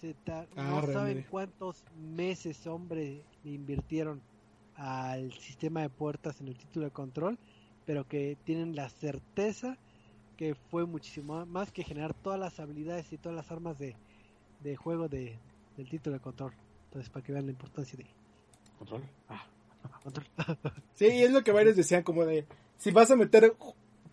se 0.00 0.16
ah, 0.28 0.46
no 0.56 0.86
saben 0.86 1.26
cuántos 1.28 1.84
meses, 1.98 2.66
hombre, 2.66 3.20
invirtieron 3.44 4.22
al 4.74 5.34
sistema 5.34 5.82
de 5.82 5.90
puertas 5.90 6.40
en 6.40 6.48
el 6.48 6.56
título 6.56 6.86
de 6.86 6.92
control, 6.92 7.38
pero 7.86 8.06
que 8.06 8.36
tienen 8.44 8.76
la 8.76 8.88
certeza 8.88 9.78
que 10.36 10.54
fue 10.54 10.84
muchísimo 10.84 11.46
más 11.46 11.72
que 11.72 11.82
generar 11.82 12.12
todas 12.12 12.38
las 12.38 12.60
habilidades 12.60 13.10
y 13.12 13.16
todas 13.16 13.36
las 13.36 13.50
armas 13.50 13.78
de, 13.78 13.96
de 14.62 14.76
juego 14.76 15.08
de, 15.08 15.38
del 15.76 15.88
título 15.88 16.14
de 16.14 16.20
control. 16.20 16.52
Entonces, 16.86 17.10
para 17.10 17.24
que 17.24 17.32
vean 17.32 17.46
la 17.46 17.52
importancia 17.52 17.96
de 17.96 18.06
control. 18.78 19.02
Ah. 19.28 19.46
control. 20.02 20.26
sí, 20.94 21.06
es 21.06 21.30
lo 21.30 21.42
que 21.42 21.52
varios 21.52 21.76
decían, 21.76 22.02
como 22.02 22.26
de 22.26 22.46
si 22.76 22.90
vas 22.90 23.10
a 23.10 23.16
meter 23.16 23.54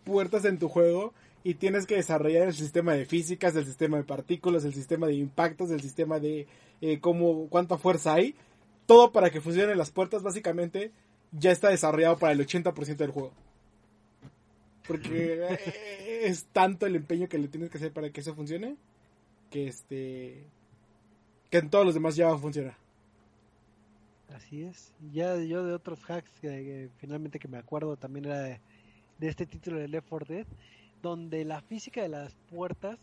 puertas 0.05 0.45
en 0.45 0.59
tu 0.59 0.69
juego, 0.69 1.13
y 1.43 1.55
tienes 1.55 1.85
que 1.85 1.95
desarrollar 1.95 2.47
el 2.47 2.53
sistema 2.53 2.93
de 2.93 3.05
físicas, 3.05 3.55
el 3.55 3.65
sistema 3.65 3.97
de 3.97 4.03
partículas, 4.03 4.63
el 4.63 4.73
sistema 4.73 5.07
de 5.07 5.15
impactos, 5.15 5.71
el 5.71 5.81
sistema 5.81 6.19
de 6.19 6.47
eh, 6.79 6.99
cómo, 7.01 7.47
cuánta 7.49 7.77
fuerza 7.77 8.13
hay. 8.13 8.35
Todo 8.85 9.11
para 9.11 9.29
que 9.29 9.41
funcionen 9.41 9.77
las 9.77 9.91
puertas, 9.91 10.23
básicamente, 10.23 10.91
ya 11.31 11.51
está 11.51 11.69
desarrollado 11.69 12.17
para 12.17 12.31
el 12.31 12.39
80% 12.39 12.95
del 12.95 13.11
juego. 13.11 13.33
Porque 14.87 15.47
eh, 15.49 16.21
es 16.23 16.45
tanto 16.45 16.85
el 16.85 16.95
empeño 16.95 17.27
que 17.27 17.37
le 17.37 17.47
tienes 17.47 17.69
que 17.69 17.77
hacer 17.77 17.91
para 17.91 18.09
que 18.09 18.21
eso 18.21 18.35
funcione, 18.35 18.75
que 19.49 19.67
este 19.67 20.45
que 21.49 21.59
en 21.59 21.69
todos 21.69 21.85
los 21.85 21.93
demás 21.93 22.15
ya 22.15 22.27
va 22.27 22.35
a 22.35 22.39
funcionar. 22.39 22.75
Así 24.33 24.63
es. 24.63 24.93
Ya 25.11 25.37
yo 25.37 25.63
de 25.63 25.73
otros 25.73 25.99
hacks 26.09 26.39
que, 26.39 26.89
finalmente 26.97 27.37
que 27.39 27.47
me 27.47 27.57
acuerdo 27.57 27.95
también 27.97 28.25
era 28.25 28.41
de, 28.41 28.59
este 29.19 29.45
título 29.45 29.77
de 29.77 29.87
Left 29.87 30.09
4 30.09 30.35
Dead 30.35 30.47
donde 31.03 31.43
la 31.45 31.61
física 31.61 32.01
de 32.01 32.07
las 32.07 32.33
puertas, 32.49 32.97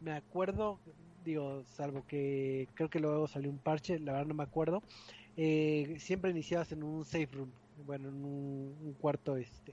me 0.00 0.12
acuerdo, 0.12 0.78
digo, 1.24 1.62
salvo 1.76 2.04
que 2.06 2.68
creo 2.74 2.90
que 2.90 2.98
luego 2.98 3.28
salió 3.28 3.48
un 3.48 3.58
parche, 3.58 3.98
la 4.00 4.12
verdad 4.12 4.26
no 4.26 4.34
me 4.34 4.42
acuerdo, 4.42 4.82
eh, 5.36 5.96
siempre 5.98 6.32
iniciabas 6.32 6.72
en 6.72 6.82
un 6.82 7.04
safe 7.04 7.28
room, 7.32 7.52
bueno, 7.86 8.08
en 8.08 8.24
un, 8.24 8.96
cuarto 9.00 9.36
este 9.36 9.72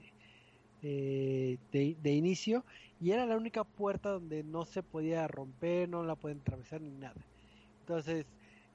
eh, 0.82 1.58
de, 1.72 2.12
inicio, 2.12 2.64
y 3.00 3.10
era 3.12 3.26
la 3.26 3.36
única 3.36 3.64
puerta 3.64 4.10
donde 4.10 4.42
no 4.42 4.64
se 4.64 4.82
podía 4.82 5.26
romper, 5.28 5.88
no 5.88 6.04
la 6.04 6.16
pueden 6.16 6.40
atravesar 6.40 6.80
ni 6.80 6.90
nada. 6.90 7.20
Entonces, 7.80 8.26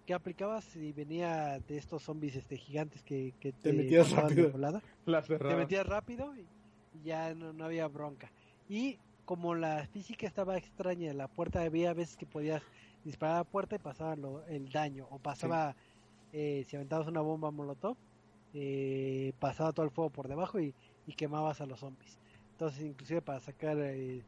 ¿qué 0.06 0.14
aplicabas 0.14 0.64
si 0.66 0.92
venía 0.92 1.60
de 1.68 1.78
estos 1.78 2.04
zombies 2.04 2.36
este 2.36 2.58
gigantes 2.58 3.04
que, 3.04 3.34
te, 3.62 3.74
metías 3.74 4.12
rápido? 4.12 4.52
te 5.06 5.56
metías 5.56 5.86
rápido 5.86 6.34
y 6.36 6.46
ya 7.04 7.34
no 7.34 7.64
había 7.64 7.88
bronca. 7.88 8.32
Y 8.70 8.98
como 9.28 9.56
la 9.56 9.86
física 9.88 10.26
estaba 10.26 10.58
extraña, 10.58 11.14
la 11.14 11.28
puerta 11.28 11.62
había 11.62 11.94
veces 11.94 12.16
que 12.16 12.26
podías 12.26 12.64
disparar 13.04 13.36
a 13.36 13.40
la 13.40 13.44
puerta 13.44 13.76
y 13.76 13.80
pasaba 13.80 14.16
el 14.48 14.70
daño, 14.72 15.06
o 15.12 15.20
pasaba 15.20 15.76
eh, 16.32 16.66
si 16.68 16.76
aventabas 16.76 17.08
una 17.08 17.22
bomba 17.22 17.52
molotov, 17.52 17.98
eh, 18.54 19.34
pasaba 19.40 19.74
todo 19.74 19.86
el 19.86 19.92
fuego 19.92 20.10
por 20.10 20.28
debajo 20.28 20.60
y, 20.60 20.74
quemabas 21.14 21.62
a 21.62 21.66
los 21.66 21.80
zombies. 21.80 22.18
Entonces, 22.52 22.84
inclusive 22.84 23.22
para 23.22 23.40
sacar 23.40 23.78
eh, 23.80 24.24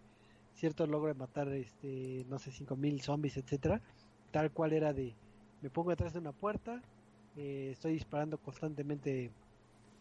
cierto 0.55 0.85
logro 0.85 1.07
de 1.07 1.15
matar, 1.15 1.47
este, 1.49 2.25
no 2.29 2.37
sé, 2.39 2.51
5000 2.51 3.01
zombies, 3.01 3.37
etcétera, 3.37 3.81
tal 4.31 4.51
cual 4.51 4.73
era 4.73 4.93
de, 4.93 5.15
me 5.61 5.69
pongo 5.69 5.89
detrás 5.89 6.13
de 6.13 6.19
una 6.19 6.31
puerta, 6.31 6.81
eh, 7.37 7.69
estoy 7.71 7.93
disparando 7.93 8.37
constantemente 8.37 9.31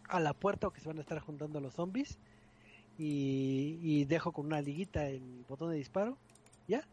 a 0.08 0.20
la 0.20 0.34
puerta 0.34 0.66
o 0.66 0.70
que 0.72 0.80
se 0.80 0.88
van 0.88 0.98
a 0.98 1.00
estar 1.00 1.18
juntando 1.20 1.60
los 1.60 1.74
zombies 1.74 2.18
y, 2.98 4.04
dejo 4.06 4.32
con 4.32 4.46
una 4.46 4.60
liguita 4.60 5.06
el 5.06 5.44
botón 5.48 5.70
de 5.70 5.76
disparo, 5.76 6.16
ya, 6.66 6.86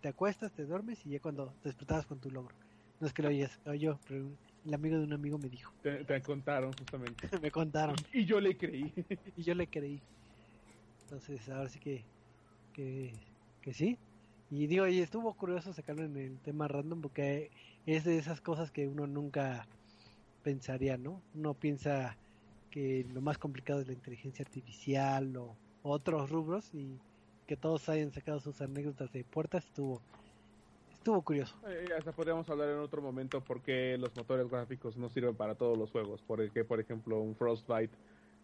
te 0.00 0.08
acuestas, 0.08 0.52
te 0.52 0.64
duermes 0.66 1.04
y 1.06 1.10
ya 1.10 1.20
cuando 1.20 1.54
te 1.62 1.70
despertabas 1.70 2.06
con 2.06 2.18
tu 2.18 2.30
logro. 2.30 2.54
No 3.00 3.06
es 3.06 3.12
que 3.12 3.22
lo 3.22 3.28
oyes, 3.28 3.58
yo, 3.78 3.98
pero 4.06 4.26
el 4.66 4.74
amigo 4.74 4.98
de 4.98 5.04
un 5.04 5.12
amigo 5.12 5.38
me 5.38 5.48
dijo. 5.48 5.72
Te, 5.82 6.22
contaron 6.22 6.72
justamente. 6.72 7.28
me 7.42 7.50
contaron. 7.50 7.96
Y, 8.12 8.24
yo 8.24 8.40
le 8.40 8.56
creí. 8.56 8.92
y 9.36 9.42
yo 9.42 9.54
le 9.54 9.66
creí. 9.66 10.00
Entonces, 11.04 11.48
ahora 11.48 11.68
sí 11.68 11.78
que, 11.78 12.04
que, 12.72 13.12
que 13.60 13.74
sí. 13.74 13.98
Y 14.50 14.66
digo, 14.66 14.86
y 14.86 15.00
estuvo 15.00 15.32
curioso 15.34 15.72
sacarlo 15.72 16.04
en 16.04 16.16
el 16.16 16.38
tema 16.40 16.68
random 16.68 17.00
porque 17.00 17.50
es 17.86 18.04
de 18.04 18.18
esas 18.18 18.40
cosas 18.40 18.70
que 18.70 18.86
uno 18.86 19.06
nunca 19.06 19.66
pensaría, 20.42 20.98
¿no? 20.98 21.22
Uno 21.34 21.54
piensa 21.54 22.16
que 22.70 23.06
lo 23.12 23.20
más 23.20 23.38
complicado 23.38 23.80
es 23.80 23.86
la 23.86 23.92
inteligencia 23.92 24.44
artificial 24.44 25.36
o 25.36 25.56
otros 25.82 26.30
rubros 26.30 26.74
y 26.74 26.98
que 27.46 27.56
todos 27.56 27.88
hayan 27.88 28.12
sacado 28.12 28.40
sus 28.40 28.60
anécdotas 28.60 29.12
de 29.12 29.24
puertas 29.24 29.66
estuvo 29.66 30.00
estuvo 31.02 31.20
curioso. 31.22 31.54
Eh, 31.68 31.88
hasta 31.98 32.12
podríamos 32.12 32.48
hablar 32.48 32.70
en 32.70 32.78
otro 32.78 33.02
momento 33.02 33.42
porque 33.42 33.98
los 33.98 34.14
motores 34.16 34.48
gráficos 34.48 34.96
no 34.96 35.08
sirven 35.10 35.34
para 35.34 35.54
todos 35.54 35.76
los 35.76 35.90
juegos, 35.90 36.22
porque 36.26 36.64
por 36.64 36.80
ejemplo 36.80 37.20
un 37.20 37.34
Frostbite 37.34 37.92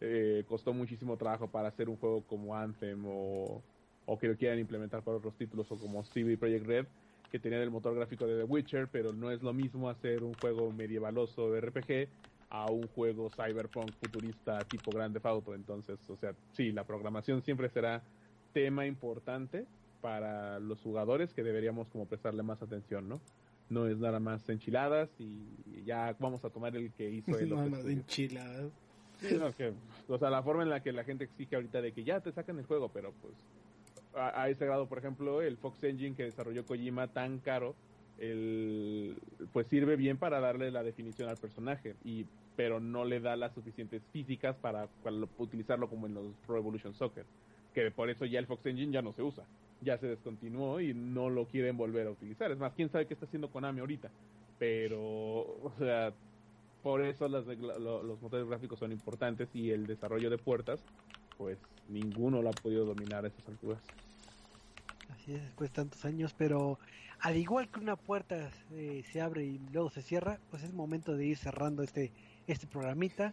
eh, 0.01 0.44
costó 0.48 0.72
muchísimo 0.72 1.16
trabajo 1.16 1.48
para 1.48 1.68
hacer 1.68 1.89
un 1.89 1.97
juego 1.97 2.22
como 2.22 2.55
Anthem 2.56 3.05
o 3.06 3.62
o 4.09 4.18
que 4.18 4.26
lo 4.26 4.36
quieran 4.36 4.59
implementar 4.59 5.02
para 5.02 5.18
otros 5.18 5.36
títulos 5.36 5.70
o 5.70 5.76
como 5.76 6.02
CD 6.02 6.36
Projekt 6.39 6.66
Red 6.66 6.86
que 7.30 7.39
tenían 7.39 7.60
el 7.60 7.70
motor 7.70 7.94
gráfico 7.94 8.26
de 8.26 8.39
The 8.39 8.44
Witcher, 8.44 8.89
pero 8.89 9.12
no 9.12 9.30
es 9.30 9.43
lo 9.43 9.52
mismo 9.52 9.90
hacer 9.90 10.24
un 10.24 10.32
juego 10.35 10.72
medievaloso 10.72 11.52
de 11.52 11.60
RPG 11.60 12.09
a 12.48 12.70
un 12.70 12.89
juego 12.89 13.28
cyberpunk 13.28 13.93
futurista 14.01 14.59
tipo 14.60 14.90
Grande 14.93 15.20
Auto. 15.22 15.55
Entonces, 15.55 15.98
o 16.09 16.16
sea, 16.16 16.35
sí, 16.52 16.72
la 16.72 16.85
programación 16.85 17.43
siempre 17.43 17.68
será 17.68 18.02
tema 18.55 18.86
importante 18.86 19.66
para 20.00 20.58
los 20.58 20.80
jugadores 20.80 21.32
que 21.32 21.42
deberíamos 21.42 21.88
como 21.88 22.06
prestarle 22.06 22.42
más 22.42 22.62
atención, 22.62 23.08
¿no? 23.08 23.20
No 23.70 23.86
es 23.86 23.98
nada 23.98 24.20
más 24.20 24.48
enchiladas 24.48 25.10
y 25.18 25.82
ya 25.84 26.16
vamos 26.18 26.44
a 26.44 26.50
tomar 26.50 26.76
el 26.76 26.92
que 26.92 27.10
hizo 27.10 27.30
el 27.38 27.50
Nada 27.50 27.68
más 27.68 27.84
enchiladas. 27.84 28.72
o 30.08 30.18
sea, 30.18 30.30
la 30.30 30.42
forma 30.42 30.62
en 30.62 30.70
la 30.70 30.82
que 30.82 30.92
la 30.92 31.04
gente 31.04 31.24
exige 31.24 31.56
ahorita 31.56 31.82
de 31.82 31.92
que 31.92 32.04
ya 32.04 32.20
te 32.20 32.32
sacan 32.32 32.58
el 32.58 32.66
juego, 32.66 32.88
pero 32.88 33.12
pues 33.20 33.34
a, 34.14 34.48
ese 34.48 34.66
grado, 34.66 34.86
por 34.86 34.98
ejemplo, 34.98 35.42
el 35.42 35.56
Fox 35.56 35.82
Engine 35.84 36.16
que 36.16 36.24
desarrolló 36.24 36.64
Kojima 36.64 37.08
tan 37.08 37.38
caro, 37.38 37.74
el, 38.18 39.16
pues 39.52 39.66
sirve 39.68 39.96
bien 39.96 40.18
para 40.18 40.40
darle 40.40 40.70
la 40.70 40.82
definición 40.82 41.28
al 41.28 41.36
personaje, 41.36 41.94
y, 42.04 42.26
pero 42.56 42.80
no 42.80 43.04
le 43.04 43.20
da 43.20 43.36
las 43.36 43.54
suficientes 43.54 44.02
físicas 44.12 44.56
para, 44.56 44.88
utilizarlo 45.38 45.88
como 45.88 46.06
en 46.06 46.14
los 46.14 46.26
Pro 46.46 46.56
Evolution 46.56 46.94
Soccer, 46.94 47.24
que 47.74 47.90
por 47.90 48.10
eso 48.10 48.24
ya 48.24 48.38
el 48.38 48.46
Fox 48.46 48.66
Engine 48.66 48.92
ya 48.92 49.02
no 49.02 49.12
se 49.12 49.22
usa, 49.22 49.44
ya 49.80 49.98
se 49.98 50.06
descontinuó 50.06 50.80
y 50.80 50.94
no 50.94 51.30
lo 51.30 51.46
quieren 51.46 51.76
volver 51.76 52.06
a 52.06 52.10
utilizar. 52.10 52.50
Es 52.50 52.59
más, 52.59 52.72
quién 52.74 52.90
sabe 52.90 53.06
qué 53.06 53.14
está 53.14 53.26
haciendo 53.26 53.50
Konami 53.50 53.80
ahorita, 53.80 54.10
pero, 54.59 55.00
o 55.00 55.72
sea, 55.78 56.12
por 56.82 57.02
eso 57.02 57.28
los 57.28 58.22
motores 58.22 58.46
gráficos 58.46 58.78
son 58.78 58.92
importantes 58.92 59.48
y 59.55 59.70
el 59.70 59.86
desarrollo 59.86 60.30
de 60.30 60.38
puertas 60.38 60.80
pues 61.38 61.56
ninguno 61.88 62.42
lo 62.42 62.50
ha 62.50 62.52
podido 62.52 62.84
dominar 62.84 63.24
a 63.24 63.28
esas 63.28 63.48
alturas. 63.48 63.80
Así 65.10 65.32
es, 65.32 65.42
después 65.42 65.70
de 65.70 65.74
tantos 65.74 66.05
años, 66.05 66.34
pero 66.36 66.78
al 67.20 67.36
igual 67.36 67.68
que 67.68 67.80
una 67.80 67.96
puerta 67.96 68.50
eh, 68.72 69.05
se 69.10 69.22
abre 69.22 69.44
y 69.44 69.59
luego 69.72 69.88
se 69.88 70.02
cierra, 70.02 70.38
pues 70.50 70.64
es 70.64 70.74
momento 70.74 71.16
de 71.16 71.24
ir 71.24 71.38
cerrando 71.38 71.82
este, 71.82 72.12
este 72.46 72.66
programita. 72.66 73.32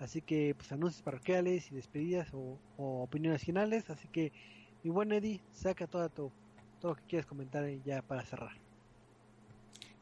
Así 0.00 0.20
que, 0.20 0.54
pues 0.56 0.72
anuncios 0.72 1.02
parroquiales 1.02 1.70
y 1.70 1.76
despedidas 1.76 2.28
o, 2.34 2.58
opiniones 2.76 3.44
finales. 3.44 3.88
Así 3.88 4.08
que, 4.08 4.32
mi 4.82 4.90
buen 4.90 5.12
Eddie, 5.12 5.40
saca 5.52 5.86
todo, 5.86 6.08
todo, 6.08 6.32
lo 6.82 6.94
que 6.94 7.02
quieras 7.08 7.26
comentar 7.26 7.68
ya 7.84 8.02
para 8.02 8.24
cerrar. 8.24 8.52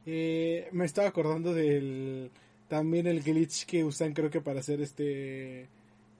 Eh, 0.07 0.69
me 0.73 0.87
estaba 0.87 1.09
acordando 1.09 1.53
del 1.53 2.31
también 2.69 3.07
el 3.07 3.23
glitch 3.23 3.67
que 3.67 3.85
usan 3.85 4.15
creo 4.15 4.31
que 4.31 4.41
para 4.41 4.61
hacer 4.61 4.81
este 4.81 5.69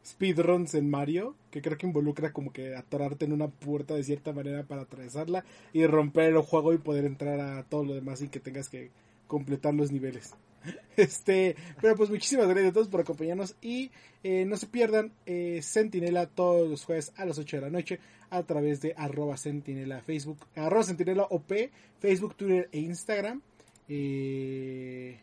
speedruns 0.05 0.75
en 0.75 0.91
Mario, 0.91 1.35
que 1.51 1.63
creo 1.63 1.79
que 1.79 1.87
involucra 1.87 2.33
como 2.33 2.53
que 2.53 2.75
atorarte 2.75 3.25
en 3.25 3.33
una 3.33 3.49
puerta 3.49 3.95
de 3.95 4.05
cierta 4.05 4.33
manera 4.33 4.65
para 4.65 4.83
atravesarla 4.83 5.45
y 5.73 5.87
romper 5.87 6.33
el 6.33 6.41
juego 6.41 6.73
y 6.73 6.79
poder 6.79 7.05
entrar 7.05 7.41
a 7.41 7.63
todo 7.65 7.85
lo 7.85 7.95
demás 7.95 8.19
sin 8.19 8.29
que 8.29 8.41
tengas 8.41 8.69
que 8.69 8.91
completar 9.27 9.75
los 9.75 9.93
niveles. 9.93 10.35
Este, 10.97 11.57
pero 11.81 11.97
pues 11.97 12.11
muchísimas 12.11 12.47
gracias 12.47 12.71
a 12.71 12.75
todos 12.75 12.89
por 12.89 13.01
acompañarnos 13.01 13.55
y 13.63 13.91
eh, 14.23 14.45
no 14.45 14.59
se 14.59 14.67
pierdan 14.67 15.13
eh, 15.25 15.61
Sentinela 15.63 16.27
todos 16.27 16.69
los 16.69 16.85
jueves 16.85 17.13
a 17.17 17.25
las 17.25 17.39
8 17.39 17.57
de 17.57 17.63
la 17.63 17.71
noche 17.71 18.01
a 18.29 18.43
través 18.43 18.83
de 18.83 18.95
arroba 18.97 19.39
Sentinela 19.39 20.03
Facebook, 20.03 20.39
arroba 20.55 20.83
Sentinela 20.83 21.23
OP, 21.31 21.53
Facebook, 22.01 22.37
Twitter 22.37 22.69
e 22.71 22.81
Instagram. 22.81 23.41
Eh, 23.89 25.19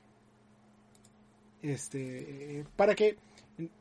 este, 1.62 2.66
para 2.76 2.96
que 2.96 3.18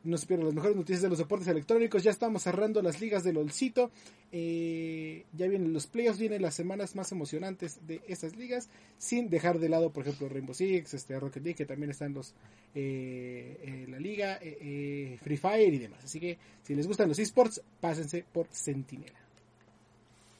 no 0.05 0.16
se 0.16 0.27
pierdan 0.27 0.47
las 0.47 0.55
mejores 0.55 0.77
noticias 0.77 1.03
de 1.03 1.09
los 1.09 1.19
deportes 1.19 1.48
electrónicos. 1.48 2.03
Ya 2.03 2.11
estamos 2.11 2.43
cerrando 2.43 2.81
las 2.82 3.01
ligas 3.01 3.24
del 3.24 3.36
Olcito. 3.36 3.90
Eh, 4.32 5.24
ya 5.32 5.48
vienen 5.48 5.73
los 5.73 5.86
playoffs, 5.86 6.19
vienen 6.19 6.43
las 6.43 6.55
semanas 6.55 6.97
más 6.97 7.12
emocionantes 7.12 7.86
de 7.86 8.01
estas 8.09 8.36
ligas. 8.36 8.69
Sin 8.98 9.28
dejar 9.28 9.59
de 9.59 9.69
lado, 9.69 9.90
por 9.90 10.03
ejemplo, 10.05 10.28
Rainbow 10.28 10.55
Six, 10.55 10.94
este, 10.94 11.19
Rocket 11.20 11.43
League, 11.43 11.57
que 11.57 11.66
también 11.66 11.90
están 11.90 12.15
los 12.15 12.35
eh, 12.74 13.86
la 13.89 13.98
liga, 13.98 14.39
eh, 14.40 15.19
Free 15.23 15.36
Fire 15.36 15.73
y 15.74 15.78
demás. 15.78 16.05
Así 16.05 16.20
que 16.20 16.39
si 16.62 16.74
les 16.74 16.86
gustan 16.86 17.09
los 17.09 17.19
esports, 17.19 17.62
pásense 17.81 18.24
por 18.32 18.47
Sentinela. 18.51 19.19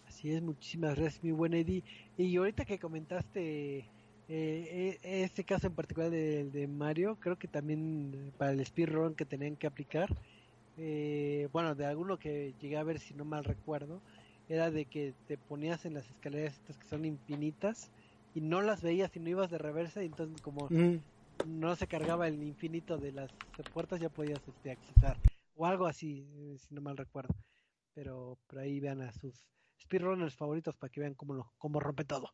Así 0.09 0.33
es, 0.33 0.43
muchísimas 0.43 0.97
gracias, 0.97 1.23
mi 1.23 1.33
buen 1.33 1.53
Eddie. 1.53 1.83
Y 2.17 2.37
ahorita 2.37 2.65
que 2.65 2.79
comentaste 2.79 3.85
eh, 4.29 4.99
eh, 5.03 5.23
este 5.23 5.45
caso 5.45 5.69
en 5.69 5.75
particular 5.75 6.11
de, 6.11 6.51
de, 6.51 6.67
Mario, 6.67 7.17
creo 7.21 7.39
que 7.39 7.47
también 7.47 8.33
para 8.37 8.53
el 8.53 8.65
speedrun 8.65 9.15
que 9.15 9.25
tenían 9.25 9.57
que 9.57 9.69
aplicar, 9.69 10.09
eh, 10.77 11.49
bueno, 11.53 11.75
de 11.75 11.87
alguno 11.87 12.19
que 12.19 12.55
llegué 12.61 12.77
a 12.77 12.83
ver, 12.83 12.99
si 12.99 13.15
no 13.15 13.25
mal 13.25 13.45
recuerdo, 13.45 14.01
era 14.49 14.71
de 14.71 14.85
que 14.87 15.15
te 15.29 15.39
ponías 15.39 15.85
en 15.85 15.95
las 15.95 16.09
escaleras 16.09 16.55
estas 16.55 16.77
que 16.77 16.89
son 16.89 17.05
infinitas 17.05 17.91
y 18.35 18.41
no 18.41 18.63
las 18.63 18.83
veías 18.83 19.15
y 19.15 19.21
no 19.21 19.31
ibas 19.31 19.51
de 19.51 19.59
reversa, 19.59 20.03
y 20.03 20.07
entonces 20.07 20.41
como 20.43 20.69
no 21.47 21.77
se 21.77 21.87
cargaba 21.87 22.27
el 22.27 22.43
infinito 22.43 22.99
de 22.99 23.13
las 23.13 23.31
puertas, 23.73 24.01
ya 24.01 24.09
podías 24.09 24.41
este, 24.49 24.73
accesar, 24.73 25.19
o 25.55 25.67
algo 25.67 25.87
así, 25.87 26.27
eh, 26.35 26.57
si 26.59 26.75
no 26.75 26.81
mal 26.81 26.97
recuerdo. 26.97 27.35
Pero, 27.95 28.39
por 28.47 28.59
ahí 28.59 28.81
vean 28.81 29.01
a 29.03 29.13
sus 29.13 29.47
speedrunners 29.81 30.35
favoritos 30.35 30.75
para 30.77 30.91
que 30.91 31.01
vean 31.01 31.15
cómo, 31.15 31.35
lo, 31.35 31.53
cómo 31.59 31.81
rompe 31.81 32.05
todo 32.05 32.31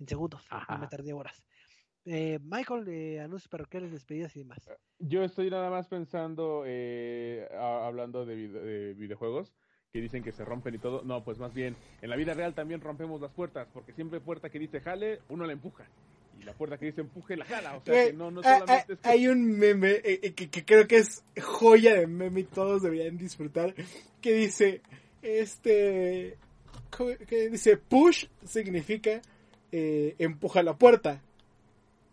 en 0.00 0.08
segundos, 0.08 0.44
no 0.68 0.78
me 0.78 0.86
tardé 0.88 1.12
horas. 1.12 1.44
Eh, 2.06 2.38
Michael, 2.42 2.88
eh, 2.88 3.20
anuncios 3.20 3.48
parroquiales, 3.48 3.92
despedidas 3.92 4.34
y 4.34 4.40
demás. 4.40 4.58
Eh, 4.66 4.76
yo 4.98 5.22
estoy 5.22 5.50
nada 5.50 5.70
más 5.70 5.86
pensando, 5.86 6.64
eh, 6.66 7.46
hablando 7.52 8.24
de, 8.24 8.94
videojuegos, 8.94 9.52
que 9.92 10.00
dicen 10.00 10.22
que 10.22 10.32
se 10.32 10.44
rompen 10.44 10.74
y 10.74 10.78
todo. 10.78 11.02
No, 11.04 11.22
pues 11.22 11.38
más 11.38 11.52
bien, 11.52 11.76
en 12.00 12.10
la 12.10 12.16
vida 12.16 12.32
real 12.32 12.54
también 12.54 12.80
rompemos 12.80 13.20
las 13.20 13.32
puertas, 13.32 13.68
porque 13.72 13.92
siempre 13.92 14.20
puerta 14.20 14.48
que 14.48 14.58
dice 14.58 14.80
jale, 14.80 15.20
uno 15.28 15.44
la 15.44 15.52
empuja. 15.52 15.84
Y 16.40 16.44
la 16.44 16.54
puerta 16.54 16.78
que 16.78 16.86
dice 16.86 17.02
empuje, 17.02 17.36
la 17.36 17.44
jala. 17.44 17.76
O 17.76 17.82
sea, 17.84 18.06
que 18.06 18.14
no, 18.14 18.30
no 18.30 18.42
solamente 18.42 18.94
es 18.94 18.98
Hay 19.04 19.28
un 19.28 19.58
meme 19.58 20.00
que, 20.00 20.48
que, 20.48 20.64
creo 20.64 20.88
que 20.88 20.96
es 20.98 21.22
joya 21.42 21.94
de 21.94 22.06
meme 22.06 22.40
y 22.40 22.44
todos 22.44 22.80
deberían 22.80 23.18
disfrutar, 23.18 23.74
que 24.22 24.32
dice, 24.32 24.80
este, 25.20 26.38
que 27.28 27.50
dice 27.50 27.76
push 27.76 28.26
significa 28.42 29.20
eh, 29.72 30.14
empuja 30.18 30.62
la 30.62 30.76
puerta. 30.76 31.22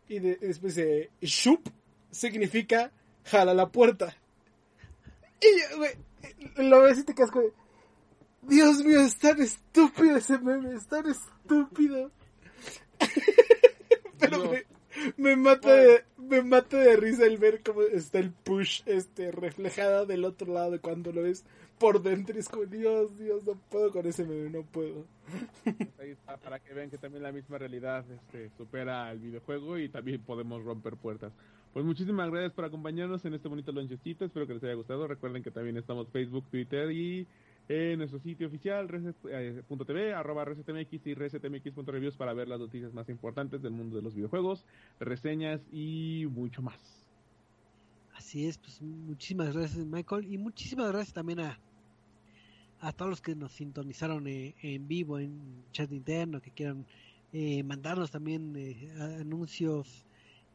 Y 0.08 0.20
después 0.20 0.76
de 0.76 1.10
shup 1.22 1.70
significa 2.12 2.92
jala 3.26 3.54
la 3.54 3.70
puerta. 3.70 4.16
Y 5.42 6.62
lo 6.62 6.82
ves 6.82 7.00
y 7.00 7.04
te 7.04 7.14
casco 7.14 7.42
Dios 8.48 8.84
mío, 8.84 9.02
es 9.02 9.18
tan 9.18 9.42
estúpido 9.42 10.18
ese 10.18 10.40
meme, 10.40 10.76
es 10.76 10.88
tan 10.88 11.06
estúpido. 11.08 12.12
Pero 14.20 14.52
me, 15.18 15.36
mata 15.36 15.74
de, 15.74 16.06
me 16.18 16.42
mata 16.42 16.78
de 16.78 16.96
risa 16.96 17.26
el 17.26 17.38
ver 17.38 17.62
cómo 17.62 17.82
está 17.82 18.20
el 18.20 18.32
push 18.32 18.82
este 18.86 19.32
reflejado 19.32 20.06
del 20.06 20.24
otro 20.24 20.54
lado 20.54 20.80
cuando 20.82 21.12
lo 21.12 21.24
ves 21.24 21.44
por 21.80 22.02
como, 22.02 22.66
Dios, 22.66 23.18
Dios, 23.18 23.44
no 23.46 23.54
puedo 23.70 23.92
con 23.92 24.06
ese 24.06 24.26
meme, 24.26 24.50
no 24.50 24.64
puedo. 24.64 25.06
Ahí 26.00 26.12
está, 26.12 26.38
para 26.38 26.60
que 26.60 26.74
vean 26.74 26.90
que 26.90 26.98
también 26.98 27.24
la 27.24 27.32
misma 27.32 27.58
realidad 27.58 28.06
este, 28.12 28.50
supera 28.58 29.12
el 29.12 29.20
videojuego 29.20 29.78
y 29.78 29.90
también 29.90 30.22
podemos 30.22 30.64
romper 30.64 30.96
puertas. 30.96 31.34
Pues 31.74 31.86
muchísimas 31.86 32.32
gracias 32.32 32.54
por 32.54 32.66
acompañarnos 32.66 33.24
en 33.26 33.36
este 33.36 33.48
bonito 33.48 33.72
lonchecito. 33.72 34.26
Espero 34.26 34.48
que 34.48 34.56
les 34.56 34.64
haya 34.64 34.74
gustado. 34.74 35.08
Recuerden 35.08 35.44
que 35.44 35.52
también 35.52 35.78
estamos 35.78 36.08
Facebook, 36.10 36.46
Twitter 36.50 36.92
y 36.92 37.28
en 37.70 38.00
nuestro 38.00 38.20
sitio 38.20 38.48
oficial 38.48 38.88
reset.tv, 38.88 40.14
arroba 40.14 40.46
resetmx 40.46 41.06
y 41.06 41.14
resetmx.reviews 41.14 42.16
para 42.16 42.34
ver 42.34 42.48
las 42.48 42.60
noticias 42.60 42.94
más 42.94 43.10
importantes 43.10 43.62
del 43.62 43.74
mundo 43.74 43.98
de 43.98 44.02
los 44.02 44.16
videojuegos, 44.16 44.66
reseñas 45.00 45.62
y 45.72 46.28
mucho 46.32 46.62
más. 46.62 46.97
Así 48.18 48.48
es, 48.48 48.58
pues 48.58 48.82
muchísimas 48.82 49.56
gracias 49.56 49.86
Michael 49.86 50.26
y 50.32 50.40
muchísimas 50.40 50.92
gracias 50.92 51.14
también 51.14 51.40
a, 51.40 51.60
a 52.80 52.92
todos 52.92 53.10
los 53.10 53.22
que 53.22 53.36
nos 53.36 53.52
sintonizaron 53.54 54.28
eh, 54.28 54.56
en 54.64 54.88
vivo 54.88 55.20
en 55.20 55.64
chat 55.72 55.92
interno, 55.92 56.42
que 56.42 56.50
quieran 56.50 56.86
eh, 57.32 57.62
mandarnos 57.62 58.10
también 58.10 58.56
eh, 58.56 58.92
anuncios 59.20 60.04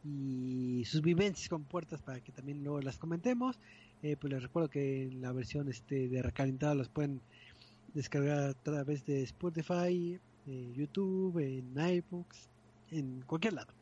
y 0.04 0.84
sus 0.84 1.02
vivencias 1.02 1.48
con 1.48 1.62
puertas 1.62 2.02
para 2.02 2.20
que 2.20 2.32
también 2.32 2.64
luego 2.64 2.80
las 2.80 2.98
comentemos. 2.98 3.60
pues 4.00 4.32
les 4.32 4.42
recuerdo 4.42 4.68
que 4.68 5.04
en 5.04 5.20
la 5.20 5.30
versión 5.30 5.68
este 5.68 6.08
de 6.08 6.20
recalentado 6.20 6.74
las 6.74 6.88
pueden 6.88 7.20
descargar 7.94 8.50
a 8.50 8.54
través 8.54 9.06
de 9.06 9.22
Spotify, 9.22 10.18
YouTube, 10.74 11.38
en 11.38 11.78
iBooks, 11.78 12.48
en 12.90 13.22
cualquier 13.22 13.52
lado. 13.52 13.72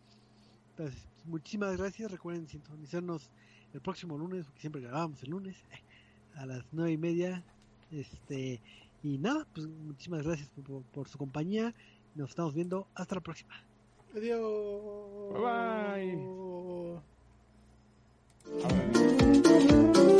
Entonces, 0.72 1.08
muchísimas 1.24 1.78
gracias. 1.78 2.10
Recuerden 2.10 2.46
sintonizarnos 2.46 3.30
el 3.72 3.80
próximo 3.80 4.16
lunes, 4.18 4.44
porque 4.46 4.60
siempre 4.60 4.82
grabamos 4.82 5.22
el 5.22 5.30
lunes, 5.30 5.56
a 6.36 6.46
las 6.46 6.64
nueve 6.72 6.92
y 6.92 6.98
media 6.98 7.42
este, 7.90 8.60
y 9.02 9.18
nada, 9.18 9.46
pues 9.54 9.66
muchísimas 9.66 10.24
gracias 10.24 10.48
por, 10.92 11.08
su 11.08 11.18
compañía. 11.18 11.74
Nos 12.14 12.30
estamos 12.30 12.54
viendo. 12.54 12.86
Hasta 12.94 13.16
la 13.16 13.20
próxima. 13.20 13.54
Adiós. 14.14 15.32
Bye 15.32 15.40
bye. 20.06 20.19